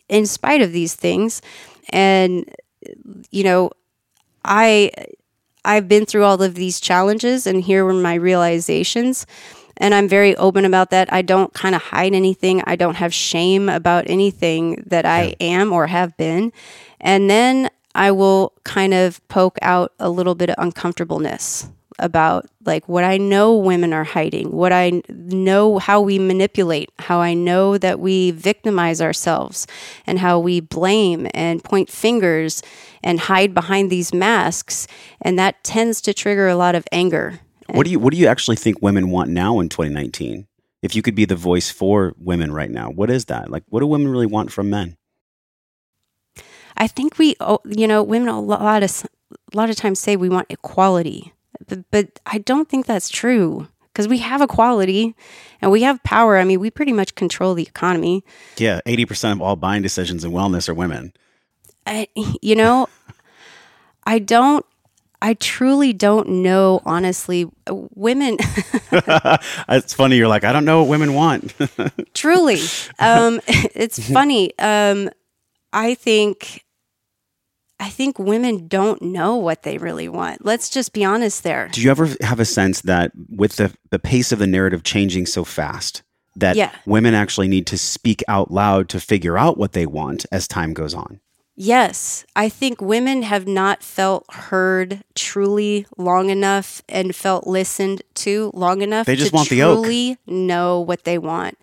in 0.10 0.26
spite 0.26 0.62
of 0.62 0.72
these 0.72 0.94
things. 0.94 1.42
And 1.90 2.54
you 3.32 3.44
know, 3.44 3.72
I 4.46 4.92
I've 5.66 5.88
been 5.88 6.06
through 6.06 6.24
all 6.24 6.42
of 6.42 6.56
these 6.56 6.80
challenges 6.80 7.48
and 7.48 7.62
here 7.62 7.84
were 7.84 7.94
my 7.94 8.14
realizations. 8.14 9.26
And 9.80 9.94
I'm 9.94 10.08
very 10.08 10.36
open 10.38 10.66
about 10.66 10.90
that. 10.90 11.12
I 11.14 11.22
don't 11.22 11.54
kind 11.54 11.76
of 11.76 11.82
hide 11.82 12.14
anything. 12.16 12.64
I 12.66 12.76
don't 12.76 12.96
have 12.96 13.14
shame 13.14 13.70
about 13.70 14.06
anything 14.08 14.84
that 14.88 15.06
I 15.06 15.36
am 15.40 15.72
or 15.72 15.86
have 15.86 16.18
been. 16.18 16.52
And 17.00 17.30
then 17.30 17.70
I 17.96 18.12
will 18.12 18.54
kind 18.64 18.94
of 18.94 19.26
poke 19.28 19.58
out 19.62 19.94
a 20.00 20.10
little 20.10 20.36
bit 20.36 20.50
of 20.50 20.56
uncomfortableness 20.58 21.68
about 22.00 22.46
like 22.66 22.88
what 22.88 23.04
I 23.04 23.18
know 23.18 23.56
women 23.56 23.94
are 23.94 24.04
hiding, 24.04 24.52
what 24.52 24.72
I 24.72 25.02
know 25.10 25.80
how 25.80 26.02
we 26.02 26.20
manipulate, 26.20 26.92
how 27.00 27.20
I 27.20 27.34
know 27.34 27.78
that 27.78 28.00
we 28.00 28.32
victimize 28.32 29.02
ourselves 29.02 29.66
and 30.06 30.20
how 30.20 30.40
we 30.40 30.60
blame 30.60 31.28
and 31.34 31.64
point 31.64 31.90
fingers 31.90 32.62
and 33.04 33.20
hide 33.20 33.54
behind 33.54 33.90
these 33.90 34.14
masks 34.14 34.88
and 35.22 35.40
that 35.40 35.64
tends 35.64 36.02
to 36.02 36.14
trigger 36.14 36.48
a 36.48 36.56
lot 36.56 36.76
of 36.76 36.86
anger. 36.92 37.40
What 37.70 37.86
do 37.86 37.92
you 37.92 38.00
what 38.00 38.14
do 38.14 38.20
you 38.20 38.28
actually 38.28 38.58
think 38.58 38.82
women 38.82 39.10
want 39.10 39.30
now 39.30 39.60
in 39.60 39.70
2019? 39.70 40.48
If 40.84 40.96
you 40.96 41.02
could 41.02 41.16
be 41.16 41.26
the 41.26 41.36
voice 41.36 41.72
for 41.72 42.14
women 42.20 42.54
right 42.54 42.70
now, 42.70 42.92
what 42.92 43.10
is 43.10 43.26
that? 43.26 43.50
Like 43.50 43.64
what 43.70 43.80
do 43.80 43.88
women 43.88 44.10
really 44.10 44.28
want 44.28 44.52
from 44.52 44.70
men? 44.70 44.98
I 46.78 46.88
think 46.88 47.18
we, 47.18 47.36
oh, 47.40 47.60
you 47.66 47.88
know, 47.88 48.04
women 48.04 48.30
a 48.30 48.40
lot 48.40 48.84
of 48.84 49.06
a 49.32 49.58
lot 49.58 49.70
of 49.70 49.76
times 49.76 50.00
say 50.00 50.16
we 50.16 50.30
want 50.30 50.48
equality, 50.50 51.34
but, 51.68 51.80
but 51.92 52.20
I 52.26 52.38
don't 52.38 52.70
think 52.70 52.86
that's 52.86 53.10
true 53.10 53.68
because 53.92 54.08
we 54.08 54.20
have 54.20 54.42
equality 54.42 55.16
and 55.62 55.72
we 55.72 55.82
have 55.82 56.02
power. 56.04 56.38
I 56.38 56.44
mean, 56.44 56.60
we 56.60 56.70
pretty 56.70 56.94
much 56.94 57.16
control 57.16 57.56
the 57.56 57.64
economy. 57.64 58.24
Yeah, 58.58 58.80
80% 58.86 59.34
of 59.34 59.42
all 59.42 59.56
buying 59.56 59.82
decisions 59.82 60.24
in 60.24 60.32
wellness 60.32 60.70
are 60.70 60.74
women. 60.74 61.14
I, 61.88 62.08
you 62.42 62.56
know, 62.56 62.90
I 64.06 64.20
don't. 64.20 64.66
I 65.20 65.34
truly 65.34 65.94
don't 65.94 66.30
know, 66.44 66.84
honestly. 66.86 67.50
Women, 67.68 68.38
it's 69.70 69.94
funny 69.96 70.18
you're 70.18 70.28
like, 70.28 70.44
I 70.44 70.54
don't 70.54 70.64
know 70.64 70.82
what 70.82 70.90
women 70.90 71.16
want. 71.16 71.56
truly, 72.14 72.60
um, 73.00 73.42
it's 73.48 73.98
funny. 74.12 74.58
Um, 74.60 75.10
I 75.74 75.96
think, 75.96 76.64
I 77.80 77.90
think 77.90 78.18
women 78.18 78.68
don't 78.68 79.02
know 79.02 79.36
what 79.36 79.64
they 79.64 79.78
really 79.78 80.10
want. 80.10 80.44
Let's 80.44 80.70
just 80.70 80.94
be 80.94 81.06
honest 81.06 81.44
there. 81.44 81.70
Do 81.72 81.82
you 81.82 81.92
ever 81.92 82.10
have 82.22 82.40
a 82.40 82.46
sense 82.46 82.82
that 82.82 83.12
with 83.30 83.58
the, 83.58 83.72
the 83.92 84.00
pace 84.00 84.32
of 84.32 84.40
the 84.40 84.48
narrative 84.48 84.84
changing 84.84 85.28
so 85.28 85.44
fast, 85.44 86.02
that 86.36 86.56
Yeah. 86.56 86.72
women 86.86 87.14
actually 87.14 87.48
need 87.48 87.68
to 87.68 87.78
speak 87.78 88.24
out 88.28 88.50
loud 88.52 88.90
to 88.90 89.00
figure 89.00 89.38
out 89.38 89.58
what 89.58 89.74
they 89.74 89.86
want 89.86 90.26
as 90.32 90.48
time 90.48 90.74
goes 90.74 90.94
on? 90.96 91.20
Yes, 91.60 92.24
I 92.36 92.50
think 92.50 92.82
women 92.82 93.24
have 93.24 93.48
not 93.48 93.82
felt 93.82 94.26
heard 94.32 95.04
truly 95.16 95.88
long 95.98 96.30
enough 96.30 96.84
and 96.88 97.16
felt 97.16 97.48
listened 97.48 98.04
to 98.16 98.52
long 98.54 98.82
enough 98.84 99.08
They 99.08 99.16
just 99.16 99.32
to 99.32 99.36
want 99.36 99.50
the 99.50 99.64
oak. 99.64 99.84
truly 99.84 100.18
know 100.28 100.80
what 100.80 101.04
they 101.04 101.18
want. 101.18 101.58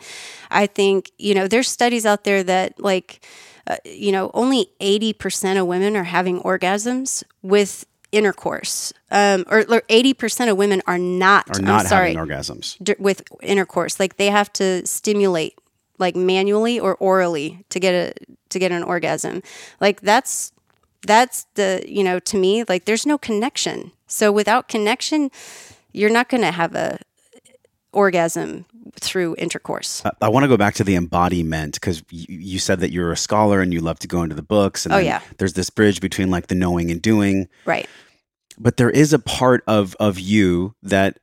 I 0.51 0.67
think, 0.67 1.13
you 1.19 1.33
know, 1.35 1.47
there's 1.47 1.69
studies 1.69 2.05
out 2.07 2.25
there 2.25 2.43
that 2.43 2.81
like 2.81 3.25
uh, 3.67 3.77
you 3.85 4.13
know, 4.13 4.31
only 4.35 4.69
80% 4.81 5.61
of 5.61 5.67
women 5.67 5.97
are 5.97 6.05
having 6.05 6.41
orgasms 6.41 7.25
with 7.43 7.87
intercourse. 8.13 8.93
Um, 9.11 9.45
or, 9.51 9.61
or 9.61 9.81
80% 9.83 10.51
of 10.51 10.57
women 10.57 10.83
are 10.87 10.99
not, 10.99 11.59
Are 11.59 11.63
not 11.63 11.81
I'm 11.83 11.87
sorry, 11.87 12.15
having 12.15 12.29
orgasms. 12.31 12.77
d- 12.83 12.95
with 12.99 13.23
intercourse. 13.43 13.99
Like 13.99 14.17
they 14.17 14.27
have 14.31 14.53
to 14.55 14.87
stimulate 14.87 15.55
like 15.99 16.15
manually 16.17 16.79
or 16.79 16.97
orally 16.97 17.65
to 17.71 17.79
get 17.81 17.95
a 17.95 18.13
to 18.51 18.59
get 18.59 18.71
an 18.73 18.83
orgasm. 18.83 19.43
Like 19.81 20.01
that's 20.01 20.53
that's 21.07 21.47
the 21.55 21.85
you 21.87 22.03
know 22.05 22.19
to 22.21 22.37
me 22.37 22.65
like 22.69 22.85
there's 22.85 23.07
no 23.07 23.17
connection. 23.19 23.93
So 24.07 24.31
without 24.33 24.69
connection, 24.69 25.31
you're 25.93 26.11
not 26.11 26.29
going 26.29 26.43
to 26.43 26.51
have 26.51 26.75
a 26.75 26.99
orgasm 27.93 28.67
through 28.97 29.35
intercourse. 29.39 30.03
I, 30.05 30.11
I 30.23 30.29
want 30.29 30.45
to 30.45 30.49
go 30.49 30.57
back 30.57 30.75
to 30.77 30.85
the 30.85 30.95
embodiment 30.97 31.75
because 31.75 32.03
you, 32.11 32.27
you 32.39 32.59
said 32.59 32.81
that 32.81 32.91
you're 32.93 33.13
a 33.13 33.17
scholar 33.17 33.61
and 33.61 33.73
you 33.73 33.81
love 33.81 33.99
to 34.01 34.09
go 34.09 34.23
into 34.23 34.35
the 34.35 34.43
books. 34.43 34.85
And 34.87 34.95
Oh, 34.95 34.99
yeah. 34.99 35.21
there's 35.39 35.55
this 35.55 35.71
bridge 35.71 36.01
between 36.01 36.31
like 36.31 36.49
the 36.49 36.55
knowing 36.55 36.91
and 36.91 37.01
doing. 37.01 37.49
Right. 37.65 37.89
but 38.59 38.77
there 38.77 38.91
is 38.91 39.13
a 39.13 39.19
part 39.19 39.65
of 39.67 39.97
of 39.99 40.19
you 40.19 40.75
that 40.83 41.19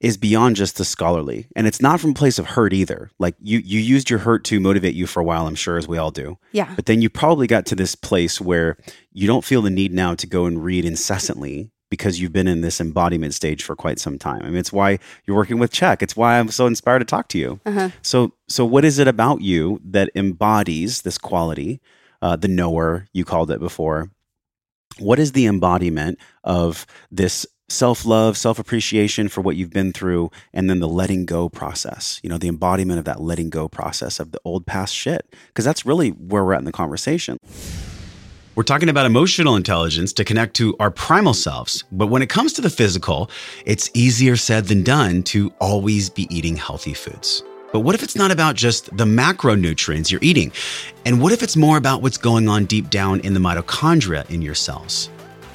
is 0.00 0.16
beyond 0.18 0.56
just 0.56 0.76
the 0.76 0.84
scholarly 0.84 1.46
and 1.56 1.66
it's 1.66 1.80
not 1.80 2.00
from 2.00 2.10
a 2.10 2.14
place 2.14 2.38
of 2.38 2.46
hurt 2.46 2.72
either 2.74 3.10
like 3.18 3.34
you 3.40 3.58
you 3.58 3.78
used 3.80 4.10
your 4.10 4.18
hurt 4.18 4.44
to 4.44 4.58
motivate 4.60 4.94
you 4.94 5.06
for 5.06 5.20
a 5.20 5.24
while 5.24 5.46
i'm 5.46 5.54
sure 5.54 5.78
as 5.78 5.86
we 5.88 5.96
all 5.96 6.10
do 6.10 6.36
Yeah. 6.52 6.72
but 6.76 6.84
then 6.86 7.00
you 7.00 7.08
probably 7.08 7.46
got 7.46 7.64
to 7.66 7.74
this 7.74 7.94
place 7.94 8.40
where 8.40 8.76
you 9.12 9.26
don't 9.26 9.44
feel 9.44 9.62
the 9.62 9.70
need 9.70 9.92
now 9.94 10.14
to 10.16 10.26
go 10.26 10.44
and 10.46 10.62
read 10.64 10.84
incessantly 10.84 11.70
because 11.94 12.20
you've 12.20 12.32
been 12.32 12.48
in 12.48 12.60
this 12.60 12.80
embodiment 12.80 13.32
stage 13.34 13.62
for 13.62 13.74
quite 13.76 13.98
some 13.98 14.18
time 14.18 14.40
i 14.42 14.46
mean 14.46 14.56
it's 14.56 14.72
why 14.72 14.98
you're 15.24 15.36
working 15.36 15.58
with 15.58 15.72
Chek 15.72 16.02
it's 16.02 16.16
why 16.16 16.38
i'm 16.38 16.48
so 16.48 16.66
inspired 16.66 16.98
to 17.00 17.04
talk 17.04 17.28
to 17.28 17.38
you 17.38 17.60
Uh-huh. 17.66 17.88
so 18.02 18.32
so 18.48 18.64
what 18.64 18.84
is 18.84 18.98
it 18.98 19.08
about 19.08 19.40
you 19.40 19.80
that 19.84 20.10
embodies 20.14 21.02
this 21.02 21.18
quality 21.18 21.80
uh, 22.22 22.36
the 22.36 22.48
knower 22.48 23.06
you 23.12 23.24
called 23.24 23.50
it 23.50 23.60
before 23.60 24.10
what 24.98 25.18
is 25.18 25.32
the 25.32 25.46
embodiment 25.46 26.18
of 26.44 26.86
this 27.10 27.46
self 27.68 28.04
love, 28.04 28.36
self 28.36 28.58
appreciation 28.60 29.28
for 29.28 29.40
what 29.40 29.56
you've 29.56 29.72
been 29.72 29.92
through, 29.92 30.30
and 30.52 30.68
then 30.70 30.78
the 30.78 30.86
letting 30.86 31.24
go 31.26 31.48
process, 31.48 32.20
you 32.22 32.28
know, 32.30 32.38
the 32.38 32.46
embodiment 32.46 32.98
of 33.00 33.04
that 33.06 33.20
letting 33.20 33.50
go 33.50 33.66
process 33.68 34.20
of 34.20 34.30
the 34.30 34.40
old 34.44 34.66
past 34.66 34.94
shit. 34.94 35.34
Because 35.48 35.64
that's 35.64 35.84
really 35.84 36.10
where 36.10 36.44
we're 36.44 36.52
at 36.54 36.60
in 36.60 36.64
the 36.64 36.70
conversation. 36.72 37.38
We're 38.56 38.62
talking 38.62 38.88
about 38.88 39.04
emotional 39.04 39.56
intelligence 39.56 40.12
to 40.12 40.24
connect 40.24 40.54
to 40.56 40.76
our 40.78 40.88
primal 40.88 41.34
selves. 41.34 41.82
But 41.90 42.06
when 42.06 42.22
it 42.22 42.28
comes 42.28 42.52
to 42.52 42.60
the 42.60 42.70
physical, 42.70 43.28
it's 43.66 43.90
easier 43.94 44.36
said 44.36 44.66
than 44.66 44.84
done 44.84 45.24
to 45.24 45.52
always 45.60 46.08
be 46.08 46.32
eating 46.32 46.54
healthy 46.54 46.94
foods. 46.94 47.42
But 47.72 47.80
what 47.80 47.96
if 47.96 48.04
it's 48.04 48.14
not 48.14 48.30
about 48.30 48.54
just 48.54 48.96
the 48.96 49.06
macronutrients 49.06 50.12
you're 50.12 50.22
eating? 50.22 50.52
And 51.04 51.20
what 51.20 51.32
if 51.32 51.42
it's 51.42 51.56
more 51.56 51.76
about 51.76 52.00
what's 52.00 52.16
going 52.16 52.48
on 52.48 52.66
deep 52.66 52.90
down 52.90 53.18
in 53.20 53.34
the 53.34 53.40
mitochondria 53.40 54.30
in 54.30 54.40
your 54.40 54.54
cells? 54.54 55.10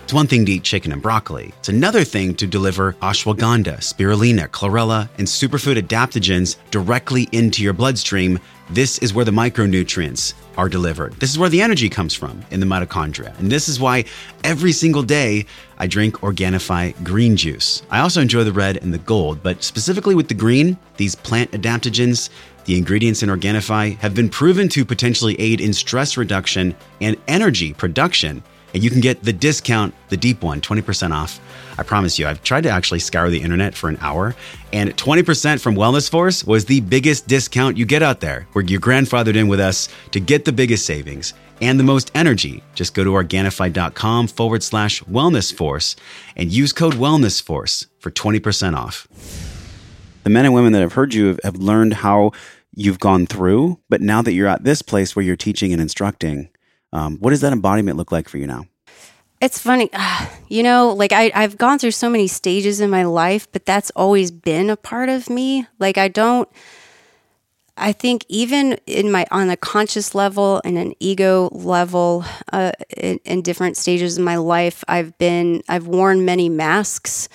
It's 0.10 0.14
one 0.16 0.26
thing 0.26 0.44
to 0.48 0.54
eat 0.54 0.64
chicken 0.64 0.92
and 0.92 1.04
broccoli. 1.04 1.54
It's 1.60 1.70
another 1.70 2.04
thing 2.04 2.34
to 2.38 2.48
deliver 2.48 2.94
ashwagandha, 2.94 3.78
spirulina, 3.78 4.48
chlorella, 4.48 5.08
and 5.20 5.28
superfood 5.28 5.80
adaptogens 5.80 6.56
directly 6.72 7.30
into 7.32 7.62
your 7.62 7.74
bloodstream. 7.74 8.40
This 8.72 8.98
is 8.98 9.14
where 9.14 9.24
the 9.24 9.30
micronutrients 9.30 10.34
are 10.58 10.68
delivered. 10.68 11.14
This 11.20 11.30
is 11.30 11.38
where 11.38 11.48
the 11.48 11.62
energy 11.62 11.90
comes 11.90 12.16
from 12.16 12.42
in 12.50 12.60
the 12.60 12.66
mitochondria. 12.66 13.38
And 13.38 13.52
this 13.52 13.70
is 13.70 13.80
why 13.80 14.04
every 14.44 14.72
single 14.72 15.04
day 15.04 15.46
I 15.78 15.86
drink 15.86 16.22
Organifi 16.22 17.04
green 17.04 17.38
juice. 17.38 17.84
I 17.92 18.00
also 18.00 18.20
enjoy 18.20 18.44
the 18.44 18.52
red 18.52 18.78
and 18.78 18.92
the 18.92 18.98
gold, 18.98 19.44
but 19.44 19.62
specifically 19.62 20.16
with 20.16 20.28
the 20.28 20.34
green, 20.34 20.76
these 20.98 21.14
plant 21.14 21.52
adaptogens, 21.52 22.32
the 22.66 22.80
ingredients 22.80 23.22
in 23.22 23.30
Organifi 23.30 23.96
have 23.98 24.16
been 24.16 24.30
proven 24.30 24.70
to 24.70 24.84
potentially 24.86 25.40
aid 25.40 25.62
in 25.62 25.72
stress 25.72 26.18
reduction 26.18 26.76
and 27.00 27.16
energy 27.28 27.74
production 27.74 28.42
and 28.74 28.84
you 28.84 28.90
can 28.90 29.02
get 29.02 29.24
the 29.24 29.34
discount, 29.34 29.94
the 30.10 30.18
deep 30.18 30.44
one, 30.44 30.62
20% 30.62 31.12
off. 31.12 31.40
I 31.78 31.84
promise 31.84 32.20
you, 32.20 32.28
I've 32.28 32.44
tried 32.44 32.64
to 32.64 32.70
actually 32.70 33.00
scour 33.00 33.30
the 33.30 33.42
internet 33.42 33.74
for 33.74 33.90
an 33.90 33.98
hour, 34.02 34.36
and 34.74 34.96
20% 34.96 35.62
from 35.62 35.76
Wellness 35.76 36.10
Force 36.10 36.44
was 36.44 36.66
the 36.66 36.82
biggest 36.82 37.28
discount 37.28 37.78
you 37.78 37.86
get 37.86 38.04
out 38.04 38.20
there. 38.20 38.48
Where 38.54 38.66
you're 38.66 38.82
grandfathered 38.82 39.36
in 39.36 39.48
with 39.48 39.60
us 39.60 39.90
to 40.12 40.20
get 40.20 40.46
the 40.46 40.52
biggest 40.52 40.86
savings 40.86 41.34
and 41.62 41.80
the 41.80 41.84
most 41.84 42.12
energy. 42.16 42.64
Just 42.76 42.94
go 42.94 43.04
to 43.04 43.12
Organifi.com 43.12 44.28
forward 44.28 44.64
slash 44.64 45.04
wellness 45.04 45.54
force 45.54 45.96
and 46.36 46.52
use 46.52 46.74
code 46.74 46.96
wellness 46.96 47.42
force 47.42 47.88
for 48.00 48.12
20% 48.12 48.76
off. 48.76 49.08
The 50.24 50.30
men 50.30 50.46
and 50.46 50.54
women 50.54 50.74
that 50.74 50.82
have 50.82 50.94
heard 50.94 51.14
you 51.14 51.28
have, 51.28 51.40
have 51.44 51.56
learned 51.56 51.96
how 51.96 52.32
you've 52.76 53.00
gone 53.00 53.26
through, 53.26 53.80
but 53.90 54.02
now 54.02 54.22
that 54.22 54.34
you're 54.34 54.48
at 54.48 54.64
this 54.64 54.82
place 54.82 55.16
where 55.16 55.26
you're 55.26 55.36
teaching 55.36 55.74
and 55.74 55.82
instructing, 55.82 56.50
um, 56.94 57.18
what 57.18 57.32
does 57.32 57.42
that 57.42 57.54
embodiment 57.54 57.98
look 57.98 58.12
like 58.12 58.30
for 58.30 58.38
you 58.38 58.48
now? 58.48 58.66
It's 59.42 59.60
funny, 59.60 59.90
you 60.50 60.64
know, 60.64 60.92
like 60.92 61.12
I, 61.12 61.32
I've 61.34 61.58
gone 61.58 61.80
through 61.80 61.92
so 61.92 62.10
many 62.10 62.28
stages 62.28 62.82
in 62.82 62.90
my 62.90 63.04
life, 63.04 63.50
but 63.52 63.66
that's 63.66 63.92
always 63.96 64.32
been 64.32 64.70
a 64.70 64.78
part 64.78 65.10
of 65.10 65.30
me. 65.30 65.68
Like 65.80 65.98
I 65.98 66.08
don't, 66.08 66.50
I 67.78 67.94
think 67.94 68.26
even 68.28 68.74
in 68.86 69.12
my 69.12 69.26
on 69.32 69.50
a 69.50 69.56
conscious 69.56 70.14
level 70.14 70.62
and 70.66 70.78
an 70.78 70.94
ego 71.00 71.50
level, 71.54 72.26
uh, 72.52 72.74
in, 72.98 73.20
in 73.24 73.42
different 73.42 73.78
stages 73.78 74.18
of 74.18 74.24
my 74.26 74.36
life, 74.36 74.84
I've 74.88 75.18
been 75.18 75.62
I've 75.70 75.88
worn 75.88 76.26
many 76.26 76.50
masks, 76.50 77.30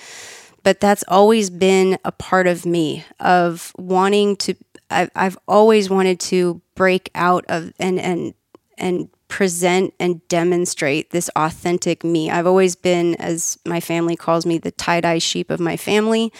but 0.61 0.79
that's 0.79 1.03
always 1.07 1.49
been 1.49 1.97
a 2.05 2.11
part 2.11 2.45
of 2.45 2.65
me 2.65 3.05
of 3.19 3.73
wanting 3.77 4.35
to. 4.37 4.55
I've, 4.91 5.09
I've 5.15 5.37
always 5.47 5.89
wanted 5.89 6.19
to 6.21 6.61
break 6.75 7.09
out 7.15 7.45
of 7.49 7.73
and 7.79 7.99
and 7.99 8.35
and 8.77 9.09
present 9.27 9.93
and 9.99 10.25
demonstrate 10.27 11.09
this 11.11 11.29
authentic 11.35 12.03
me. 12.03 12.29
I've 12.29 12.47
always 12.47 12.75
been, 12.75 13.15
as 13.15 13.57
my 13.65 13.79
family 13.79 14.15
calls 14.15 14.45
me, 14.45 14.57
the 14.57 14.71
tie 14.71 15.01
dye 15.01 15.17
sheep 15.17 15.49
of 15.49 15.59
my 15.59 15.77
family. 15.77 16.31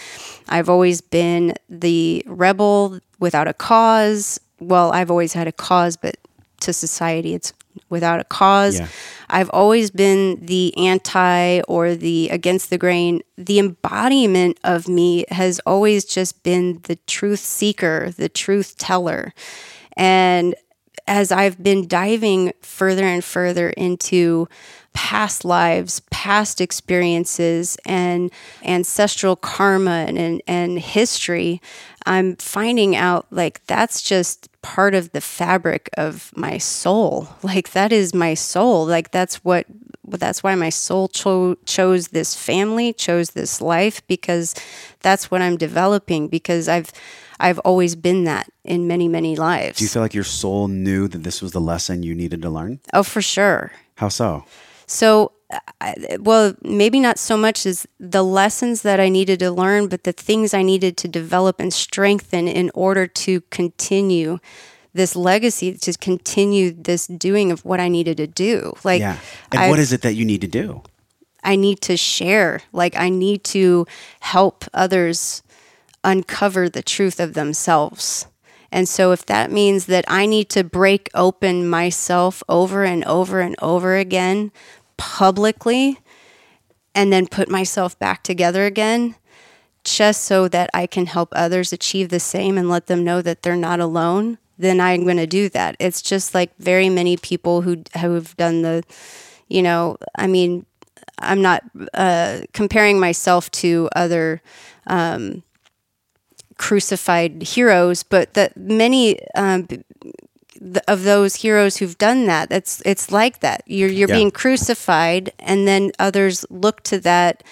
I've 0.47 0.69
always 0.69 1.01
been 1.01 1.55
the 1.69 2.23
rebel 2.27 2.99
without 3.19 3.47
a 3.47 3.53
cause. 3.53 4.39
Well, 4.59 4.91
I've 4.91 5.09
always 5.09 5.33
had 5.33 5.47
a 5.47 5.51
cause, 5.51 5.97
but 5.97 6.17
to 6.61 6.73
society, 6.73 7.33
it's 7.33 7.53
without 7.89 8.19
a 8.19 8.23
cause. 8.23 8.79
Yeah. 8.79 8.87
I've 9.29 9.49
always 9.49 9.91
been 9.91 10.45
the 10.45 10.75
anti 10.77 11.61
or 11.61 11.95
the 11.95 12.29
against 12.29 12.69
the 12.69 12.77
grain. 12.77 13.21
The 13.37 13.59
embodiment 13.59 14.59
of 14.63 14.87
me 14.87 15.25
has 15.29 15.59
always 15.65 16.05
just 16.05 16.43
been 16.43 16.79
the 16.83 16.95
truth 17.07 17.39
seeker, 17.39 18.11
the 18.11 18.29
truth 18.29 18.77
teller. 18.77 19.33
And 19.97 20.55
as 21.07 21.31
I've 21.31 21.61
been 21.61 21.87
diving 21.87 22.53
further 22.61 23.03
and 23.03 23.23
further 23.23 23.69
into 23.71 24.47
past 24.93 25.43
lives, 25.43 25.99
past 26.09 26.61
experiences, 26.61 27.77
and 27.85 28.31
ancestral 28.63 29.35
karma 29.35 30.05
and, 30.07 30.41
and 30.47 30.79
history, 30.79 31.61
I'm 32.05 32.37
finding 32.37 32.95
out 32.95 33.27
like 33.29 33.65
that's 33.67 34.01
just 34.01 34.49
part 34.61 34.95
of 34.95 35.11
the 35.11 35.21
fabric 35.21 35.89
of 35.97 36.31
my 36.35 36.57
soul. 36.57 37.29
Like 37.43 37.71
that 37.71 37.91
is 37.91 38.13
my 38.13 38.33
soul. 38.33 38.85
Like 38.85 39.11
that's 39.11 39.43
what 39.43 39.67
that's 40.07 40.43
why 40.43 40.55
my 40.55 40.69
soul 40.69 41.07
cho- 41.07 41.55
chose 41.65 42.09
this 42.09 42.35
family, 42.35 42.93
chose 42.93 43.31
this 43.31 43.61
life 43.61 44.05
because 44.07 44.55
that's 45.01 45.29
what 45.29 45.41
I'm 45.41 45.57
developing 45.57 46.27
because 46.27 46.67
I've 46.67 46.91
I've 47.39 47.59
always 47.59 47.95
been 47.95 48.23
that 48.25 48.49
in 48.63 48.87
many, 48.87 49.07
many 49.07 49.35
lives. 49.35 49.77
Do 49.79 49.83
you 49.83 49.89
feel 49.89 50.01
like 50.01 50.13
your 50.13 50.23
soul 50.23 50.67
knew 50.67 51.07
that 51.07 51.23
this 51.23 51.41
was 51.41 51.51
the 51.51 51.61
lesson 51.61 52.03
you 52.03 52.15
needed 52.15 52.41
to 52.43 52.49
learn? 52.49 52.79
Oh, 52.93 53.03
for 53.03 53.21
sure. 53.21 53.71
How 53.95 54.09
so? 54.09 54.45
So, 54.87 55.31
well, 56.19 56.55
maybe 56.61 56.99
not 56.99 57.19
so 57.19 57.37
much 57.37 57.65
as 57.65 57.87
the 57.99 58.23
lessons 58.23 58.81
that 58.83 58.99
I 58.99 59.09
needed 59.09 59.39
to 59.39 59.51
learn, 59.51 59.87
but 59.87 60.03
the 60.03 60.11
things 60.11 60.53
I 60.53 60.61
needed 60.63 60.97
to 60.97 61.07
develop 61.07 61.59
and 61.59 61.73
strengthen 61.73 62.47
in 62.47 62.71
order 62.73 63.07
to 63.07 63.41
continue 63.49 64.39
this 64.93 65.15
legacy, 65.15 65.73
to 65.73 65.93
continue 65.93 66.71
this 66.71 67.07
doing 67.07 67.51
of 67.51 67.65
what 67.65 67.79
I 67.79 67.89
needed 67.89 68.17
to 68.17 68.27
do. 68.27 68.73
Like, 68.83 69.01
yeah. 69.01 69.17
And 69.51 69.61
I, 69.61 69.69
what 69.69 69.79
is 69.79 69.91
it 69.91 70.01
that 70.03 70.13
you 70.13 70.23
need 70.23 70.41
to 70.41 70.47
do? 70.47 70.83
I 71.43 71.57
need 71.57 71.81
to 71.81 71.97
share. 71.97 72.61
Like, 72.71 72.95
I 72.95 73.09
need 73.09 73.43
to 73.45 73.85
help 74.21 74.65
others 74.73 75.43
uncover 76.05 76.69
the 76.69 76.83
truth 76.83 77.19
of 77.19 77.33
themselves. 77.33 78.27
And 78.71 78.87
so, 78.87 79.11
if 79.11 79.25
that 79.25 79.51
means 79.51 79.85
that 79.87 80.05
I 80.07 80.25
need 80.25 80.49
to 80.49 80.63
break 80.63 81.09
open 81.13 81.67
myself 81.67 82.43
over 82.47 82.83
and 82.83 83.03
over 83.05 83.39
and 83.39 83.55
over 83.61 83.95
again 83.95 84.51
publicly 84.97 85.99
and 86.93 87.11
then 87.11 87.27
put 87.27 87.49
myself 87.49 87.97
back 87.99 88.23
together 88.23 88.65
again, 88.65 89.15
just 89.83 90.23
so 90.23 90.47
that 90.47 90.69
I 90.73 90.87
can 90.87 91.05
help 91.05 91.29
others 91.31 91.71
achieve 91.71 92.09
the 92.09 92.19
same 92.19 92.57
and 92.57 92.69
let 92.69 92.87
them 92.87 93.03
know 93.03 93.21
that 93.21 93.43
they're 93.43 93.55
not 93.55 93.79
alone, 93.79 94.39
then 94.57 94.81
I'm 94.81 95.03
going 95.03 95.17
to 95.17 95.27
do 95.27 95.47
that. 95.49 95.75
It's 95.79 96.01
just 96.01 96.33
like 96.33 96.51
very 96.57 96.89
many 96.89 97.17
people 97.17 97.61
who 97.61 97.83
who've 97.99 98.35
done 98.35 98.61
the, 98.61 98.83
you 99.47 99.61
know, 99.61 99.97
I 100.15 100.27
mean, 100.27 100.65
I'm 101.19 101.41
not 101.41 101.63
uh, 101.93 102.41
comparing 102.53 102.99
myself 102.99 103.49
to 103.51 103.89
other 103.95 104.41
um, 104.87 105.43
crucified 106.57 107.43
heroes, 107.43 108.03
but 108.03 108.33
that 108.33 108.55
many 108.55 109.19
um, 109.35 109.67
of 110.87 111.03
those 111.03 111.35
heroes 111.35 111.77
who've 111.77 111.97
done 111.97 112.25
that, 112.27 112.51
it's 112.51 112.81
it's 112.85 113.11
like 113.11 113.39
that. 113.41 113.63
You're 113.65 113.89
you're 113.89 114.09
yeah. 114.09 114.15
being 114.15 114.31
crucified, 114.31 115.31
and 115.39 115.67
then 115.67 115.91
others 115.99 116.45
look 116.49 116.81
to 116.83 116.99
that 117.01 117.43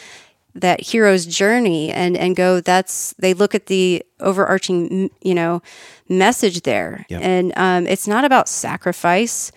that 0.56 0.82
hero's 0.82 1.26
journey 1.26 1.91
and 1.91 2.16
and 2.18 2.36
go. 2.36 2.62
That's 2.62 3.14
they 3.20 3.34
look 3.34 3.54
at 3.56 3.68
the 3.68 4.04
overarching 4.20 5.10
you 5.22 5.36
know 5.36 5.62
message 6.08 6.62
there, 6.62 7.06
yep. 7.10 7.22
and 7.22 7.54
um, 7.58 7.88
it's 7.88 8.08
not 8.08 8.24
about 8.24 8.47
sacrifice. 8.47 9.51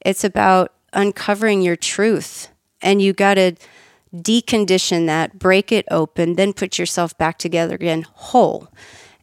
It's 0.00 0.24
about 0.24 0.72
uncovering 0.92 1.62
your 1.62 1.76
truth, 1.76 2.48
and 2.82 3.00
you 3.00 3.12
got 3.12 3.34
to 3.34 3.54
decondition 4.14 5.06
that, 5.06 5.38
break 5.38 5.72
it 5.72 5.86
open, 5.90 6.34
then 6.34 6.52
put 6.52 6.78
yourself 6.78 7.16
back 7.18 7.38
together 7.38 7.74
again 7.74 8.06
whole. 8.14 8.68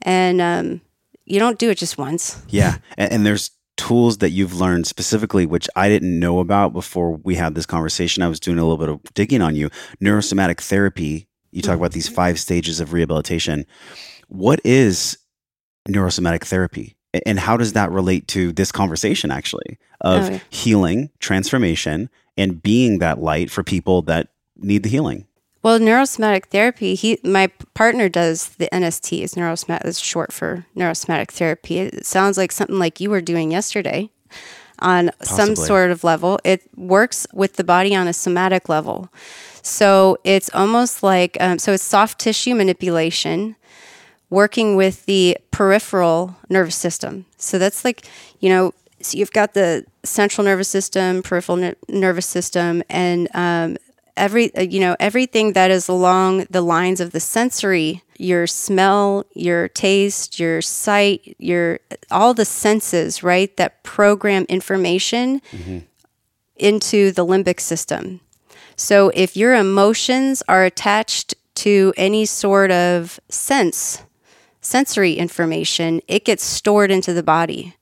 And 0.02 0.42
um, 0.42 0.82
you 1.26 1.40
don't 1.40 1.60
do 1.60 1.70
it 1.70 1.78
just 1.78 1.98
once. 1.98 2.42
Yeah. 2.50 2.78
And, 2.98 3.12
and 3.12 3.26
there's 3.26 3.52
tools 3.76 4.20
that 4.20 4.32
you've 4.32 4.56
learned 4.56 4.88
specifically, 4.88 5.46
which 5.46 5.68
I 5.76 5.90
didn't 5.90 6.20
know 6.20 6.40
about 6.40 6.74
before 6.74 7.12
we 7.12 7.36
had 7.36 7.56
this 7.56 7.66
conversation. 7.66 8.24
I 8.24 8.28
was 8.28 8.40
doing 8.40 8.58
a 8.58 8.64
little 8.64 8.78
bit 8.78 8.90
of 8.90 9.14
digging 9.14 9.42
on 9.42 9.56
you. 9.56 9.70
Neurosomatic 10.02 10.62
therapy, 10.62 11.28
you 11.52 11.62
talk 11.62 11.78
about 11.78 11.92
these 11.92 12.10
five 12.10 12.40
stages 12.40 12.80
of 12.80 12.94
rehabilitation. 12.94 13.66
What 14.30 14.60
is 14.64 15.18
neurosomatic 15.88 16.44
therapy? 16.44 16.96
And 17.26 17.40
how 17.40 17.58
does 17.58 17.74
that 17.74 17.92
relate 17.92 18.28
to 18.30 18.52
this 18.52 18.72
conversation, 18.72 19.32
actually, 19.32 19.80
of 20.02 20.26
oh, 20.26 20.32
yeah. 20.34 20.40
healing, 20.50 21.10
transformation, 21.20 22.10
and 22.36 22.62
being 22.62 23.00
that 23.00 23.20
light 23.20 23.50
for 23.50 23.64
people 23.64 24.02
that 24.04 24.30
need 24.60 24.84
the 24.84 24.90
healing? 24.90 25.28
Well, 25.64 25.80
neurosomatic 25.80 26.46
therapy, 26.46 26.96
he 26.96 27.20
my 27.24 27.48
partner 27.74 28.10
does 28.10 28.50
the 28.50 28.70
NST. 28.72 29.22
Is 29.22 29.34
neurosomatic 29.34 29.86
is 29.86 30.00
short 30.00 30.32
for 30.32 30.66
neurosomatic 30.76 31.32
therapy. 31.32 31.80
It 31.80 32.06
sounds 32.06 32.38
like 32.38 32.52
something 32.52 32.80
like 32.80 33.00
you 33.00 33.10
were 33.10 33.22
doing 33.22 33.52
yesterday 33.52 34.10
on 34.80 35.12
Possibly. 35.20 35.36
some 35.36 35.56
sort 35.56 35.92
of 35.92 36.04
level. 36.04 36.40
It 36.44 36.62
works 36.76 37.28
with 37.34 37.54
the 37.54 37.64
body 37.64 37.96
on 37.96 38.08
a 38.08 38.14
somatic 38.14 38.70
level. 38.70 39.10
So 39.62 40.18
it's 40.24 40.50
almost 40.54 41.04
like 41.04 41.36
um, 41.42 41.60
so 41.60 41.74
it's 41.74 41.84
soft 41.84 42.20
tissue 42.20 42.56
manipulation 42.56 43.56
working 44.30 44.76
with 44.76 45.06
the 45.06 45.38
peripheral 45.52 46.36
nervous 46.50 46.76
system. 46.76 47.26
So 47.38 47.58
that's 47.58 47.86
like, 47.86 48.06
you 48.40 48.50
know, 48.50 48.74
so 49.02 49.18
you've 49.18 49.32
got 49.32 49.54
the 49.54 49.86
central 50.04 50.46
nervous 50.46 50.68
system, 50.68 51.22
peripheral 51.22 51.58
ner- 51.58 51.76
nervous 51.88 52.26
system, 52.26 52.84
and 52.90 53.28
um, 53.34 53.78
every 54.18 54.54
uh, 54.56 54.62
you 54.62 54.80
know 54.80 54.96
everything 55.00 55.54
that 55.54 55.72
is 55.72 55.88
along 55.88 56.46
the 56.50 56.62
lines 56.62 57.00
of 57.00 57.12
the 57.12 57.20
sensory, 57.20 58.04
your 58.18 58.48
smell, 58.48 59.26
your 59.34 59.70
taste, 59.70 60.40
your 60.40 60.62
sight, 60.62 61.36
your 61.40 61.80
all 62.12 62.34
the 62.34 62.46
senses, 62.46 63.24
right? 63.24 63.56
That 63.58 63.84
program 63.84 64.46
information 64.50 65.42
into 66.58 67.12
the 67.12 67.26
limbic 67.26 67.60
system. 67.60 68.20
So 68.76 69.12
if 69.14 69.38
your 69.38 69.56
emotions 69.56 70.44
are 70.48 70.66
attached 70.66 71.36
to 71.56 71.94
any 71.98 72.26
sort 72.26 72.72
of 72.72 73.20
sense, 73.30 74.04
sensory 74.62 75.14
information, 75.14 76.02
it 76.08 76.26
gets 76.26 76.44
stored 76.44 76.92
into 76.92 77.14
the 77.14 77.24
body. 77.24 77.76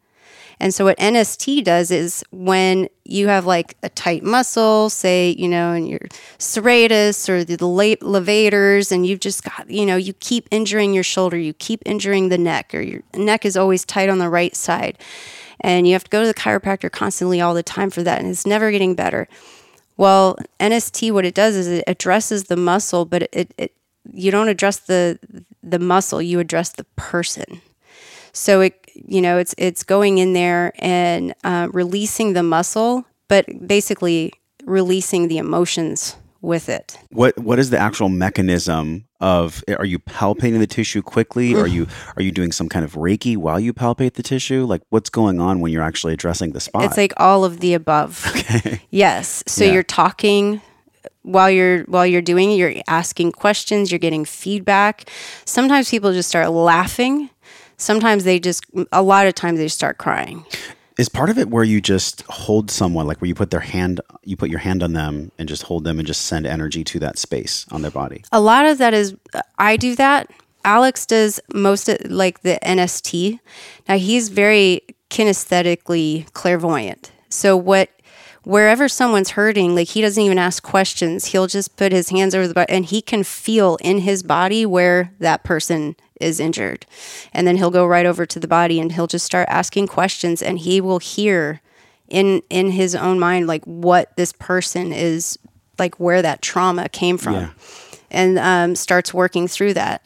And 0.59 0.73
so 0.73 0.85
what 0.85 0.97
NST 0.97 1.63
does 1.63 1.91
is 1.91 2.23
when 2.31 2.87
you 3.03 3.27
have 3.27 3.45
like 3.45 3.77
a 3.83 3.89
tight 3.89 4.23
muscle, 4.23 4.89
say, 4.89 5.35
you 5.37 5.47
know, 5.47 5.73
in 5.73 5.85
your 5.85 5.99
serratus 6.39 7.29
or 7.29 7.43
the 7.43 7.57
levators, 7.57 8.91
and 8.91 9.05
you've 9.05 9.19
just 9.19 9.43
got, 9.43 9.69
you 9.69 9.85
know, 9.85 9.95
you 9.95 10.13
keep 10.13 10.47
injuring 10.51 10.93
your 10.93 11.03
shoulder, 11.03 11.37
you 11.37 11.53
keep 11.53 11.81
injuring 11.85 12.29
the 12.29 12.37
neck, 12.37 12.73
or 12.73 12.81
your 12.81 13.01
neck 13.13 13.45
is 13.45 13.57
always 13.57 13.85
tight 13.85 14.09
on 14.09 14.19
the 14.19 14.29
right 14.29 14.55
side. 14.55 14.97
And 15.61 15.87
you 15.87 15.93
have 15.93 16.03
to 16.03 16.09
go 16.09 16.21
to 16.21 16.27
the 16.27 16.33
chiropractor 16.33 16.91
constantly 16.91 17.41
all 17.41 17.53
the 17.53 17.63
time 17.63 17.89
for 17.89 18.03
that, 18.03 18.19
and 18.19 18.29
it's 18.29 18.45
never 18.45 18.71
getting 18.71 18.95
better. 18.95 19.27
Well, 19.97 20.37
NST, 20.59 21.11
what 21.11 21.25
it 21.25 21.33
does 21.33 21.55
is 21.55 21.67
it 21.67 21.83
addresses 21.87 22.45
the 22.45 22.57
muscle, 22.57 23.05
but 23.05 23.23
it, 23.31 23.53
it 23.57 23.73
you 24.11 24.31
don't 24.31 24.49
address 24.49 24.77
the 24.77 25.19
the 25.63 25.79
muscle, 25.79 26.21
you 26.21 26.39
address 26.39 26.69
the 26.71 26.83
person. 26.95 27.61
So 28.33 28.61
it 28.61 28.84
you 28.95 29.21
know 29.21 29.37
it's 29.37 29.53
it's 29.57 29.83
going 29.83 30.17
in 30.17 30.33
there 30.33 30.71
and 30.79 31.33
uh, 31.43 31.67
releasing 31.71 32.33
the 32.33 32.43
muscle, 32.43 33.05
but 33.27 33.45
basically 33.67 34.33
releasing 34.65 35.27
the 35.27 35.37
emotions 35.37 36.15
with 36.41 36.69
it. 36.69 36.97
What 37.09 37.37
what 37.39 37.59
is 37.59 37.69
the 37.71 37.77
actual 37.77 38.09
mechanism 38.09 39.07
of 39.19 39.63
are 39.77 39.85
you 39.85 39.99
palpating 39.99 40.59
the 40.59 40.67
tissue 40.67 41.01
quickly? 41.01 41.55
Are 41.55 41.67
you 41.67 41.87
are 42.15 42.21
you 42.21 42.31
doing 42.31 42.51
some 42.51 42.69
kind 42.69 42.85
of 42.85 42.93
Reiki 42.93 43.35
while 43.35 43.59
you 43.59 43.73
palpate 43.73 44.13
the 44.13 44.23
tissue? 44.23 44.65
Like 44.65 44.81
what's 44.89 45.09
going 45.09 45.39
on 45.41 45.59
when 45.59 45.71
you're 45.71 45.81
actually 45.81 46.13
addressing 46.13 46.53
the 46.53 46.59
spot? 46.59 46.85
It's 46.85 46.97
like 46.97 47.13
all 47.17 47.43
of 47.43 47.59
the 47.59 47.73
above. 47.73 48.25
okay. 48.35 48.81
Yes. 48.91 49.43
So 49.47 49.65
Yeah. 49.65 49.73
you're 49.73 49.83
talking 49.83 50.61
while 51.23 51.49
you're 51.49 51.83
while 51.85 52.05
you're 52.05 52.21
doing 52.21 52.51
it, 52.51 52.55
you're 52.55 52.75
asking 52.87 53.31
questions, 53.31 53.91
you're 53.91 53.99
getting 53.99 54.25
feedback. 54.25 55.09
Sometimes 55.45 55.89
people 55.89 56.13
just 56.13 56.29
start 56.29 56.51
laughing. 56.51 57.29
Sometimes 57.77 58.23
they 58.23 58.39
just 58.39 58.65
a 58.91 59.01
lot 59.01 59.27
of 59.27 59.35
times 59.35 59.59
they 59.59 59.67
start 59.67 59.97
crying. 59.97 60.45
Is 60.97 61.09
part 61.09 61.29
of 61.29 61.37
it 61.37 61.49
where 61.49 61.63
you 61.63 61.81
just 61.81 62.21
hold 62.29 62.71
someone, 62.71 63.05
like 63.05 63.19
where 63.19 63.27
you 63.27 63.35
put 63.35 63.51
their 63.51 63.59
hand, 63.59 63.99
you 64.23 64.37
put 64.37 64.49
your 64.49 64.59
hand 64.59 64.81
on 64.81 64.93
them 64.93 65.31
and 65.37 65.49
just 65.49 65.63
hold 65.63 65.83
them 65.83 65.99
and 65.99 66.07
just 66.07 66.21
send 66.21 66.47
energy 66.47 66.85
to 66.85 66.99
that 66.99 67.17
space 67.17 67.65
on 67.69 67.81
their 67.81 67.91
body? 67.91 68.23
A 68.31 68.39
lot 68.39 68.65
of 68.65 68.77
that 68.77 68.93
is 68.93 69.15
I 69.57 69.75
do 69.75 69.95
that. 69.95 70.31
Alex 70.63 71.05
does 71.05 71.39
most 71.53 71.89
of 71.89 71.97
like 72.09 72.41
the 72.41 72.57
NST. 72.63 73.39
Now 73.89 73.97
he's 73.97 74.29
very 74.29 74.81
kinesthetically 75.09 76.31
clairvoyant. 76.33 77.11
So 77.29 77.57
what 77.57 77.89
wherever 78.43 78.87
someone's 78.87 79.31
hurting, 79.31 79.75
like 79.75 79.89
he 79.89 80.01
doesn't 80.01 80.23
even 80.23 80.37
ask 80.37 80.63
questions. 80.63 81.25
He'll 81.25 81.47
just 81.47 81.75
put 81.75 81.91
his 81.91 82.09
hands 82.09 82.33
over 82.33 82.47
the 82.47 82.53
body 82.53 82.71
and 82.71 82.85
he 82.85 83.01
can 83.01 83.23
feel 83.23 83.75
in 83.81 83.99
his 83.99 84.23
body 84.23 84.65
where 84.65 85.11
that 85.19 85.43
person 85.43 85.95
is 86.21 86.39
injured. 86.39 86.85
And 87.33 87.45
then 87.47 87.57
he'll 87.57 87.71
go 87.71 87.85
right 87.85 88.05
over 88.05 88.25
to 88.25 88.39
the 88.39 88.47
body 88.47 88.79
and 88.79 88.91
he'll 88.91 89.07
just 89.07 89.25
start 89.25 89.47
asking 89.49 89.87
questions 89.87 90.41
and 90.41 90.59
he 90.59 90.81
will 90.81 90.99
hear 90.99 91.61
in 92.07 92.41
in 92.49 92.71
his 92.71 92.93
own 92.95 93.19
mind 93.19 93.47
like 93.47 93.63
what 93.65 94.15
this 94.15 94.31
person 94.31 94.91
is 94.93 95.39
like 95.79 95.99
where 95.99 96.21
that 96.21 96.41
trauma 96.41 96.87
came 96.89 97.17
from 97.17 97.33
Yeah. 97.33 97.49
and 98.11 98.37
um, 98.39 98.75
starts 98.75 99.13
working 99.13 99.47
through 99.47 99.73
that. 99.73 100.03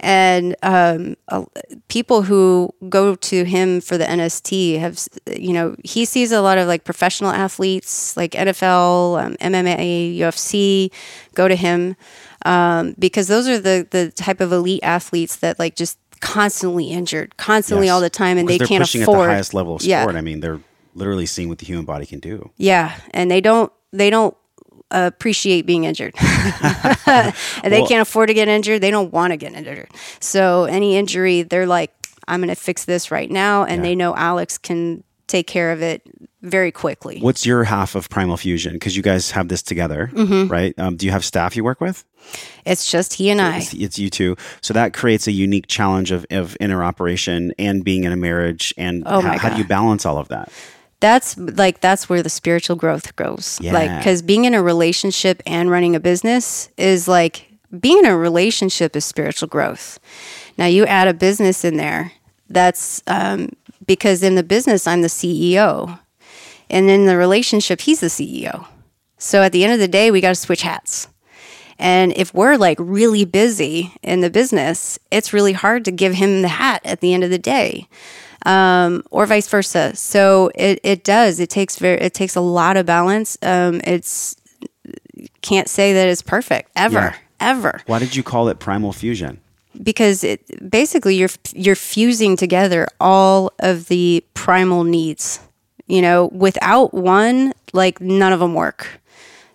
And 0.00 0.54
um, 0.62 1.16
uh, 1.26 1.44
people 1.88 2.22
who 2.22 2.72
go 2.88 3.16
to 3.16 3.44
him 3.44 3.80
for 3.80 3.98
the 3.98 4.04
NST 4.04 4.78
have, 4.78 4.96
you 5.36 5.52
know, 5.52 5.74
he 5.82 6.04
sees 6.04 6.30
a 6.30 6.40
lot 6.40 6.56
of 6.56 6.68
like 6.68 6.84
professional 6.84 7.30
athletes, 7.32 8.16
like 8.16 8.30
NFL, 8.32 9.20
um, 9.24 9.34
MMA, 9.40 10.16
UFC, 10.16 10.92
go 11.34 11.48
to 11.48 11.56
him 11.56 11.96
um, 12.44 12.94
because 12.98 13.28
those 13.28 13.48
are 13.48 13.58
the 13.58 13.86
the 13.90 14.10
type 14.12 14.40
of 14.40 14.52
elite 14.52 14.80
athletes 14.82 15.36
that 15.36 15.58
like 15.58 15.74
just 15.76 15.98
constantly 16.20 16.90
injured, 16.90 17.36
constantly 17.36 17.86
Yes. 17.86 17.92
all 17.94 18.00
the 18.00 18.10
time, 18.10 18.38
and 18.38 18.48
they 18.48 18.58
can't 18.58 18.82
pushing 18.82 19.02
afford 19.02 19.18
at 19.20 19.22
the 19.26 19.32
highest 19.34 19.54
level 19.54 19.76
of 19.76 19.82
Yeah. 19.82 20.02
sport. 20.02 20.16
I 20.16 20.20
mean, 20.20 20.40
they're 20.40 20.60
literally 20.94 21.26
seeing 21.26 21.48
what 21.48 21.58
the 21.58 21.66
human 21.66 21.84
body 21.84 22.06
can 22.06 22.18
do. 22.18 22.50
Yeah, 22.56 22.94
and 23.12 23.30
they 23.30 23.40
don't 23.40 23.72
they 23.92 24.10
don't 24.10 24.36
appreciate 24.90 25.66
being 25.66 25.84
injured. 25.84 26.14
and 27.06 27.34
they 27.64 27.82
can't 27.82 28.00
afford 28.02 28.28
to 28.28 28.34
get 28.34 28.48
injured. 28.48 28.80
They 28.80 28.90
don't 28.90 29.12
want 29.12 29.32
to 29.32 29.36
get 29.36 29.52
injured. 29.52 29.88
So 30.20 30.64
any 30.64 30.96
injury, 30.96 31.42
they're 31.42 31.66
like, 31.66 31.92
I'm 32.26 32.40
going 32.40 32.48
to 32.48 32.54
fix 32.54 32.84
this 32.84 33.10
right 33.10 33.30
now, 33.30 33.64
and 33.64 33.84
they 33.84 33.94
know 33.94 34.14
Alex 34.16 34.58
can 34.58 35.02
take 35.26 35.46
care 35.46 35.72
of 35.72 35.82
it 35.82 36.02
very 36.42 36.70
quickly. 36.72 37.18
What's 37.20 37.44
your 37.44 37.64
half 37.64 37.94
of 37.94 38.08
Primal 38.08 38.36
Fusion? 38.36 38.74
Because 38.74 38.96
you 38.96 39.02
guys 39.02 39.30
have 39.32 39.48
this 39.48 39.62
together, 39.62 40.10
Mm-hmm. 40.14 40.48
right? 40.52 40.78
Um, 40.78 40.96
do 40.96 41.06
you 41.06 41.12
have 41.12 41.24
staff 41.24 41.56
you 41.56 41.64
work 41.64 41.80
with? 41.80 42.04
It's 42.64 42.90
just 42.90 43.14
he 43.14 43.30
and 43.30 43.40
I. 43.40 43.58
It's, 43.58 43.74
it's 43.74 43.98
you 43.98 44.10
two. 44.10 44.36
So 44.60 44.72
that 44.74 44.92
creates 44.92 45.26
a 45.26 45.32
unique 45.32 45.66
challenge 45.66 46.10
of, 46.12 46.26
of 46.30 46.56
interoperation 46.60 47.52
and 47.58 47.84
being 47.84 48.04
in 48.04 48.12
a 48.12 48.16
marriage. 48.16 48.72
And 48.76 49.02
Oh 49.06 49.20
how, 49.20 49.28
my 49.28 49.38
how 49.38 49.48
do 49.50 49.56
you 49.58 49.64
balance 49.64 50.04
all 50.06 50.18
of 50.18 50.28
that? 50.28 50.50
that's 51.00 51.38
like 51.38 51.80
that's 51.80 52.08
where 52.08 52.24
the 52.24 52.28
spiritual 52.28 52.74
growth 52.74 53.14
goes 53.14 53.60
like 53.62 53.88
because 53.98 54.20
being 54.20 54.46
in 54.46 54.52
a 54.52 54.60
relationship 54.60 55.40
and 55.46 55.70
running 55.70 55.94
a 55.94 56.00
business 56.00 56.70
is 56.76 57.06
like 57.06 57.46
being 57.78 57.98
in 57.98 58.04
a 58.06 58.16
relationship 58.18 58.96
is 58.96 59.04
spiritual 59.04 59.46
growth 59.46 60.00
now 60.58 60.66
you 60.66 60.84
add 60.86 61.06
a 61.06 61.14
business 61.14 61.64
in 61.64 61.76
there 61.76 62.10
that's 62.50 63.00
um, 63.06 63.48
because 63.86 64.24
in 64.24 64.34
the 64.34 64.42
business 64.42 64.88
i'm 64.88 65.02
the 65.02 65.06
ceo 65.06 66.00
and 66.70 66.90
in 66.90 67.06
the 67.06 67.16
relationship 67.16 67.80
he's 67.82 68.00
the 68.00 68.06
ceo 68.08 68.66
so 69.18 69.42
at 69.42 69.52
the 69.52 69.64
end 69.64 69.72
of 69.72 69.78
the 69.78 69.88
day 69.88 70.10
we 70.10 70.20
got 70.20 70.28
to 70.30 70.34
switch 70.34 70.62
hats 70.62 71.08
and 71.80 72.12
if 72.16 72.34
we're 72.34 72.56
like 72.56 72.76
really 72.80 73.24
busy 73.24 73.94
in 74.02 74.20
the 74.20 74.30
business, 74.30 74.98
it's 75.12 75.32
really 75.32 75.52
hard 75.52 75.84
to 75.84 75.92
give 75.92 76.12
him 76.14 76.42
the 76.42 76.48
hat 76.48 76.80
at 76.84 76.98
the 77.00 77.14
end 77.14 77.22
of 77.22 77.30
the 77.30 77.38
day, 77.38 77.86
um, 78.44 79.04
or 79.12 79.26
vice 79.26 79.46
versa. 79.46 79.94
So 79.94 80.50
it, 80.56 80.80
it 80.82 81.04
does. 81.04 81.38
It 81.38 81.50
takes 81.50 81.78
very 81.78 82.00
it 82.00 82.14
takes 82.14 82.34
a 82.34 82.40
lot 82.40 82.76
of 82.76 82.84
balance. 82.84 83.38
Um, 83.42 83.80
it's 83.84 84.34
can't 85.40 85.68
say 85.68 85.92
that 85.92 86.08
it's 86.08 86.20
perfect 86.20 86.72
ever, 86.74 86.98
Yeah. 86.98 87.14
ever 87.38 87.80
Why 87.86 88.00
did 88.00 88.16
you 88.16 88.24
call 88.24 88.48
it 88.48 88.58
Primal 88.58 88.92
Fusion? 88.92 89.38
because 89.80 90.24
it 90.24 90.68
basically 90.68 91.14
you're 91.14 91.30
you're 91.54 91.76
fusing 91.76 92.34
together 92.36 92.88
all 93.00 93.52
of 93.60 93.86
the 93.86 94.24
primal 94.34 94.82
needs. 94.82 95.38
You 95.88 96.02
know, 96.02 96.26
without 96.26 96.94
one, 96.94 97.52
like 97.72 98.00
none 98.00 98.32
of 98.32 98.40
them 98.40 98.54
work. 98.54 99.00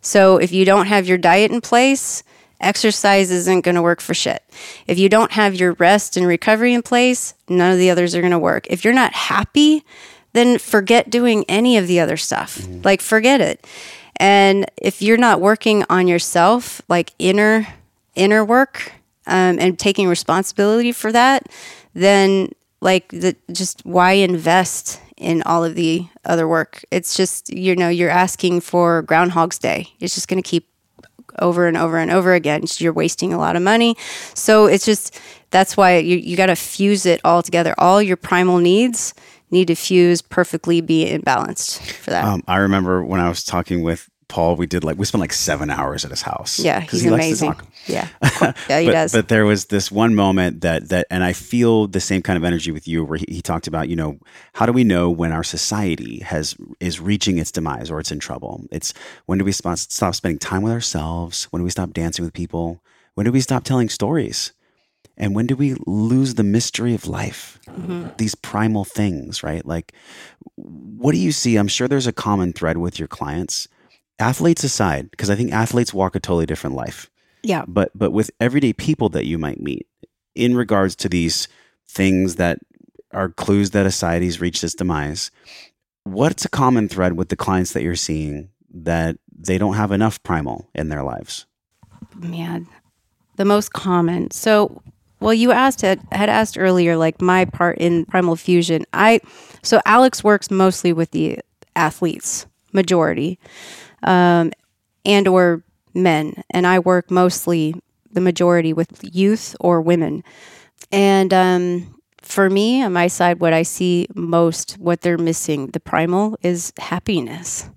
So 0.02 0.38
if 0.38 0.52
you 0.52 0.66
don't 0.66 0.88
have 0.88 1.08
your 1.08 1.18
diet 1.18 1.52
in 1.52 1.62
place, 1.62 2.24
exercise 2.60 3.32
isn't 3.32 3.62
going 3.62 3.76
to 3.76 3.82
work 3.82 4.02
for 4.02 4.14
shit. 4.14 4.44
If 4.88 5.00
you 5.00 5.08
don't 5.08 5.32
have 5.32 5.56
your 5.56 5.74
rest 5.74 6.18
and 6.18 6.28
recovery 6.28 6.74
in 6.74 6.82
place, 6.82 7.34
none 7.48 7.72
of 7.72 7.78
the 7.78 7.90
others 7.90 8.16
are 8.16 8.22
going 8.22 8.32
to 8.32 8.40
work. 8.40 8.68
If 8.70 8.84
you're 8.84 8.94
not 8.94 9.14
happy, 9.14 9.86
then 10.34 10.58
forget 10.58 11.10
doing 11.10 11.46
any 11.48 11.78
of 11.78 11.88
the 11.88 12.00
other 12.00 12.18
stuff. 12.18 12.68
Like 12.84 13.02
forget 13.02 13.40
it. 13.40 13.66
And 14.18 14.66
if 14.78 15.02
you're 15.02 15.18
not 15.18 15.42
working 15.42 15.86
on 15.90 16.08
yourself, 16.08 16.82
like 16.90 17.14
inner 17.20 17.68
inner 18.16 18.46
work, 18.46 18.92
um, 19.26 19.58
and 19.60 19.80
taking 19.80 20.08
responsibility 20.08 20.92
for 20.92 21.12
that, 21.12 21.48
then 21.94 22.52
like 22.82 23.08
the, 23.10 23.36
just 23.52 23.86
why 23.86 24.14
invest 24.14 25.00
in 25.24 25.42
all 25.44 25.64
of 25.64 25.76
the 25.76 26.06
other 26.26 26.48
work? 26.48 26.84
It's 26.92 27.16
just 27.16 27.50
you 27.52 27.76
know 27.76 27.90
you're 27.90 28.10
asking 28.10 28.62
for 28.62 29.02
Groundhog's 29.02 29.58
Day. 29.58 29.88
It's 30.00 30.14
just 30.14 30.28
going 30.28 30.42
to 30.42 30.48
keep 30.48 30.68
over 31.40 31.68
and 31.68 31.78
over 31.78 31.98
and 31.98 32.12
over 32.12 32.34
again. 32.34 32.68
So 32.68 32.84
you're 32.84 32.94
wasting 32.94 33.34
a 33.34 33.38
lot 33.38 33.56
of 33.56 33.62
money. 33.62 33.96
So 34.34 34.66
it's 34.66 34.86
just 34.86 35.20
that's 35.52 35.78
why 35.78 35.98
you 35.98 36.18
you 36.18 36.38
got 36.38 36.48
to 36.48 36.56
fuse 36.56 37.06
it 37.06 37.22
all 37.24 37.42
together. 37.42 37.74
All 37.78 38.02
your 38.02 38.18
primal 38.18 38.60
needs 38.60 39.14
need 39.52 39.68
to 39.68 39.76
fuse 39.76 40.22
perfectly, 40.22 40.82
be 40.82 41.06
imbalanced 41.06 41.80
for 41.94 42.10
that. 42.10 42.26
Um, 42.26 42.44
I 42.48 42.58
remember 42.58 43.04
when 43.04 43.20
I 43.20 43.30
was 43.30 43.44
talking 43.44 43.84
with 43.84 44.10
Paul, 44.28 44.56
we 44.56 44.66
did 44.66 44.84
like 44.84 44.98
we 44.98 45.06
spent 45.06 45.22
like 45.22 45.34
seven 45.34 45.70
hours 45.70 46.04
at 46.04 46.12
his 46.12 46.24
house. 46.24 46.60
Yeah, 46.60 46.82
he's 46.82 47.02
he 47.02 47.10
likes 47.10 47.40
to 47.40 47.46
amazing. 47.48 47.68
Yeah, 47.86 48.08
yeah, 48.70 48.80
he 48.80 48.86
but, 48.86 48.92
does. 48.92 49.12
But 49.12 49.28
there 49.28 49.46
was 49.46 49.66
this 49.66 49.92
one 49.92 50.16
moment 50.16 50.62
that 50.62 50.90
that, 50.90 51.08
and 51.10 51.24
I 51.24 51.34
feel 51.34 51.88
the 51.88 52.00
same 52.00 52.22
kind 52.22 52.38
of 52.38 52.44
energy 52.44 52.72
with 52.72 52.88
you, 52.88 53.04
where 53.04 53.18
he, 53.18 53.26
he 53.28 53.42
talked 53.42 53.68
about, 53.68 53.90
you 53.90 53.96
know, 53.96 54.18
how 54.54 54.66
do 54.66 54.72
we 54.72 54.84
know 54.84 55.10
when 55.10 55.32
our 55.32 55.44
society 55.44 56.20
has 56.20 56.56
is 56.80 57.00
reaching 57.00 57.38
its 57.38 57.52
demise 57.52 57.90
or 57.92 58.00
it's 58.00 58.12
in 58.12 58.20
trouble? 58.20 58.66
It's 58.72 58.94
when 59.26 59.38
do 59.38 59.46
we 59.46 59.52
stop, 59.52 59.78
stop 59.78 60.16
spending 60.16 60.40
time 60.40 60.62
with 60.62 60.74
ourselves? 60.74 61.46
When 61.46 61.60
do 61.60 61.64
we 61.64 61.70
stop 61.70 61.94
dancing 61.94 62.24
with 62.24 62.34
people? 62.34 62.82
When 63.16 63.26
do 63.26 63.32
we 63.32 63.42
stop 63.42 63.64
telling 63.64 63.90
stories? 63.90 64.54
And 65.16 65.36
when 65.36 65.46
do 65.46 65.56
we 65.56 65.76
lose 65.86 66.36
the 66.36 66.44
mystery 66.44 66.96
of 66.96 67.08
life? 67.08 67.60
Mm-hmm. 67.68 68.08
These 68.18 68.34
primal 68.34 68.84
things, 68.84 69.44
right? 69.44 69.64
Like, 69.64 69.94
what 70.56 71.12
do 71.12 71.20
you 71.20 71.32
see? 71.32 71.56
I'm 71.58 71.68
sure 71.68 71.88
there's 71.88 72.08
a 72.08 72.14
common 72.14 72.52
thread 72.52 72.78
with 72.78 72.98
your 72.98 73.08
clients, 73.08 73.68
athletes 74.18 74.64
aside, 74.64 75.12
because 75.12 75.30
I 75.30 75.36
think 75.36 75.52
athletes 75.52 75.94
walk 75.94 76.16
a 76.16 76.20
totally 76.20 76.48
different 76.48 76.76
life 76.76 77.12
yeah, 77.44 77.66
but 77.68 77.92
but 77.94 78.12
with 78.12 78.32
everyday 78.40 78.74
people 78.74 79.10
that 79.10 79.26
you 79.26 79.38
might 79.38 79.62
meet 79.62 79.88
in 80.36 80.56
regards 80.56 80.96
to 80.96 81.10
these 81.10 81.48
things 81.88 82.36
that 82.36 82.60
are 83.12 83.30
clues 83.30 83.72
that 83.72 83.86
a 83.86 83.92
society's 83.92 84.42
reached 84.42 84.64
its 84.64 84.74
demise 84.74 85.30
what's 86.06 86.44
a 86.44 86.50
common 86.50 86.90
thread 86.90 87.14
with 87.14 87.30
the 87.30 87.36
clients 87.36 87.74
that 87.74 87.84
you're 87.84 87.96
seeing 87.96 88.50
that 88.74 89.16
they 89.32 89.58
don't 89.58 89.76
have 89.76 89.92
enough 89.92 90.22
primal 90.24 90.68
in 90.74 90.90
their 90.90 91.04
lives 91.04 91.46
man, 92.16 92.68
the 93.36 93.46
most 93.46 93.74
common. 93.74 94.32
So, 94.32 94.82
well, 95.20 95.34
you 95.34 95.52
asked 95.52 95.82
had, 95.82 96.02
had 96.12 96.30
asked 96.30 96.58
earlier, 96.58 96.98
like 96.98 97.22
my 97.22 97.46
part 97.46 97.78
in 97.78 98.06
Primal 98.06 98.36
Fusion. 98.36 98.86
I 98.94 99.22
so 99.62 99.82
Alex 99.86 100.24
works 100.24 100.52
mostly 100.52 100.94
with 100.94 101.12
the 101.12 101.40
athletes, 101.76 102.46
majority, 102.72 103.40
um, 104.04 104.52
and 105.06 105.28
or 105.28 105.64
men, 105.94 106.44
and 106.50 106.66
I 106.68 106.80
work 106.80 107.12
mostly 107.12 107.76
the 108.12 108.22
majority 108.22 108.74
with 108.74 109.00
youth 109.02 109.56
or 109.60 109.82
women. 109.82 110.24
And 110.92 111.34
um, 111.34 112.00
for 112.22 112.50
me, 112.50 112.84
on 112.84 112.94
my 112.94 113.08
side, 113.08 113.40
what 113.40 113.54
I 113.54 113.64
see 113.64 114.08
most, 114.16 114.74
what 114.74 115.02
they're 115.02 115.18
missing, 115.18 115.68
the 115.68 115.80
primal 115.80 116.38
is 116.42 116.74
happiness 116.78 117.70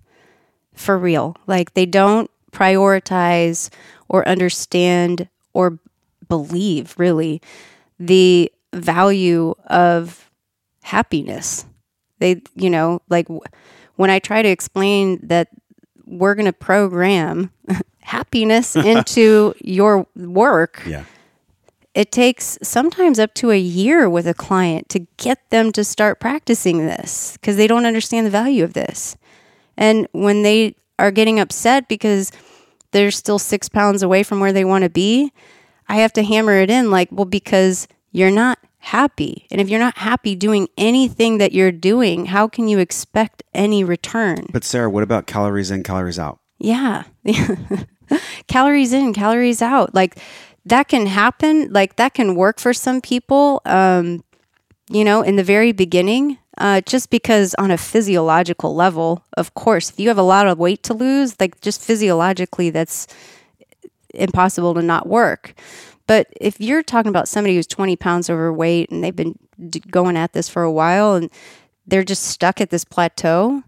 for 0.74 0.98
real. 0.98 1.36
Like 1.46 1.74
they 1.74 1.86
don't 1.86 2.30
prioritize 2.52 3.70
or 4.08 4.26
understand 4.28 5.28
or 5.52 5.78
believe 6.28 6.94
really 6.98 7.40
the 7.98 8.52
value 8.72 9.54
of 9.66 10.30
happiness. 10.82 11.66
They, 12.18 12.42
you 12.54 12.70
know, 12.70 13.02
like 13.08 13.26
when 13.96 14.10
I 14.10 14.18
try 14.18 14.42
to 14.42 14.48
explain 14.48 15.26
that 15.26 15.48
we're 16.06 16.34
going 16.34 16.46
to 16.46 16.52
program 16.52 17.50
happiness 18.06 18.76
into 18.92 19.54
your 19.60 20.06
work, 20.16 20.82
yeah 20.86 21.04
it 21.96 22.12
takes 22.12 22.58
sometimes 22.62 23.18
up 23.18 23.32
to 23.32 23.50
a 23.50 23.58
year 23.58 24.08
with 24.08 24.26
a 24.26 24.34
client 24.34 24.86
to 24.90 25.06
get 25.16 25.48
them 25.48 25.72
to 25.72 25.82
start 25.82 26.20
practicing 26.20 26.84
this 26.84 27.38
because 27.40 27.56
they 27.56 27.66
don't 27.66 27.86
understand 27.86 28.26
the 28.26 28.30
value 28.30 28.62
of 28.62 28.74
this. 28.74 29.16
And 29.78 30.06
when 30.12 30.42
they 30.42 30.76
are 30.98 31.10
getting 31.10 31.40
upset 31.40 31.88
because 31.88 32.32
they're 32.90 33.10
still 33.10 33.38
six 33.38 33.70
pounds 33.70 34.02
away 34.02 34.22
from 34.22 34.40
where 34.40 34.52
they 34.52 34.64
want 34.64 34.84
to 34.84 34.90
be, 34.90 35.32
I 35.88 35.96
have 35.96 36.12
to 36.14 36.22
hammer 36.22 36.52
it 36.52 36.68
in 36.68 36.90
like, 36.90 37.08
well, 37.10 37.24
because 37.24 37.88
you're 38.12 38.30
not 38.30 38.58
happy. 38.76 39.46
And 39.50 39.58
if 39.58 39.70
you're 39.70 39.80
not 39.80 39.96
happy 39.96 40.34
doing 40.34 40.68
anything 40.76 41.38
that 41.38 41.52
you're 41.52 41.72
doing, 41.72 42.26
how 42.26 42.46
can 42.46 42.68
you 42.68 42.78
expect 42.78 43.42
any 43.54 43.82
return? 43.82 44.48
but 44.52 44.64
sarah 44.64 44.90
what 44.90 45.02
about 45.02 45.26
calories 45.26 45.70
in 45.70 45.82
calories 45.82 46.18
out 46.18 46.40
Yeah. 46.58 47.04
calories 48.48 48.92
in, 48.92 49.12
calories 49.12 49.62
out. 49.62 49.94
Like 49.94 50.18
that 50.64 50.88
can 50.88 51.06
happen. 51.06 51.72
Like 51.72 51.96
that 51.96 52.14
can 52.14 52.34
work 52.34 52.58
for 52.58 52.72
some 52.72 53.00
people, 53.00 53.62
um, 53.64 54.22
you 54.90 55.04
know, 55.04 55.22
in 55.22 55.36
the 55.36 55.44
very 55.44 55.72
beginning. 55.72 56.38
Uh, 56.58 56.80
just 56.80 57.10
because 57.10 57.54
on 57.58 57.70
a 57.70 57.76
physiological 57.76 58.74
level, 58.74 59.22
of 59.36 59.52
course, 59.52 59.90
if 59.90 60.00
you 60.00 60.08
have 60.08 60.16
a 60.16 60.22
lot 60.22 60.46
of 60.46 60.58
weight 60.58 60.82
to 60.82 60.94
lose, 60.94 61.38
like 61.38 61.60
just 61.60 61.82
physiologically, 61.82 62.70
that's 62.70 63.06
impossible 64.14 64.72
to 64.72 64.80
not 64.80 65.06
work. 65.06 65.54
But 66.06 66.28
if 66.40 66.58
you're 66.60 66.82
talking 66.82 67.10
about 67.10 67.28
somebody 67.28 67.56
who's 67.56 67.66
20 67.66 67.96
pounds 67.96 68.30
overweight 68.30 68.90
and 68.90 69.04
they've 69.04 69.14
been 69.14 69.38
going 69.90 70.16
at 70.16 70.32
this 70.32 70.48
for 70.48 70.62
a 70.62 70.72
while 70.72 71.14
and 71.14 71.30
they're 71.86 72.04
just 72.04 72.24
stuck 72.24 72.60
at 72.60 72.70
this 72.70 72.84
plateau, 72.84 73.62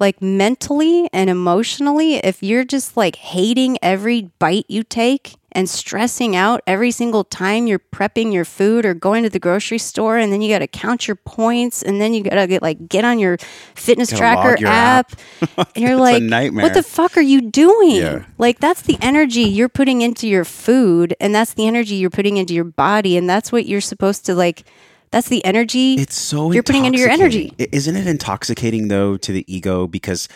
like 0.00 0.20
mentally 0.22 1.08
and 1.12 1.28
emotionally, 1.30 2.16
if 2.16 2.42
you're 2.42 2.64
just 2.64 2.96
like 2.96 3.16
hating 3.16 3.78
every 3.82 4.30
bite 4.38 4.66
you 4.68 4.82
take 4.82 5.34
and 5.52 5.68
stressing 5.68 6.36
out 6.36 6.60
every 6.66 6.90
single 6.90 7.24
time 7.24 7.66
you're 7.66 7.78
prepping 7.78 8.32
your 8.32 8.44
food 8.44 8.84
or 8.84 8.92
going 8.94 9.22
to 9.24 9.30
the 9.30 9.38
grocery 9.38 9.78
store 9.78 10.18
and 10.18 10.30
then 10.32 10.42
you 10.42 10.52
got 10.52 10.58
to 10.58 10.66
count 10.66 11.08
your 11.08 11.16
points 11.16 11.82
and 11.82 12.00
then 12.00 12.12
you 12.12 12.22
got 12.22 12.34
to 12.36 12.46
get 12.46 12.60
like 12.62 12.86
get 12.88 13.04
on 13.04 13.18
your 13.18 13.38
fitness 13.74 14.10
tracker 14.10 14.56
your 14.60 14.68
app, 14.68 15.10
and 15.56 15.66
you're 15.76 15.96
like 15.96 16.22
nightmare. 16.22 16.64
what 16.64 16.74
the 16.74 16.82
fuck 16.82 17.16
are 17.16 17.22
you 17.22 17.40
doing 17.40 17.96
Yeah. 17.96 18.24
like 18.36 18.60
that's 18.60 18.82
the 18.82 18.98
energy 19.00 19.40
you're 19.42 19.70
putting 19.70 20.02
into 20.02 20.28
your 20.28 20.44
food 20.44 21.16
and 21.18 21.34
that's 21.34 21.54
the 21.54 21.66
energy 21.66 21.94
you're 21.94 22.10
putting 22.10 22.36
into 22.36 22.52
your 22.54 22.64
body 22.64 23.16
and 23.16 23.28
that's 23.28 23.50
what 23.50 23.64
you're 23.66 23.80
supposed 23.80 24.26
to 24.26 24.34
like 24.34 24.64
that's 25.10 25.28
the 25.28 25.44
energy 25.44 25.94
It's 25.94 26.16
so 26.18 26.52
You're 26.52 26.62
putting 26.62 26.84
into 26.84 26.98
your 26.98 27.08
energy. 27.10 27.52
Isn't 27.58 27.96
it 27.96 28.06
intoxicating 28.06 28.88
though 28.88 29.16
to 29.18 29.32
the 29.32 29.44
ego? 29.52 29.86
Because 29.86 30.28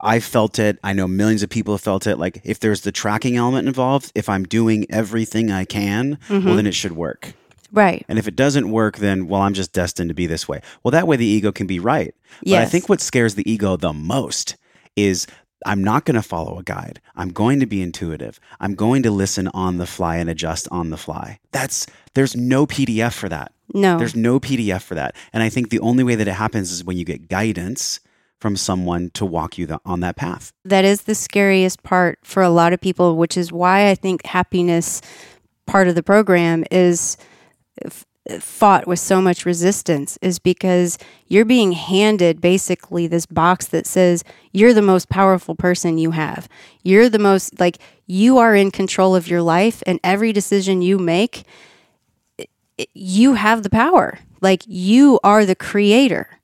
I 0.00 0.20
felt 0.20 0.58
it. 0.58 0.78
I 0.84 0.92
know 0.92 1.08
millions 1.08 1.42
of 1.42 1.48
people 1.50 1.72
have 1.74 1.80
felt 1.80 2.06
it. 2.06 2.16
Like 2.18 2.40
if 2.44 2.60
there's 2.60 2.82
the 2.82 2.92
tracking 2.92 3.36
element 3.36 3.66
involved, 3.66 4.12
if 4.14 4.28
I'm 4.28 4.44
doing 4.44 4.86
everything 4.90 5.50
I 5.50 5.64
can, 5.64 6.18
Mm-hmm. 6.28 6.46
well 6.46 6.56
then 6.56 6.66
it 6.66 6.74
should 6.74 6.92
work. 6.92 7.32
right 7.72 8.04
And 8.08 8.18
if 8.18 8.28
it 8.28 8.36
doesn't 8.36 8.70
work, 8.70 8.98
then 8.98 9.26
well, 9.28 9.40
I'm 9.42 9.54
just 9.54 9.72
destined 9.72 10.08
to 10.10 10.14
be 10.14 10.26
this 10.26 10.46
way. 10.46 10.60
Well, 10.82 10.92
that 10.92 11.06
way 11.06 11.16
the 11.16 11.26
ego 11.26 11.50
can 11.52 11.66
be 11.66 11.78
right. 11.78 12.14
But 12.44 12.54
I 12.54 12.64
think 12.66 12.88
what 12.88 13.00
scares 13.00 13.34
the 13.34 13.50
ego 13.50 13.76
the 13.76 13.92
most 13.92 14.56
is 14.96 15.26
I'm 15.66 15.82
not 15.82 16.04
going 16.04 16.14
to 16.14 16.22
follow 16.22 16.58
a 16.58 16.62
guide. 16.62 17.00
I'm 17.16 17.30
going 17.30 17.60
to 17.60 17.66
be 17.66 17.82
intuitive. 17.82 18.40
I'm 18.60 18.74
going 18.74 19.02
to 19.02 19.10
listen 19.10 19.48
on 19.48 19.78
the 19.78 19.86
fly 19.86 20.16
and 20.16 20.30
adjust 20.30 20.68
on 20.70 20.90
the 20.90 20.96
fly. 20.96 21.40
That's 21.52 21.86
there's 22.14 22.36
no 22.36 22.66
PDF 22.66 23.12
for 23.12 23.28
that. 23.28 23.52
no 23.74 23.98
There's 23.98 24.16
no 24.16 24.40
PDF 24.40 24.82
for 24.82 24.94
that. 24.94 25.14
And 25.32 25.42
I 25.42 25.48
think 25.48 25.70
the 25.70 25.80
only 25.80 26.04
way 26.04 26.14
that 26.14 26.28
it 26.28 26.32
happens 26.32 26.70
is 26.70 26.84
when 26.84 26.96
you 26.96 27.04
get 27.04 27.28
guidance 27.28 28.00
from 28.40 28.56
someone 28.56 29.10
to 29.14 29.24
walk 29.24 29.58
you 29.58 29.66
the, 29.66 29.80
on 29.84 30.00
that 30.00 30.16
path. 30.16 30.52
that 30.64 30.84
is 30.84 31.02
the 31.02 31.14
scariest 31.14 31.82
part 31.82 32.18
for 32.22 32.42
a 32.42 32.50
lot 32.50 32.72
of 32.72 32.80
people, 32.80 33.16
which 33.16 33.36
is 33.36 33.50
why 33.50 33.90
I 33.90 33.94
think 33.94 34.26
happiness 34.26 35.00
part 35.66 35.88
of 35.88 35.94
the 35.94 36.02
program 36.02 36.64
is 36.70 37.16
fought 38.40 38.86
with 38.86 38.98
so 38.98 39.20
much 39.20 39.46
resistance 39.46 40.18
is 40.20 40.38
because 40.38 40.98
you're 41.28 41.44
being 41.44 41.72
handed 41.72 42.40
basically 42.40 43.06
this 43.06 43.26
box 43.26 43.66
that 43.66 43.86
says 43.86 44.24
you're 44.52 44.74
the 44.74 44.82
most 44.82 45.08
powerful 45.08 45.54
person 45.54 45.98
you 45.98 46.10
have. 46.10 46.48
You're 46.82 47.08
the 47.08 47.18
most 47.18 47.60
like 47.60 47.78
you 48.06 48.38
are 48.38 48.54
in 48.54 48.70
control 48.70 49.14
of 49.14 49.28
your 49.28 49.42
life 49.42 49.82
and 49.86 50.00
every 50.02 50.32
decision 50.32 50.82
you 50.82 50.98
make 50.98 51.44
you 52.94 53.34
have 53.34 53.62
the 53.62 53.70
power. 53.70 54.18
Like 54.40 54.62
you 54.66 55.18
are 55.24 55.46
the 55.46 55.54
creator 55.54 56.35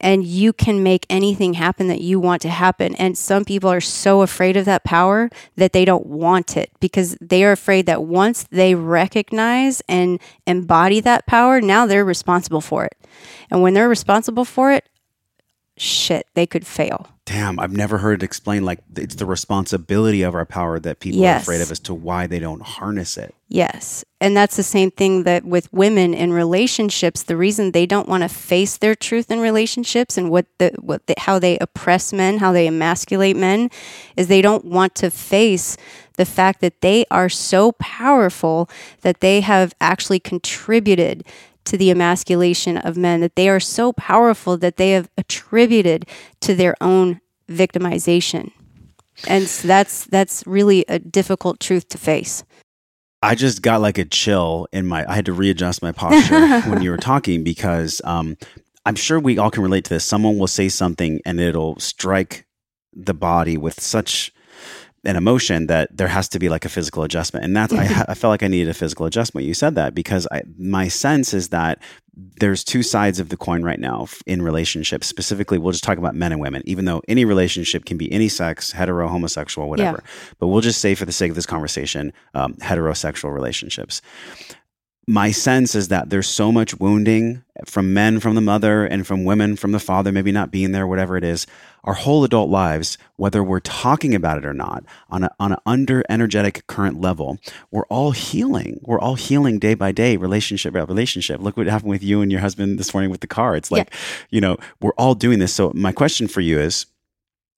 and 0.00 0.24
you 0.24 0.52
can 0.52 0.82
make 0.82 1.06
anything 1.08 1.54
happen 1.54 1.88
that 1.88 2.00
you 2.00 2.20
want 2.20 2.42
to 2.42 2.48
happen. 2.48 2.94
And 2.96 3.16
some 3.16 3.44
people 3.44 3.70
are 3.70 3.80
so 3.80 4.22
afraid 4.22 4.56
of 4.56 4.64
that 4.66 4.84
power 4.84 5.30
that 5.56 5.72
they 5.72 5.84
don't 5.84 6.06
want 6.06 6.56
it 6.56 6.70
because 6.80 7.16
they 7.20 7.44
are 7.44 7.52
afraid 7.52 7.86
that 7.86 8.02
once 8.02 8.44
they 8.50 8.74
recognize 8.74 9.82
and 9.88 10.20
embody 10.46 11.00
that 11.00 11.26
power, 11.26 11.60
now 11.60 11.86
they're 11.86 12.04
responsible 12.04 12.60
for 12.60 12.84
it. 12.84 12.96
And 13.50 13.62
when 13.62 13.74
they're 13.74 13.88
responsible 13.88 14.44
for 14.44 14.72
it, 14.72 14.88
shit, 15.76 16.26
they 16.34 16.46
could 16.46 16.66
fail. 16.66 17.15
Damn, 17.26 17.58
I've 17.58 17.72
never 17.72 17.98
heard 17.98 18.22
it 18.22 18.24
explained 18.24 18.64
like 18.64 18.78
it's 18.94 19.16
the 19.16 19.26
responsibility 19.26 20.22
of 20.22 20.36
our 20.36 20.46
power 20.46 20.78
that 20.78 21.00
people 21.00 21.24
are 21.26 21.36
afraid 21.36 21.60
of 21.60 21.72
as 21.72 21.80
to 21.80 21.92
why 21.92 22.28
they 22.28 22.38
don't 22.38 22.62
harness 22.62 23.18
it. 23.18 23.34
Yes. 23.48 24.04
And 24.20 24.36
that's 24.36 24.56
the 24.56 24.62
same 24.62 24.92
thing 24.92 25.24
that 25.24 25.44
with 25.44 25.72
women 25.72 26.14
in 26.14 26.32
relationships, 26.32 27.24
the 27.24 27.36
reason 27.36 27.72
they 27.72 27.84
don't 27.84 28.08
want 28.08 28.22
to 28.22 28.28
face 28.28 28.76
their 28.76 28.94
truth 28.94 29.28
in 29.28 29.40
relationships 29.40 30.16
and 30.16 30.30
what 30.30 30.46
the 30.58 30.70
what 30.78 31.04
the, 31.08 31.14
how 31.18 31.40
they 31.40 31.58
oppress 31.58 32.12
men, 32.12 32.38
how 32.38 32.52
they 32.52 32.68
emasculate 32.68 33.36
men 33.36 33.70
is 34.16 34.28
they 34.28 34.42
don't 34.42 34.64
want 34.64 34.94
to 34.94 35.10
face 35.10 35.76
the 36.16 36.24
fact 36.24 36.60
that 36.60 36.80
they 36.80 37.04
are 37.10 37.28
so 37.28 37.72
powerful 37.72 38.70
that 39.00 39.20
they 39.20 39.40
have 39.40 39.74
actually 39.80 40.20
contributed 40.20 41.24
to 41.66 41.76
the 41.76 41.90
emasculation 41.90 42.76
of 42.78 42.96
men 42.96 43.20
that 43.20 43.36
they 43.36 43.48
are 43.48 43.60
so 43.60 43.92
powerful 43.92 44.56
that 44.56 44.76
they 44.76 44.92
have 44.92 45.10
attributed 45.16 46.06
to 46.40 46.54
their 46.54 46.74
own 46.80 47.20
victimization. 47.48 48.52
And 49.26 49.48
so 49.48 49.68
that's 49.68 50.04
that's 50.06 50.46
really 50.46 50.84
a 50.88 50.98
difficult 50.98 51.60
truth 51.60 51.88
to 51.90 51.98
face. 51.98 52.44
I 53.22 53.34
just 53.34 53.62
got 53.62 53.80
like 53.80 53.98
a 53.98 54.04
chill 54.04 54.68
in 54.72 54.86
my. 54.86 55.04
I 55.10 55.14
had 55.14 55.26
to 55.26 55.32
readjust 55.32 55.82
my 55.82 55.92
posture 55.92 56.60
when 56.70 56.82
you 56.82 56.90
were 56.90 56.96
talking 56.96 57.42
because 57.42 58.00
um, 58.04 58.36
I'm 58.84 58.94
sure 58.94 59.18
we 59.18 59.38
all 59.38 59.50
can 59.50 59.62
relate 59.62 59.84
to 59.86 59.94
this. 59.94 60.04
Someone 60.04 60.38
will 60.38 60.46
say 60.46 60.68
something 60.68 61.20
and 61.24 61.40
it'll 61.40 61.78
strike 61.80 62.46
the 62.92 63.14
body 63.14 63.56
with 63.56 63.80
such 63.80 64.32
an 65.06 65.16
emotion 65.16 65.66
that 65.68 65.96
there 65.96 66.08
has 66.08 66.28
to 66.30 66.38
be 66.38 66.48
like 66.48 66.64
a 66.64 66.68
physical 66.68 67.02
adjustment. 67.02 67.44
And 67.44 67.56
that's, 67.56 67.72
I, 67.72 68.04
I 68.08 68.14
felt 68.14 68.30
like 68.30 68.42
I 68.42 68.48
needed 68.48 68.68
a 68.68 68.74
physical 68.74 69.06
adjustment. 69.06 69.46
You 69.46 69.54
said 69.54 69.74
that 69.76 69.94
because 69.94 70.26
I, 70.30 70.42
my 70.58 70.88
sense 70.88 71.32
is 71.32 71.48
that 71.50 71.80
there's 72.40 72.64
two 72.64 72.82
sides 72.82 73.20
of 73.20 73.28
the 73.28 73.36
coin 73.36 73.62
right 73.62 73.78
now 73.78 74.06
in 74.26 74.40
relationships. 74.42 75.06
Specifically, 75.06 75.58
we'll 75.58 75.72
just 75.72 75.84
talk 75.84 75.98
about 75.98 76.14
men 76.14 76.32
and 76.32 76.40
women, 76.40 76.62
even 76.64 76.86
though 76.86 77.02
any 77.08 77.24
relationship 77.24 77.84
can 77.84 77.98
be 77.98 78.10
any 78.10 78.28
sex, 78.28 78.72
hetero, 78.72 79.08
homosexual, 79.08 79.68
whatever. 79.68 80.02
Yeah. 80.02 80.34
But 80.38 80.46
we'll 80.48 80.62
just 80.62 80.80
say, 80.80 80.94
for 80.94 81.04
the 81.04 81.12
sake 81.12 81.30
of 81.30 81.36
this 81.36 81.46
conversation, 81.46 82.12
um, 82.34 82.54
heterosexual 82.54 83.34
relationships 83.34 84.00
my 85.06 85.30
sense 85.30 85.74
is 85.76 85.88
that 85.88 86.10
there's 86.10 86.26
so 86.26 86.50
much 86.50 86.78
wounding 86.80 87.44
from 87.64 87.94
men 87.94 88.18
from 88.18 88.34
the 88.34 88.40
mother 88.40 88.84
and 88.84 89.06
from 89.06 89.24
women 89.24 89.54
from 89.54 89.70
the 89.70 89.78
father, 89.78 90.10
maybe 90.10 90.32
not 90.32 90.50
being 90.50 90.72
there, 90.72 90.86
whatever 90.86 91.16
it 91.16 91.22
is, 91.22 91.46
our 91.84 91.94
whole 91.94 92.24
adult 92.24 92.50
lives, 92.50 92.98
whether 93.14 93.42
we're 93.42 93.60
talking 93.60 94.16
about 94.16 94.36
it 94.36 94.44
or 94.44 94.52
not, 94.52 94.84
on, 95.08 95.22
a, 95.22 95.30
on 95.38 95.52
an 95.52 95.58
under 95.64 96.02
energetic 96.08 96.66
current 96.66 97.00
level, 97.00 97.38
we're 97.70 97.86
all 97.86 98.10
healing. 98.10 98.80
We're 98.82 98.98
all 98.98 99.14
healing 99.14 99.60
day 99.60 99.74
by 99.74 99.92
day, 99.92 100.16
relationship 100.16 100.74
by 100.74 100.82
relationship. 100.82 101.40
Look 101.40 101.56
what 101.56 101.68
happened 101.68 101.90
with 101.90 102.02
you 102.02 102.20
and 102.20 102.32
your 102.32 102.40
husband 102.40 102.78
this 102.78 102.92
morning 102.92 103.10
with 103.10 103.20
the 103.20 103.28
car. 103.28 103.54
It's 103.54 103.70
like, 103.70 103.88
yeah. 103.92 103.98
you 104.30 104.40
know, 104.40 104.56
we're 104.80 104.94
all 104.98 105.14
doing 105.14 105.38
this. 105.38 105.54
So, 105.54 105.72
my 105.74 105.92
question 105.92 106.26
for 106.26 106.40
you 106.40 106.58
is, 106.58 106.86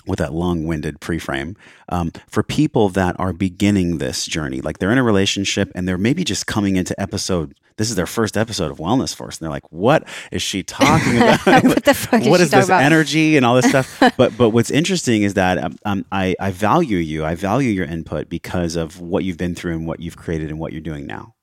with 0.06 0.18
that 0.18 0.32
long-winded 0.32 1.00
pre-frame 1.00 1.56
um, 1.90 2.10
for 2.28 2.42
people 2.42 2.88
that 2.88 3.18
are 3.18 3.32
beginning 3.32 3.98
this 3.98 4.26
journey 4.26 4.60
like 4.60 4.78
they're 4.78 4.92
in 4.92 4.98
a 4.98 5.02
relationship 5.02 5.70
and 5.74 5.86
they're 5.86 5.98
maybe 5.98 6.24
just 6.24 6.46
coming 6.46 6.76
into 6.76 6.98
episode 7.00 7.54
this 7.76 7.90
is 7.90 7.96
their 7.96 8.06
first 8.06 8.36
episode 8.36 8.70
of 8.70 8.78
wellness 8.78 9.14
force 9.14 9.38
and 9.38 9.44
they're 9.44 9.50
like 9.50 9.70
what 9.70 10.06
is 10.32 10.42
she 10.42 10.62
talking 10.62 11.16
about? 11.16 11.64
What 11.64 11.84
the 11.84 11.94
fuck 11.94 12.22
what 12.24 12.40
is, 12.40 12.46
is 12.46 12.50
this 12.50 12.66
about? 12.66 12.82
energy 12.82 13.36
and 13.36 13.46
all 13.46 13.54
this 13.54 13.68
stuff? 13.68 14.02
But 14.16 14.36
but 14.36 14.50
what's 14.50 14.70
interesting 14.70 15.22
is 15.22 15.34
that 15.34 15.58
um, 15.58 15.76
um, 15.84 16.04
I, 16.10 16.34
I 16.40 16.50
value 16.50 16.96
you. 16.98 17.24
I 17.24 17.34
value 17.34 17.70
your 17.70 17.86
input 17.86 18.28
because 18.28 18.74
of 18.74 19.00
what 19.00 19.22
you've 19.22 19.36
been 19.36 19.54
through 19.54 19.74
and 19.74 19.86
what 19.86 20.00
you've 20.00 20.16
created 20.16 20.50
and 20.50 20.58
what 20.58 20.72
you're 20.72 20.80
doing 20.80 21.06
now. 21.06 21.34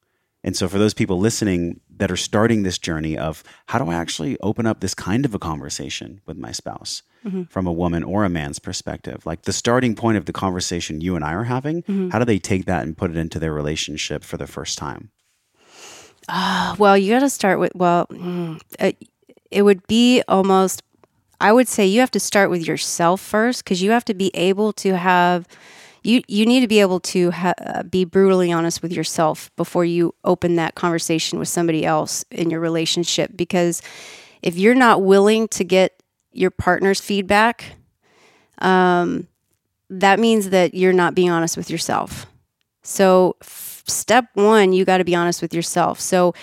And 0.44 0.56
so, 0.56 0.68
for 0.68 0.78
those 0.78 0.94
people 0.94 1.20
listening 1.20 1.80
that 1.98 2.12
are 2.12 2.18
starting 2.18 2.64
this 2.64 2.78
journey 2.78 3.18
of 3.18 3.44
how 3.68 3.80
do 3.80 3.90
I 3.90 3.96
actually 3.96 4.38
open 4.42 4.66
up 4.66 4.80
this 4.80 4.94
kind 4.94 5.26
of 5.26 5.34
a 5.34 5.40
conversation 5.40 6.22
with 6.26 6.38
my 6.38 6.52
spouse 6.52 7.04
mm-hmm. 7.26 7.44
from 7.44 7.68
a 7.68 7.72
woman 7.72 8.04
or 8.04 8.24
a 8.24 8.30
man's 8.30 8.60
perspective, 8.60 9.26
like 9.26 9.44
the 9.44 9.54
starting 9.54 9.96
point 9.96 10.18
of 10.18 10.26
the 10.26 10.34
conversation 10.34 11.02
you 11.02 11.16
and 11.16 11.24
I 11.24 11.34
are 11.34 11.44
having, 11.44 11.84
mm-hmm. 11.84 12.10
how 12.10 12.20
do 12.20 12.26
they 12.26 12.40
take 12.40 12.66
that 12.66 12.84
and 12.84 12.98
put 12.98 13.12
it 13.12 13.18
into 13.18 13.40
their 13.40 13.54
relationship 13.54 14.24
for 14.24 14.38
the 14.38 14.48
first 14.48 14.78
time? 14.78 15.12
Uh, 16.28 16.76
well, 16.78 16.98
you 16.98 17.14
got 17.14 17.20
to 17.20 17.30
start 17.30 17.60
with, 17.60 17.74
well, 17.76 18.08
mm, 18.08 18.60
it, 18.80 18.98
it 19.52 19.62
would 19.62 19.86
be 19.88 20.24
almost, 20.28 20.82
I 21.40 21.54
would 21.54 21.68
say 21.68 21.86
you 21.86 22.00
have 22.00 22.12
to 22.12 22.20
start 22.20 22.50
with 22.50 22.68
yourself 22.68 23.22
first 23.22 23.64
because 23.64 23.82
you 23.82 23.92
have 23.92 24.06
to 24.06 24.14
be 24.14 24.32
able 24.34 24.74
to 24.74 24.98
have 24.98 25.48
you 26.06 26.22
you 26.28 26.46
need 26.46 26.62
to 26.62 26.68
be 26.68 26.80
able 26.80 27.00
to 27.00 27.32
ha- 27.32 27.54
uh, 27.60 27.84
be 27.84 28.06
brutally 28.06 28.52
honest 28.52 28.82
with 28.82 28.92
yourself 28.94 29.52
before 29.56 29.86
you 29.86 30.14
open 30.24 30.56
that 30.56 30.76
conversation 30.76 31.40
with 31.40 31.48
somebody 31.48 31.86
else 31.86 32.24
in 32.32 32.50
your 32.50 32.60
relationship 32.60 33.32
because 33.36 33.82
if 34.42 34.58
you're 34.58 34.76
not 34.76 35.02
willing 35.02 35.48
to 35.50 35.64
get 35.64 36.02
your 36.32 36.52
partner's 36.52 37.02
feedback 37.02 37.76
um, 38.60 39.28
that 39.90 40.20
means 40.20 40.50
that 40.50 40.74
you're 40.74 40.94
not 40.94 41.16
being 41.16 41.30
honest 41.30 41.58
with 41.58 41.70
yourself. 41.70 42.26
So 42.84 43.36
f- 43.42 43.84
step 43.88 44.26
one 44.34 44.74
you 44.74 44.86
got 44.86 44.98
to 44.98 45.04
be 45.04 45.16
honest 45.16 45.42
with 45.42 45.54
yourself. 45.54 46.00
So 46.00 46.34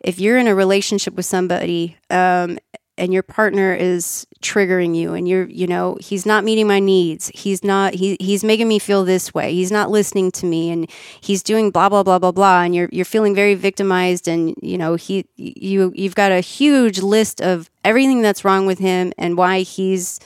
if 0.00 0.18
you're 0.20 0.38
in 0.38 0.46
a 0.46 0.54
relationship 0.54 1.14
with 1.14 1.26
somebody 1.26 1.96
um, 2.10 2.58
and 2.96 3.12
your 3.12 3.22
partner 3.22 3.74
is 3.74 4.26
triggering 4.40 4.94
you 4.94 5.14
and 5.14 5.26
you're 5.26 5.46
you 5.48 5.66
know 5.66 5.96
he's 6.00 6.24
not 6.26 6.44
meeting 6.44 6.66
my 6.66 6.78
needs. 6.78 7.28
He's 7.34 7.64
not 7.64 7.94
he, 7.94 8.16
he's 8.20 8.44
making 8.44 8.68
me 8.68 8.78
feel 8.78 9.04
this 9.04 9.34
way. 9.34 9.52
He's 9.52 9.72
not 9.72 9.90
listening 9.90 10.30
to 10.32 10.46
me 10.46 10.70
and 10.70 10.88
he's 11.20 11.42
doing 11.42 11.70
blah 11.70 11.88
blah 11.88 12.02
blah 12.02 12.18
blah 12.18 12.32
blah. 12.32 12.62
And 12.62 12.74
you're 12.74 12.88
you're 12.92 13.04
feeling 13.04 13.34
very 13.34 13.54
victimized 13.54 14.28
and 14.28 14.54
you 14.62 14.78
know 14.78 14.94
he 14.94 15.26
you 15.36 15.92
you've 15.94 16.14
got 16.14 16.32
a 16.32 16.40
huge 16.40 17.00
list 17.00 17.40
of 17.40 17.70
everything 17.84 18.22
that's 18.22 18.44
wrong 18.44 18.66
with 18.66 18.78
him 18.78 19.12
and 19.18 19.36
why 19.36 19.60
he's 19.60 20.20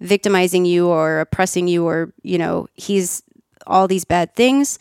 victimizing 0.00 0.64
you 0.64 0.88
or 0.88 1.20
oppressing 1.20 1.68
you 1.68 1.86
or 1.86 2.12
you 2.22 2.38
know 2.38 2.66
he's 2.74 3.22
all 3.66 3.86
these 3.86 4.04
bad 4.04 4.34
things. 4.34 4.78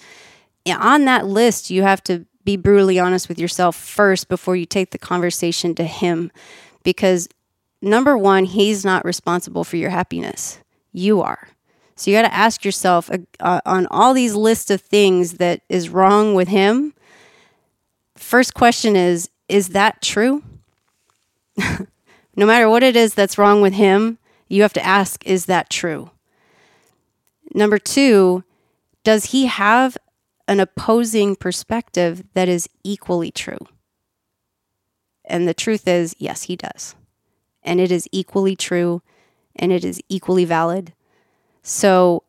On 0.67 1.05
that 1.05 1.25
list 1.25 1.69
you 1.69 1.84
have 1.84 2.03
to 2.03 2.25
be 2.43 2.57
brutally 2.57 2.97
honest 2.97 3.30
with 3.30 3.38
yourself 3.38 3.75
first 3.75 4.30
before 4.30 4.55
you 4.55 4.65
take 4.65 4.91
the 4.91 4.97
conversation 4.97 5.75
to 5.75 5.84
him 5.84 6.32
because 6.84 7.27
number 7.82 8.17
one, 8.17 8.45
he's 8.45 8.86
not 8.86 9.05
responsible 9.05 9.63
for 9.63 9.77
your 9.77 9.89
happiness. 9.89 10.59
You 10.91 11.21
are. 11.21 11.49
So 11.95 12.09
you 12.09 12.17
got 12.17 12.23
to 12.23 12.34
ask 12.34 12.63
yourself 12.63 13.11
uh, 13.11 13.17
uh, 13.41 13.61
on 13.65 13.86
all 13.91 14.13
these 14.13 14.34
lists 14.34 14.71
of 14.71 14.82
things 14.82 15.34
that 15.34 15.61
is 15.67 15.89
wrong 15.89 16.34
with 16.34 16.47
him. 16.47 16.93
First 18.15 18.53
question 18.53 18.95
is 18.95 19.30
Is 19.49 19.69
that 19.69 20.01
true? 20.01 20.43
no 21.57 22.45
matter 22.45 22.69
what 22.69 22.84
it 22.84 22.95
is 22.95 23.13
that's 23.13 23.38
wrong 23.38 23.61
with 23.61 23.73
him, 23.73 24.17
you 24.47 24.61
have 24.61 24.73
to 24.73 24.86
ask 24.86 25.25
Is 25.25 25.45
that 25.47 25.69
true? 25.69 26.11
Number 27.53 27.77
two, 27.77 28.43
does 29.03 29.25
he 29.25 29.47
have 29.47 29.97
an 30.47 30.59
opposing 30.59 31.36
perspective 31.36 32.23
that 32.34 32.47
is 32.47 32.69
equally 32.84 33.32
true? 33.32 33.59
And 35.30 35.47
the 35.47 35.53
truth 35.53 35.88
is, 35.88 36.15
yes, 36.19 36.43
he 36.43 36.55
does. 36.55 36.95
And 37.63 37.80
it 37.80 37.91
is 37.91 38.07
equally 38.11 38.55
true 38.55 39.01
and 39.55 39.71
it 39.71 39.86
is 39.86 40.01
equally 40.09 40.45
valid. 40.45 40.93
So 41.61 42.23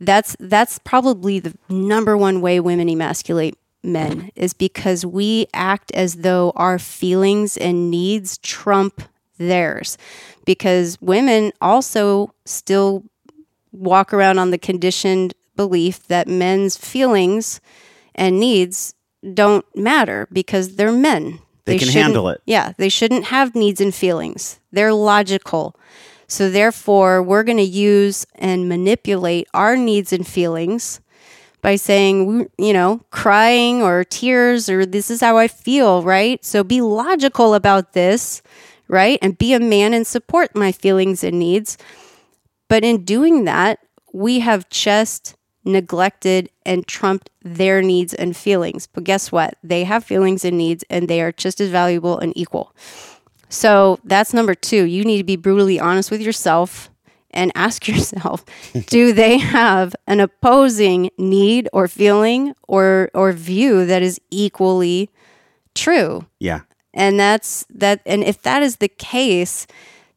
that's 0.00 0.36
that's 0.40 0.78
probably 0.78 1.38
the 1.38 1.56
number 1.68 2.16
one 2.16 2.40
way 2.40 2.60
women 2.60 2.88
emasculate 2.88 3.58
men 3.82 4.30
is 4.34 4.54
because 4.54 5.04
we 5.04 5.46
act 5.52 5.90
as 5.92 6.16
though 6.16 6.52
our 6.56 6.78
feelings 6.78 7.56
and 7.56 7.90
needs 7.90 8.38
trump 8.38 9.02
theirs. 9.38 9.98
Because 10.44 11.00
women 11.00 11.52
also 11.60 12.34
still 12.44 13.04
walk 13.72 14.12
around 14.12 14.38
on 14.38 14.50
the 14.50 14.58
conditioned 14.58 15.34
belief 15.56 16.06
that 16.06 16.28
men's 16.28 16.76
feelings 16.76 17.60
and 18.14 18.38
needs 18.38 18.94
don't 19.32 19.64
matter 19.76 20.28
because 20.32 20.76
they're 20.76 20.92
men. 20.92 21.40
They, 21.64 21.78
they 21.78 21.84
can 21.84 21.88
handle 21.88 22.28
it. 22.28 22.42
Yeah, 22.44 22.72
they 22.76 22.88
shouldn't 22.88 23.26
have 23.26 23.54
needs 23.54 23.80
and 23.80 23.94
feelings. 23.94 24.60
They're 24.72 24.92
logical. 24.92 25.76
So 26.26 26.50
therefore, 26.50 27.22
we're 27.22 27.44
going 27.44 27.58
to 27.58 27.62
use 27.62 28.26
and 28.34 28.68
manipulate 28.68 29.48
our 29.54 29.76
needs 29.76 30.12
and 30.12 30.26
feelings 30.26 31.00
by 31.62 31.76
saying, 31.76 32.50
you 32.58 32.72
know, 32.72 33.00
crying 33.10 33.82
or 33.82 34.04
tears 34.04 34.68
or 34.68 34.84
this 34.84 35.10
is 35.10 35.20
how 35.20 35.38
I 35.38 35.48
feel, 35.48 36.02
right? 36.02 36.44
So 36.44 36.62
be 36.62 36.80
logical 36.82 37.54
about 37.54 37.94
this, 37.94 38.42
right? 38.88 39.18
And 39.22 39.38
be 39.38 39.54
a 39.54 39.60
man 39.60 39.94
and 39.94 40.06
support 40.06 40.54
my 40.54 40.72
feelings 40.72 41.24
and 41.24 41.38
needs. 41.38 41.78
But 42.68 42.84
in 42.84 43.04
doing 43.04 43.44
that, 43.44 43.78
we 44.12 44.40
have 44.40 44.68
just 44.68 45.36
neglected 45.64 46.50
and 46.64 46.86
trumped 46.86 47.30
their 47.42 47.82
needs 47.82 48.14
and 48.14 48.36
feelings. 48.36 48.86
But 48.86 49.04
guess 49.04 49.32
what? 49.32 49.56
They 49.62 49.84
have 49.84 50.04
feelings 50.04 50.44
and 50.44 50.58
needs, 50.58 50.84
and 50.90 51.08
they 51.08 51.20
are 51.20 51.32
just 51.32 51.60
as 51.60 51.70
valuable 51.70 52.18
and 52.18 52.32
equal. 52.36 52.74
So 53.48 53.98
that's 54.04 54.34
number 54.34 54.54
two. 54.54 54.84
You 54.84 55.04
need 55.04 55.18
to 55.18 55.24
be 55.24 55.36
brutally 55.36 55.78
honest 55.78 56.10
with 56.10 56.20
yourself 56.20 56.90
and 57.30 57.52
ask 57.56 57.86
yourself 57.86 58.44
do 58.86 59.12
they 59.12 59.38
have 59.38 59.94
an 60.06 60.20
opposing 60.20 61.10
need 61.18 61.68
or 61.72 61.88
feeling 61.88 62.54
or 62.68 63.10
or 63.12 63.32
view 63.32 63.84
that 63.84 64.02
is 64.02 64.20
equally 64.30 65.10
true 65.74 66.24
yeah 66.38 66.60
and 66.94 67.18
that's 67.18 67.66
that 67.68 68.00
and 68.06 68.22
if 68.22 68.40
that 68.42 68.62
is 68.62 68.76
the 68.76 68.88
case 68.88 69.66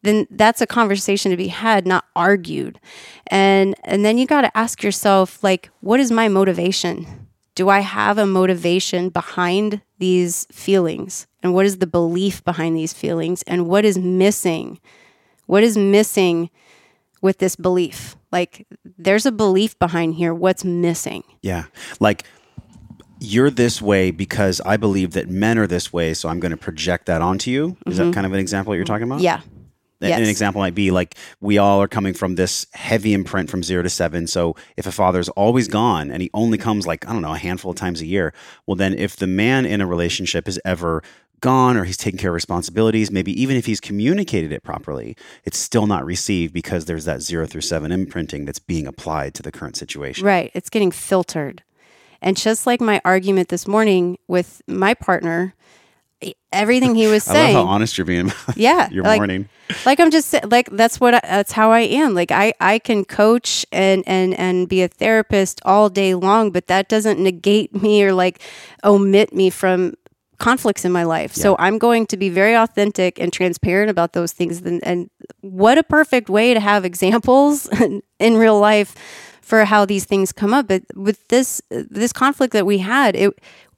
then 0.03 0.27
that's 0.29 0.61
a 0.61 0.67
conversation 0.67 1.31
to 1.31 1.37
be 1.37 1.47
had, 1.47 1.87
not 1.87 2.05
argued. 2.15 2.79
And 3.27 3.75
and 3.83 4.05
then 4.05 4.17
you 4.17 4.25
got 4.25 4.41
to 4.41 4.57
ask 4.57 4.83
yourself 4.83 5.43
like 5.43 5.69
what 5.81 5.99
is 5.99 6.11
my 6.11 6.27
motivation? 6.27 7.27
Do 7.55 7.69
I 7.69 7.79
have 7.79 8.17
a 8.17 8.25
motivation 8.25 9.09
behind 9.09 9.81
these 9.97 10.45
feelings? 10.51 11.25
And 11.41 11.53
what 11.53 11.65
is 11.65 11.79
the 11.79 11.87
belief 11.87 12.43
behind 12.43 12.77
these 12.77 12.93
feelings? 12.93 13.41
And 13.43 13.67
what 13.67 13.83
is 13.83 13.97
missing? 13.97 14.79
What 15.47 15.63
is 15.63 15.77
missing 15.77 16.51
with 17.21 17.39
this 17.39 17.55
belief? 17.55 18.15
Like 18.31 18.67
there's 18.97 19.25
a 19.25 19.31
belief 19.31 19.77
behind 19.79 20.15
here. 20.15 20.33
What's 20.33 20.63
missing? 20.63 21.23
Yeah. 21.41 21.65
Like 21.99 22.25
you're 23.19 23.49
this 23.49 23.81
way 23.81 24.11
because 24.11 24.61
I 24.61 24.77
believe 24.77 25.13
that 25.13 25.29
men 25.29 25.57
are 25.57 25.67
this 25.67 25.91
way, 25.91 26.13
so 26.13 26.29
I'm 26.29 26.39
going 26.39 26.51
to 26.51 26.57
project 26.57 27.07
that 27.07 27.21
onto 27.21 27.49
you. 27.49 27.77
Is 27.85 27.97
mm-hmm. 27.97 28.09
that 28.09 28.13
kind 28.13 28.25
of 28.25 28.33
an 28.33 28.39
example 28.39 28.75
you're 28.75 28.85
talking 28.85 29.07
about? 29.07 29.21
Yeah. 29.21 29.41
Yes. 29.99 30.19
An 30.19 30.27
example 30.27 30.61
might 30.61 30.75
be 30.75 30.91
like 30.91 31.15
we 31.41 31.57
all 31.57 31.81
are 31.81 31.87
coming 31.87 32.13
from 32.13 32.35
this 32.35 32.67
heavy 32.73 33.13
imprint 33.13 33.49
from 33.49 33.63
zero 33.63 33.81
to 33.81 33.89
seven. 33.89 34.27
So 34.27 34.55
if 34.75 34.85
a 34.85 34.91
father's 34.91 35.29
always 35.29 35.67
gone 35.67 36.11
and 36.11 36.21
he 36.21 36.29
only 36.33 36.57
comes 36.57 36.85
like, 36.85 37.07
I 37.07 37.13
don't 37.13 37.23
know, 37.23 37.33
a 37.33 37.37
handful 37.37 37.71
of 37.71 37.77
times 37.77 38.01
a 38.01 38.05
year, 38.05 38.33
well, 38.67 38.75
then 38.75 38.93
if 38.93 39.15
the 39.15 39.27
man 39.27 39.65
in 39.65 39.81
a 39.81 39.87
relationship 39.87 40.47
is 40.47 40.59
ever 40.63 41.01
gone 41.39 41.77
or 41.77 41.83
he's 41.83 41.97
taking 41.97 42.17
care 42.17 42.31
of 42.31 42.35
responsibilities. 42.35 43.11
Maybe 43.11 43.39
even 43.39 43.57
if 43.57 43.65
he's 43.65 43.79
communicated 43.79 44.51
it 44.51 44.63
properly, 44.63 45.15
it's 45.43 45.57
still 45.57 45.87
not 45.87 46.05
received 46.05 46.53
because 46.53 46.85
there's 46.85 47.05
that 47.05 47.21
zero 47.21 47.45
through 47.45 47.61
seven 47.61 47.91
imprinting 47.91 48.45
that's 48.45 48.59
being 48.59 48.87
applied 48.87 49.33
to 49.35 49.43
the 49.43 49.51
current 49.51 49.77
situation. 49.77 50.25
Right. 50.25 50.51
It's 50.53 50.69
getting 50.69 50.91
filtered. 50.91 51.63
And 52.21 52.35
just 52.35 52.65
like 52.65 52.81
my 52.81 52.99
argument 53.05 53.49
this 53.49 53.67
morning 53.67 54.17
with 54.27 54.61
my 54.67 54.95
partner, 54.95 55.53
everything 56.51 56.95
he 56.95 57.07
was 57.07 57.24
saying. 57.24 57.55
I 57.55 57.59
love 57.59 57.68
how 57.68 57.74
honest 57.74 57.97
you're 57.97 58.05
being 58.05 58.32
yeah. 58.55 58.89
your 58.91 59.03
like, 59.03 59.20
morning. 59.20 59.49
like 59.86 59.99
I'm 59.99 60.11
just 60.11 60.36
like 60.45 60.70
that's 60.72 60.99
what 60.99 61.15
I, 61.15 61.22
that's 61.24 61.51
how 61.51 61.72
I 61.72 61.82
am. 61.82 62.13
Like 62.13 62.32
I 62.32 62.53
I 62.59 62.80
can 62.80 63.05
coach 63.05 63.65
and 63.72 64.03
and 64.07 64.34
and 64.34 64.68
be 64.68 64.82
a 64.82 64.88
therapist 64.88 65.61
all 65.65 65.89
day 65.89 66.15
long, 66.15 66.51
but 66.51 66.68
that 66.68 66.89
doesn't 66.89 67.20
negate 67.20 67.82
me 67.82 68.03
or 68.03 68.13
like 68.13 68.41
omit 68.84 69.34
me 69.34 69.49
from 69.49 69.93
conflicts 70.38 70.86
in 70.86 70.91
my 70.91 71.03
life. 71.03 71.34
So 71.34 71.55
I'm 71.57 71.78
going 71.78 72.05
to 72.07 72.18
be 72.18 72.30
very 72.30 72.55
authentic 72.55 73.20
and 73.20 73.34
transparent 73.34 73.89
about 73.89 74.13
those 74.13 74.32
things. 74.32 74.61
And, 74.61 74.86
and 74.86 75.09
what 75.41 75.80
a 75.80 75.84
perfect 75.84 76.30
way 76.30 76.53
to 76.53 76.59
have 76.59 76.86
examples 76.86 77.68
in 78.20 78.38
real 78.38 78.59
life 78.59 78.95
for 79.41 79.65
how 79.65 79.86
these 79.86 80.05
things 80.05 80.32
come 80.32 80.53
up. 80.53 80.68
But 80.68 80.84
with 80.93 81.28
this 81.30 81.61
this 81.70 82.13
conflict 82.13 82.53
that 82.53 82.65
we 82.65 82.80
had, 82.80 83.15
it 83.15 83.34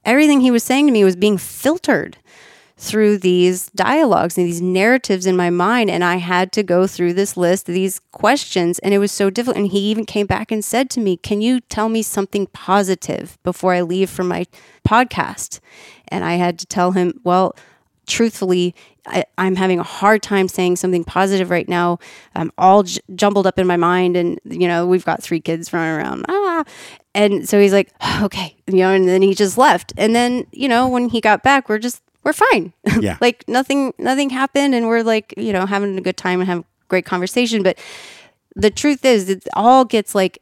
everything 0.05 0.41
he 0.41 0.51
was 0.51 0.63
saying 0.63 0.87
to 0.87 0.91
me 0.91 1.03
was 1.03 1.15
being 1.15 1.37
filtered 1.37 2.17
through 2.79 3.17
these 3.17 3.69
dialogues 3.71 4.37
and 4.37 4.47
these 4.47 4.61
narratives 4.61 5.25
in 5.25 5.35
my 5.35 5.49
mind. 5.49 5.89
And 5.89 6.01
I 6.01 6.15
had 6.15 6.53
to 6.53 6.63
go 6.63 6.87
through 6.87 7.13
this 7.13 7.35
list, 7.35 7.65
these 7.65 7.99
questions, 8.13 8.79
and 8.79 8.93
it 8.93 8.99
was 8.99 9.11
so 9.11 9.29
difficult. 9.29 9.57
And 9.57 9.67
he 9.67 9.79
even 9.79 10.05
came 10.05 10.25
back 10.25 10.49
and 10.49 10.63
said 10.63 10.89
to 10.91 11.01
me, 11.01 11.17
Can 11.17 11.41
you 11.41 11.59
tell 11.59 11.89
me 11.89 12.01
something 12.01 12.47
positive 12.47 13.37
before 13.43 13.73
I 13.73 13.81
leave 13.81 14.09
for 14.09 14.23
my 14.23 14.45
podcast? 14.87 15.59
And 16.07 16.23
I 16.23 16.35
had 16.35 16.57
to 16.59 16.65
tell 16.65 16.93
him, 16.93 17.19
Well, 17.25 17.53
truthfully, 18.07 18.73
I, 19.05 19.25
I'm 19.37 19.57
having 19.57 19.79
a 19.79 19.83
hard 19.83 20.23
time 20.23 20.47
saying 20.47 20.77
something 20.77 21.03
positive 21.03 21.49
right 21.49 21.67
now. 21.67 21.99
I'm 22.33 22.51
all 22.57 22.83
j- 22.83 23.01
jumbled 23.13 23.45
up 23.45 23.59
in 23.59 23.67
my 23.67 23.77
mind, 23.77 24.15
and 24.15 24.39
you 24.45 24.69
know 24.69 24.87
we've 24.87 25.05
got 25.05 25.21
three 25.21 25.41
kids 25.41 25.73
running 25.73 25.95
around. 25.95 26.25
Ah, 26.29 26.63
and 27.13 27.47
so 27.47 27.59
he's 27.59 27.73
like, 27.73 27.91
okay, 28.21 28.55
you 28.67 28.77
know, 28.77 28.91
and 28.91 29.07
then 29.07 29.21
he 29.21 29.35
just 29.35 29.57
left. 29.57 29.91
And 29.97 30.15
then 30.15 30.47
you 30.53 30.69
know 30.69 30.87
when 30.87 31.09
he 31.09 31.19
got 31.19 31.43
back, 31.43 31.67
we're 31.67 31.77
just 31.77 32.01
we're 32.23 32.33
fine. 32.33 32.73
Yeah. 33.01 33.17
like 33.21 33.47
nothing 33.47 33.93
nothing 33.97 34.29
happened, 34.29 34.75
and 34.75 34.87
we're 34.87 35.03
like 35.03 35.33
you 35.37 35.53
know 35.53 35.65
having 35.65 35.97
a 35.97 36.01
good 36.01 36.17
time 36.17 36.41
and 36.41 36.49
have 36.49 36.63
great 36.87 37.05
conversation. 37.05 37.63
But 37.63 37.77
the 38.55 38.69
truth 38.69 39.05
is, 39.05 39.29
it 39.29 39.47
all 39.53 39.85
gets 39.85 40.13
like 40.15 40.39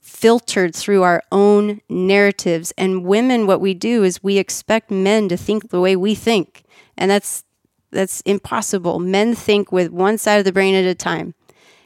filtered 0.00 0.74
through 0.74 1.02
our 1.02 1.22
own 1.32 1.80
narratives. 1.88 2.72
And 2.78 3.04
women, 3.04 3.46
what 3.46 3.60
we 3.60 3.74
do 3.74 4.04
is 4.04 4.22
we 4.22 4.38
expect 4.38 4.90
men 4.90 5.28
to 5.28 5.36
think 5.36 5.70
the 5.70 5.80
way 5.80 5.96
we 5.96 6.14
think, 6.14 6.62
and 6.96 7.10
that's 7.10 7.44
that's 7.90 8.20
impossible. 8.22 8.98
Men 8.98 9.34
think 9.34 9.72
with 9.72 9.90
one 9.90 10.18
side 10.18 10.38
of 10.38 10.44
the 10.44 10.52
brain 10.52 10.74
at 10.74 10.84
a 10.84 10.94
time, 10.94 11.34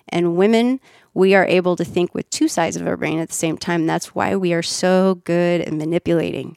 and 0.08 0.36
women 0.36 0.80
we 1.12 1.34
are 1.34 1.44
able 1.46 1.74
to 1.76 1.84
think 1.84 2.14
with 2.14 2.28
two 2.30 2.46
sides 2.48 2.76
of 2.76 2.86
our 2.86 2.96
brain 2.96 3.18
at 3.18 3.28
the 3.28 3.34
same 3.34 3.58
time. 3.58 3.86
That's 3.86 4.14
why 4.14 4.36
we 4.36 4.52
are 4.52 4.62
so 4.62 5.16
good 5.24 5.60
at 5.62 5.72
manipulating. 5.72 6.56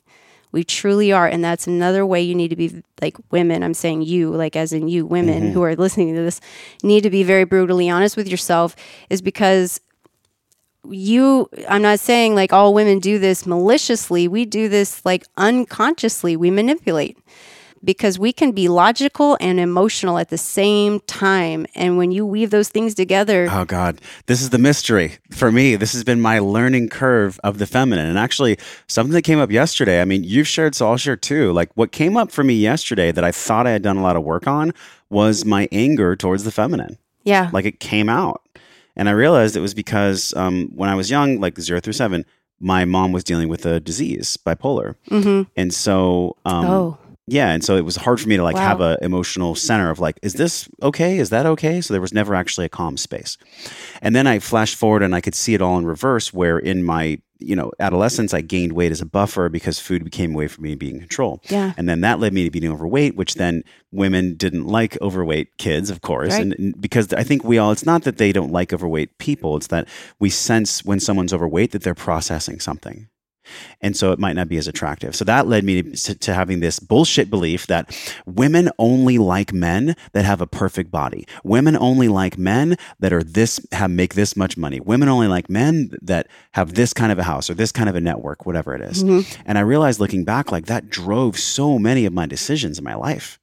We 0.53 0.63
truly 0.63 1.11
are. 1.11 1.27
And 1.27 1.43
that's 1.43 1.67
another 1.67 2.05
way 2.05 2.21
you 2.21 2.35
need 2.35 2.47
to 2.49 2.55
be 2.55 2.81
like 3.01 3.17
women. 3.31 3.63
I'm 3.63 3.73
saying 3.73 4.03
you, 4.03 4.29
like 4.29 4.55
as 4.55 4.71
in 4.71 4.87
you, 4.87 5.05
women 5.05 5.43
mm-hmm. 5.43 5.51
who 5.51 5.63
are 5.63 5.75
listening 5.75 6.15
to 6.15 6.21
this, 6.21 6.39
need 6.81 7.01
to 7.01 7.09
be 7.09 7.23
very 7.23 7.43
brutally 7.43 7.89
honest 7.89 8.15
with 8.15 8.29
yourself, 8.29 8.75
is 9.09 9.21
because 9.21 9.81
you, 10.89 11.49
I'm 11.67 11.81
not 11.81 11.99
saying 11.99 12.35
like 12.35 12.53
all 12.53 12.73
women 12.73 12.99
do 12.99 13.17
this 13.17 13.45
maliciously. 13.45 14.27
We 14.27 14.45
do 14.45 14.69
this 14.69 15.03
like 15.05 15.25
unconsciously. 15.37 16.37
We 16.37 16.51
manipulate 16.51 17.17
because 17.83 18.17
we 18.17 18.31
can 18.31 18.51
be 18.51 18.67
logical 18.67 19.37
and 19.41 19.59
emotional 19.59 20.17
at 20.17 20.29
the 20.29 20.37
same 20.37 20.99
time. 21.01 21.65
And 21.75 21.97
when 21.97 22.11
you 22.11 22.25
weave 22.25 22.49
those 22.49 22.69
things 22.69 22.95
together, 22.95 23.47
Oh 23.51 23.65
God, 23.65 23.99
this 24.27 24.41
is 24.41 24.49
the 24.51 24.57
mystery 24.57 25.17
for 25.31 25.51
me. 25.51 25.75
This 25.75 25.93
has 25.93 26.03
been 26.03 26.21
my 26.21 26.39
learning 26.39 26.89
curve 26.89 27.39
of 27.43 27.57
the 27.57 27.67
feminine, 27.67 28.07
and 28.07 28.17
actually 28.17 28.57
something 28.87 29.13
that 29.13 29.23
came 29.23 29.39
up 29.39 29.51
yesterday. 29.51 30.01
I 30.01 30.05
mean, 30.05 30.23
you've 30.23 30.47
shared, 30.47 30.75
so 30.75 30.89
I'll 30.89 30.97
share 30.97 31.15
too. 31.15 31.51
Like 31.51 31.71
what 31.75 31.91
came 31.91 32.17
up 32.17 32.31
for 32.31 32.43
me 32.43 32.53
yesterday 32.53 33.11
that 33.11 33.23
I 33.23 33.31
thought 33.31 33.67
I 33.67 33.71
had 33.71 33.81
done 33.81 33.97
a 33.97 34.03
lot 34.03 34.15
of 34.15 34.23
work 34.23 34.47
on 34.47 34.73
was 35.09 35.45
my 35.45 35.67
anger 35.71 36.15
towards 36.15 36.43
the 36.43 36.51
feminine. 36.51 36.97
yeah. 37.23 37.49
Like 37.53 37.65
it 37.65 37.79
came 37.79 38.09
out, 38.09 38.41
and 38.95 39.09
I 39.09 39.11
realized 39.11 39.55
it 39.55 39.61
was 39.61 39.73
because 39.73 40.33
um, 40.35 40.71
when 40.75 40.89
I 40.89 40.95
was 40.95 41.09
young, 41.09 41.39
like 41.39 41.59
zero 41.59 41.79
through 41.79 41.93
seven, 41.93 42.25
my 42.59 42.85
mom 42.85 43.11
was 43.11 43.23
dealing 43.23 43.49
with 43.49 43.65
a 43.65 43.79
disease, 43.79 44.37
bipolar, 44.37 44.95
mm-hmm. 45.09 45.43
and 45.55 45.73
so 45.73 46.37
um, 46.45 46.65
oh, 46.65 46.97
yeah, 47.27 47.51
and 47.51 47.63
so 47.63 47.75
it 47.77 47.85
was 47.85 47.95
hard 47.95 48.19
for 48.19 48.27
me 48.27 48.37
to 48.37 48.43
like 48.43 48.55
Wow. 48.55 48.67
have 48.67 48.81
a 48.81 48.97
emotional 49.01 49.55
center 49.55 49.89
of 49.89 49.99
like, 49.99 50.19
is 50.21 50.33
this 50.33 50.67
okay? 50.81 51.17
Is 51.19 51.29
that 51.29 51.45
okay? 51.45 51.79
So 51.81 51.93
there 51.93 52.01
was 52.01 52.13
never 52.13 52.35
actually 52.35 52.65
a 52.65 52.69
calm 52.69 52.97
space. 52.97 53.37
And 54.01 54.15
then 54.15 54.27
I 54.27 54.39
flashed 54.39 54.75
forward 54.75 55.03
and 55.03 55.15
I 55.15 55.21
could 55.21 55.35
see 55.35 55.53
it 55.53 55.61
all 55.61 55.77
in 55.77 55.85
reverse, 55.85 56.33
where 56.33 56.57
in 56.59 56.83
my 56.83 57.19
you 57.39 57.55
know 57.57 57.71
adolescence 57.79 58.33
I 58.33 58.39
gained 58.39 58.71
weight 58.71 58.91
as 58.93 59.01
a 59.01 59.05
buffer 59.05 59.49
because 59.49 59.77
food 59.77 60.03
became 60.05 60.33
a 60.33 60.37
way 60.37 60.47
for 60.47 60.61
me 60.61 60.69
to 60.71 60.75
be 60.77 60.89
in 60.89 60.99
control. 60.99 61.41
yeah. 61.49 61.73
And 61.77 61.89
then 61.89 61.99
that 62.01 62.19
led 62.19 62.33
me 62.33 62.43
to 62.45 62.51
being 62.51 62.71
overweight, 62.71 63.15
which 63.17 63.33
then 63.35 63.63
women 63.91 64.35
didn't 64.35 64.65
like 64.65 64.99
overweight 65.01 65.57
kids, 65.57 65.89
of 65.89 66.01
course. 66.01 66.31
Right. 66.33 66.41
And, 66.41 66.55
and 66.57 66.81
because 66.81 67.11
I 67.13 67.23
think 67.23 67.43
we 67.43 67.57
all, 67.57 67.71
it's 67.73 67.85
not 67.85 68.03
that 68.03 68.17
they 68.17 68.31
don't 68.31 68.51
like 68.51 68.71
overweight 68.71 69.17
people, 69.17 69.57
it's 69.57 69.67
that 69.67 69.89
we 70.19 70.29
sense 70.29 70.85
when 70.85 70.99
someone's 71.01 71.33
overweight 71.33 71.71
that 71.71 71.83
they're 71.83 71.93
processing 71.95 72.59
something. 72.61 73.07
And 73.81 73.95
so 73.95 74.11
it 74.11 74.19
might 74.19 74.33
not 74.33 74.47
be 74.47 74.57
as 74.57 74.67
attractive. 74.67 75.15
So 75.15 75.25
that 75.25 75.47
led 75.47 75.63
me 75.63 75.83
to, 75.83 76.15
to 76.15 76.33
having 76.33 76.59
this 76.59 76.79
bullshit 76.79 77.29
belief 77.29 77.67
that 77.67 77.95
women 78.25 78.69
only 78.79 79.17
like 79.17 79.53
men 79.53 79.95
that 80.13 80.25
have 80.25 80.41
a 80.41 80.47
perfect 80.47 80.91
body. 80.91 81.25
Women 81.43 81.77
only 81.77 82.07
like 82.07 82.37
men 82.37 82.77
that 82.99 83.13
are 83.13 83.23
this 83.23 83.59
have 83.71 83.91
make 83.91 84.15
this 84.15 84.35
much 84.35 84.57
money. 84.57 84.79
Women 84.79 85.09
only 85.09 85.27
like 85.27 85.49
men 85.49 85.91
that 86.01 86.27
have 86.53 86.73
this 86.73 86.93
kind 86.93 87.11
of 87.11 87.19
a 87.19 87.23
house 87.23 87.49
or 87.49 87.53
this 87.53 87.71
kind 87.71 87.89
of 87.89 87.95
a 87.95 88.01
network, 88.01 88.45
whatever 88.45 88.75
it 88.75 88.81
is. 88.81 89.03
Mm-hmm. 89.03 89.41
And 89.45 89.57
I 89.57 89.61
realized 89.61 89.99
looking 89.99 90.23
back, 90.23 90.51
like 90.51 90.65
that 90.67 90.89
drove 90.89 91.37
so 91.37 91.77
many 91.77 92.05
of 92.05 92.13
my 92.13 92.25
decisions 92.25 92.77
in 92.77 92.83
my 92.83 92.95
life. 92.95 93.39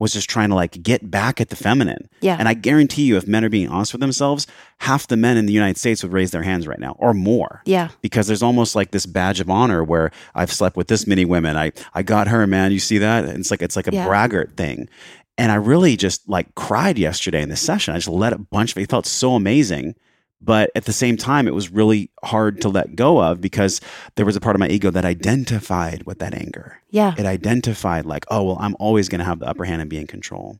Was 0.00 0.12
just 0.12 0.30
trying 0.30 0.50
to 0.50 0.54
like 0.54 0.80
get 0.82 1.10
back 1.10 1.40
at 1.40 1.48
the 1.48 1.56
feminine. 1.56 2.08
Yeah. 2.20 2.36
And 2.38 2.46
I 2.48 2.54
guarantee 2.54 3.02
you, 3.02 3.16
if 3.16 3.26
men 3.26 3.44
are 3.44 3.48
being 3.48 3.68
honest 3.68 3.92
with 3.92 4.00
themselves, 4.00 4.46
half 4.78 5.08
the 5.08 5.16
men 5.16 5.36
in 5.36 5.46
the 5.46 5.52
United 5.52 5.76
States 5.76 6.04
would 6.04 6.12
raise 6.12 6.30
their 6.30 6.44
hands 6.44 6.68
right 6.68 6.78
now 6.78 6.94
or 7.00 7.12
more 7.12 7.62
Yeah. 7.66 7.88
because 8.00 8.28
there's 8.28 8.42
almost 8.42 8.76
like 8.76 8.92
this 8.92 9.06
badge 9.06 9.40
of 9.40 9.50
honor 9.50 9.82
where 9.82 10.12
I've 10.36 10.52
slept 10.52 10.76
with 10.76 10.86
this 10.86 11.06
many 11.08 11.24
women. 11.24 11.56
I 11.56 11.72
I 11.94 12.02
got 12.04 12.28
her, 12.28 12.46
man. 12.46 12.70
You 12.70 12.78
see 12.78 12.98
that? 12.98 13.24
And 13.24 13.38
it's 13.40 13.50
like 13.50 13.60
it's 13.60 13.74
like 13.74 13.88
a 13.88 13.92
Yeah. 13.92 14.06
braggart 14.06 14.56
thing. 14.56 14.88
And 15.36 15.50
I 15.50 15.56
really 15.56 15.96
just 15.96 16.28
like 16.28 16.54
cried 16.54 16.96
yesterday 16.96 17.42
in 17.42 17.48
this 17.48 17.60
session. 17.60 17.92
I 17.94 17.96
just 17.98 18.08
let 18.08 18.32
a 18.32 18.38
bunch 18.38 18.72
of 18.72 18.78
it 18.78 18.88
felt 18.90 19.04
so 19.06 19.34
amazing. 19.34 19.94
But 20.40 20.70
at 20.76 20.84
the 20.84 20.92
same 20.92 21.16
time, 21.16 21.48
it 21.48 21.54
was 21.54 21.70
really 21.70 22.10
hard 22.22 22.60
to 22.60 22.68
let 22.68 22.94
go 22.94 23.20
of 23.20 23.40
because 23.40 23.80
there 24.14 24.26
was 24.26 24.36
a 24.36 24.40
part 24.40 24.54
of 24.54 24.60
my 24.60 24.68
ego 24.68 24.90
that 24.90 25.04
identified 25.04 26.04
with 26.04 26.20
that 26.20 26.34
anger. 26.34 26.80
Yeah. 26.90 27.14
It 27.18 27.26
identified 27.26 28.06
like, 28.06 28.24
oh 28.30 28.44
well, 28.44 28.56
I'm 28.60 28.76
always 28.78 29.08
going 29.08 29.18
to 29.18 29.24
have 29.24 29.40
the 29.40 29.48
upper 29.48 29.64
hand 29.64 29.80
and 29.80 29.90
be 29.90 29.98
in 29.98 30.06
control 30.06 30.58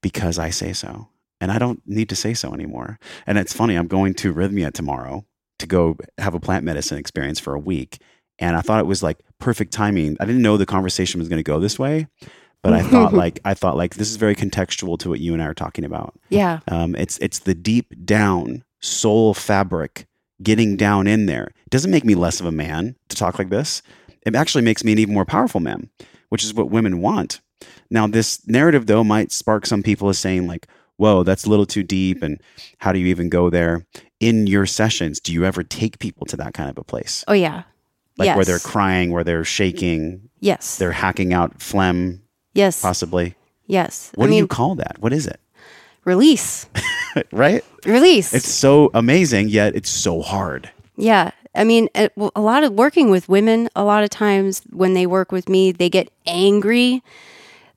because 0.00 0.38
I 0.38 0.50
say 0.50 0.72
so, 0.72 1.08
and 1.40 1.52
I 1.52 1.58
don't 1.58 1.80
need 1.86 2.08
to 2.08 2.16
say 2.16 2.34
so 2.34 2.52
anymore. 2.52 2.98
And 3.26 3.38
it's 3.38 3.52
funny. 3.52 3.76
I'm 3.76 3.86
going 3.86 4.14
to 4.14 4.34
Rhythmia 4.34 4.72
tomorrow 4.72 5.24
to 5.60 5.66
go 5.66 5.96
have 6.18 6.34
a 6.34 6.40
plant 6.40 6.64
medicine 6.64 6.98
experience 6.98 7.38
for 7.38 7.54
a 7.54 7.60
week, 7.60 8.00
and 8.40 8.56
I 8.56 8.60
thought 8.60 8.80
it 8.80 8.86
was 8.86 9.04
like 9.04 9.20
perfect 9.38 9.72
timing. 9.72 10.16
I 10.18 10.24
didn't 10.24 10.42
know 10.42 10.56
the 10.56 10.66
conversation 10.66 11.20
was 11.20 11.28
going 11.28 11.38
to 11.38 11.44
go 11.44 11.60
this 11.60 11.78
way, 11.78 12.08
but 12.62 12.72
I 12.72 12.82
thought 12.82 13.14
like 13.14 13.38
I 13.44 13.54
thought 13.54 13.76
like 13.76 13.94
this 13.94 14.10
is 14.10 14.16
very 14.16 14.34
contextual 14.34 14.98
to 14.98 15.08
what 15.08 15.20
you 15.20 15.32
and 15.32 15.40
I 15.40 15.46
are 15.46 15.54
talking 15.54 15.84
about. 15.84 16.18
Yeah. 16.28 16.58
Um, 16.66 16.96
it's 16.96 17.18
it's 17.18 17.38
the 17.38 17.54
deep 17.54 17.94
down 18.04 18.64
soul 18.82 19.32
fabric 19.34 20.06
getting 20.42 20.76
down 20.76 21.06
in 21.06 21.26
there. 21.26 21.44
It 21.66 21.70
doesn't 21.70 21.90
make 21.90 22.04
me 22.04 22.14
less 22.14 22.40
of 22.40 22.46
a 22.46 22.52
man 22.52 22.96
to 23.08 23.16
talk 23.16 23.38
like 23.38 23.48
this. 23.48 23.80
It 24.26 24.34
actually 24.34 24.62
makes 24.64 24.84
me 24.84 24.92
an 24.92 24.98
even 24.98 25.14
more 25.14 25.24
powerful 25.24 25.60
man, 25.60 25.88
which 26.28 26.44
is 26.44 26.52
what 26.52 26.70
women 26.70 27.00
want. 27.00 27.40
Now, 27.90 28.06
this 28.06 28.46
narrative 28.46 28.86
though 28.86 29.04
might 29.04 29.32
spark 29.32 29.66
some 29.66 29.82
people 29.82 30.08
as 30.08 30.18
saying 30.18 30.46
like, 30.48 30.66
"Whoa, 30.96 31.22
that's 31.22 31.44
a 31.44 31.50
little 31.50 31.66
too 31.66 31.82
deep," 31.84 32.22
and 32.22 32.40
how 32.78 32.92
do 32.92 32.98
you 32.98 33.06
even 33.06 33.28
go 33.28 33.50
there? 33.50 33.86
In 34.20 34.46
your 34.46 34.66
sessions, 34.66 35.20
do 35.20 35.32
you 35.32 35.44
ever 35.44 35.62
take 35.62 35.98
people 35.98 36.26
to 36.26 36.36
that 36.38 36.54
kind 36.54 36.70
of 36.70 36.78
a 36.78 36.84
place, 36.84 37.24
Oh 37.28 37.32
yeah. 37.32 37.62
like 38.18 38.26
yes. 38.26 38.36
where 38.36 38.44
they're 38.44 38.58
crying, 38.58 39.10
where 39.12 39.24
they're 39.24 39.44
shaking, 39.44 40.28
Yes. 40.40 40.76
they're 40.78 40.92
hacking 40.92 41.32
out 41.32 41.60
phlegm, 41.62 42.22
yes. 42.54 42.80
possibly? 42.82 43.34
Yes. 43.66 44.10
What 44.16 44.24
I 44.24 44.26
do 44.26 44.30
mean, 44.32 44.38
you 44.38 44.46
call 44.48 44.74
that? 44.76 44.96
What 45.00 45.12
is 45.12 45.26
it? 45.26 45.38
release. 46.04 46.66
right? 47.32 47.64
Release. 47.84 48.32
It's 48.32 48.48
so 48.48 48.90
amazing, 48.94 49.48
yet 49.48 49.74
it's 49.74 49.90
so 49.90 50.22
hard. 50.22 50.70
Yeah. 50.96 51.30
I 51.54 51.64
mean, 51.64 51.88
a 51.94 52.40
lot 52.40 52.64
of 52.64 52.72
working 52.72 53.10
with 53.10 53.28
women, 53.28 53.68
a 53.76 53.84
lot 53.84 54.04
of 54.04 54.10
times 54.10 54.62
when 54.70 54.94
they 54.94 55.06
work 55.06 55.32
with 55.32 55.48
me, 55.48 55.70
they 55.70 55.90
get 55.90 56.10
angry. 56.26 57.02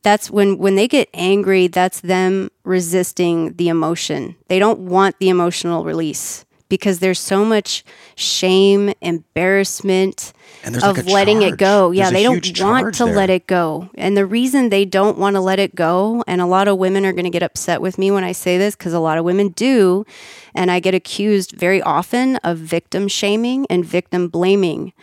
That's 0.02 0.32
when 0.32 0.60
when 0.60 0.76
they 0.76 0.88
get 0.88 1.10
angry, 1.14 1.68
that's 1.68 2.00
them 2.00 2.52
resisting 2.64 3.54
the 3.54 3.68
emotion. 3.68 4.36
They 4.48 4.60
don't 4.60 4.80
want 4.82 5.20
the 5.20 5.30
emotional 5.30 5.84
release 5.84 6.46
because 6.70 7.00
there's 7.00 7.20
so 7.20 7.46
much 7.46 7.84
shame, 8.16 8.94
embarrassment 9.02 10.34
And 10.64 10.76
of 10.76 10.98
like 10.98 11.06
letting 11.06 11.42
it 11.42 11.58
go. 11.58 11.92
Yeah, 11.92 12.10
There's 12.10 12.14
they 12.14 12.24
don't 12.24 12.60
want 12.84 12.96
to 12.96 13.06
there. 13.06 13.16
let 13.16 13.30
it 13.30 13.48
go. 13.48 13.90
And 13.96 14.18
the 14.18 14.26
reason 14.26 14.70
they 14.70 14.86
don't 14.86 15.18
want 15.18 15.36
to 15.36 15.42
let 15.42 15.60
it 15.60 15.76
go, 15.76 16.24
and 16.28 16.42
a 16.42 16.46
lot 16.46 16.68
of 16.68 16.78
women 16.78 17.06
are 17.06 17.14
going 17.14 17.26
to 17.26 17.30
get 17.30 17.44
upset 17.44 17.82
with 17.82 17.98
me 17.98 18.12
when 18.12 18.24
I 18.24 18.32
say 18.32 18.58
this 18.58 18.76
because 18.76 18.94
a 18.94 19.00
lot 19.00 19.18
of 19.18 19.26
women 19.26 19.50
do, 19.50 20.06
and 20.54 20.72
I 20.72 20.80
get 20.80 20.96
accused 20.96 21.52
very 21.52 21.82
often 21.82 22.38
of 22.38 22.58
victim 22.58 23.08
shaming 23.08 23.66
and 23.70 23.86
victim 23.86 24.28
blaming 24.28 24.94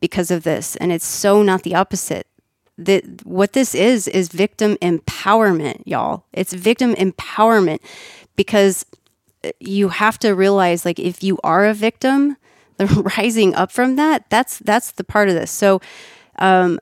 because 0.00 0.30
of 0.30 0.42
this. 0.42 0.76
And 0.76 0.90
it's 0.92 1.06
so 1.06 1.42
not 1.42 1.62
the 1.62 1.74
opposite. 1.74 2.26
That 2.78 3.24
what 3.24 3.52
this 3.52 3.74
is 3.74 4.08
is 4.08 4.28
victim 4.28 4.76
empowerment, 4.82 5.82
y'all. 5.84 6.24
It's 6.32 6.54
victim 6.54 6.94
empowerment 6.94 7.80
because 8.34 8.86
you 9.60 9.88
have 9.88 10.18
to 10.20 10.32
realize 10.32 10.84
like 10.84 10.98
if 10.98 11.22
you 11.22 11.38
are 11.42 11.66
a 11.66 11.74
victim 11.74 12.36
the 12.78 12.86
rising 12.86 13.54
up 13.54 13.70
from 13.70 13.96
that 13.96 14.28
that's 14.30 14.58
that's 14.60 14.92
the 14.92 15.04
part 15.04 15.28
of 15.28 15.34
this. 15.34 15.50
So 15.50 15.80
um 16.38 16.80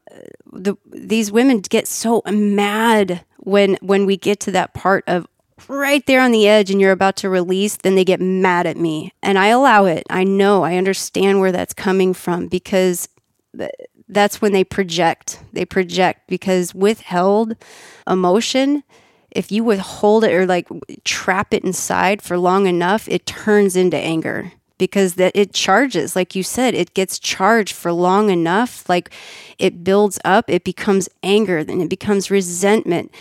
the 0.52 0.76
these 0.86 1.32
women 1.32 1.60
get 1.60 1.88
so 1.88 2.22
mad 2.30 3.24
when 3.38 3.76
when 3.80 4.06
we 4.06 4.16
get 4.16 4.40
to 4.40 4.50
that 4.52 4.74
part 4.74 5.04
of 5.06 5.26
right 5.68 6.06
there 6.06 6.20
on 6.20 6.30
the 6.30 6.48
edge 6.48 6.70
and 6.70 6.80
you're 6.80 6.92
about 6.92 7.16
to 7.16 7.28
release 7.28 7.76
then 7.76 7.94
they 7.94 8.04
get 8.04 8.20
mad 8.20 8.66
at 8.66 8.76
me. 8.76 9.12
And 9.22 9.38
i 9.38 9.48
allow 9.48 9.84
it. 9.84 10.06
I 10.08 10.24
know. 10.24 10.62
I 10.62 10.76
understand 10.76 11.40
where 11.40 11.52
that's 11.52 11.74
coming 11.74 12.14
from 12.14 12.46
because 12.46 13.08
that's 14.08 14.42
when 14.42 14.52
they 14.52 14.64
project. 14.64 15.40
They 15.52 15.64
project 15.64 16.28
because 16.28 16.74
withheld 16.74 17.56
emotion 18.06 18.82
if 19.30 19.52
you 19.52 19.64
withhold 19.64 20.24
it 20.24 20.32
or 20.32 20.46
like 20.46 20.68
trap 21.04 21.54
it 21.54 21.64
inside 21.64 22.22
for 22.22 22.36
long 22.38 22.66
enough, 22.66 23.08
it 23.08 23.26
turns 23.26 23.76
into 23.76 23.96
anger 23.96 24.52
because 24.78 25.14
that 25.14 25.32
it 25.34 25.52
charges. 25.52 26.16
Like 26.16 26.34
you 26.34 26.42
said 26.42 26.74
it 26.74 26.94
gets 26.94 27.18
charged 27.18 27.74
for 27.74 27.92
long 27.92 28.30
enough 28.30 28.88
like 28.88 29.10
it 29.58 29.84
builds 29.84 30.18
up 30.24 30.48
it 30.48 30.64
becomes 30.64 31.08
anger 31.22 31.62
then 31.62 31.80
it 31.80 31.88
becomes 31.90 32.30
resentment. 32.30 33.12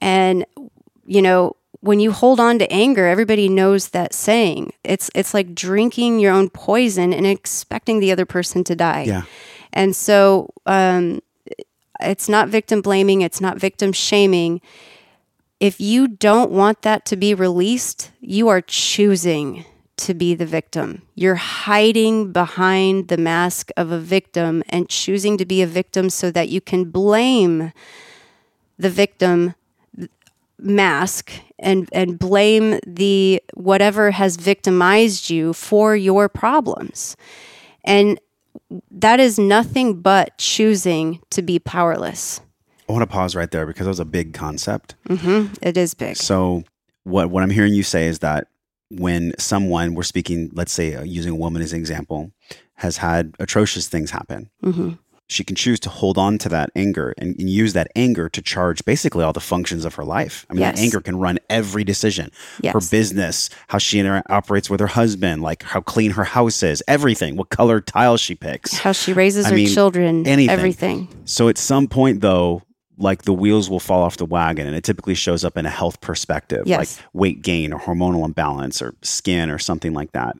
And 0.00 0.46
you 1.04 1.20
know 1.20 1.56
when 1.80 2.00
you 2.00 2.12
hold 2.12 2.40
on 2.40 2.58
to 2.58 2.72
anger 2.72 3.06
everybody 3.06 3.48
knows 3.48 3.88
that 3.90 4.14
saying. 4.14 4.72
It's 4.84 5.10
it's 5.14 5.34
like 5.34 5.54
drinking 5.54 6.20
your 6.20 6.32
own 6.32 6.48
poison 6.50 7.12
and 7.12 7.26
expecting 7.26 8.00
the 8.00 8.12
other 8.12 8.26
person 8.26 8.64
to 8.64 8.76
die. 8.76 9.04
Yeah. 9.06 9.24
and 9.72 9.94
so 9.94 10.50
um 10.66 11.20
it's 12.00 12.28
not 12.28 12.48
victim 12.48 12.80
blaming 12.80 13.22
it's 13.22 13.40
not 13.40 13.58
victim 13.58 13.92
shaming 13.92 14.60
if 15.60 15.80
you 15.80 16.08
don't 16.08 16.50
want 16.50 16.82
that 16.82 17.04
to 17.06 17.16
be 17.16 17.34
released, 17.34 18.10
you 18.20 18.48
are 18.48 18.60
choosing 18.60 19.64
to 19.96 20.14
be 20.14 20.34
the 20.34 20.46
victim. 20.46 21.02
You're 21.14 21.34
hiding 21.34 22.32
behind 22.32 23.08
the 23.08 23.16
mask 23.16 23.70
of 23.76 23.90
a 23.90 23.98
victim 23.98 24.62
and 24.68 24.88
choosing 24.88 25.36
to 25.38 25.44
be 25.44 25.60
a 25.60 25.66
victim 25.66 26.08
so 26.10 26.30
that 26.30 26.48
you 26.48 26.60
can 26.60 26.90
blame 26.90 27.72
the 28.78 28.90
victim 28.90 29.54
mask 30.60 31.32
and 31.58 31.88
and 31.92 32.18
blame 32.18 32.78
the 32.86 33.42
whatever 33.54 34.10
has 34.10 34.36
victimized 34.36 35.30
you 35.30 35.52
for 35.52 35.96
your 35.96 36.28
problems. 36.28 37.16
And 37.84 38.20
that 38.90 39.20
is 39.20 39.38
nothing 39.38 40.00
but 40.00 40.36
choosing 40.38 41.20
to 41.30 41.42
be 41.42 41.58
powerless. 41.58 42.40
I 42.88 42.92
want 42.92 43.02
to 43.02 43.06
pause 43.06 43.36
right 43.36 43.50
there 43.50 43.66
because 43.66 43.84
that 43.84 43.90
was 43.90 44.00
a 44.00 44.04
big 44.04 44.32
concept. 44.34 44.94
It 45.08 45.76
is 45.76 45.94
big. 45.94 46.16
So 46.16 46.64
what 47.04 47.30
what 47.30 47.42
I'm 47.42 47.50
hearing 47.50 47.74
you 47.74 47.82
say 47.82 48.06
is 48.06 48.20
that 48.20 48.48
when 48.90 49.32
someone 49.38 49.94
we're 49.94 50.02
speaking, 50.02 50.50
let's 50.54 50.72
say 50.72 50.94
uh, 50.94 51.02
using 51.02 51.32
a 51.32 51.36
woman 51.36 51.60
as 51.62 51.72
an 51.72 51.78
example, 51.78 52.32
has 52.76 52.96
had 52.98 53.34
atrocious 53.38 53.88
things 53.88 54.10
happen, 54.10 54.50
hmm 54.62 54.92
she 55.30 55.44
can 55.44 55.54
choose 55.54 55.78
to 55.78 55.90
hold 55.90 56.16
on 56.16 56.38
to 56.38 56.48
that 56.48 56.70
anger 56.74 57.14
and, 57.18 57.38
and 57.38 57.50
use 57.50 57.74
that 57.74 57.88
anger 57.94 58.30
to 58.30 58.40
charge 58.40 58.82
basically 58.86 59.22
all 59.22 59.32
the 59.34 59.40
functions 59.40 59.84
of 59.84 59.94
her 59.96 60.04
life. 60.04 60.46
I 60.48 60.54
mean, 60.54 60.62
that 60.62 60.78
anger 60.78 61.02
can 61.02 61.18
run 61.18 61.38
every 61.50 61.84
decision, 61.84 62.30
her 62.64 62.80
business, 62.90 63.50
how 63.68 63.76
she 63.76 63.98
inter- 63.98 64.22
operates 64.30 64.70
with 64.70 64.80
her 64.80 64.86
husband, 64.86 65.42
like 65.42 65.62
how 65.62 65.82
clean 65.82 66.12
her 66.12 66.24
house 66.24 66.62
is, 66.62 66.82
everything, 66.88 67.36
what 67.36 67.50
color 67.50 67.80
tiles 67.82 68.22
she 68.22 68.34
picks. 68.34 68.78
how 68.78 68.92
she 68.92 69.12
raises 69.12 69.44
I 69.44 69.50
her 69.50 69.56
mean, 69.56 69.68
children, 69.68 70.26
anything. 70.26 70.48
everything. 70.48 71.08
So 71.26 71.48
at 71.50 71.58
some 71.58 71.88
point, 71.88 72.22
though, 72.22 72.62
like 72.98 73.22
the 73.22 73.32
wheels 73.32 73.70
will 73.70 73.80
fall 73.80 74.02
off 74.02 74.16
the 74.16 74.24
wagon, 74.26 74.66
and 74.66 74.74
it 74.76 74.84
typically 74.84 75.14
shows 75.14 75.44
up 75.44 75.56
in 75.56 75.64
a 75.66 75.70
health 75.70 76.00
perspective, 76.00 76.64
Yes. 76.66 76.78
like 76.98 77.06
weight 77.12 77.42
gain 77.42 77.72
or 77.72 77.78
hormonal 77.80 78.24
imbalance 78.24 78.82
or 78.82 78.94
skin 79.02 79.50
or 79.50 79.58
something 79.58 79.94
like 79.94 80.12
that. 80.12 80.36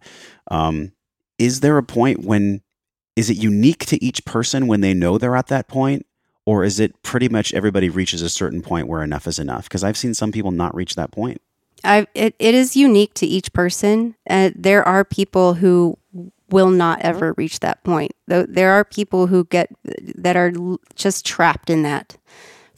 Um, 0.51 0.93
is 1.39 1.61
there 1.61 1.79
a 1.79 1.83
point 1.83 2.25
when 2.25 2.63
is 3.17 3.31
it 3.31 3.37
unique 3.37 3.85
to 3.87 4.03
each 4.03 4.25
person 4.25 4.67
when 4.67 4.81
they 4.81 4.95
know 4.95 5.19
they're 5.19 5.37
at 5.37 5.49
that 5.49 5.69
point, 5.69 6.05
or 6.47 6.65
is 6.65 6.81
it 6.81 7.03
pretty 7.03 7.29
much 7.29 7.53
everybody 7.55 7.89
reaches 7.89 8.23
a 8.23 8.29
certain 8.29 8.63
point 8.63 8.89
where 8.89 9.03
enough 9.03 9.27
is 9.27 9.39
enough? 9.39 9.65
Because 9.65 9.85
I've 9.85 9.97
seen 9.97 10.15
some 10.15 10.33
people 10.33 10.51
not 10.51 10.75
reach 10.75 10.95
that 10.95 11.11
point. 11.11 11.41
I 11.85 12.07
it, 12.15 12.35
it 12.39 12.55
is 12.55 12.77
unique 12.77 13.15
to 13.15 13.27
each 13.27 13.53
person. 13.53 14.17
Uh, 14.29 14.51
there 14.57 14.83
are 14.87 15.05
people 15.05 15.55
who 15.55 15.97
will 16.51 16.71
not 16.71 17.01
ever 17.03 17.35
reach 17.37 17.61
that 17.61 17.85
point. 17.85 18.13
There 18.27 18.73
are 18.73 18.85
people 18.85 19.27
who 19.27 19.45
get 19.45 19.71
that 20.17 20.37
are 20.37 20.51
just 20.95 21.27
trapped 21.27 21.69
in 21.71 21.83
that 21.83 22.17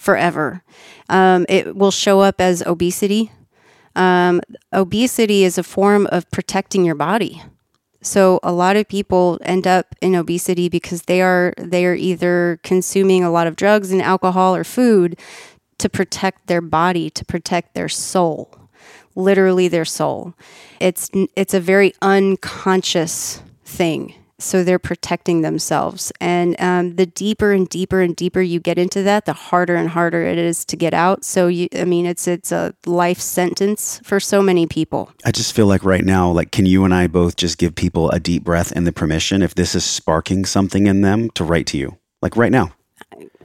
forever. 0.00 0.62
Um, 1.10 1.44
it 1.46 1.76
will 1.76 1.90
show 1.90 2.20
up 2.20 2.40
as 2.40 2.62
obesity. 2.62 3.30
Um, 3.94 4.40
obesity 4.72 5.44
is 5.44 5.58
a 5.58 5.62
form 5.62 6.08
of 6.10 6.28
protecting 6.30 6.86
your 6.86 6.94
body. 6.94 7.42
So 8.00 8.40
a 8.42 8.50
lot 8.50 8.76
of 8.76 8.88
people 8.88 9.38
end 9.42 9.66
up 9.66 9.94
in 10.00 10.14
obesity 10.14 10.70
because 10.70 11.02
they 11.02 11.20
are 11.20 11.52
they 11.58 11.84
are 11.84 11.94
either 11.94 12.60
consuming 12.62 13.22
a 13.22 13.30
lot 13.30 13.46
of 13.46 13.56
drugs 13.56 13.92
and 13.92 14.00
alcohol 14.00 14.56
or 14.56 14.64
food 14.64 15.18
to 15.76 15.90
protect 15.90 16.46
their 16.46 16.62
body, 16.62 17.10
to 17.10 17.24
protect 17.26 17.74
their 17.74 17.90
soul, 17.90 18.58
literally 19.14 19.68
their 19.68 19.84
soul. 19.84 20.32
It's 20.80 21.10
it's 21.36 21.52
a 21.52 21.60
very 21.60 21.92
unconscious 22.00 23.42
thing. 23.66 24.14
So 24.40 24.64
they're 24.64 24.78
protecting 24.78 25.42
themselves, 25.42 26.12
and 26.20 26.56
um, 26.60 26.96
the 26.96 27.06
deeper 27.06 27.52
and 27.52 27.68
deeper 27.68 28.00
and 28.00 28.16
deeper 28.16 28.40
you 28.40 28.58
get 28.58 28.78
into 28.78 29.02
that, 29.02 29.26
the 29.26 29.32
harder 29.32 29.76
and 29.76 29.88
harder 29.88 30.22
it 30.22 30.38
is 30.38 30.64
to 30.66 30.76
get 30.76 30.94
out. 30.94 31.24
So 31.24 31.46
you, 31.46 31.68
I 31.76 31.84
mean, 31.84 32.06
it's 32.06 32.26
it's 32.26 32.50
a 32.50 32.74
life 32.86 33.20
sentence 33.20 34.00
for 34.02 34.18
so 34.18 34.42
many 34.42 34.66
people. 34.66 35.12
I 35.24 35.30
just 35.30 35.54
feel 35.54 35.66
like 35.66 35.84
right 35.84 36.04
now, 36.04 36.30
like, 36.30 36.52
can 36.52 36.66
you 36.66 36.84
and 36.84 36.94
I 36.94 37.06
both 37.06 37.36
just 37.36 37.58
give 37.58 37.74
people 37.74 38.10
a 38.10 38.18
deep 38.18 38.42
breath 38.42 38.72
and 38.72 38.86
the 38.86 38.92
permission 38.92 39.42
if 39.42 39.54
this 39.54 39.74
is 39.74 39.84
sparking 39.84 40.44
something 40.44 40.86
in 40.86 41.02
them 41.02 41.30
to 41.30 41.44
write 41.44 41.66
to 41.68 41.78
you? 41.78 41.98
Like 42.22 42.36
right 42.36 42.52
now. 42.52 42.72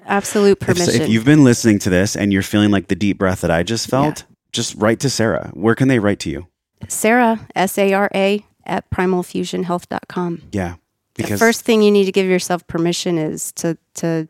Absolute 0.05 0.59
permission. 0.59 1.01
if 1.01 1.09
you've 1.09 1.25
been 1.25 1.43
listening 1.43 1.79
to 1.79 1.89
this 1.89 2.15
and 2.15 2.31
you're 2.31 2.43
feeling 2.43 2.69
like 2.71 2.87
the 2.87 2.95
deep 2.95 3.17
breath 3.17 3.41
that 3.41 3.51
I 3.51 3.63
just 3.63 3.89
felt, 3.89 4.23
just 4.51 4.75
write 4.75 4.99
to 5.01 5.09
Sarah. 5.09 5.51
Where 5.53 5.75
can 5.75 5.87
they 5.87 5.99
write 5.99 6.19
to 6.21 6.29
you? 6.29 6.47
Sarah, 6.87 7.47
S 7.55 7.77
A 7.77 7.93
R 7.93 8.09
A, 8.13 8.45
at 8.65 8.89
primalfusionhealth.com. 8.89 10.43
Yeah. 10.51 10.75
The 11.15 11.37
first 11.37 11.61
thing 11.63 11.81
you 11.81 11.91
need 11.91 12.05
to 12.05 12.11
give 12.11 12.27
yourself 12.27 12.65
permission 12.67 13.17
is 13.17 13.51
to 13.53 13.77
to 13.95 14.27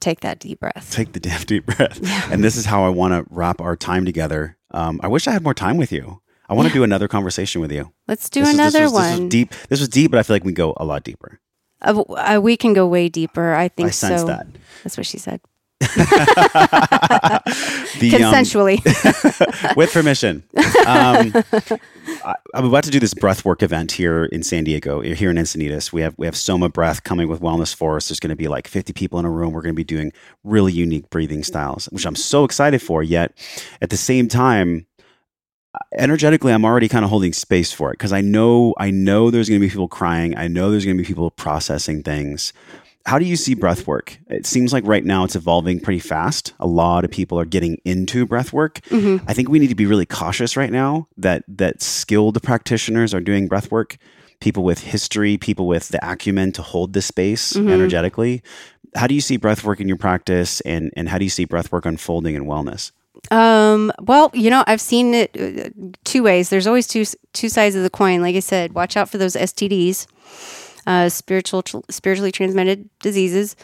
take 0.00 0.20
that 0.20 0.38
deep 0.40 0.60
breath. 0.60 0.90
take 0.92 1.12
the 1.12 1.20
damn 1.20 1.42
deep 1.42 1.66
breath. 1.66 2.00
And 2.32 2.42
this 2.42 2.56
is 2.56 2.64
how 2.66 2.84
I 2.84 2.88
want 2.88 3.12
to 3.14 3.26
wrap 3.34 3.60
our 3.60 3.76
time 3.76 4.04
together. 4.04 4.56
Um, 4.72 4.98
I 5.02 5.08
wish 5.08 5.26
I 5.28 5.32
had 5.32 5.42
more 5.42 5.54
time 5.54 5.76
with 5.76 5.92
you. 5.92 6.20
I 6.48 6.54
want 6.54 6.68
to 6.68 6.74
do 6.74 6.82
another 6.82 7.06
conversation 7.06 7.60
with 7.60 7.70
you. 7.70 7.92
Let's 8.08 8.28
do 8.30 8.40
This 8.40 8.50
is- 8.50 8.56
this 8.56 8.74
another 8.74 8.84
was- 8.84 8.92
This 8.92 9.10
was 9.12 9.20
one. 9.20 9.28
deep. 9.28 9.54
This 9.68 9.78
was 9.80 9.88
deep, 9.88 10.10
but 10.10 10.18
I 10.18 10.22
feel 10.24 10.34
like 10.34 10.44
we 10.44 10.52
go 10.52 10.74
a 10.78 10.84
lot 10.84 11.04
deeper. 11.04 11.38
Uh, 11.82 12.00
uh, 12.02 12.40
we 12.42 12.56
can 12.56 12.72
go 12.72 12.86
way 12.86 13.08
deeper. 13.08 13.54
I 13.54 13.68
think 13.68 13.88
I 13.88 13.90
sense 13.90 14.22
so. 14.22 14.26
that. 14.26 14.46
That's 14.82 14.96
what 14.96 15.06
she 15.06 15.18
said. 15.18 15.40
The, 18.00 18.14
um, 18.14 18.32
Consensually. 18.32 19.76
with 19.76 19.92
permission. 19.92 20.42
Um, 20.86 21.32
I, 22.24 22.34
I'm 22.54 22.64
about 22.64 22.84
to 22.84 22.90
do 22.90 23.00
this 23.00 23.14
breath 23.14 23.44
work 23.44 23.62
event 23.62 23.92
here 23.92 24.24
in 24.26 24.42
San 24.42 24.64
Diego, 24.64 25.00
here 25.00 25.30
in 25.30 25.36
Encinitas. 25.36 25.92
We 25.92 26.00
have 26.02 26.14
we 26.16 26.26
have 26.26 26.36
Soma 26.36 26.68
Breath 26.68 27.02
coming 27.02 27.28
with 27.28 27.40
Wellness 27.40 27.74
Force. 27.74 28.08
There's 28.08 28.20
going 28.20 28.30
to 28.30 28.36
be 28.36 28.48
like 28.48 28.68
50 28.68 28.92
people 28.92 29.18
in 29.18 29.24
a 29.24 29.30
room. 29.30 29.52
We're 29.52 29.62
going 29.62 29.74
to 29.74 29.76
be 29.76 29.84
doing 29.84 30.12
really 30.44 30.72
unique 30.72 31.10
breathing 31.10 31.44
styles, 31.44 31.86
which 31.86 32.06
I'm 32.06 32.16
so 32.16 32.44
excited 32.44 32.80
for. 32.80 33.02
Yet 33.02 33.32
at 33.82 33.90
the 33.90 33.96
same 33.96 34.28
time, 34.28 34.86
energetically, 35.96 36.52
I'm 36.52 36.64
already 36.64 36.88
kind 36.88 37.04
of 37.04 37.10
holding 37.10 37.32
space 37.32 37.72
for 37.72 37.90
it 37.90 37.94
because 37.94 38.12
I 38.12 38.20
know 38.20 38.74
I 38.78 38.90
know 38.90 39.30
there's 39.30 39.48
going 39.48 39.60
to 39.60 39.66
be 39.66 39.70
people 39.70 39.88
crying. 39.88 40.36
I 40.36 40.48
know 40.48 40.70
there's 40.70 40.84
going 40.84 40.96
to 40.96 41.02
be 41.02 41.06
people 41.06 41.30
processing 41.30 42.02
things. 42.02 42.52
How 43.06 43.18
do 43.18 43.24
you 43.24 43.36
see 43.36 43.54
breath 43.54 43.86
work? 43.86 44.18
It 44.28 44.46
seems 44.46 44.72
like 44.72 44.86
right 44.86 45.04
now 45.04 45.24
it's 45.24 45.34
evolving 45.34 45.80
pretty 45.80 46.00
fast. 46.00 46.52
A 46.60 46.66
lot 46.66 47.04
of 47.04 47.10
people 47.10 47.40
are 47.40 47.44
getting 47.46 47.78
into 47.84 48.26
breath 48.26 48.52
work. 48.52 48.80
Mhm. 48.90 49.22
I 49.26 49.32
think 49.32 49.48
we 49.48 49.58
need 49.58 49.68
to 49.68 49.74
be 49.74 49.86
really 49.86 50.06
cautious 50.06 50.56
right 50.56 50.70
now 50.70 51.08
that 51.16 51.42
that 51.48 51.82
skilled 51.82 52.42
practitioners 52.42 53.14
are 53.14 53.20
doing 53.20 53.48
breath 53.48 53.70
work. 53.70 53.96
People 54.40 54.62
with 54.64 54.80
history, 54.80 55.36
people 55.38 55.66
with 55.66 55.88
the 55.88 55.98
acumen 56.08 56.52
to 56.52 56.62
hold 56.62 56.92
this 56.92 57.06
space 57.06 57.54
Mhm. 57.54 57.70
energetically. 57.70 58.42
How 58.94 59.06
do 59.06 59.14
you 59.14 59.20
see 59.20 59.36
breath 59.38 59.64
work 59.64 59.80
in 59.80 59.88
your 59.88 59.96
practice 59.98 60.60
and 60.62 60.90
and 60.96 61.08
how 61.08 61.16
do 61.18 61.24
you 61.24 61.30
see 61.30 61.44
breath 61.46 61.72
work 61.72 61.86
unfolding 61.86 62.34
in 62.34 62.44
wellness? 62.44 62.90
Um, 63.30 63.92
well, 64.00 64.30
you 64.34 64.50
know, 64.50 64.64
I've 64.66 64.80
seen 64.80 65.14
it 65.14 65.30
uh, 65.38 65.68
two 66.04 66.22
ways. 66.22 66.48
There's 66.48 66.66
always 66.66 66.86
two 66.86 67.04
two 67.32 67.48
sides 67.48 67.76
of 67.76 67.82
the 67.82 67.90
coin. 67.90 68.20
Like 68.22 68.36
I 68.36 68.40
said, 68.40 68.72
watch 68.74 68.96
out 68.96 69.08
for 69.10 69.18
those 69.18 69.36
STDs, 69.36 70.06
uh, 70.86 71.08
spiritual 71.08 71.64
spiritually 71.90 72.32
transmitted 72.32 72.88
diseases. 73.00 73.56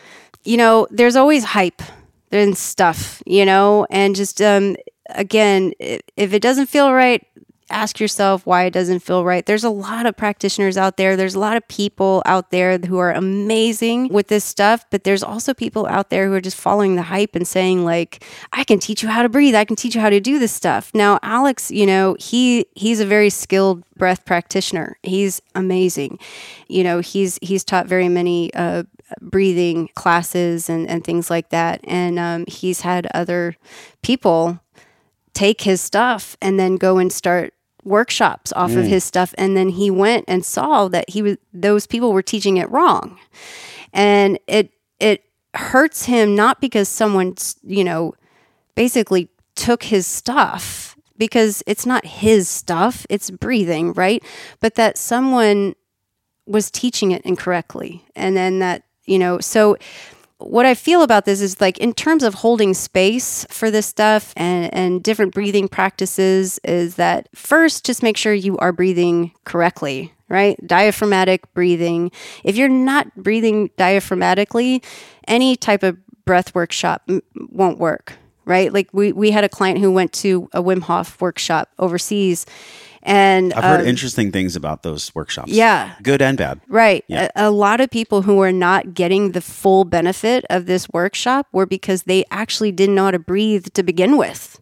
You 0.45 0.57
know, 0.57 0.87
there's 0.91 1.17
always 1.17 1.45
hype 1.45 1.83
and 2.31 2.57
stuff. 2.57 3.23
You 3.27 3.45
know, 3.45 3.87
and 3.91 4.15
just 4.15 4.41
um, 4.43 4.77
again, 5.11 5.73
if 5.79 6.33
it 6.33 6.43
doesn't 6.43 6.67
feel 6.67 6.93
right, 6.93 7.27
ask 7.71 7.99
yourself 7.99 8.47
why 8.47 8.65
it 8.65 8.73
doesn't 8.73 9.01
feel 9.01 9.25
right. 9.25 9.45
There's 9.45 9.65
a 9.65 9.71
lot 9.71 10.07
of 10.07 10.17
practitioners 10.17 10.77
out 10.77 10.97
there. 10.97 11.17
There's 11.17 11.35
a 11.35 11.41
lot 11.41 11.57
of 11.57 11.67
people 11.69 12.23
out 12.25 12.51
there 12.51 12.79
who 12.79 12.99
are 12.99 13.13
amazing 13.13 14.09
with 14.09 14.29
this 14.29 14.45
stuff, 14.45 14.85
but 14.91 15.05
there's 15.05 15.23
also 15.23 15.53
people 15.53 15.87
out 15.87 16.11
there 16.11 16.27
who 16.27 16.35
are 16.35 16.41
just 16.41 16.57
following 16.57 16.97
the 16.97 17.03
hype 17.03 17.35
and 17.35 17.47
saying 17.47 17.85
like, 17.85 18.25
I 18.53 18.65
can 18.65 18.79
teach 18.79 19.03
you 19.03 19.09
how 19.09 19.23
to 19.23 19.29
breathe. 19.29 19.55
I 19.55 19.65
can 19.65 19.77
teach 19.77 19.95
you 19.95 20.01
how 20.01 20.11
to 20.11 20.21
do 20.21 20.39
this 20.39 20.53
stuff. 20.53 20.91
Now, 20.95 21.19
Alex, 21.23 21.71
you 21.71 21.87
know, 21.87 22.17
he 22.21 22.67
he's 22.75 23.01
a 23.01 23.07
very 23.07 23.31
skilled 23.31 23.83
breath 23.97 24.25
practitioner. 24.25 24.97
He's 25.03 25.41
amazing. 25.55 26.19
You 26.69 26.85
know, 26.85 27.01
he's 27.01 27.39
he's 27.43 27.65
taught 27.65 27.87
very 27.87 28.09
many 28.09 28.53
uh, 28.55 28.85
breathing 29.21 29.89
classes 29.95 30.69
and, 30.69 30.89
and 30.89 31.05
things 31.05 31.31
like 31.31 31.51
that. 31.51 31.81
And 31.85 32.19
um, 32.19 32.45
he's 32.47 32.83
had 32.83 33.09
other 33.15 33.57
people 34.03 34.61
take 35.33 35.63
his 35.63 35.81
stuff 35.81 36.37
and 36.41 36.59
then 36.59 36.77
go 36.77 36.99
and 36.99 37.13
start 37.13 37.53
workshops 37.87 38.53
off 38.55 38.73
mm. 38.73 38.79
of 38.79 38.85
his 38.87 39.05
stuff 39.05 39.33
and 39.39 39.57
then 39.57 39.69
he 39.69 39.91
went 39.91 40.25
and 40.27 40.45
saw 40.45 40.89
that 40.89 41.09
he 41.09 41.23
was 41.23 41.37
those 41.55 41.87
people 41.87 42.13
were 42.13 42.23
teaching 42.23 42.57
it 42.57 42.69
wrong 42.71 43.17
and 43.93 44.39
it 44.49 44.73
it 44.99 45.23
hurts 45.55 46.05
him 46.07 46.35
not 46.35 46.61
because 46.61 46.89
someone 46.89 47.35
you 47.63 47.85
know 47.85 48.13
basically 48.75 49.29
took 49.55 49.85
his 49.85 50.07
stuff 50.07 50.97
because 51.17 51.63
it's 51.67 51.87
not 51.87 52.05
his 52.05 52.49
stuff 52.49 53.07
it's 53.09 53.31
breathing 53.31 53.93
right 53.93 54.23
but 54.61 54.75
that 54.75 54.99
someone 54.99 55.75
was 56.45 56.71
teaching 56.73 57.13
it 57.13 57.23
incorrectly 57.23 58.05
and 58.17 58.37
then 58.37 58.59
that 58.59 58.83
you 59.05 59.19
know 59.19 59.39
so 59.39 59.77
what 60.39 60.67
I 60.67 60.75
feel 60.75 61.03
about 61.03 61.25
this 61.25 61.41
is 61.41 61.61
like 61.61 61.79
in 61.79 61.93
terms 61.93 62.23
of 62.23 62.35
holding 62.35 62.75
space 62.75 63.47
for 63.49 63.71
this 63.71 63.87
stuff 63.87 64.35
and, 64.37 64.73
and 64.75 65.03
different 65.03 65.33
breathing 65.33 65.69
practices, 65.69 66.61
is 66.63 66.97
that 66.97 67.29
first, 67.35 67.87
just 67.87 68.03
make 68.03 68.17
sure 68.17 68.35
you 68.35 68.59
are 68.59 68.73
breathing 68.73 69.33
correctly, 69.45 70.13
right? 70.29 70.59
Diaphragmatic 70.67 71.53
breathing. 71.55 72.11
If 72.45 72.57
you're 72.57 72.69
not 72.69 73.15
breathing 73.17 73.71
diaphragmatically, 73.79 74.85
any 75.27 75.57
type 75.57 75.83
of 75.83 75.97
breath 76.25 76.55
workshop 76.55 77.09
won't 77.35 77.79
work, 77.79 78.15
right? 78.45 78.73
Like 78.73 78.89
we, 78.93 79.13
we 79.13 79.31
had 79.31 79.45
a 79.45 79.49
client 79.49 79.79
who 79.79 79.91
went 79.91 80.13
to 80.15 80.51
a 80.53 80.63
Wim 80.63 80.83
Hof 80.83 81.21
workshop 81.21 81.71
overseas 81.79 82.45
and 83.07 83.55
I've 83.55 83.63
heard 83.63 83.81
um, 83.83 83.87
interesting 83.87 84.33
things 84.33 84.57
about 84.57 84.83
those 84.83 85.15
workshops. 85.15 85.53
Yeah. 85.53 85.95
Good 86.03 86.21
and 86.21 86.37
bad. 86.37 86.61
Right. 86.67 87.05
Yeah. 87.07 87.29
A, 87.37 87.49
a, 87.49 87.51
lot 87.51 87.81
of 87.81 87.89
people 87.89 88.23
who 88.23 88.43
are 88.43 88.53
not 88.53 88.95
getting 88.95 89.33
the 89.33 89.41
full 89.41 89.85
benefit 89.85 90.45
of 90.51 90.67
this 90.67 90.89
workshop 90.89 91.47
were 91.53 91.67
because 91.67 92.03
they 92.03 92.25
actually 92.33 92.73
didn't 92.73 92.97
know 92.97 93.05
how 93.05 93.13
to 93.13 93.21
breathe 93.21 93.69
to 93.75 93.85
begin 93.85 94.17
with. 94.17 94.61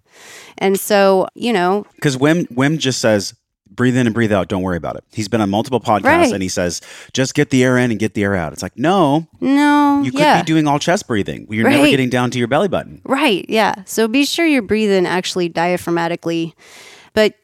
And 0.58 0.78
so, 0.78 1.26
you 1.34 1.54
know. 1.54 1.86
Because 1.94 2.18
Wim, 2.18 2.46
Wim 2.48 2.78
just 2.78 3.00
says, 3.00 3.34
breathe 3.70 3.96
in 3.96 4.06
and 4.06 4.14
breathe 4.14 4.30
out. 4.30 4.48
Don't 4.48 4.62
worry 4.62 4.76
about 4.76 4.96
it. 4.96 5.04
He's 5.10 5.26
been 5.26 5.40
on 5.40 5.48
multiple 5.48 5.80
podcasts 5.80 6.04
right. 6.04 6.32
and 6.32 6.42
he 6.42 6.48
says, 6.50 6.82
just 7.14 7.34
get 7.34 7.48
the 7.48 7.64
air 7.64 7.78
in 7.78 7.90
and 7.90 7.98
get 7.98 8.12
the 8.12 8.22
air 8.24 8.36
out. 8.36 8.52
It's 8.52 8.62
like, 8.62 8.76
no. 8.78 9.26
No. 9.40 10.02
You 10.04 10.10
could 10.10 10.20
yeah. 10.20 10.42
be 10.42 10.46
doing 10.46 10.68
all 10.68 10.78
chest 10.78 11.08
breathing. 11.08 11.46
You're 11.48 11.64
right. 11.64 11.76
never 11.76 11.88
getting 11.88 12.10
down 12.10 12.30
to 12.32 12.38
your 12.38 12.48
belly 12.48 12.68
button. 12.68 13.00
Right. 13.04 13.46
Yeah. 13.48 13.84
So 13.86 14.06
be 14.06 14.26
sure 14.26 14.44
you're 14.44 14.60
breathing 14.60 15.06
actually 15.06 15.48
diaphragmatically. 15.48 16.52
But 17.14 17.34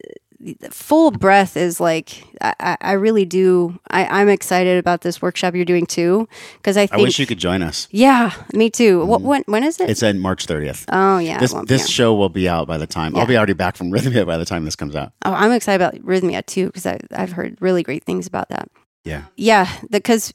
full 0.70 1.10
breath 1.10 1.56
is 1.56 1.80
like 1.80 2.24
I, 2.40 2.76
I 2.80 2.92
really 2.92 3.24
do. 3.24 3.78
I, 3.90 4.20
am 4.22 4.28
excited 4.28 4.78
about 4.78 5.02
this 5.02 5.20
workshop 5.20 5.54
you're 5.54 5.64
doing 5.64 5.86
too 5.86 6.28
because 6.56 6.76
I 6.76 6.86
think 6.86 7.00
I 7.00 7.02
wish 7.02 7.18
you 7.18 7.26
could 7.26 7.38
join 7.38 7.62
us. 7.62 7.88
Yeah, 7.90 8.32
me 8.54 8.70
too. 8.70 9.04
What 9.04 9.18
mm-hmm. 9.18 9.28
when 9.28 9.42
when 9.46 9.64
is 9.64 9.78
it? 9.80 9.90
It's 9.90 10.02
on 10.02 10.18
March 10.18 10.46
30th. 10.46 10.86
Oh 10.90 11.18
yeah, 11.18 11.38
this 11.38 11.54
this 11.66 11.88
show 11.88 12.14
will 12.14 12.28
be 12.28 12.48
out 12.48 12.66
by 12.66 12.78
the 12.78 12.86
time 12.86 13.14
yeah. 13.14 13.20
I'll 13.20 13.26
be 13.26 13.36
already 13.36 13.52
back 13.52 13.76
from 13.76 13.90
Rhythmia 13.92 14.26
by 14.26 14.38
the 14.38 14.44
time 14.46 14.64
this 14.64 14.76
comes 14.76 14.96
out. 14.96 15.12
Oh, 15.24 15.32
I'm 15.32 15.52
excited 15.52 15.82
about 15.82 15.94
Rhythmia 16.02 16.44
too 16.46 16.66
because 16.66 16.86
I've 16.86 17.32
heard 17.32 17.58
really 17.60 17.82
great 17.82 18.04
things 18.04 18.26
about 18.26 18.48
that. 18.48 18.70
Yeah. 19.04 19.24
Yeah, 19.36 19.70
because 19.90 20.32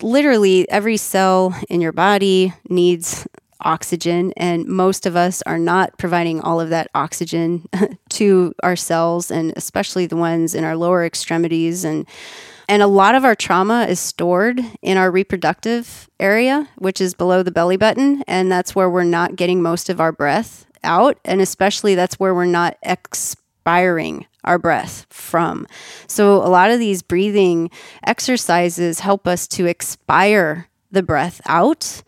literally 0.00 0.70
every 0.70 0.96
cell 0.96 1.54
in 1.68 1.80
your 1.80 1.92
body 1.92 2.52
needs 2.68 3.26
oxygen, 3.60 4.32
and 4.36 4.66
most 4.66 5.06
of 5.06 5.16
us 5.16 5.42
are 5.42 5.58
not 5.58 5.96
providing 5.98 6.40
all 6.40 6.60
of 6.60 6.70
that 6.70 6.88
oxygen 6.94 7.68
to 8.10 8.54
our 8.62 8.76
cells, 8.76 9.30
and 9.30 9.52
especially 9.56 10.06
the 10.06 10.16
ones 10.16 10.54
in 10.54 10.64
our 10.64 10.76
lower 10.76 11.04
extremities. 11.04 11.84
And 11.84 12.06
and 12.68 12.80
a 12.80 12.86
lot 12.86 13.14
of 13.14 13.24
our 13.24 13.34
trauma 13.34 13.86
is 13.88 14.00
stored 14.00 14.60
in 14.80 14.96
our 14.96 15.10
reproductive 15.10 16.08
area, 16.18 16.68
which 16.76 17.00
is 17.00 17.14
below 17.14 17.42
the 17.42 17.50
belly 17.50 17.76
button, 17.76 18.22
and 18.26 18.50
that's 18.50 18.74
where 18.74 18.88
we're 18.88 19.04
not 19.04 19.36
getting 19.36 19.60
most 19.60 19.90
of 19.90 20.00
our 20.00 20.12
breath 20.12 20.66
out, 20.82 21.18
and 21.24 21.40
especially 21.40 21.94
that's 21.94 22.18
where 22.18 22.34
we're 22.34 22.46
not 22.46 22.76
expiring 22.82 24.26
our 24.44 24.58
breath 24.58 25.06
from. 25.10 25.66
So, 26.06 26.36
a 26.36 26.48
lot 26.48 26.70
of 26.70 26.78
these 26.78 27.02
breathing 27.02 27.70
exercises 28.06 29.00
help 29.00 29.26
us 29.26 29.46
to 29.48 29.66
expire 29.66 30.68
the 30.90 31.02
breath 31.02 31.40
out. 31.46 32.02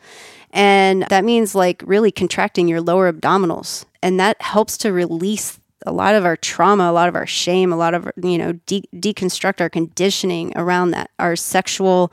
And 0.56 1.02
that 1.10 1.22
means 1.22 1.54
like 1.54 1.82
really 1.86 2.10
contracting 2.10 2.66
your 2.66 2.80
lower 2.80 3.12
abdominals. 3.12 3.84
And 4.02 4.18
that 4.18 4.40
helps 4.40 4.78
to 4.78 4.90
release 4.90 5.60
a 5.84 5.92
lot 5.92 6.14
of 6.14 6.24
our 6.24 6.34
trauma, 6.34 6.84
a 6.84 6.92
lot 6.92 7.10
of 7.10 7.14
our 7.14 7.26
shame, 7.26 7.74
a 7.74 7.76
lot 7.76 7.92
of, 7.92 8.10
you 8.16 8.38
know, 8.38 8.52
de- 8.64 8.88
deconstruct 8.94 9.60
our 9.60 9.68
conditioning 9.68 10.54
around 10.56 10.92
that, 10.92 11.10
our 11.18 11.36
sexual 11.36 12.10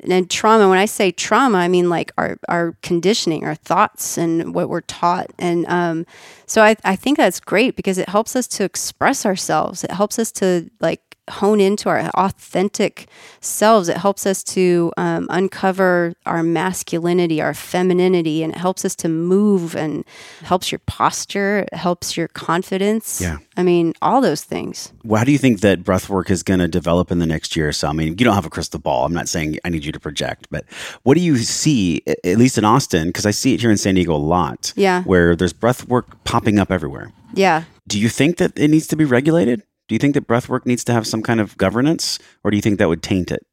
and 0.00 0.30
trauma. 0.30 0.70
When 0.70 0.78
I 0.78 0.86
say 0.86 1.12
trauma, 1.12 1.58
I 1.58 1.68
mean 1.68 1.90
like 1.90 2.12
our, 2.16 2.38
our 2.48 2.74
conditioning, 2.82 3.44
our 3.44 3.54
thoughts, 3.54 4.16
and 4.16 4.54
what 4.54 4.70
we're 4.70 4.80
taught. 4.80 5.30
And 5.38 5.66
um, 5.66 6.06
so 6.46 6.62
I, 6.62 6.76
I 6.84 6.96
think 6.96 7.18
that's 7.18 7.40
great 7.40 7.76
because 7.76 7.98
it 7.98 8.08
helps 8.08 8.34
us 8.34 8.46
to 8.48 8.64
express 8.64 9.26
ourselves. 9.26 9.84
It 9.84 9.90
helps 9.90 10.18
us 10.18 10.32
to 10.32 10.70
like 10.80 11.11
hone 11.30 11.60
into 11.60 11.88
our 11.88 12.10
authentic 12.14 13.06
selves. 13.40 13.88
It 13.88 13.96
helps 13.96 14.26
us 14.26 14.42
to 14.44 14.92
um, 14.96 15.26
uncover 15.30 16.14
our 16.26 16.42
masculinity, 16.42 17.40
our 17.40 17.54
femininity, 17.54 18.42
and 18.42 18.52
it 18.52 18.58
helps 18.58 18.84
us 18.84 18.96
to 18.96 19.08
move 19.08 19.76
and 19.76 20.04
helps 20.42 20.72
your 20.72 20.80
posture, 20.86 21.60
it 21.72 21.74
helps 21.74 22.16
your 22.16 22.28
confidence. 22.28 23.20
Yeah. 23.20 23.38
I 23.56 23.62
mean, 23.62 23.94
all 24.02 24.20
those 24.20 24.42
things. 24.42 24.92
Well, 25.04 25.18
how 25.18 25.24
do 25.24 25.32
you 25.32 25.38
think 25.38 25.60
that 25.60 25.84
breath 25.84 26.08
work 26.08 26.30
is 26.30 26.42
going 26.42 26.60
to 26.60 26.68
develop 26.68 27.10
in 27.10 27.18
the 27.18 27.26
next 27.26 27.54
year 27.54 27.68
or 27.68 27.72
so? 27.72 27.88
I 27.88 27.92
mean, 27.92 28.08
you 28.08 28.24
don't 28.24 28.34
have 28.34 28.46
a 28.46 28.50
crystal 28.50 28.80
ball. 28.80 29.04
I'm 29.04 29.14
not 29.14 29.28
saying 29.28 29.58
I 29.64 29.68
need 29.68 29.84
you 29.84 29.92
to 29.92 30.00
project, 30.00 30.48
but 30.50 30.64
what 31.04 31.14
do 31.14 31.20
you 31.20 31.36
see, 31.36 32.02
at 32.06 32.38
least 32.38 32.58
in 32.58 32.64
Austin, 32.64 33.08
because 33.08 33.26
I 33.26 33.30
see 33.30 33.54
it 33.54 33.60
here 33.60 33.70
in 33.70 33.76
San 33.76 33.94
Diego 33.94 34.14
a 34.14 34.16
lot, 34.16 34.72
yeah. 34.76 35.02
where 35.04 35.36
there's 35.36 35.52
breath 35.52 35.86
work 35.88 36.24
popping 36.24 36.58
up 36.58 36.72
everywhere. 36.72 37.12
Yeah. 37.34 37.64
Do 37.88 37.98
you 37.98 38.08
think 38.08 38.38
that 38.38 38.58
it 38.58 38.68
needs 38.68 38.86
to 38.88 38.96
be 38.96 39.04
regulated? 39.04 39.62
Do 39.92 39.94
you 39.94 39.98
think 39.98 40.14
that 40.14 40.26
breathwork 40.26 40.64
needs 40.64 40.84
to 40.84 40.94
have 40.94 41.06
some 41.06 41.20
kind 41.20 41.38
of 41.38 41.54
governance, 41.58 42.18
or 42.42 42.50
do 42.50 42.56
you 42.56 42.62
think 42.62 42.78
that 42.78 42.88
would 42.88 43.02
taint 43.02 43.30
it? 43.30 43.44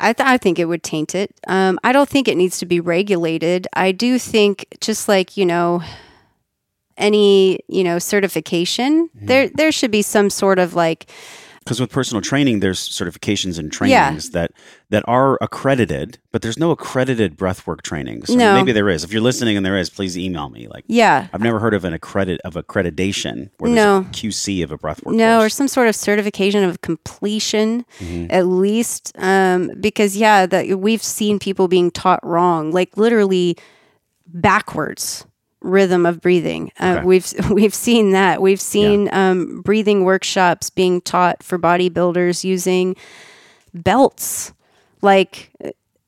I, 0.00 0.12
th- 0.12 0.26
I 0.26 0.38
think 0.38 0.58
it 0.58 0.64
would 0.64 0.82
taint 0.82 1.14
it. 1.14 1.32
Um, 1.46 1.78
I 1.84 1.92
don't 1.92 2.08
think 2.08 2.26
it 2.26 2.36
needs 2.36 2.58
to 2.58 2.66
be 2.66 2.80
regulated. 2.80 3.68
I 3.74 3.92
do 3.92 4.18
think, 4.18 4.66
just 4.80 5.06
like 5.06 5.36
you 5.36 5.46
know, 5.46 5.84
any 6.96 7.60
you 7.68 7.84
know 7.84 8.00
certification, 8.00 9.06
mm-hmm. 9.06 9.26
there 9.26 9.50
there 9.50 9.70
should 9.70 9.92
be 9.92 10.02
some 10.02 10.30
sort 10.30 10.58
of 10.58 10.74
like 10.74 11.08
because 11.66 11.80
with 11.80 11.90
personal 11.90 12.22
training 12.22 12.60
there's 12.60 12.88
certifications 12.88 13.58
and 13.58 13.72
trainings 13.72 14.26
yeah. 14.26 14.30
that 14.32 14.52
that 14.88 15.02
are 15.08 15.36
accredited 15.40 16.18
but 16.30 16.40
there's 16.40 16.58
no 16.58 16.70
accredited 16.70 17.36
breathwork 17.36 17.82
trainings 17.82 18.28
so 18.28 18.36
no. 18.36 18.54
maybe 18.54 18.70
there 18.70 18.88
is 18.88 19.02
if 19.02 19.12
you're 19.12 19.20
listening 19.20 19.56
and 19.56 19.66
there 19.66 19.76
is 19.76 19.90
please 19.90 20.16
email 20.16 20.48
me 20.48 20.68
like 20.68 20.84
yeah 20.86 21.26
i've 21.32 21.40
never 21.40 21.58
heard 21.58 21.74
of 21.74 21.84
an 21.84 21.92
accredit 21.92 22.40
of 22.44 22.54
accreditation 22.54 23.50
where 23.58 23.70
no. 23.70 23.98
a 23.98 24.04
qc 24.04 24.62
of 24.62 24.70
a 24.70 24.78
breathwork 24.78 25.12
no 25.12 25.38
course. 25.38 25.46
or 25.46 25.54
some 25.56 25.68
sort 25.68 25.88
of 25.88 25.96
certification 25.96 26.62
of 26.62 26.80
completion 26.82 27.84
mm-hmm. 27.98 28.26
at 28.30 28.46
least 28.46 29.12
um, 29.18 29.72
because 29.80 30.16
yeah 30.16 30.46
that 30.46 30.78
we've 30.78 31.02
seen 31.02 31.38
people 31.40 31.66
being 31.66 31.90
taught 31.90 32.24
wrong 32.24 32.70
like 32.70 32.96
literally 32.96 33.56
backwards 34.28 35.26
rhythm 35.66 36.06
of 36.06 36.20
breathing. 36.20 36.72
Uh, 36.80 36.96
okay. 36.98 37.06
We've 37.06 37.32
we've 37.50 37.74
seen 37.74 38.12
that. 38.12 38.40
We've 38.40 38.60
seen 38.60 39.06
yeah. 39.06 39.30
um, 39.30 39.62
breathing 39.62 40.04
workshops 40.04 40.70
being 40.70 41.00
taught 41.00 41.42
for 41.42 41.58
bodybuilders 41.58 42.44
using 42.44 42.96
belts. 43.74 44.52
Like 45.02 45.50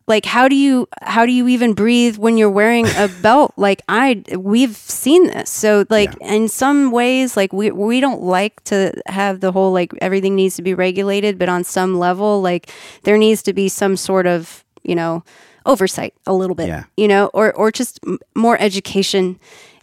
like 0.08 0.24
how 0.24 0.48
do 0.48 0.56
you 0.56 0.88
how 1.02 1.26
do 1.26 1.32
you 1.32 1.46
even 1.48 1.74
breathe 1.74 2.16
when 2.16 2.38
you're 2.38 2.50
wearing 2.50 2.86
a 2.96 3.08
belt? 3.22 3.52
Like 3.56 3.82
I 3.88 4.24
we've 4.36 4.74
seen 4.74 5.26
this. 5.26 5.50
So 5.50 5.84
like 5.90 6.10
yeah. 6.20 6.34
in 6.34 6.48
some 6.48 6.90
ways 6.90 7.36
like 7.36 7.52
we 7.52 7.70
we 7.70 8.00
don't 8.00 8.22
like 8.22 8.64
to 8.64 8.92
have 9.06 9.40
the 9.40 9.52
whole 9.52 9.72
like 9.72 9.92
everything 10.00 10.34
needs 10.34 10.56
to 10.56 10.62
be 10.62 10.74
regulated, 10.74 11.38
but 11.38 11.48
on 11.48 11.62
some 11.62 11.98
level 11.98 12.40
like 12.40 12.70
there 13.02 13.18
needs 13.18 13.42
to 13.42 13.52
be 13.52 13.68
some 13.68 13.96
sort 13.96 14.26
of, 14.26 14.64
you 14.82 14.94
know, 14.94 15.22
oversight 15.68 16.14
a 16.26 16.32
little 16.32 16.56
bit, 16.56 16.66
yeah. 16.68 16.84
you 16.96 17.06
know, 17.06 17.26
or 17.32 17.52
or 17.54 17.70
just 17.70 18.00
m- 18.06 18.18
more 18.34 18.56
education 18.60 19.38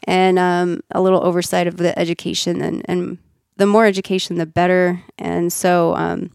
and 0.07 0.38
um, 0.38 0.82
a 0.91 1.02
little 1.02 1.24
oversight 1.26 1.68
of 1.68 1.78
the 1.78 1.98
education 1.98 2.62
and, 2.62 2.84
and 2.90 3.18
the 3.57 3.66
more 3.66 3.86
education 3.86 4.38
the 4.38 4.45
better 4.45 5.02
and 5.18 5.52
so 5.53 5.95
um, 5.95 6.30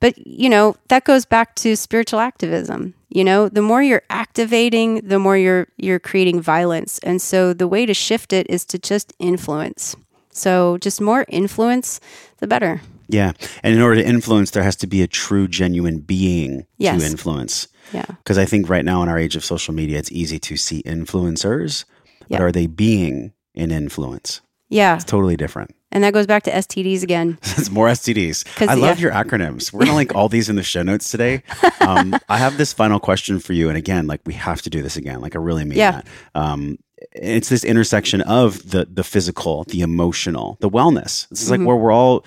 but 0.00 0.14
you 0.26 0.48
know 0.48 0.74
that 0.88 1.04
goes 1.04 1.24
back 1.26 1.54
to 1.56 1.76
spiritual 1.76 2.20
activism 2.20 2.94
you 3.10 3.24
know 3.24 3.48
the 3.48 3.60
more 3.60 3.82
you're 3.82 4.02
activating 4.08 5.00
the 5.06 5.18
more 5.18 5.36
you're 5.36 5.66
you're 5.76 5.98
creating 6.00 6.40
violence 6.40 6.98
and 7.02 7.20
so 7.20 7.52
the 7.52 7.68
way 7.68 7.84
to 7.86 7.92
shift 7.92 8.32
it 8.32 8.46
is 8.48 8.64
to 8.64 8.78
just 8.78 9.12
influence 9.18 9.96
so 10.30 10.78
just 10.78 11.00
more 11.00 11.24
influence 11.28 12.00
the 12.38 12.46
better 12.46 12.80
Yeah. 13.08 13.32
And 13.62 13.74
in 13.74 13.82
order 13.82 14.00
to 14.02 14.08
influence, 14.08 14.50
there 14.52 14.64
has 14.64 14.76
to 14.76 14.86
be 14.86 15.02
a 15.02 15.06
true, 15.06 15.46
genuine 15.46 15.98
being 16.00 16.64
Yes. 16.78 17.00
to 17.00 17.06
influence. 17.06 17.68
Yeah 17.94 18.04
Because 18.22 18.38
I 18.38 18.44
think 18.44 18.68
right 18.68 18.84
now 18.84 19.02
in 19.02 19.08
our 19.08 19.18
age 19.24 19.36
of 19.36 19.44
social 19.44 19.72
media, 19.74 19.98
it's 19.98 20.12
easy 20.12 20.38
to 20.48 20.56
see 20.56 20.82
influencers, 20.82 21.84
but 22.28 22.40
are 22.40 22.52
they 22.52 22.66
being 22.66 23.32
an 23.54 23.70
influence? 23.70 24.40
yeah 24.68 24.94
It's 24.96 25.04
totally 25.04 25.36
different. 25.36 25.70
and 25.92 26.02
that 26.04 26.12
goes 26.12 26.26
back 26.26 26.42
to 26.44 26.50
stds 26.50 27.02
again 27.02 27.38
It's 27.58 27.70
more 27.70 27.88
STDs. 27.88 28.38
I 28.68 28.74
love 28.74 28.98
yeah. 28.98 29.02
your 29.04 29.12
acronyms. 29.12 29.72
We're 29.72 29.84
gonna 29.84 29.94
link 30.02 30.14
all 30.14 30.28
these 30.28 30.48
in 30.50 30.56
the 30.56 30.62
show 30.72 30.82
notes 30.82 31.10
today. 31.10 31.42
Um, 31.84 32.16
I 32.30 32.38
have 32.38 32.56
this 32.56 32.72
final 32.72 32.98
question 32.98 33.38
for 33.38 33.52
you, 33.52 33.68
and 33.68 33.76
again, 33.76 34.06
like 34.06 34.22
we 34.24 34.32
have 34.48 34.62
to 34.62 34.70
do 34.70 34.80
this 34.80 34.96
again. 34.96 35.20
Like 35.20 35.36
I 35.36 35.38
really 35.38 35.64
mean 35.68 35.76
Yeah. 35.78 35.90
that. 36.00 36.06
Um, 36.34 36.78
it's 37.12 37.50
this 37.50 37.62
intersection 37.62 38.22
of 38.22 38.70
the 38.72 38.86
the 38.98 39.04
physical, 39.04 39.64
the 39.64 39.82
emotional, 39.82 40.56
the 40.60 40.70
wellness. 40.70 41.28
This 41.28 41.42
is 41.42 41.50
like 41.50 41.60
Mhm. 41.60 41.66
where 41.66 41.76
we're 41.76 41.92
all 42.00 42.24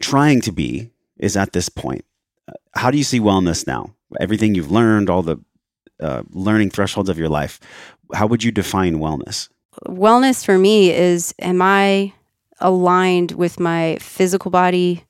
trying 0.00 0.40
to 0.42 0.52
be. 0.52 0.90
Is 1.16 1.36
at 1.36 1.52
this 1.52 1.68
point. 1.70 2.04
How 2.76 2.90
do 2.90 2.98
you 2.98 3.04
see 3.04 3.20
wellness 3.20 3.66
now? 3.66 3.94
Everything 4.20 4.54
you've 4.54 4.70
learned, 4.70 5.10
all 5.10 5.22
the 5.22 5.38
uh, 6.00 6.22
learning 6.30 6.70
thresholds 6.70 7.08
of 7.08 7.18
your 7.18 7.28
life. 7.28 7.60
How 8.14 8.26
would 8.26 8.44
you 8.44 8.52
define 8.52 8.98
wellness? 8.98 9.48
wellness 9.86 10.44
for 10.44 10.56
me 10.58 10.92
is 10.92 11.34
am 11.40 11.60
I 11.60 12.12
aligned 12.60 13.32
with 13.32 13.58
my 13.58 13.96
physical 14.00 14.50
body, 14.50 15.04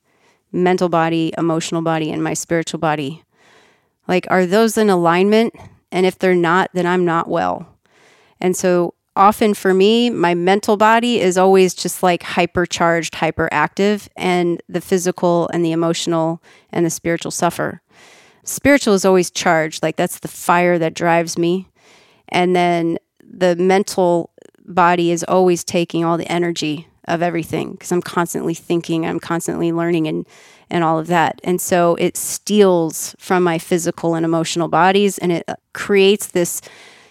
mental 0.51 0.89
body, 0.89 1.33
emotional 1.37 1.81
body, 1.81 2.11
and 2.11 2.23
my 2.23 2.33
spiritual 2.33 2.79
body? 2.79 3.23
Like, 4.07 4.25
are 4.29 4.45
those 4.45 4.77
in 4.77 4.89
alignment? 4.89 5.53
And 5.91 6.05
if 6.05 6.17
they're 6.17 6.35
not, 6.35 6.71
then 6.73 6.85
I'm 6.85 7.05
not 7.05 7.29
well. 7.29 7.67
And 8.39 8.57
so 8.57 8.94
often 9.15 9.53
for 9.53 9.73
me, 9.73 10.09
my 10.09 10.33
mental 10.33 10.77
body 10.77 11.19
is 11.19 11.37
always 11.37 11.73
just 11.73 12.03
like 12.03 12.21
hypercharged, 12.21 13.11
hyperactive, 13.11 14.07
and 14.15 14.61
the 14.67 14.81
physical 14.81 15.49
and 15.49 15.63
the 15.63 15.71
emotional 15.71 16.41
and 16.71 16.85
the 16.85 16.89
spiritual 16.89 17.31
suffer. 17.31 17.81
Spiritual 18.43 18.93
is 18.93 19.05
always 19.05 19.31
charged, 19.31 19.81
like 19.81 19.95
that's 19.95 20.19
the 20.19 20.27
fire 20.27 20.77
that 20.77 20.93
drives 20.93 21.37
me. 21.37 21.67
And 22.29 22.55
then 22.55 22.97
the 23.23 23.55
mental 23.55 24.31
body 24.65 25.11
is 25.11 25.23
always 25.23 25.63
taking 25.63 26.03
all 26.03 26.17
the 26.17 26.31
energy 26.31 26.87
of 27.07 27.21
everything 27.21 27.71
because 27.71 27.91
I'm 27.91 28.01
constantly 28.01 28.53
thinking, 28.53 29.05
I'm 29.05 29.19
constantly 29.19 29.71
learning 29.71 30.07
and 30.07 30.25
and 30.69 30.83
all 30.83 30.97
of 30.97 31.07
that. 31.07 31.39
And 31.43 31.61
so 31.61 31.95
it 31.95 32.17
steals 32.17 33.15
from 33.19 33.43
my 33.43 33.59
physical 33.59 34.15
and 34.15 34.25
emotional 34.25 34.67
bodies 34.67 35.19
and 35.19 35.31
it 35.31 35.47
creates 35.73 36.27
this 36.27 36.59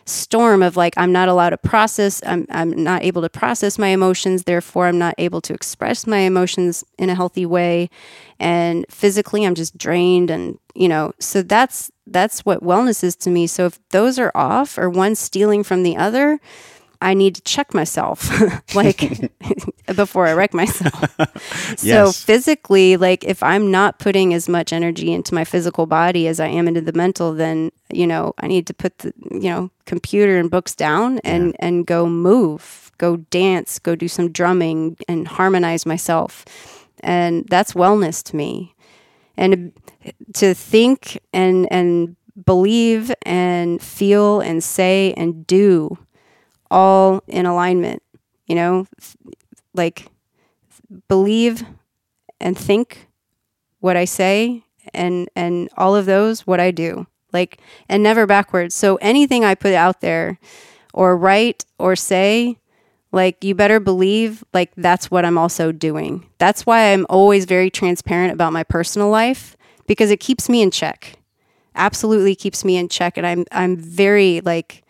storm 0.07 0.63
of 0.63 0.77
like 0.77 0.95
I'm 0.97 1.13
not 1.13 1.29
allowed 1.29 1.51
to 1.51 1.59
process 1.59 2.21
I'm 2.27 2.47
I'm 2.51 2.71
not 2.71 3.03
able 3.03 3.23
to 3.23 3.29
process 3.29 3.79
my 3.79 3.89
emotions 3.89 4.45
therefore 4.45 4.87
I'm 4.87 4.99
not 4.99 5.15
able 5.19 5.41
to 5.43 5.55
express 5.55 6.07
my 6.07 6.19
emotions 6.19 6.85
in 6.99 7.11
a 7.11 7.15
healthy 7.15 7.47
way. 7.47 7.91
And 8.39 8.85
physically 8.91 9.45
I'm 9.45 9.55
just 9.55 9.79
drained 9.79 10.31
and 10.31 10.59
you 10.75 10.89
know 10.89 11.13
so 11.19 11.43
that's 11.43 11.91
that's 12.07 12.41
what 12.41 12.63
wellness 12.63 13.03
is 13.03 13.17
to 13.17 13.31
me. 13.31 13.47
So 13.47 13.67
if 13.67 13.79
those 13.91 14.19
are 14.19 14.33
off 14.35 14.77
or 14.77 14.91
one 14.91 15.15
stealing 15.15 15.63
from 15.63 15.83
the 15.83 15.97
other 15.97 16.39
I 17.05 17.15
need 17.15 17.35
to 17.37 17.43
check 17.43 17.75
myself 17.75 18.31
like 18.75 19.31
before 19.95 20.27
I 20.27 20.33
wreck 20.33 20.55
myself. 20.55 21.17
so 21.79 21.87
Yes. 21.87 22.23
physically, 22.25 22.97
like 22.97 23.25
if 23.25 23.43
I'm 23.43 23.71
not 23.71 23.99
putting 23.99 24.33
as 24.35 24.49
much 24.49 24.73
energy 24.73 25.13
into 25.13 25.35
my 25.35 25.45
physical 25.45 25.87
body 25.87 26.27
as 26.29 26.41
I 26.41 26.47
am 26.49 26.67
into 26.69 26.81
the 26.81 26.93
mental, 26.93 27.35
then 27.35 27.71
you 27.93 28.07
know 28.07 28.33
I 28.39 28.47
need 28.49 28.67
to 28.69 28.75
put 28.75 28.99
the 28.99 29.13
you 29.31 29.51
know 29.51 29.71
computer 29.87 30.39
and 30.39 30.51
books 30.51 30.75
down 30.75 31.19
and 31.25 31.55
and 31.61 31.87
go 31.87 32.09
move, 32.09 32.91
go 32.99 33.17
dance, 33.31 33.79
go 33.79 33.95
do 33.95 34.09
some 34.09 34.33
drumming 34.33 34.97
and 35.09 35.29
harmonize 35.29 35.85
myself, 35.87 36.45
and 37.01 37.45
that's 37.51 37.75
wellness 37.75 38.23
to 38.25 38.37
me. 38.37 38.75
And 39.37 39.73
to 40.35 40.55
think 40.55 41.19
and 41.33 41.69
and 41.73 42.17
believe 42.47 43.13
and 43.23 43.81
feel 43.83 44.41
and 44.41 44.63
say 44.63 45.13
and 45.17 45.47
do 45.47 45.99
all 46.75 47.23
in 47.29 47.47
alignment, 47.47 48.03
you 48.47 48.57
know, 48.57 48.87
like 49.75 50.09
believe 51.09 51.65
and 52.41 52.59
think 52.59 53.07
what 53.79 53.97
I 53.97 54.05
say 54.05 54.65
and 54.93 55.29
and 55.37 55.71
all 55.77 55.95
of 55.95 56.05
those 56.05 56.47
what 56.47 56.59
I 56.59 56.73
do. 56.73 57.07
Like 57.33 57.61
and 57.89 58.03
never 58.03 58.27
backwards. 58.27 58.75
So 58.75 58.97
anything 58.97 59.45
I 59.45 59.55
put 59.55 59.73
out 59.73 60.01
there 60.01 60.39
or 60.93 61.17
write 61.17 61.65
or 61.79 61.95
say 61.95 62.59
like 63.13 63.45
you 63.45 63.55
better 63.55 63.79
believe 63.79 64.43
like 64.53 64.73
that's 64.77 65.13
what 65.13 65.25
I'm 65.25 65.39
also 65.39 65.71
doing. 65.71 66.29
That's 66.39 66.67
why 66.67 66.93
I'm 66.93 67.07
always 67.09 67.45
very 67.45 67.71
transparent 67.71 68.33
about 68.33 68.53
my 68.53 68.65
personal 68.65 69.11
life 69.11 69.57
because 69.87 70.11
it 70.11 70.19
keeps 70.19 70.49
me 70.49 70.61
in 70.61 70.73
check. 70.73 71.19
Absolutely 71.77 72.35
keeps 72.35 72.65
me 72.65 72.77
in 72.77 72.89
check 72.89 73.17
and 73.17 73.25
I'm 73.25 73.45
I'm 73.53 73.77
very 73.77 74.41
like 74.41 74.84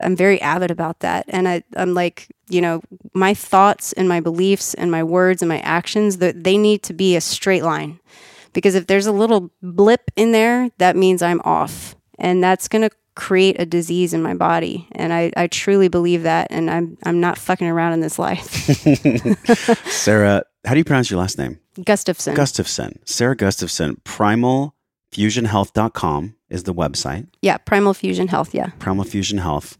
I'm 0.00 0.16
very 0.16 0.40
avid 0.40 0.70
about 0.70 1.00
that. 1.00 1.24
And 1.28 1.48
I, 1.48 1.62
I'm 1.76 1.94
like, 1.94 2.28
you 2.48 2.60
know, 2.60 2.80
my 3.14 3.34
thoughts 3.34 3.92
and 3.94 4.08
my 4.08 4.20
beliefs 4.20 4.74
and 4.74 4.90
my 4.90 5.02
words 5.02 5.42
and 5.42 5.48
my 5.48 5.60
actions, 5.60 6.18
that 6.18 6.44
they 6.44 6.56
need 6.56 6.82
to 6.84 6.92
be 6.92 7.16
a 7.16 7.20
straight 7.20 7.62
line. 7.62 7.98
Because 8.52 8.74
if 8.74 8.86
there's 8.86 9.06
a 9.06 9.12
little 9.12 9.50
blip 9.62 10.10
in 10.16 10.32
there, 10.32 10.70
that 10.78 10.96
means 10.96 11.22
I'm 11.22 11.40
off. 11.44 11.94
And 12.18 12.42
that's 12.42 12.68
gonna 12.68 12.90
create 13.14 13.60
a 13.60 13.66
disease 13.66 14.14
in 14.14 14.22
my 14.22 14.34
body. 14.34 14.88
And 14.92 15.12
I, 15.12 15.30
I 15.36 15.46
truly 15.48 15.88
believe 15.88 16.22
that. 16.22 16.48
And 16.50 16.70
I'm 16.70 16.96
I'm 17.04 17.20
not 17.20 17.38
fucking 17.38 17.68
around 17.68 17.92
in 17.94 18.00
this 18.00 18.18
life. 18.18 18.46
Sarah, 19.90 20.44
how 20.64 20.72
do 20.72 20.78
you 20.78 20.84
pronounce 20.84 21.10
your 21.10 21.20
last 21.20 21.38
name? 21.38 21.58
Gustafson. 21.84 22.34
Gustafson. 22.34 22.98
Sarah 23.04 23.36
Gustafson. 23.36 23.96
Primalfusionhealth.com 24.04 26.34
is 26.50 26.62
the 26.64 26.74
website. 26.74 27.28
yeah, 27.42 27.58
Primal 27.58 27.94
Fusion 27.94 28.28
Health, 28.28 28.54
yeah. 28.54 28.70
Primal 28.78 29.04
Fusion 29.04 29.38
Health. 29.38 29.78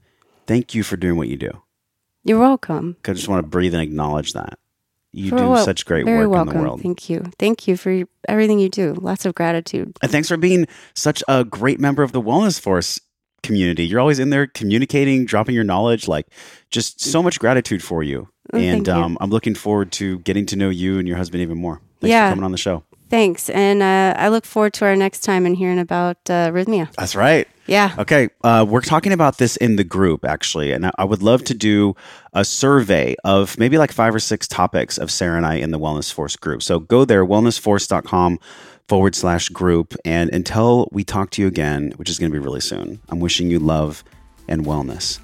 Thank 0.48 0.74
you 0.74 0.82
for 0.82 0.96
doing 0.96 1.16
what 1.16 1.28
you 1.28 1.36
do. 1.36 1.50
You're 2.24 2.40
welcome. 2.40 2.96
I 3.06 3.12
just 3.12 3.28
want 3.28 3.44
to 3.44 3.48
breathe 3.48 3.74
and 3.74 3.82
acknowledge 3.82 4.32
that. 4.32 4.58
You 5.12 5.26
You're 5.30 5.38
do 5.38 5.48
wel- 5.50 5.64
such 5.64 5.86
great 5.86 6.04
work 6.06 6.28
welcome. 6.30 6.48
in 6.48 6.54
the 6.56 6.60
world. 6.62 6.82
Thank 6.82 7.08
you. 7.08 7.24
Thank 7.38 7.68
you 7.68 7.76
for 7.76 8.02
everything 8.28 8.58
you 8.58 8.68
do. 8.68 8.94
Lots 8.94 9.24
of 9.24 9.34
gratitude. 9.34 9.96
And 10.02 10.10
thanks 10.10 10.28
for 10.28 10.36
being 10.36 10.66
such 10.94 11.22
a 11.28 11.44
great 11.44 11.78
member 11.78 12.02
of 12.02 12.12
the 12.12 12.20
Wellness 12.20 12.58
Force 12.60 13.00
community. 13.42 13.86
You're 13.86 14.00
always 14.00 14.18
in 14.18 14.30
there 14.30 14.46
communicating, 14.48 15.24
dropping 15.24 15.54
your 15.54 15.64
knowledge. 15.64 16.08
Like, 16.08 16.26
just 16.70 17.00
so 17.00 17.22
much 17.22 17.38
gratitude 17.38 17.82
for 17.82 18.02
you. 18.02 18.28
Oh, 18.52 18.58
and 18.58 18.84
thank 18.84 18.86
you. 18.88 18.92
um, 19.04 19.16
I'm 19.20 19.30
looking 19.30 19.54
forward 19.54 19.92
to 19.92 20.18
getting 20.20 20.44
to 20.46 20.56
know 20.56 20.70
you 20.70 20.98
and 20.98 21.06
your 21.06 21.16
husband 21.16 21.42
even 21.42 21.56
more. 21.58 21.80
Thanks 22.00 22.10
Yeah. 22.10 22.28
for 22.28 22.32
coming 22.32 22.44
on 22.44 22.52
the 22.52 22.58
show. 22.58 22.84
Thanks. 23.10 23.48
And 23.50 23.82
uh, 23.82 24.14
I 24.18 24.28
look 24.28 24.44
forward 24.44 24.74
to 24.74 24.84
our 24.84 24.96
next 24.96 25.20
time 25.20 25.46
and 25.46 25.56
hearing 25.56 25.78
about 25.78 26.16
uh, 26.28 26.50
arrhythmia. 26.50 26.92
That's 26.94 27.14
right. 27.14 27.48
Yeah. 27.68 27.94
Okay, 27.98 28.30
uh, 28.42 28.64
we're 28.68 28.80
talking 28.80 29.12
about 29.12 29.36
this 29.38 29.56
in 29.58 29.76
the 29.76 29.84
group 29.84 30.24
actually, 30.24 30.72
and 30.72 30.86
I- 30.86 30.92
I 30.98 31.04
would 31.04 31.22
love 31.22 31.44
to 31.44 31.54
do 31.54 31.94
a 32.32 32.44
survey 32.44 33.14
of 33.24 33.58
maybe 33.58 33.76
like 33.76 33.92
five 33.92 34.14
or 34.14 34.18
six 34.20 34.48
topics 34.48 34.96
of 34.96 35.10
Sarah 35.10 35.36
and 35.36 35.44
I 35.46 35.56
in 35.56 35.70
the 35.70 35.78
Wellness 35.78 36.10
Force 36.12 36.34
group. 36.34 36.62
So 36.62 36.78
go 36.80 37.04
there, 37.04 37.24
wellnessforce.com 37.26 38.38
forward 38.88 39.14
slash 39.14 39.50
group, 39.50 39.94
and 40.04 40.30
until 40.30 40.88
we 40.92 41.04
talk 41.04 41.28
to 41.32 41.42
you 41.42 41.48
again, 41.48 41.92
which 41.96 42.08
is 42.08 42.18
going 42.18 42.32
to 42.32 42.38
be 42.38 42.42
really 42.42 42.60
soon, 42.60 43.00
I'm 43.10 43.20
wishing 43.20 43.50
you 43.50 43.58
love 43.58 44.02
and 44.48 44.64
wellness. 44.64 45.18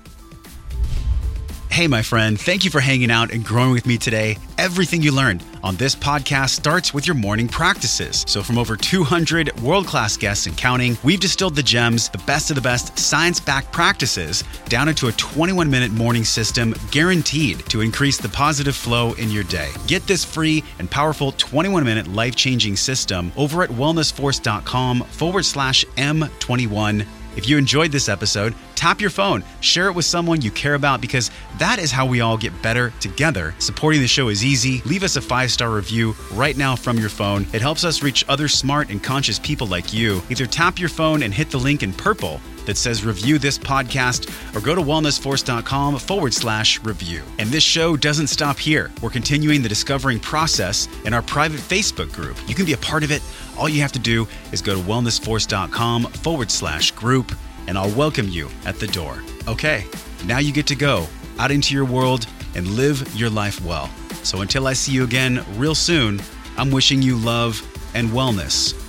Hey, 1.75 1.89
my 1.89 2.03
friend, 2.03 2.41
thank 2.41 2.65
you 2.65 2.71
for 2.71 2.79
hanging 2.79 3.11
out 3.11 3.33
and 3.33 3.45
growing 3.45 3.73
with 3.73 3.85
me 3.85 3.99
today. 3.99 4.39
Everything 4.59 5.03
you 5.03 5.11
learned 5.11 5.43
on 5.65 5.75
this 5.75 5.97
podcast 5.97 6.51
starts 6.51 6.95
with 6.95 7.05
your 7.05 7.17
morning 7.17 7.49
practices. 7.49 8.25
So, 8.29 8.45
from 8.45 8.59
over 8.59 8.77
200 8.77 9.61
world 9.61 9.85
class 9.85 10.17
guests 10.17 10.47
and 10.47 10.57
counting, 10.57 10.97
we've 11.03 11.19
distilled 11.19 11.57
the 11.57 11.65
gems, 11.65 12.11
the 12.11 12.23
best 12.29 12.49
of 12.53 12.55
the 12.55 12.63
best 12.63 12.97
science 12.97 13.41
backed 13.41 13.73
practices, 13.73 14.45
down 14.67 14.89
into 14.89 15.09
a 15.09 15.13
21 15.15 15.69
minute 15.69 15.91
morning 15.91 16.23
system 16.23 16.77
guaranteed 16.93 17.67
to 17.71 17.81
increase 17.81 18.19
the 18.19 18.29
positive 18.29 18.77
flow 18.77 19.15
in 19.15 19.29
your 19.29 19.43
day. 19.43 19.73
Get 19.89 20.07
this 20.07 20.25
free 20.25 20.63
and 20.79 20.89
powerful 20.89 21.33
21 21.33 21.83
minute 21.83 22.07
life 22.07 22.37
changing 22.37 22.77
system 22.77 23.33
over 23.37 23.65
at 23.65 23.71
wellnessforce.com 23.71 25.01
forward 25.01 25.45
slash 25.45 25.85
M21. 25.97 27.05
If 27.37 27.49
you 27.49 27.59
enjoyed 27.59 27.93
this 27.93 28.09
episode, 28.09 28.55
Tap 28.85 29.01
your 29.01 29.09
phone, 29.09 29.43
share 29.61 29.87
it 29.87 29.95
with 29.95 30.05
someone 30.05 30.43
you 30.43 30.51
care 30.51 30.75
about 30.75 31.01
because 31.01 31.31
that 31.57 31.79
is 31.79 31.91
how 31.91 32.05
we 32.05 32.21
all 32.21 32.37
get 32.37 32.53
better 32.61 32.93
together. 33.01 33.55
Supporting 33.59 34.03
the 34.03 34.07
show 34.07 34.29
is 34.29 34.45
easy. 34.45 34.83
Leave 34.83 35.03
us 35.03 35.17
a 35.17 35.23
five 35.23 35.51
star 35.51 35.71
review 35.71 36.15
right 36.33 36.55
now 36.55 36.77
from 36.77 36.99
your 36.99 37.09
phone. 37.09 37.47
It 37.55 37.63
helps 37.63 37.83
us 37.83 38.03
reach 38.03 38.27
other 38.29 38.47
smart 38.47 38.91
and 38.91 39.03
conscious 39.03 39.39
people 39.39 39.67
like 39.67 39.95
you. 39.95 40.21
Either 40.29 40.45
tap 40.45 40.79
your 40.79 40.91
phone 40.91 41.23
and 41.23 41.33
hit 41.33 41.51
the 41.51 41.57
link 41.57 41.83
in 41.83 41.95
purple 41.95 42.43
that 42.67 42.77
says 42.77 43.05
review 43.05 43.39
this 43.39 43.59
podcast 43.59 44.29
or 44.57 44.61
go 44.61 44.75
to 44.75 44.81
wellnessforce.com 44.81 45.99
forward 45.99 46.35
slash 46.35 46.81
review. 46.83 47.23
And 47.39 47.49
this 47.51 47.63
show 47.63 47.97
doesn't 47.97 48.29
stop 48.29 48.59
here. 48.59 48.91
We're 49.03 49.11
continuing 49.11 49.63
the 49.63 49.69
discovering 49.69 50.21
process 50.21 50.89
in 51.05 51.13
our 51.13 51.23
private 51.23 51.61
Facebook 51.61 52.13
group. 52.13 52.37
You 52.49 52.55
can 52.55 52.67
be 52.67 52.73
a 52.73 52.79
part 52.79 53.03
of 53.03 53.11
it. 53.11 53.23
All 53.59 53.69
you 53.69 53.81
have 53.83 53.93
to 53.93 53.99
do 53.99 54.27
is 54.53 54.63
go 54.63 54.75
to 54.75 54.81
wellnessforce.com 54.81 56.05
forward 56.05 56.51
slash 56.51 56.91
group 56.93 57.33
and 57.67 57.79
I'll 57.79 57.95
welcome 57.97 58.29
you 58.29 58.49
at 58.67 58.79
the 58.79 58.87
door. 58.87 59.23
Okay, 59.49 59.87
now 60.27 60.39
you 60.39 60.53
get 60.53 60.67
to 60.69 60.75
go 60.75 61.07
out 61.39 61.51
into 61.51 61.75
your 61.75 61.85
world 61.85 62.27
and 62.55 62.67
live 62.69 63.15
your 63.15 63.31
life 63.31 63.61
well. 63.65 63.89
So 64.23 64.41
until 64.41 64.67
I 64.67 64.73
see 64.73 64.93
you 64.93 65.05
again 65.05 65.45
real 65.57 65.75
soon, 65.75 66.21
I'm 66.57 66.71
wishing 66.71 67.03
you 67.03 67.17
love 67.17 67.61
and 67.95 68.09
wellness 68.11 68.84